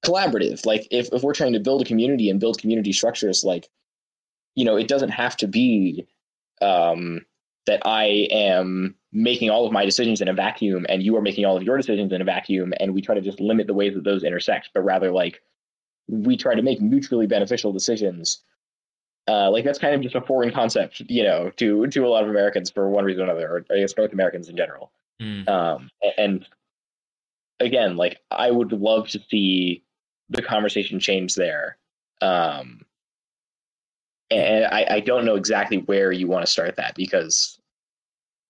collaborative. 0.04 0.64
Like 0.64 0.86
if, 0.90 1.08
if 1.12 1.22
we're 1.22 1.34
trying 1.34 1.54
to 1.54 1.60
build 1.60 1.82
a 1.82 1.84
community 1.84 2.30
and 2.30 2.38
build 2.38 2.58
community 2.58 2.92
structures, 2.92 3.42
like, 3.44 3.68
you 4.54 4.64
know, 4.64 4.76
it 4.76 4.86
doesn't 4.86 5.10
have 5.10 5.36
to 5.38 5.48
be 5.48 6.06
um, 6.60 7.24
that 7.66 7.82
I 7.86 8.28
am 8.30 8.94
making 9.12 9.50
all 9.50 9.66
of 9.66 9.72
my 9.72 9.84
decisions 9.84 10.20
in 10.20 10.28
a 10.28 10.34
vacuum 10.34 10.84
and 10.88 11.02
you 11.02 11.16
are 11.16 11.22
making 11.22 11.44
all 11.44 11.56
of 11.56 11.62
your 11.62 11.76
decisions 11.76 12.12
in 12.12 12.20
a 12.20 12.24
vacuum 12.24 12.74
and 12.80 12.92
we 12.92 13.00
try 13.00 13.14
to 13.14 13.20
just 13.20 13.40
limit 13.40 13.66
the 13.66 13.74
ways 13.74 13.94
that 13.94 14.04
those 14.04 14.24
intersect, 14.24 14.70
but 14.74 14.82
rather 14.82 15.12
like 15.12 15.40
we 16.08 16.36
try 16.36 16.54
to 16.54 16.62
make 16.62 16.80
mutually 16.80 17.26
beneficial 17.26 17.72
decisions. 17.72 18.42
Uh, 19.26 19.50
like 19.50 19.64
that's 19.64 19.78
kind 19.78 19.94
of 19.94 20.02
just 20.02 20.14
a 20.14 20.20
foreign 20.20 20.52
concept, 20.52 21.00
you 21.08 21.22
know, 21.22 21.50
to 21.56 21.86
to 21.86 22.04
a 22.04 22.08
lot 22.08 22.24
of 22.24 22.28
Americans 22.28 22.70
for 22.70 22.90
one 22.90 23.04
reason 23.04 23.22
or 23.22 23.24
another, 23.24 23.48
or 23.48 23.64
I 23.74 23.80
guess 23.80 23.96
North 23.96 24.12
Americans 24.12 24.50
in 24.50 24.56
general. 24.56 24.90
Mm. 25.22 25.48
Um, 25.48 25.90
and 26.18 26.46
again, 27.60 27.96
like 27.96 28.20
I 28.30 28.50
would 28.50 28.72
love 28.72 29.08
to 29.08 29.20
see 29.30 29.82
the 30.28 30.42
conversation 30.42 31.00
change 31.00 31.36
there. 31.36 31.78
Um, 32.20 32.82
and 34.30 34.64
I, 34.66 34.86
I 34.90 35.00
don't 35.00 35.24
know 35.24 35.36
exactly 35.36 35.78
where 35.78 36.12
you 36.12 36.26
want 36.26 36.44
to 36.44 36.50
start 36.50 36.76
that 36.76 36.94
because, 36.94 37.58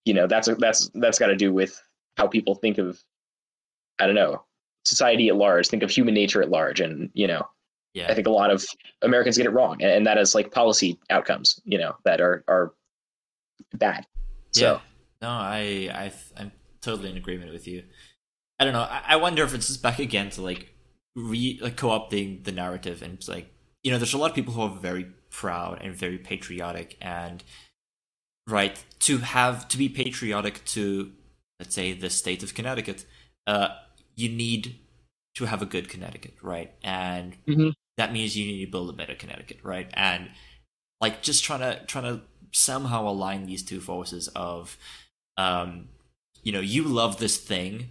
you 0.05 0.14
know, 0.14 0.26
that's 0.26 0.48
a, 0.48 0.55
that's 0.55 0.90
that's 0.94 1.18
got 1.18 1.28
to 1.28 1.36
do 1.36 1.52
with 1.52 1.80
how 2.16 2.26
people 2.26 2.55
think 2.55 2.78
of, 2.78 3.02
I 3.98 4.06
don't 4.06 4.14
know, 4.14 4.44
society 4.84 5.28
at 5.28 5.36
large, 5.36 5.68
think 5.68 5.82
of 5.82 5.90
human 5.90 6.14
nature 6.14 6.42
at 6.42 6.51
large, 6.51 6.80
and 6.80 7.10
you 7.14 7.26
know, 7.26 7.46
yeah. 7.92 8.10
I 8.10 8.14
think 8.14 8.26
a 8.26 8.30
lot 8.30 8.51
of 8.51 8.64
Americans 9.02 9.36
get 9.36 9.46
it 9.46 9.51
wrong, 9.51 9.82
and, 9.82 9.90
and 9.90 10.06
that 10.06 10.18
is 10.18 10.34
like 10.34 10.52
policy 10.52 10.98
outcomes, 11.10 11.60
you 11.64 11.78
know, 11.78 11.96
that 12.05 12.20
are 12.20 12.44
are 12.48 12.74
bad. 13.74 14.06
So. 14.52 14.74
Yeah. 14.74 14.80
No, 15.22 15.30
I 15.30 15.88
I 15.92 16.12
I'm 16.36 16.52
totally 16.82 17.10
in 17.10 17.16
agreement 17.16 17.52
with 17.52 17.66
you. 17.66 17.84
I 18.60 18.64
don't 18.64 18.74
know. 18.74 18.82
I, 18.82 19.02
I 19.09 19.16
wonder 19.16 19.42
if 19.42 19.55
it's 19.55 19.68
just 19.68 19.82
back 19.82 19.98
again 19.98 20.30
to 20.30 20.42
like 20.42 20.74
re 21.16 21.59
like 21.62 21.76
co-opting 21.76 22.44
the 22.44 22.52
narrative 22.52 23.01
and 23.01 23.14
it's 23.14 23.28
like 23.28 23.48
you 23.82 23.92
know 23.92 23.98
there's 23.98 24.14
a 24.14 24.18
lot 24.18 24.30
of 24.30 24.34
people 24.34 24.52
who 24.52 24.62
are 24.62 24.68
very 24.68 25.06
proud 25.35 25.81
and 25.82 25.97
very 25.97 26.16
patriotic 26.16 26.97
and 27.01 27.43
right 28.48 28.85
to 29.01 29.19
have 29.19 29.66
to 29.66 29.77
be 29.77 29.89
patriotic 29.89 30.65
to 30.65 31.11
let's 31.59 31.74
say 31.74 31.93
the 31.93 32.09
state 32.09 32.43
of 32.43 32.55
Connecticut 32.55 33.05
uh 33.48 33.69
you 34.15 34.28
need 34.28 34.77
to 35.35 35.47
have 35.47 35.61
a 35.61 35.66
good 35.66 35.89
Connecticut 35.89 36.35
right? 36.40 36.73
And 36.85 37.36
mm-hmm. 37.47 37.70
that 37.97 38.12
means 38.12 38.36
you 38.36 38.47
need 38.47 38.65
to 38.65 38.70
build 38.70 38.90
a 38.90 38.93
better 38.93 39.16
Connecticut 39.16 39.59
right? 39.65 39.90
And 39.94 40.31
like 41.01 41.20
just 41.20 41.43
trying 41.43 41.61
to 41.61 41.85
trying 41.86 42.05
to 42.05 42.23
somehow 42.52 43.09
align 43.09 43.47
these 43.47 43.65
two 43.65 43.81
forces 43.81 44.28
of 44.28 44.78
um 45.36 45.89
you 46.44 46.52
know 46.52 46.61
you 46.61 46.85
love 46.85 47.19
this 47.19 47.39
thing 47.39 47.89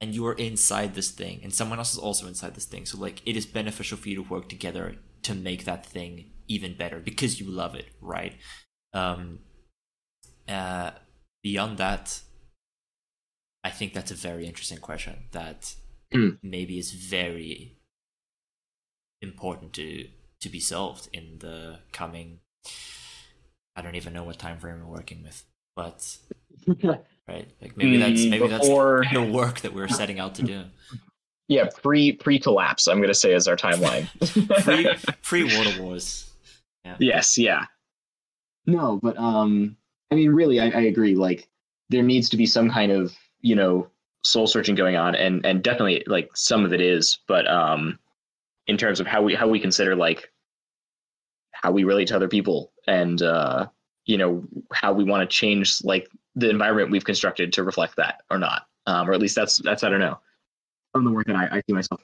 and 0.00 0.12
you 0.12 0.26
are 0.26 0.34
inside 0.34 0.94
this 0.94 1.12
thing 1.12 1.38
and 1.44 1.54
someone 1.54 1.78
else 1.78 1.92
is 1.92 1.98
also 1.98 2.26
inside 2.26 2.54
this 2.56 2.66
thing. 2.66 2.84
So 2.84 2.98
like 2.98 3.22
it 3.24 3.36
is 3.36 3.46
beneficial 3.46 3.96
for 3.96 4.08
you 4.08 4.16
to 4.16 4.28
work 4.28 4.48
together 4.48 4.96
to 5.22 5.34
make 5.36 5.64
that 5.64 5.86
thing 5.86 6.32
even 6.48 6.76
better 6.76 7.00
because 7.00 7.40
you 7.40 7.46
love 7.48 7.74
it 7.74 7.86
right 8.00 8.34
um 8.92 9.38
uh 10.48 10.90
beyond 11.42 11.78
that 11.78 12.20
i 13.62 13.70
think 13.70 13.92
that's 13.94 14.10
a 14.10 14.14
very 14.14 14.46
interesting 14.46 14.78
question 14.78 15.14
that 15.32 15.74
Mm. 16.12 16.38
maybe 16.44 16.78
is 16.78 16.92
very 16.92 17.78
important 19.20 19.72
to 19.72 20.06
to 20.40 20.48
be 20.48 20.60
solved 20.60 21.08
in 21.12 21.38
the 21.40 21.78
coming 21.92 22.40
i 23.74 23.82
don't 23.82 23.94
even 23.96 24.12
know 24.12 24.22
what 24.22 24.38
time 24.38 24.58
frame 24.58 24.78
we're 24.80 24.86
working 24.86 25.22
with 25.22 25.44
but 25.74 26.16
right 27.26 27.48
like 27.60 27.76
maybe 27.76 27.96
that's 27.96 28.20
Mm, 28.20 28.30
maybe 28.30 28.48
before- 28.48 29.02
that's 29.02 29.14
the 29.14 29.22
work 29.32 29.60
that 29.60 29.72
we're 29.74 29.88
setting 29.88 30.18
out 30.20 30.34
to 30.36 30.42
do 30.42 30.64
yeah, 31.46 31.68
pre 31.82 32.12
pre 32.12 32.38
collapse. 32.38 32.86
I'm 32.86 33.02
gonna 33.02 33.12
say 33.12 33.34
is 33.34 33.46
our 33.46 33.56
timeline. 33.56 34.06
free 34.62 34.86
free 35.20 35.44
water 35.44 35.82
wars 35.82 36.30
Yes, 36.98 37.38
yeah. 37.38 37.66
No, 38.66 38.98
but 39.02 39.16
um 39.18 39.76
I 40.10 40.14
mean 40.14 40.30
really 40.30 40.60
I, 40.60 40.66
I 40.66 40.82
agree. 40.82 41.14
Like 41.14 41.48
there 41.90 42.02
needs 42.02 42.28
to 42.30 42.36
be 42.36 42.46
some 42.46 42.70
kind 42.70 42.92
of, 42.92 43.14
you 43.40 43.54
know, 43.54 43.88
soul 44.24 44.46
searching 44.46 44.74
going 44.74 44.96
on 44.96 45.14
and 45.14 45.44
and 45.44 45.62
definitely 45.62 46.02
like 46.06 46.30
some 46.34 46.64
of 46.64 46.72
it 46.72 46.80
is, 46.80 47.18
but 47.26 47.46
um 47.50 47.98
in 48.66 48.76
terms 48.76 49.00
of 49.00 49.06
how 49.06 49.22
we 49.22 49.34
how 49.34 49.48
we 49.48 49.60
consider 49.60 49.94
like 49.94 50.32
how 51.52 51.70
we 51.70 51.84
relate 51.84 52.08
to 52.08 52.16
other 52.16 52.28
people 52.28 52.72
and 52.86 53.22
uh 53.22 53.66
you 54.06 54.18
know 54.18 54.44
how 54.72 54.92
we 54.92 55.04
want 55.04 55.28
to 55.28 55.34
change 55.34 55.82
like 55.84 56.08
the 56.36 56.50
environment 56.50 56.90
we've 56.90 57.04
constructed 57.04 57.52
to 57.54 57.62
reflect 57.64 57.96
that 57.96 58.22
or 58.30 58.38
not. 58.38 58.66
Um 58.86 59.08
or 59.08 59.12
at 59.12 59.20
least 59.20 59.36
that's 59.36 59.58
that's 59.58 59.84
I 59.84 59.88
don't 59.90 60.00
know. 60.00 60.18
From 60.92 61.04
the 61.04 61.10
work 61.10 61.26
that 61.26 61.36
I, 61.36 61.56
I 61.56 61.62
see 61.66 61.72
myself 61.72 62.00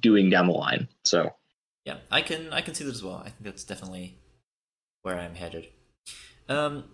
doing 0.00 0.30
down 0.30 0.46
the 0.46 0.52
line. 0.52 0.88
So 1.04 1.32
yeah 1.84 1.96
i 2.10 2.20
can 2.20 2.52
i 2.52 2.60
can 2.60 2.74
see 2.74 2.84
that 2.84 2.94
as 2.94 3.02
well 3.02 3.16
i 3.16 3.30
think 3.30 3.42
that's 3.42 3.64
definitely 3.64 4.18
where 5.02 5.18
i'm 5.18 5.34
headed 5.34 5.68
um 6.48 6.84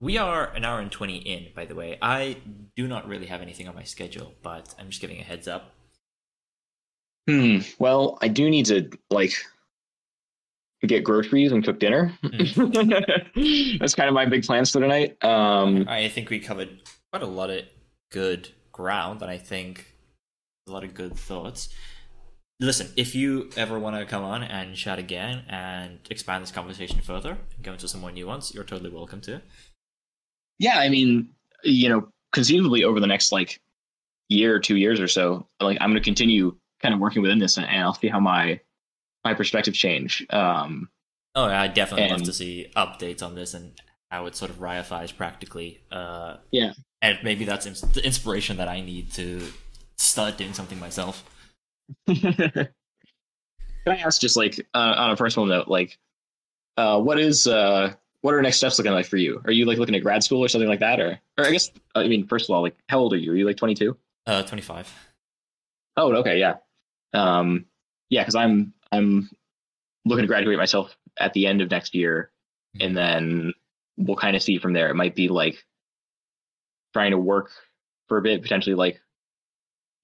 we 0.00 0.18
are 0.18 0.46
an 0.54 0.64
hour 0.64 0.80
and 0.80 0.90
20 0.90 1.16
in 1.16 1.46
by 1.54 1.64
the 1.64 1.74
way 1.74 1.98
i 2.02 2.36
do 2.76 2.88
not 2.88 3.06
really 3.08 3.26
have 3.26 3.40
anything 3.40 3.68
on 3.68 3.74
my 3.74 3.84
schedule 3.84 4.32
but 4.42 4.74
i'm 4.78 4.88
just 4.88 5.00
giving 5.00 5.18
a 5.18 5.24
heads 5.24 5.46
up 5.48 5.74
Hmm. 7.28 7.58
Well, 7.78 8.18
I 8.20 8.28
do 8.28 8.50
need 8.50 8.66
to 8.66 8.90
like 9.10 9.32
get 10.84 11.04
groceries 11.04 11.52
and 11.52 11.64
cook 11.64 11.78
dinner. 11.78 12.12
That's 13.78 13.94
kind 13.94 14.08
of 14.08 14.12
my 14.14 14.26
big 14.26 14.44
plans 14.44 14.70
for 14.70 14.80
tonight. 14.80 15.22
Um, 15.22 15.86
i 15.88 16.08
think 16.08 16.30
we 16.30 16.40
covered 16.40 16.80
quite 17.12 17.22
a 17.22 17.26
lot 17.26 17.50
of 17.50 17.62
good 18.10 18.48
ground 18.72 19.22
and 19.22 19.30
i 19.30 19.38
think 19.38 19.94
a 20.66 20.72
lot 20.72 20.82
of 20.84 20.94
good 20.94 21.14
thoughts 21.14 21.68
listen 22.60 22.88
if 22.96 23.14
you 23.14 23.50
ever 23.56 23.78
want 23.78 23.96
to 23.96 24.04
come 24.06 24.22
on 24.22 24.42
and 24.42 24.76
chat 24.76 24.98
again 24.98 25.44
and 25.48 25.98
expand 26.10 26.42
this 26.42 26.50
conversation 26.52 27.00
further 27.00 27.38
and 27.56 27.64
go 27.64 27.72
into 27.72 27.88
some 27.88 28.00
more 28.00 28.12
nuance 28.12 28.54
you're 28.54 28.64
totally 28.64 28.90
welcome 28.90 29.20
to 29.20 29.40
yeah, 30.58 30.78
I 30.78 30.88
mean, 30.90 31.30
you 31.64 31.88
know, 31.88 32.08
conceivably 32.32 32.84
over 32.84 33.00
the 33.00 33.06
next 33.06 33.32
like 33.32 33.60
year 34.28 34.54
or 34.54 34.60
two 34.60 34.76
years 34.76 35.00
or 35.00 35.08
so, 35.08 35.48
like 35.60 35.76
I'm 35.80 35.90
going 35.90 36.00
to 36.00 36.04
continue 36.04 36.56
kind 36.80 36.94
of 36.94 37.00
working 37.00 37.20
within 37.20 37.40
this, 37.40 37.56
and, 37.56 37.66
and 37.66 37.82
I'll 37.82 37.94
see 37.94 38.06
how 38.08 38.20
my 38.20 38.60
my 39.24 39.34
perspective 39.34 39.74
change. 39.74 40.24
Um, 40.30 40.88
Oh, 41.34 41.48
yeah, 41.48 41.62
I 41.62 41.66
definitely 41.66 42.10
love 42.10 42.22
to 42.24 42.32
see 42.32 42.68
updates 42.76 43.22
on 43.22 43.34
this 43.34 43.54
and 43.54 43.72
how 44.10 44.26
it 44.26 44.36
sort 44.36 44.50
of 44.52 44.58
reifies 44.58 45.16
practically. 45.16 45.80
Uh, 45.90 46.36
Yeah. 46.52 46.74
and 47.00 47.18
maybe 47.24 47.44
that's 47.44 47.66
ins- 47.66 47.80
the 47.80 48.04
inspiration 48.04 48.58
that 48.58 48.68
I 48.68 48.82
need 48.82 49.10
to 49.14 49.48
start 49.96 50.36
doing 50.36 50.52
something 50.52 50.78
myself. 50.78 51.24
Can 52.08 52.68
I 53.86 53.96
ask, 53.96 54.20
just 54.20 54.36
like 54.36 54.60
uh, 54.74 54.94
on 54.96 55.10
a 55.10 55.16
personal 55.16 55.46
note, 55.46 55.68
like, 55.68 55.98
uh, 56.76 57.00
what 57.00 57.18
is 57.18 57.46
uh, 57.46 57.94
what 58.20 58.34
are 58.34 58.42
next 58.42 58.58
steps 58.58 58.78
looking 58.78 58.92
like 58.92 59.06
for 59.06 59.16
you? 59.16 59.42
Are 59.44 59.50
you 59.50 59.64
like 59.66 59.78
looking 59.78 59.94
at 59.94 60.02
grad 60.02 60.22
school 60.22 60.44
or 60.44 60.48
something 60.48 60.68
like 60.68 60.80
that, 60.80 61.00
or 61.00 61.18
or 61.38 61.46
I 61.46 61.50
guess 61.50 61.70
I 61.94 62.06
mean, 62.06 62.26
first 62.26 62.48
of 62.48 62.54
all, 62.54 62.62
like, 62.62 62.76
how 62.88 63.00
old 63.00 63.12
are 63.12 63.16
you? 63.16 63.32
Are 63.32 63.36
you 63.36 63.46
like 63.46 63.56
twenty 63.56 63.74
two? 63.74 63.96
Uh, 64.24 64.42
25. 64.44 64.94
Oh, 65.96 66.14
okay, 66.14 66.38
yeah, 66.38 66.54
um, 67.12 67.66
yeah, 68.08 68.22
because 68.22 68.36
I'm 68.36 68.72
I'm 68.92 69.28
looking 70.04 70.22
to 70.22 70.28
graduate 70.28 70.58
myself 70.58 70.96
at 71.18 71.32
the 71.32 71.46
end 71.46 71.60
of 71.60 71.70
next 71.70 71.94
year, 71.94 72.30
and 72.80 72.96
then 72.96 73.52
we'll 73.96 74.16
kind 74.16 74.36
of 74.36 74.42
see 74.42 74.58
from 74.58 74.72
there. 74.72 74.90
It 74.90 74.94
might 74.94 75.14
be 75.14 75.28
like 75.28 75.64
trying 76.92 77.10
to 77.10 77.18
work 77.18 77.50
for 78.08 78.18
a 78.18 78.22
bit, 78.22 78.42
potentially 78.42 78.74
like 78.74 79.00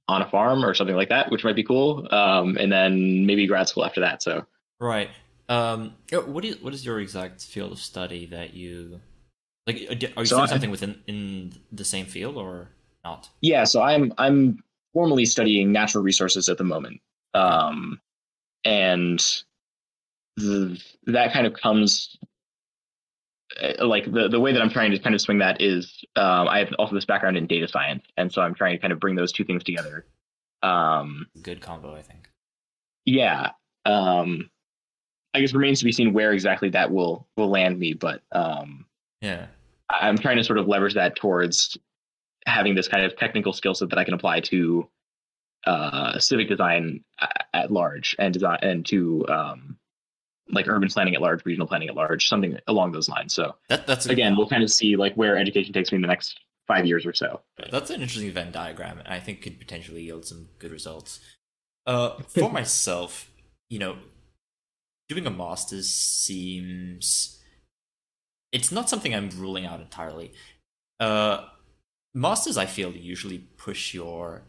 on 0.08 0.22
a 0.22 0.28
farm 0.28 0.64
or 0.64 0.72
something 0.74 0.96
like 0.96 1.10
that, 1.10 1.30
which 1.30 1.44
might 1.44 1.56
be 1.56 1.62
cool. 1.62 2.08
Um, 2.12 2.56
and 2.58 2.72
then 2.72 3.26
maybe 3.26 3.46
grad 3.46 3.68
school 3.68 3.84
after 3.84 4.00
that. 4.00 4.22
So 4.22 4.46
Right. 4.80 5.10
Um, 5.48 5.94
uh, 6.12 6.18
what 6.18 6.44
is 6.44 6.60
what 6.62 6.74
is 6.74 6.84
your 6.84 7.00
exact 7.00 7.42
field 7.42 7.72
of 7.72 7.78
study 7.78 8.26
that 8.26 8.54
you 8.54 9.00
like? 9.66 9.76
uh, 9.90 10.06
Are 10.16 10.22
you 10.22 10.26
So 10.26 10.44
something 10.46 10.70
within 10.70 11.02
in 11.06 11.52
the 11.72 11.84
same 11.84 12.04
field 12.06 12.36
or 12.36 12.68
not? 13.04 13.30
yeah, 13.40 13.64
so 13.64 13.80
I'm 13.82 14.12
I'm 14.18 14.62
formally 14.92 15.24
studying 15.24 15.72
natural 15.72 16.04
resources 16.04 16.48
at 16.50 16.58
the 16.58 16.64
moment, 16.64 17.00
um, 17.32 17.98
and 18.64 19.18
the, 20.36 20.78
that 21.06 21.32
kind 21.32 21.46
of 21.46 21.54
comes 21.54 22.18
like 23.80 24.10
the 24.10 24.28
the 24.28 24.40
way 24.40 24.52
that 24.52 24.62
I'm 24.62 24.70
trying 24.70 24.90
to 24.92 24.98
kind 24.98 25.14
of 25.14 25.20
swing 25.20 25.38
that 25.38 25.60
is 25.60 26.04
um, 26.16 26.48
I 26.48 26.58
have 26.60 26.72
also 26.78 26.94
this 26.94 27.04
background 27.04 27.36
in 27.36 27.46
data 27.46 27.68
science, 27.68 28.04
and 28.16 28.32
so 28.32 28.42
I'm 28.42 28.54
trying 28.54 28.76
to 28.76 28.78
kind 28.80 28.92
of 28.92 29.00
bring 29.00 29.16
those 29.16 29.32
two 29.32 29.44
things 29.44 29.64
together. 29.64 30.06
Um, 30.62 31.26
Good 31.42 31.60
combo, 31.60 31.94
I 31.94 32.02
think. 32.02 32.28
yeah, 33.04 33.50
um, 33.84 34.50
I 35.34 35.40
guess 35.40 35.52
remains 35.54 35.78
to 35.80 35.84
be 35.84 35.92
seen 35.92 36.12
where 36.12 36.32
exactly 36.32 36.70
that 36.70 36.90
will 36.90 37.26
will 37.36 37.48
land 37.50 37.78
me, 37.78 37.92
but 37.94 38.22
um, 38.32 38.86
Yeah. 39.20 39.46
I'm 39.90 40.18
trying 40.18 40.36
to 40.36 40.44
sort 40.44 40.58
of 40.58 40.68
leverage 40.68 40.94
that 40.94 41.16
towards 41.16 41.78
having 42.46 42.74
this 42.74 42.88
kind 42.88 43.04
of 43.04 43.16
technical 43.16 43.52
skill 43.54 43.74
set 43.74 43.88
that 43.90 43.98
I 43.98 44.04
can 44.04 44.12
apply 44.14 44.40
to 44.40 44.88
uh, 45.66 46.18
civic 46.18 46.48
design 46.48 47.02
at 47.54 47.70
large 47.70 48.14
and 48.18 48.32
design 48.34 48.58
and 48.62 48.84
to 48.86 49.26
um, 49.28 49.78
like 50.50 50.66
urban 50.68 50.88
planning 50.88 51.14
at 51.14 51.20
large, 51.20 51.44
regional 51.44 51.66
planning 51.66 51.88
at 51.88 51.94
large, 51.94 52.28
something 52.28 52.58
along 52.66 52.92
those 52.92 53.08
lines. 53.08 53.34
So 53.34 53.54
That 53.68 53.86
that's 53.86 54.06
a, 54.06 54.10
again, 54.10 54.36
we'll 54.36 54.48
kind 54.48 54.62
of 54.62 54.70
see 54.70 54.96
like 54.96 55.14
where 55.14 55.36
education 55.36 55.72
takes 55.72 55.92
me 55.92 55.96
in 55.96 56.02
the 56.02 56.08
next 56.08 56.40
five 56.66 56.86
years 56.86 57.06
or 57.06 57.12
so. 57.12 57.40
That's 57.70 57.90
an 57.90 58.02
interesting 58.02 58.30
Venn 58.32 58.52
diagram, 58.52 58.98
and 58.98 59.08
I 59.08 59.20
think 59.20 59.42
could 59.42 59.58
potentially 59.58 60.02
yield 60.02 60.26
some 60.26 60.48
good 60.58 60.70
results. 60.70 61.20
Uh, 61.86 62.16
for 62.28 62.50
myself, 62.50 63.30
you 63.68 63.78
know, 63.78 63.96
doing 65.08 65.26
a 65.26 65.30
master's 65.30 65.88
seems 65.88 67.38
it's 68.52 68.72
not 68.72 68.88
something 68.88 69.14
I'm 69.14 69.30
ruling 69.30 69.66
out 69.66 69.80
entirely. 69.80 70.32
Uh, 71.00 71.44
masters, 72.14 72.56
I 72.56 72.66
feel, 72.66 72.92
usually 72.92 73.38
push 73.38 73.94
your 73.94 74.42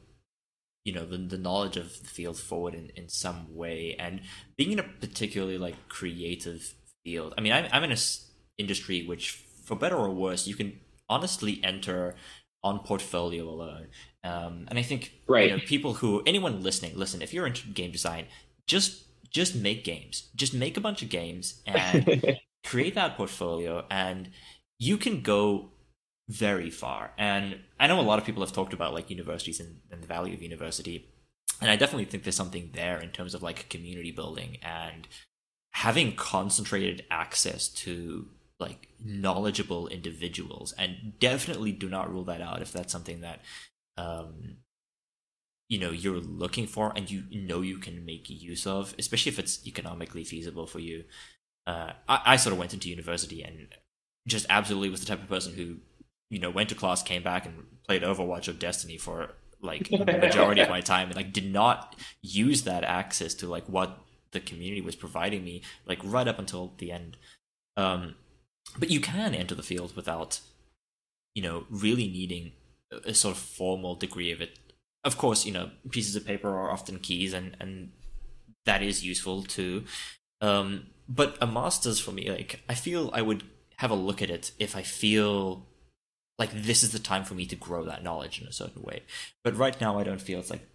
you 0.86 0.94
know 0.94 1.06
the, 1.06 1.18
the 1.18 1.38
knowledge 1.38 1.78
of 1.78 1.88
the 2.02 2.08
field 2.08 2.38
forward 2.40 2.74
in, 2.74 2.90
in 2.96 3.10
some 3.10 3.56
way. 3.56 3.96
And 4.00 4.22
being 4.58 4.72
in 4.72 4.80
a 4.80 4.84
particularly 4.84 5.58
like 5.58 5.76
creative 5.90 6.74
field 7.06 7.34
i 7.38 7.42
mean 7.42 7.54
i'm, 7.54 7.66
I'm 7.72 7.84
in 7.86 7.92
a 7.92 7.94
s- 7.94 8.30
industry 8.58 9.06
which 9.06 9.42
for 9.64 9.74
better 9.78 9.96
or 9.96 10.10
worse 10.10 10.46
you 10.48 10.54
can 10.56 10.80
honestly 11.08 11.62
enter 11.64 12.16
on 12.62 12.80
portfolio 12.80 13.48
alone. 13.48 13.88
Um, 14.24 14.66
and 14.70 14.78
i 14.78 14.82
think 14.82 15.14
Right. 15.28 15.50
you 15.50 15.56
know, 15.58 15.64
people 15.66 15.94
who 15.96 16.22
anyone 16.26 16.62
listening 16.62 16.98
listen 16.98 17.22
if 17.22 17.34
you're 17.34 17.48
into 17.48 17.68
game 17.70 17.92
design 17.92 18.26
just 18.68 19.06
just 19.32 19.56
make 19.56 19.84
games. 19.84 20.30
Just 20.36 20.54
make 20.56 20.76
a 20.76 20.82
bunch 20.82 21.04
of 21.04 21.10
games 21.10 21.62
and 21.68 22.38
create 22.66 22.96
that 22.96 23.16
portfolio 23.16 23.86
and 23.92 24.30
you 24.80 24.98
can 24.98 25.22
go 25.22 25.72
very 26.30 26.70
far. 26.70 27.12
And 27.18 27.60
i 27.80 27.88
know 27.88 28.00
a 28.00 28.02
lot 28.02 28.20
of 28.20 28.26
people 28.26 28.44
have 28.44 28.54
talked 28.54 28.74
about 28.74 28.94
like 28.94 29.10
universities 29.10 29.60
and, 29.60 29.80
and 29.92 30.02
the 30.02 30.08
value 30.08 30.36
of 30.36 30.44
university. 30.44 31.10
And 31.60 31.70
i 31.70 31.76
definitely 31.76 32.06
think 32.06 32.24
there's 32.24 32.36
something 32.36 32.70
there 32.74 33.00
in 33.00 33.10
terms 33.10 33.34
of 33.34 33.42
like 33.44 33.68
community 33.70 34.12
building 34.12 34.58
and 34.62 35.08
having 35.72 36.16
concentrated 36.16 37.04
access 37.10 37.68
to 37.68 38.28
like 38.60 38.90
knowledgeable 39.04 39.88
individuals. 39.88 40.74
And 40.78 41.14
definitely 41.20 41.72
do 41.72 41.90
not 41.90 42.12
rule 42.12 42.26
that 42.26 42.42
out 42.42 42.62
if 42.62 42.72
that's 42.72 42.92
something 42.92 43.22
that 43.22 43.42
um 43.98 44.58
you 45.68 45.80
know 45.80 45.92
you're 45.92 46.20
looking 46.20 46.68
for 46.68 46.94
and 46.96 47.10
you 47.10 47.24
know 47.32 47.62
you 47.62 47.80
can 47.80 48.06
make 48.06 48.30
use 48.30 48.68
of 48.68 48.94
especially 49.00 49.32
if 49.32 49.40
it's 49.40 49.66
economically 49.66 50.24
feasible 50.24 50.68
for 50.68 50.80
you. 50.80 51.06
Uh 51.66 51.94
i, 52.08 52.22
I 52.28 52.36
sort 52.36 52.54
of 52.54 52.60
went 52.60 52.76
into 52.76 52.88
university 52.88 53.42
and 53.42 53.68
just 54.28 54.46
absolutely 54.48 54.92
was 54.92 55.00
the 55.00 55.08
type 55.08 55.24
of 55.24 55.28
person 55.30 55.54
who 55.54 55.78
you 56.30 56.40
know 56.40 56.50
went 56.50 56.70
to 56.70 56.76
class 56.76 57.04
came 57.04 57.24
back 57.24 57.46
and 57.46 57.66
played 57.86 58.04
overwatch 58.04 58.48
or 58.48 58.54
destiny 58.54 58.98
for 58.98 59.32
like 59.62 59.90
the 59.90 60.06
majority 60.06 60.62
of 60.62 60.70
my 60.70 60.82
time 60.82 61.08
and 61.08 61.16
like 61.16 61.34
did 61.34 61.52
not 61.52 61.96
use 62.22 62.64
that 62.64 62.84
access 62.84 63.34
to 63.34 63.48
like 63.48 63.66
what 63.66 64.00
the 64.32 64.40
community 64.40 64.82
was 64.82 64.96
providing 64.96 65.44
me 65.44 65.62
like 65.86 66.00
right 66.04 66.28
up 66.28 66.40
until 66.40 66.74
the 66.78 66.92
end 66.92 67.18
um 67.78 68.16
but 68.78 68.90
you 68.90 69.00
can 69.00 69.34
enter 69.34 69.56
the 69.56 69.64
field 69.64 69.96
without, 69.96 70.42
you 71.34 71.42
know, 71.42 71.66
really 71.70 72.08
needing 72.08 72.52
a, 72.92 73.10
a 73.10 73.14
sort 73.14 73.36
of 73.36 73.42
formal 73.42 73.96
degree 73.96 74.32
of 74.32 74.42
it. 74.42 74.60
Of 75.04 75.18
course, 75.18 75.46
you 75.46 75.52
know, 75.52 75.72
pieces 75.90 76.16
of 76.16 76.26
paper 76.26 76.50
are 76.50 76.72
often 76.72 77.00
keys, 77.00 77.34
and 77.34 77.56
and 77.60 77.92
that 78.66 78.84
is 78.84 79.06
useful 79.06 79.44
too. 79.44 79.86
Um, 80.42 80.88
but 81.08 81.38
a 81.42 81.48
master's 81.48 82.00
for 82.00 82.12
me, 82.12 82.30
like 82.30 82.62
I 82.68 82.74
feel 82.74 83.10
I 83.14 83.22
would 83.22 83.44
have 83.78 83.92
a 83.92 83.96
look 83.96 84.22
at 84.22 84.30
it 84.30 84.52
if 84.60 84.76
I 84.76 84.84
feel 84.84 85.66
like 86.40 86.52
this 86.54 86.82
is 86.82 86.92
the 86.92 87.00
time 87.00 87.26
for 87.26 87.36
me 87.36 87.46
to 87.46 87.56
grow 87.56 87.84
that 87.84 88.04
knowledge 88.04 88.42
in 88.42 88.48
a 88.48 88.54
certain 88.54 88.82
way. 88.82 89.04
But 89.44 89.58
right 89.58 89.80
now, 89.80 90.00
I 90.00 90.04
don't 90.04 90.22
feel 90.22 90.40
it's 90.40 90.50
like 90.50 90.68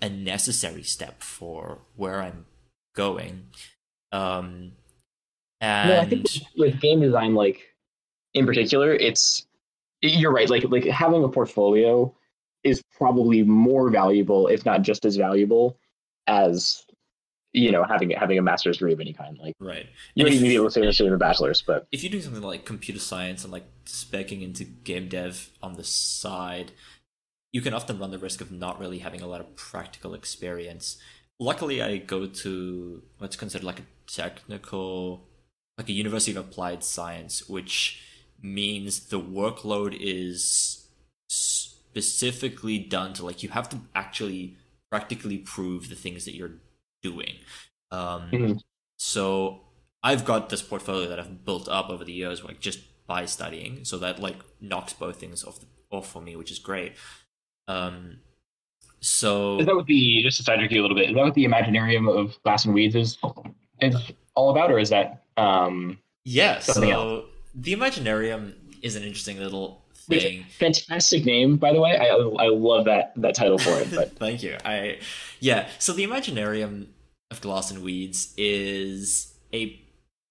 a 0.00 0.08
necessary 0.08 0.84
step 0.84 1.22
for 1.22 1.78
where 1.96 2.22
I'm 2.22 2.46
going. 2.94 3.48
Um, 4.12 4.72
and 5.60 5.90
No, 5.90 6.00
I 6.00 6.06
think 6.06 6.26
with 6.56 6.80
game 6.80 7.00
design, 7.00 7.34
like 7.34 7.74
in 8.32 8.46
particular, 8.46 8.94
it's 8.94 9.46
you're 10.00 10.32
right. 10.32 10.48
Like 10.48 10.64
like 10.70 10.84
having 10.84 11.24
a 11.24 11.28
portfolio 11.28 12.14
is 12.62 12.82
probably 12.96 13.42
more 13.42 13.90
valuable, 13.90 14.46
if 14.46 14.64
not 14.64 14.82
just 14.82 15.04
as 15.04 15.16
valuable, 15.16 15.78
as 16.28 16.85
you 17.56 17.72
know 17.72 17.82
having 17.84 18.10
having 18.10 18.38
a 18.38 18.42
master's 18.42 18.76
degree 18.76 18.92
of 18.92 19.00
any 19.00 19.14
kind. 19.14 19.38
Like 19.38 19.54
right, 19.58 19.86
you 20.14 20.24
don't 20.24 20.32
even 20.34 20.46
be 20.46 20.54
able 20.54 20.66
to 20.66 20.70
say 20.70 20.82
necessarily 20.82 21.14
a 21.14 21.18
bachelor's, 21.18 21.62
but 21.62 21.86
if 21.90 22.02
you're 22.02 22.10
doing 22.10 22.22
something 22.22 22.42
like 22.42 22.66
computer 22.66 23.00
science 23.00 23.42
and 23.44 23.52
like 23.52 23.64
specking 23.86 24.42
into 24.42 24.64
game 24.64 25.08
dev 25.08 25.50
on 25.62 25.72
the 25.72 25.82
side, 25.82 26.72
you 27.52 27.62
can 27.62 27.72
often 27.72 27.98
run 27.98 28.10
the 28.10 28.18
risk 28.18 28.42
of 28.42 28.52
not 28.52 28.78
really 28.78 28.98
having 28.98 29.22
a 29.22 29.26
lot 29.26 29.40
of 29.40 29.56
practical 29.56 30.12
experience. 30.12 30.98
Luckily, 31.40 31.82
I 31.82 31.96
go 31.96 32.26
to 32.26 33.02
what's 33.18 33.36
considered 33.36 33.64
like 33.64 33.80
a 33.80 33.86
technical, 34.06 35.26
like 35.78 35.88
a 35.88 35.92
University 35.92 36.32
of 36.32 36.46
Applied 36.46 36.84
Science, 36.84 37.48
which 37.48 38.02
means 38.42 39.08
the 39.08 39.20
workload 39.20 39.96
is 39.98 40.88
specifically 41.30 42.78
done 42.78 43.14
to 43.14 43.24
like 43.24 43.42
you 43.42 43.48
have 43.48 43.70
to 43.70 43.78
actually 43.94 44.58
practically 44.90 45.38
prove 45.38 45.88
the 45.88 45.94
things 45.94 46.26
that 46.26 46.34
you're 46.34 46.52
doing. 47.02 47.34
Um, 47.90 48.30
Mhm. 48.30 48.60
So 48.98 49.60
I've 50.02 50.24
got 50.24 50.48
this 50.48 50.62
portfolio 50.62 51.08
that 51.08 51.18
I've 51.20 51.44
built 51.44 51.68
up 51.68 51.90
over 51.90 52.04
the 52.04 52.12
years, 52.12 52.42
like 52.42 52.60
just 52.60 52.80
by 53.06 53.26
studying, 53.26 53.84
so 53.84 53.98
that 53.98 54.18
like 54.18 54.36
knocks 54.60 54.92
both 54.92 55.20
things 55.20 55.44
off 55.44 55.60
the, 55.60 55.66
off 55.90 56.10
for 56.10 56.20
me, 56.22 56.34
which 56.36 56.50
is 56.50 56.58
great. 56.58 56.92
Um, 57.68 58.20
so 59.00 59.58
is 59.60 59.66
that 59.66 59.76
what 59.76 59.86
the 59.86 60.22
just 60.22 60.38
to 60.38 60.42
sidetrack 60.42 60.72
you 60.72 60.80
a 60.80 60.82
little 60.82 60.96
bit? 60.96 61.10
Is 61.10 61.14
that 61.14 61.22
what 61.22 61.34
the 61.34 61.44
Imaginarium 61.44 62.08
of 62.10 62.40
Glass 62.42 62.64
and 62.64 62.74
Weeds 62.74 62.94
is 62.96 63.18
is 63.80 63.94
all 64.34 64.50
about, 64.50 64.70
or 64.70 64.78
is 64.78 64.90
that 64.90 65.24
um 65.36 65.98
yeah, 66.24 66.58
so 66.60 67.26
the 67.54 67.72
Imaginarium 67.74 68.54
is 68.82 68.96
an 68.96 69.02
interesting 69.02 69.38
little 69.38 69.84
thing. 70.06 70.44
fantastic 70.58 71.24
name 71.24 71.56
by 71.56 71.72
the 71.72 71.80
way? 71.80 71.96
I 71.96 72.06
I 72.06 72.48
love 72.48 72.84
that 72.86 73.12
that 73.16 73.34
title 73.34 73.58
for 73.58 73.78
it. 73.80 73.88
But 73.94 74.12
Thank 74.18 74.42
you. 74.42 74.56
I 74.64 74.98
yeah. 75.40 75.68
So 75.78 75.92
the 75.92 76.04
Imaginarium 76.04 76.86
of 77.30 77.40
Glass 77.40 77.70
and 77.70 77.82
Weeds 77.82 78.34
is 78.36 79.34
a 79.52 79.80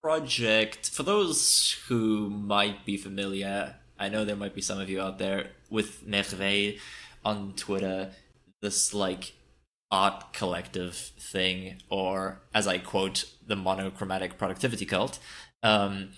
project 0.02 0.90
for 0.90 1.04
those 1.04 1.82
who 1.88 2.30
might 2.30 2.86
be 2.86 2.98
familiar. 2.98 3.76
I 3.98 4.10
know 4.10 4.26
there 4.26 4.36
might 4.36 4.54
be 4.54 4.62
some 4.62 4.80
of 4.80 4.90
you 4.90 5.02
out 5.02 5.18
there 5.20 5.52
with 5.70 6.06
Merveilles 6.06 6.80
on 7.24 7.54
Twitter. 7.56 8.12
This 8.62 8.94
like 8.94 9.34
art 9.92 10.34
collective 10.34 10.96
thing, 10.96 11.82
or 11.90 12.42
as 12.54 12.68
I 12.68 12.78
quote, 12.78 13.26
the 13.46 13.56
monochromatic 13.56 14.38
productivity 14.38 14.86
cult. 14.86 15.20
Um, 15.64 16.10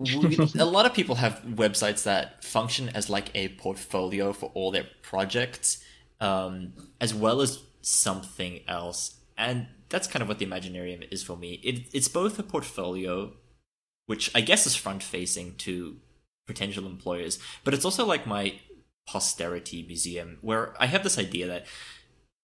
a 0.00 0.64
lot 0.64 0.86
of 0.86 0.94
people 0.94 1.16
have 1.16 1.42
websites 1.44 2.02
that 2.04 2.42
function 2.44 2.88
as 2.90 3.08
like 3.08 3.30
a 3.34 3.48
portfolio 3.50 4.32
for 4.32 4.50
all 4.54 4.70
their 4.70 4.86
projects, 5.02 5.82
um, 6.20 6.72
as 7.00 7.14
well 7.14 7.40
as 7.40 7.60
something 7.82 8.60
else. 8.66 9.18
And 9.36 9.68
that's 9.88 10.06
kind 10.06 10.22
of 10.22 10.28
what 10.28 10.38
the 10.38 10.46
Imaginarium 10.46 11.06
is 11.12 11.22
for 11.22 11.36
me. 11.36 11.60
It, 11.62 11.86
it's 11.92 12.08
both 12.08 12.38
a 12.38 12.42
portfolio, 12.42 13.32
which 14.06 14.30
I 14.34 14.40
guess 14.40 14.66
is 14.66 14.74
front 14.74 15.02
facing 15.02 15.54
to 15.56 15.96
potential 16.46 16.86
employers, 16.86 17.38
but 17.64 17.74
it's 17.74 17.84
also 17.84 18.04
like 18.04 18.26
my 18.26 18.60
posterity 19.06 19.84
museum 19.86 20.38
where 20.42 20.74
I 20.80 20.86
have 20.86 21.02
this 21.02 21.18
idea 21.18 21.46
that 21.48 21.66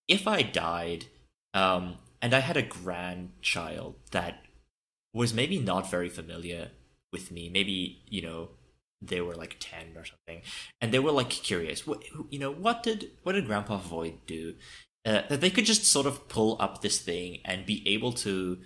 if 0.09 0.27
I 0.27 0.43
died 0.43 1.07
um, 1.55 1.99
and 2.21 2.35
I 2.35 2.41
had 2.41 2.57
a 2.57 2.63
grandchild 2.63 3.97
that 4.11 4.45
was 5.13 5.33
maybe 5.33 5.59
not 5.59 5.91
very 5.91 6.09
familiar 6.09 6.71
with 7.13 7.31
me, 7.31 7.49
maybe, 7.49 8.03
you 8.09 8.23
know, 8.23 8.51
they 9.01 9.21
were 9.21 9.35
like 9.35 9.57
10 9.61 9.97
or 9.97 10.05
something, 10.05 10.43
and 10.81 10.93
they 10.93 10.99
were 10.99 11.13
like 11.13 11.31
curious, 11.31 11.87
what, 11.87 12.03
you 12.31 12.39
know, 12.39 12.51
what 12.53 12.83
did, 12.83 13.11
what 13.23 13.33
did 13.33 13.47
Grandpa 13.47 13.77
Void 13.79 14.15
do? 14.27 14.55
Uh, 15.05 15.23
that 15.29 15.41
they 15.41 15.51
could 15.51 15.65
just 15.65 15.85
sort 15.85 16.07
of 16.07 16.29
pull 16.29 16.57
up 16.61 16.83
this 16.83 16.99
thing 16.99 17.39
and 17.45 17.65
be 17.65 17.83
able 17.87 18.13
to 18.13 18.59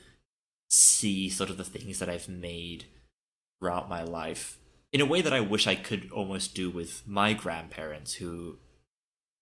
see 0.70 1.28
sort 1.28 1.50
of 1.50 1.56
the 1.58 1.64
things 1.64 1.98
that 1.98 2.08
I've 2.08 2.28
made 2.28 2.86
throughout 3.60 3.88
my 3.88 4.02
life 4.02 4.58
in 4.92 5.00
a 5.00 5.06
way 5.06 5.20
that 5.20 5.32
I 5.32 5.40
wish 5.40 5.66
I 5.66 5.74
could 5.74 6.10
almost 6.10 6.54
do 6.54 6.70
with 6.70 7.06
my 7.06 7.32
grandparents, 7.32 8.14
who 8.14 8.58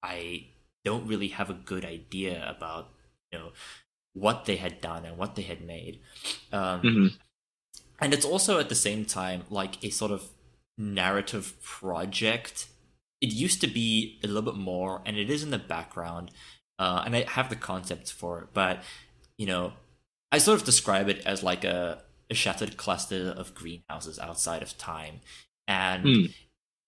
I 0.02 0.48
don't 0.84 1.06
really 1.06 1.28
have 1.28 1.50
a 1.50 1.54
good 1.54 1.84
idea 1.84 2.44
about, 2.48 2.88
you 3.32 3.38
know, 3.38 3.52
what 4.12 4.44
they 4.44 4.56
had 4.56 4.80
done 4.80 5.04
and 5.04 5.16
what 5.16 5.36
they 5.36 5.42
had 5.42 5.62
made. 5.62 6.00
Um, 6.52 6.82
Mhm. 6.82 7.18
And 8.00 8.14
it's 8.14 8.24
also 8.24 8.58
at 8.58 8.68
the 8.68 8.74
same 8.74 9.04
time 9.04 9.44
like 9.50 9.82
a 9.84 9.90
sort 9.90 10.10
of 10.12 10.30
narrative 10.78 11.60
project. 11.62 12.68
It 13.20 13.32
used 13.32 13.60
to 13.60 13.66
be 13.66 14.18
a 14.24 14.26
little 14.26 14.42
bit 14.42 14.54
more, 14.56 15.02
and 15.04 15.16
it 15.18 15.28
is 15.28 15.42
in 15.42 15.50
the 15.50 15.58
background, 15.58 16.30
uh, 16.78 17.02
and 17.04 17.14
I 17.14 17.24
have 17.28 17.50
the 17.50 17.56
concepts 17.56 18.10
for 18.10 18.40
it, 18.40 18.48
but 18.54 18.82
you 19.36 19.46
know, 19.46 19.74
I 20.32 20.38
sort 20.38 20.58
of 20.60 20.64
describe 20.66 21.08
it 21.08 21.22
as 21.26 21.42
like 21.42 21.64
a, 21.64 22.02
a 22.30 22.34
shattered 22.34 22.76
cluster 22.76 23.34
of 23.36 23.54
greenhouses 23.54 24.18
outside 24.18 24.62
of 24.62 24.78
time, 24.78 25.20
and 25.68 26.04
Hmm. 26.04 26.24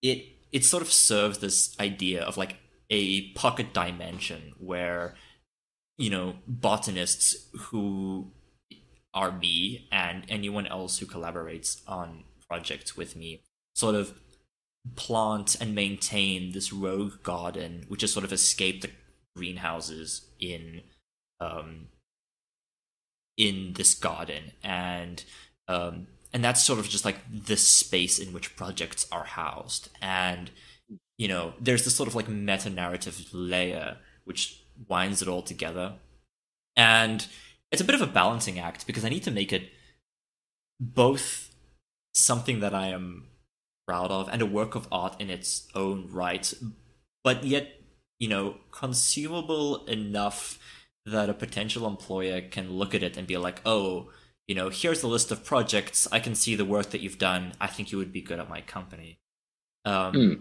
it 0.02 0.26
it 0.52 0.64
sort 0.64 0.82
of 0.82 0.92
serves 0.92 1.38
this 1.38 1.76
idea 1.80 2.22
of 2.22 2.36
like 2.36 2.56
a 2.90 3.30
pocket 3.32 3.72
dimension 3.74 4.52
where 4.58 5.14
you 5.98 6.10
know 6.10 6.36
botanists 6.46 7.48
who 7.58 8.30
are 9.14 9.32
me 9.32 9.88
and 9.92 10.24
anyone 10.28 10.66
else 10.66 10.98
who 10.98 11.06
collaborates 11.06 11.80
on 11.86 12.24
projects 12.48 12.96
with 12.96 13.16
me 13.16 13.42
sort 13.74 13.94
of 13.94 14.14
plant 14.96 15.56
and 15.60 15.74
maintain 15.74 16.52
this 16.52 16.72
rogue 16.72 17.22
garden 17.22 17.84
which 17.88 18.00
has 18.00 18.12
sort 18.12 18.24
of 18.24 18.32
escaped 18.32 18.82
the 18.82 18.90
greenhouses 19.34 20.26
in 20.40 20.82
um 21.40 21.88
in 23.36 23.72
this 23.74 23.94
garden. 23.94 24.52
And 24.62 25.24
um 25.68 26.06
and 26.32 26.44
that's 26.44 26.62
sort 26.62 26.78
of 26.78 26.88
just 26.88 27.04
like 27.04 27.18
the 27.30 27.56
space 27.56 28.18
in 28.18 28.32
which 28.32 28.56
projects 28.56 29.06
are 29.12 29.24
housed. 29.24 29.88
And 30.00 30.50
you 31.18 31.28
know 31.28 31.54
there's 31.60 31.84
this 31.84 31.94
sort 31.94 32.08
of 32.08 32.14
like 32.14 32.28
meta 32.28 32.70
narrative 32.70 33.28
layer 33.32 33.98
which 34.24 34.62
winds 34.88 35.22
it 35.22 35.28
all 35.28 35.42
together. 35.42 35.94
And 36.76 37.26
it's 37.72 37.82
a 37.82 37.84
bit 37.84 37.94
of 37.94 38.02
a 38.02 38.06
balancing 38.06 38.58
act 38.58 38.86
because 38.86 39.04
i 39.04 39.08
need 39.08 39.22
to 39.22 39.30
make 39.30 39.52
it 39.52 39.70
both 40.80 41.54
something 42.14 42.60
that 42.60 42.74
i 42.74 42.88
am 42.88 43.26
proud 43.86 44.10
of 44.10 44.28
and 44.28 44.42
a 44.42 44.46
work 44.46 44.74
of 44.74 44.86
art 44.92 45.20
in 45.20 45.30
its 45.30 45.68
own 45.74 46.08
right 46.10 46.54
but 47.24 47.44
yet 47.44 47.80
you 48.18 48.28
know 48.28 48.56
consumable 48.70 49.84
enough 49.86 50.58
that 51.04 51.28
a 51.28 51.34
potential 51.34 51.86
employer 51.86 52.40
can 52.40 52.70
look 52.72 52.94
at 52.94 53.02
it 53.02 53.16
and 53.16 53.26
be 53.26 53.36
like 53.36 53.60
oh 53.66 54.08
you 54.48 54.54
know 54.54 54.68
here's 54.68 55.00
the 55.00 55.06
list 55.06 55.30
of 55.30 55.44
projects. 55.44 56.08
I 56.12 56.18
can 56.18 56.34
see 56.34 56.56
the 56.56 56.64
work 56.64 56.90
that 56.90 57.00
you've 57.00 57.18
done. 57.18 57.52
I 57.60 57.68
think 57.68 57.90
you 57.92 57.98
would 57.98 58.12
be 58.12 58.20
good 58.20 58.40
at 58.40 58.48
my 58.50 58.60
company. 58.60 59.18
Um, 59.84 60.12
Hmm. 60.12 60.34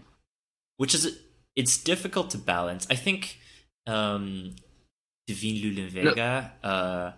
which 0.76 0.92
is 0.94 1.18
it's 1.56 1.76
difficult 1.78 2.30
to 2.30 2.38
balance. 2.38 2.86
I 2.90 2.96
think 2.96 3.38
um 3.86 4.54
Devine 5.28 5.62
Lu 5.62 5.70
Linvega, 5.74 6.50
uh 6.62 7.12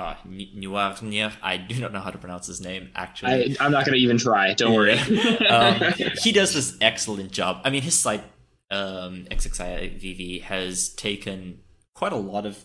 uh, 0.00 0.14
neauoire, 0.26 1.32
I 1.42 1.58
do 1.58 1.78
not 1.78 1.92
know 1.92 2.00
how 2.00 2.10
to 2.10 2.16
pronounce 2.16 2.46
his 2.46 2.60
name 2.60 2.90
actually. 2.94 3.56
I, 3.60 3.64
I'm 3.64 3.70
not 3.70 3.84
going 3.84 3.96
to 3.96 4.02
even 4.02 4.16
try. 4.16 4.54
Don't 4.54 4.72
worry. 4.72 4.98
um, 5.48 5.78
he 6.22 6.32
does 6.32 6.54
this 6.54 6.76
excellent 6.80 7.32
job. 7.32 7.60
I 7.64 7.70
mean, 7.70 7.82
his 7.82 8.00
site, 8.00 8.24
um, 8.70 9.26
XXIIVV, 9.30 10.42
has 10.42 10.88
taken 10.88 11.60
quite 11.92 12.12
a 12.12 12.16
lot 12.16 12.46
of 12.46 12.64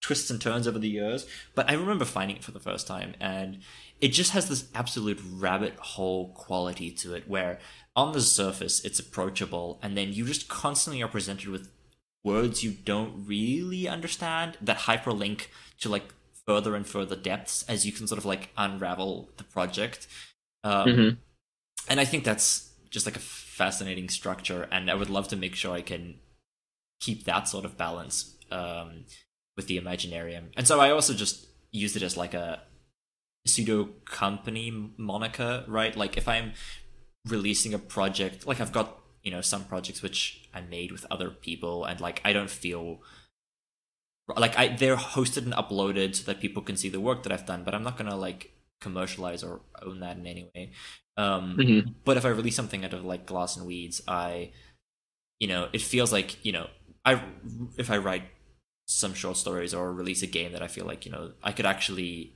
twists 0.00 0.30
and 0.30 0.40
turns 0.40 0.66
over 0.66 0.78
the 0.78 0.88
years, 0.88 1.26
but 1.54 1.68
I 1.68 1.74
remember 1.74 2.06
finding 2.06 2.38
it 2.38 2.44
for 2.44 2.52
the 2.52 2.60
first 2.60 2.86
time, 2.86 3.14
and 3.20 3.58
it 4.00 4.08
just 4.08 4.30
has 4.30 4.48
this 4.48 4.68
absolute 4.74 5.20
rabbit 5.30 5.76
hole 5.76 6.32
quality 6.32 6.90
to 6.92 7.14
it 7.14 7.28
where 7.28 7.58
on 7.94 8.12
the 8.12 8.22
surface 8.22 8.82
it's 8.84 8.98
approachable, 8.98 9.78
and 9.82 9.98
then 9.98 10.14
you 10.14 10.24
just 10.24 10.48
constantly 10.48 11.02
are 11.02 11.08
presented 11.08 11.48
with 11.48 11.68
words 12.24 12.64
you 12.64 12.70
don't 12.70 13.26
really 13.26 13.86
understand 13.86 14.56
that 14.60 14.78
hyperlink 14.78 15.46
to 15.80 15.88
like 15.88 16.14
further 16.48 16.74
and 16.74 16.86
further 16.86 17.14
depths 17.14 17.62
as 17.68 17.84
you 17.84 17.92
can 17.92 18.06
sort 18.06 18.18
of 18.18 18.24
like 18.24 18.48
unravel 18.56 19.28
the 19.36 19.44
project. 19.44 20.08
Um, 20.64 20.88
Mhm. 20.88 21.16
And 21.90 22.00
I 22.00 22.04
think 22.04 22.24
that's 22.24 22.70
just 22.90 23.06
like 23.06 23.16
a 23.16 23.20
fascinating 23.20 24.08
structure, 24.08 24.62
and 24.70 24.90
I 24.90 24.94
would 24.94 25.10
love 25.10 25.28
to 25.28 25.36
make 25.36 25.54
sure 25.54 25.72
I 25.74 25.82
can 25.82 26.20
keep 27.00 27.24
that 27.24 27.48
sort 27.48 27.64
of 27.64 27.76
balance 27.76 28.16
um, 28.50 29.04
with 29.56 29.66
the 29.66 29.78
Imaginarium. 29.80 30.44
And 30.56 30.66
so 30.66 30.80
I 30.80 30.90
also 30.90 31.12
just 31.14 31.46
use 31.70 31.96
it 31.96 32.02
as 32.02 32.16
like 32.16 32.34
a 32.34 32.62
pseudo 33.46 33.90
company 34.04 34.92
moniker, 34.96 35.64
right? 35.68 35.94
Like 35.96 36.16
if 36.16 36.26
I'm 36.28 36.52
releasing 37.26 37.74
a 37.74 37.78
project, 37.78 38.46
like 38.46 38.60
I've 38.60 38.72
got 38.72 38.88
you 39.22 39.30
know 39.30 39.42
some 39.42 39.64
projects 39.64 40.00
which 40.02 40.48
I 40.54 40.60
made 40.60 40.92
with 40.92 41.04
other 41.10 41.30
people, 41.30 41.84
and 41.84 42.00
like 42.00 42.20
I 42.24 42.32
don't 42.32 42.50
feel 42.50 43.02
like 44.36 44.58
I 44.58 44.68
they're 44.68 44.96
hosted 44.96 45.44
and 45.44 45.54
uploaded 45.54 46.16
so 46.16 46.24
that 46.24 46.40
people 46.40 46.62
can 46.62 46.76
see 46.76 46.88
the 46.88 47.00
work 47.00 47.22
that 47.22 47.32
I've 47.32 47.46
done, 47.46 47.64
but 47.64 47.74
I'm 47.74 47.82
not 47.82 47.96
gonna 47.96 48.16
like 48.16 48.52
commercialize 48.80 49.42
or 49.42 49.60
own 49.82 50.00
that 50.00 50.16
in 50.18 50.26
any 50.26 50.50
way. 50.54 50.72
Um, 51.16 51.56
Mhm. 51.56 51.94
But 52.04 52.16
if 52.16 52.24
I 52.24 52.28
release 52.28 52.54
something 52.56 52.84
out 52.84 52.92
of 52.94 53.04
like 53.04 53.26
Glass 53.26 53.56
and 53.56 53.66
Weeds, 53.66 54.02
I, 54.06 54.52
you 55.40 55.48
know, 55.48 55.68
it 55.72 55.82
feels 55.82 56.12
like 56.12 56.44
you 56.44 56.52
know, 56.52 56.68
I 57.04 57.22
if 57.76 57.90
I 57.90 57.98
write 57.98 58.24
some 58.86 59.14
short 59.14 59.36
stories 59.36 59.74
or 59.74 59.92
release 59.92 60.22
a 60.22 60.26
game 60.26 60.52
that 60.52 60.62
I 60.62 60.66
feel 60.68 60.86
like 60.86 61.04
you 61.04 61.12
know 61.12 61.32
I 61.42 61.52
could 61.52 61.66
actually 61.66 62.32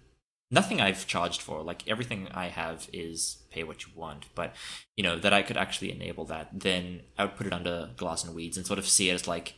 nothing 0.51 0.81
I've 0.83 1.07
charged 1.07 1.41
for 1.41 1.63
like 1.63 1.89
everything 1.89 2.29
I 2.33 2.49
have 2.49 2.89
is 2.93 3.39
pay 3.51 3.65
what 3.65 3.85
you 3.87 3.93
want 3.97 4.27
but 4.35 4.55
you 4.97 5.03
know 5.03 5.19
that 5.19 5.33
I 5.33 5.43
could 5.43 5.57
actually 5.57 5.91
enable 5.91 6.27
that 6.27 6.51
then 6.53 7.03
I 7.19 7.25
would 7.25 7.37
put 7.37 7.47
it 7.47 7.55
under 7.55 7.91
glass 7.97 8.23
and 8.23 8.35
weeds 8.35 8.59
and 8.59 8.67
sort 8.67 8.79
of 8.79 8.87
see 8.87 9.09
it 9.09 9.15
as 9.15 9.27
like 9.27 9.55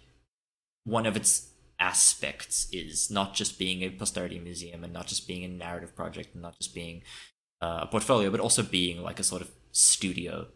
one 0.85 1.07
of 1.07 1.17
its 1.17 1.49
aspects 1.91 2.69
is 2.73 3.11
not 3.11 3.35
just 3.35 3.59
being 3.59 3.83
a 3.83 3.91
posterity 3.91 4.39
museum 4.39 4.85
and 4.85 4.93
not 4.93 5.07
just 5.07 5.29
being 5.29 5.45
a 5.45 5.49
narrative 5.49 5.95
project 5.95 6.29
and 6.35 6.43
not 6.43 6.57
just 6.61 6.75
being 6.75 7.03
uh, 7.63 7.81
a 7.83 7.87
portfolio 7.87 8.31
but 8.31 8.41
also 8.41 8.63
being 8.63 9.03
like 9.03 9.19
a 9.21 9.23
sort 9.33 9.43
of 9.43 9.51
studio 9.73 10.47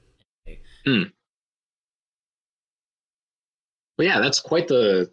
Well, 3.99 4.07
yeah, 4.07 4.21
that's 4.21 4.41
quite 4.41 4.69
the. 4.69 5.11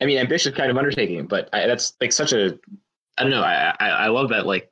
I 0.00 0.06
mean, 0.06 0.18
ambitious 0.18 0.54
kind 0.54 0.70
of 0.70 0.76
undertaking, 0.76 1.26
but 1.26 1.48
I, 1.52 1.66
that's 1.66 1.94
like 2.00 2.12
such 2.12 2.32
a. 2.32 2.58
I 3.16 3.22
don't 3.22 3.30
know. 3.30 3.42
I, 3.42 3.74
I 3.78 3.88
I 3.88 4.08
love 4.08 4.30
that 4.30 4.46
like 4.46 4.70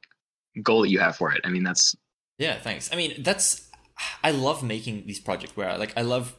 goal 0.62 0.82
that 0.82 0.90
you 0.90 0.98
have 0.98 1.16
for 1.16 1.32
it. 1.32 1.40
I 1.44 1.48
mean, 1.48 1.62
that's 1.62 1.94
Yeah, 2.38 2.58
thanks. 2.58 2.92
I 2.92 2.96
mean, 2.96 3.22
that's 3.22 3.70
I 4.24 4.32
love 4.32 4.62
making 4.64 5.06
these 5.06 5.20
projects 5.20 5.56
where 5.56 5.78
like 5.78 5.96
I 5.96 6.02
love 6.02 6.36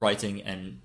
writing 0.00 0.42
and 0.42 0.80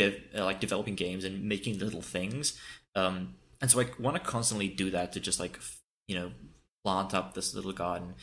de- 0.00 0.22
uh, 0.36 0.44
like 0.44 0.60
developing 0.60 0.94
games 0.94 1.24
and 1.24 1.44
making 1.44 1.78
little 1.78 2.02
things. 2.02 2.58
Um, 2.94 3.34
and 3.60 3.70
so 3.70 3.80
I 3.80 3.86
want 3.98 4.16
to 4.16 4.22
constantly 4.22 4.68
do 4.68 4.90
that 4.90 5.12
to 5.12 5.20
just 5.20 5.38
like 5.38 5.58
you 6.08 6.16
know 6.16 6.32
plant 6.84 7.14
up 7.14 7.34
this 7.34 7.54
little 7.54 7.72
garden. 7.72 8.14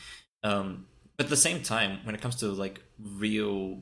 Um, 0.42 0.86
but 1.16 1.26
at 1.26 1.30
the 1.30 1.36
same 1.36 1.62
time, 1.62 2.00
when 2.04 2.14
it 2.14 2.20
comes 2.20 2.36
to 2.36 2.48
like 2.48 2.82
real 2.98 3.80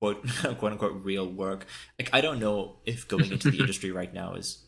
quote 0.00 0.26
quote 0.58 0.72
unquote 0.72 1.04
real 1.04 1.26
work, 1.28 1.66
like 1.98 2.10
I 2.12 2.20
don't 2.20 2.40
know 2.40 2.76
if 2.84 3.06
going 3.06 3.30
into 3.30 3.50
the 3.50 3.58
industry 3.60 3.90
right 3.90 4.12
now 4.12 4.34
is 4.34 4.64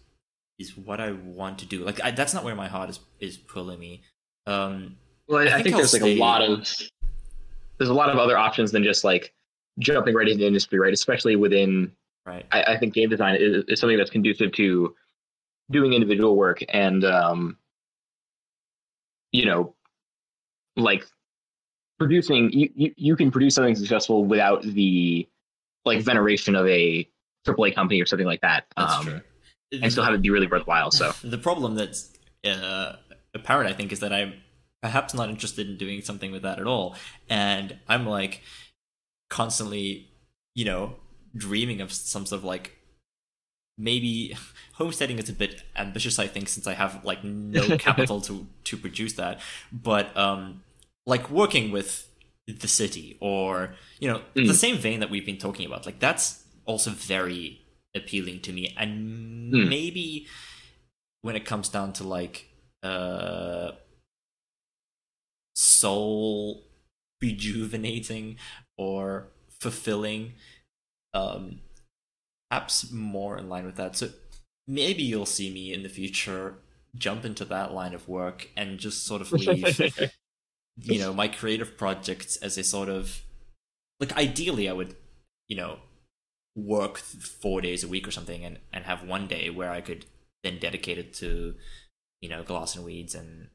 is 0.58 0.76
what 0.76 1.00
I 1.00 1.12
want 1.12 1.58
to 1.60 1.66
do. 1.66 1.84
Like 1.84 2.02
I, 2.02 2.10
that's 2.10 2.34
not 2.34 2.44
where 2.44 2.54
my 2.54 2.68
heart 2.68 2.90
is 2.90 3.00
is 3.20 3.36
pulling 3.36 3.80
me. 3.80 4.02
Um, 4.46 4.96
well. 5.26 5.40
I, 5.40 5.46
I 5.46 5.50
think 5.62 5.64
think, 5.64 5.76
there's 5.76 5.92
like 5.92 6.02
stay- 6.02 6.16
a 6.16 6.20
lot 6.20 6.42
of 6.42 6.68
there's 7.78 7.90
a 7.90 7.94
lot 7.94 8.10
of 8.10 8.18
other 8.18 8.36
options 8.36 8.70
than 8.70 8.84
just 8.84 9.02
like 9.02 9.32
jumping 9.78 10.14
right 10.14 10.28
into 10.28 10.40
the 10.40 10.46
industry, 10.46 10.78
right? 10.78 10.92
Especially 10.92 11.36
within 11.36 11.90
right. 12.26 12.46
I, 12.52 12.62
I 12.62 12.78
think 12.78 12.94
game 12.94 13.08
design 13.08 13.36
is, 13.38 13.64
is 13.68 13.80
something 13.80 13.96
that's 13.96 14.10
conducive 14.10 14.52
to 14.52 14.94
doing 15.70 15.92
individual 15.92 16.36
work 16.36 16.62
and 16.68 17.04
um, 17.04 17.56
you 19.30 19.46
know 19.46 19.74
like 20.76 21.04
producing 21.98 22.50
you, 22.52 22.70
you, 22.74 22.94
you 22.96 23.16
can 23.16 23.30
produce 23.30 23.54
something 23.54 23.74
successful 23.74 24.24
without 24.24 24.62
the 24.62 25.28
like 25.84 26.02
veneration 26.02 26.54
of 26.54 26.66
a 26.66 27.08
AAA 27.46 27.74
company 27.74 28.00
or 28.00 28.06
something 28.06 28.26
like 28.26 28.40
that 28.40 28.64
That's 28.76 28.94
um, 28.94 29.04
true. 29.04 29.20
and 29.72 29.90
still 29.92 30.04
have 30.04 30.14
it 30.14 30.22
be 30.22 30.30
really 30.30 30.46
worthwhile 30.46 30.90
so 30.90 31.12
the 31.24 31.38
problem 31.38 31.74
that's 31.74 32.12
uh, 32.44 32.96
apparent, 33.34 33.70
I 33.70 33.72
think, 33.72 33.92
is 33.92 34.00
that 34.00 34.12
I'm 34.12 34.34
perhaps 34.80 35.14
not 35.14 35.28
interested 35.28 35.68
in 35.68 35.76
doing 35.76 36.02
something 36.02 36.32
with 36.32 36.42
that 36.42 36.58
at 36.58 36.66
all, 36.66 36.96
and 37.28 37.78
I'm 37.88 38.06
like 38.06 38.42
constantly, 39.30 40.10
you 40.54 40.64
know, 40.64 40.96
dreaming 41.36 41.80
of 41.80 41.92
some 41.92 42.26
sort 42.26 42.40
of 42.40 42.44
like 42.44 42.76
maybe 43.78 44.36
homesteading 44.74 45.18
is 45.18 45.28
a 45.28 45.32
bit 45.32 45.62
ambitious, 45.76 46.18
I 46.18 46.26
think, 46.26 46.48
since 46.48 46.66
I 46.66 46.74
have 46.74 47.04
like 47.04 47.24
no 47.24 47.70
capital 47.78 48.20
to 48.22 48.46
to 48.64 48.76
produce 48.76 49.14
that, 49.14 49.40
but 49.72 50.14
um, 50.16 50.62
like 51.06 51.30
working 51.30 51.70
with 51.72 52.08
the 52.46 52.68
city 52.68 53.16
or 53.20 53.74
you 54.00 54.08
know 54.08 54.20
the 54.34 54.42
Mm. 54.42 54.54
same 54.54 54.76
vein 54.78 55.00
that 55.00 55.10
we've 55.10 55.26
been 55.26 55.38
talking 55.38 55.66
about, 55.66 55.86
like 55.86 56.00
that's 56.00 56.44
also 56.66 56.90
very 56.90 57.60
appealing 57.94 58.40
to 58.40 58.52
me, 58.52 58.74
and 58.78 59.52
Mm. 59.52 59.68
maybe 59.68 60.26
when 61.22 61.36
it 61.36 61.44
comes 61.44 61.68
down 61.68 61.92
to 61.94 62.04
like 62.04 62.46
uh 62.82 63.72
soul 65.54 66.64
rejuvenating 67.20 68.36
or 68.76 69.28
fulfilling 69.60 70.32
um 71.14 71.60
perhaps 72.50 72.90
more 72.92 73.38
in 73.38 73.48
line 73.48 73.64
with 73.64 73.76
that. 73.76 73.96
So 73.96 74.10
maybe 74.66 75.02
you'll 75.02 75.26
see 75.26 75.52
me 75.52 75.72
in 75.72 75.82
the 75.82 75.88
future 75.88 76.56
jump 76.94 77.24
into 77.24 77.44
that 77.46 77.72
line 77.72 77.94
of 77.94 78.06
work 78.06 78.50
and 78.54 78.78
just 78.78 79.06
sort 79.06 79.22
of 79.22 79.32
leave 79.32 79.80
you 80.82 80.98
know 80.98 81.14
my 81.14 81.26
creative 81.26 81.78
projects 81.78 82.36
as 82.36 82.58
a 82.58 82.62
sort 82.62 82.90
of 82.90 83.22
like 83.98 84.14
ideally 84.14 84.68
i 84.68 84.72
would 84.74 84.94
you 85.48 85.56
know 85.56 85.78
work 86.54 86.98
four 86.98 87.62
days 87.62 87.82
a 87.82 87.88
week 87.88 88.06
or 88.06 88.10
something 88.10 88.44
and 88.44 88.58
and 88.74 88.84
have 88.84 89.02
one 89.02 89.26
day 89.26 89.48
where 89.48 89.70
i 89.70 89.80
could 89.80 90.04
then 90.44 90.58
dedicate 90.58 90.98
it 90.98 91.14
to 91.14 91.54
you 92.20 92.28
know 92.28 92.42
glass 92.42 92.76
and 92.76 92.84
weeds 92.84 93.14
and 93.14 93.48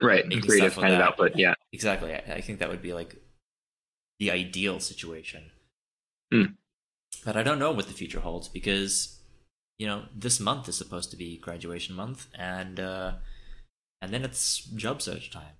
right 0.00 0.28
Making 0.28 0.48
creative 0.48 0.76
kind 0.76 0.94
of 0.94 1.00
output 1.00 1.32
yeah. 1.34 1.54
Exactly 1.72 2.14
i, 2.14 2.34
I 2.34 2.40
think 2.40 2.60
that 2.60 2.68
would 2.68 2.82
be 2.82 2.94
like 2.94 3.16
the 4.18 4.30
ideal 4.30 4.80
situation. 4.80 5.50
Hmm. 6.32 6.44
But 7.24 7.36
i 7.36 7.42
don't 7.42 7.58
know 7.58 7.72
what 7.72 7.86
the 7.86 7.92
future 7.94 8.20
holds 8.20 8.48
because 8.48 9.18
you 9.78 9.86
know 9.86 10.02
this 10.14 10.38
month 10.40 10.68
is 10.68 10.76
supposed 10.76 11.10
to 11.10 11.16
be 11.16 11.38
graduation 11.38 11.94
month 11.94 12.26
and 12.38 12.78
uh 12.78 13.12
and 14.02 14.12
then 14.12 14.22
it's 14.24 14.58
job 14.76 15.00
search 15.00 15.30
time. 15.30 15.56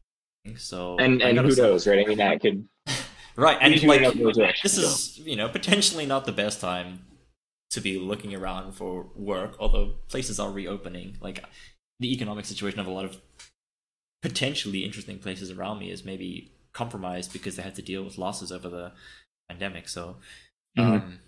So 0.56 0.98
and 0.98 1.22
and 1.22 1.38
who 1.38 1.50
start- 1.52 1.70
knows 1.70 1.86
right? 1.86 2.04
I 2.04 2.08
mean 2.08 2.18
that 2.18 2.40
could 2.42 2.68
right 3.36 3.56
and 3.60 3.82
like 3.84 4.02
have 4.02 4.16
no 4.16 4.30
direction, 4.30 4.60
this 4.62 4.76
is 4.76 5.18
you 5.18 5.34
know 5.36 5.48
potentially 5.48 6.04
not 6.06 6.26
the 6.26 6.32
best 6.32 6.60
time 6.60 7.06
to 7.70 7.80
be 7.80 7.98
looking 7.98 8.34
around 8.34 8.72
for 8.72 9.06
work 9.16 9.56
although 9.58 9.94
places 10.08 10.38
are 10.38 10.50
reopening. 10.50 11.16
Like 11.20 11.42
the 12.00 12.12
economic 12.12 12.44
situation 12.44 12.78
of 12.80 12.86
a 12.86 12.90
lot 12.90 13.06
of 13.06 13.16
potentially 14.22 14.84
interesting 14.84 15.18
places 15.18 15.50
around 15.50 15.78
me 15.78 15.90
is 15.90 16.04
maybe 16.04 16.52
compromised 16.72 17.32
because 17.32 17.56
they 17.56 17.62
had 17.62 17.74
to 17.76 17.82
deal 17.82 18.02
with 18.02 18.18
losses 18.18 18.50
over 18.50 18.68
the 18.68 18.92
pandemic 19.48 19.88
so 19.88 20.16
Mhm. 20.78 20.82
um 20.84 21.18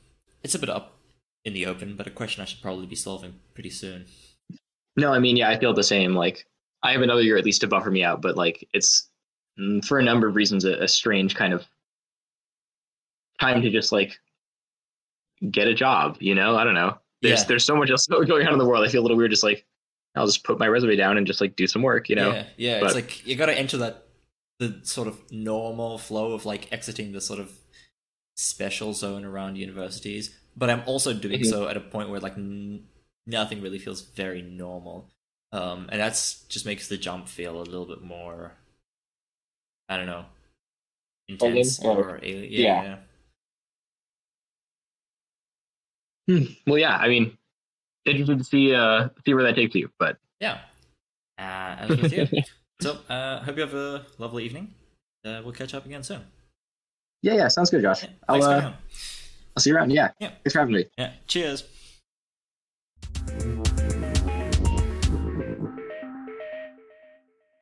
it's 0.47 0.55
a 0.55 0.59
bit 0.59 0.70
up 0.70 0.86
in 1.44 1.52
the 1.52 1.66
open 1.66 1.97
but 1.97 2.06
a 2.06 2.10
question 2.10 2.40
i 2.43 2.44
should 2.47 2.62
probably 2.62 2.86
be 2.86 2.97
solving 2.97 3.35
pretty 3.55 3.70
soon 3.70 4.06
No, 4.97 5.12
I 5.12 5.18
mean, 5.18 5.36
yeah, 5.36 5.51
I 5.51 5.59
feel 5.59 5.74
the 5.74 5.82
same. 5.82 6.14
Like, 6.14 6.47
I 6.82 6.93
have 6.93 7.02
another 7.02 7.20
year 7.20 7.36
at 7.36 7.44
least 7.44 7.60
to 7.60 7.66
buffer 7.68 7.90
me 7.90 8.02
out, 8.02 8.23
but 8.23 8.35
like, 8.35 8.66
it's 8.73 9.10
mm, 9.60 9.85
for 9.85 9.98
a 9.98 10.02
number 10.02 10.27
of 10.27 10.35
reasons 10.36 10.64
a, 10.64 10.73
a 10.82 10.89
strange 10.89 11.35
kind 11.35 11.52
of 11.52 11.66
time 13.40 13.60
to 13.60 13.70
just 13.70 13.93
like 13.93 14.18
get 15.51 15.68
a 15.68 15.74
job. 15.74 16.16
You 16.20 16.35
know, 16.35 16.56
I 16.56 16.64
don't 16.64 16.73
know. 16.74 16.97
There's 17.20 17.40
Yeah. 17.43 17.47
there's 17.48 17.64
so 17.64 17.77
much 17.77 17.90
else 17.90 18.06
going 18.31 18.47
on 18.47 18.52
in 18.55 18.59
the 18.59 18.64
world. 18.64 18.86
I 18.86 18.89
feel 18.90 19.02
a 19.02 19.05
little 19.06 19.18
weird. 19.18 19.31
Just 19.31 19.43
like 19.44 19.66
I'll 20.14 20.24
just 20.27 20.44
put 20.44 20.59
my 20.59 20.66
resume 20.68 20.97
down 20.97 21.18
and 21.18 21.27
just 21.27 21.43
like 21.43 21.56
do 21.56 21.66
some 21.66 21.82
work. 21.82 22.09
You 22.09 22.16
know. 22.16 22.31
yeah 22.32 22.44
yeah 22.56 22.81
but- 22.81 22.86
it's 22.86 22.94
like 22.94 23.27
you 23.27 23.36
gotta 23.36 23.52
enter 23.59 23.77
that 23.78 24.06
the 24.59 24.81
sort 24.82 25.09
of 25.09 25.18
normal 25.31 25.98
flow 25.98 26.32
of 26.32 26.47
like 26.47 26.73
exiting 26.73 27.12
the 27.12 27.20
sort 27.20 27.39
of 27.40 27.52
special 28.36 28.92
zone 28.92 29.24
around 29.24 29.56
universities 29.56 30.34
but 30.56 30.68
i'm 30.70 30.82
also 30.86 31.12
doing 31.14 31.40
Mhm. 31.40 31.46
so 31.50 31.68
at 31.68 31.76
a 31.76 31.80
point 31.80 32.10
where 32.10 32.20
like 32.20 32.36
n- 32.36 32.86
nothing 33.26 33.60
really 33.62 33.78
feels 33.78 34.02
very 34.02 34.42
normal 34.42 35.10
um 35.52 35.88
and 35.90 36.00
that's 36.00 36.42
just 36.48 36.66
makes 36.66 36.88
the 36.88 36.96
jump 36.98 37.28
feel 37.28 37.56
a 37.56 37.64
little 37.64 37.86
bit 37.86 38.02
more 38.02 38.52
i 39.88 39.96
don't 39.96 40.06
know 40.06 40.26
intense 41.28 41.82
Alien, 41.82 41.96
or, 41.98 42.10
or- 42.10 42.20
alien 42.22 42.52
yeah. 42.52 42.58
yeah, 42.60 42.82
yeah. 42.82 42.98
Hmm. 46.28 46.44
Well, 46.66 46.78
yeah. 46.78 46.96
I 46.96 47.06
mean, 47.08 47.38
interested 48.04 48.38
to 48.38 48.44
see 48.44 48.74
uh 48.74 49.08
see 49.24 49.32
where 49.34 49.44
that 49.44 49.54
takes 49.54 49.74
you. 49.74 49.90
But 49.98 50.18
yeah 50.40 50.58
uh, 51.38 51.76
as 51.80 51.96
with 51.96 52.12
you 52.12 52.26
so 52.80 52.98
uh 53.08 53.42
hope 53.44 53.56
you 53.56 53.62
have 53.62 53.74
a 53.74 54.04
lovely 54.18 54.44
evening 54.44 54.74
uh, 55.24 55.40
we'll 55.44 55.52
catch 55.52 55.72
up 55.74 55.86
again 55.86 56.02
soon 56.02 56.20
yeah, 57.27 57.35
yeah, 57.35 57.48
sounds 57.48 57.70
good, 57.70 57.82
Josh. 57.82 58.05
Yeah, 58.05 58.11
I'll, 58.28 58.44
uh, 58.44 58.73
I'll 59.57 59.61
see 59.61 59.70
you 59.70 59.77
around. 59.77 59.90
Yeah. 59.90 60.11
yeah. 60.20 60.28
Thanks 60.28 60.53
for 60.53 60.61
having 60.61 60.74
me. 60.74 60.85
Yeah. 60.97 61.11
Cheers. 61.27 61.65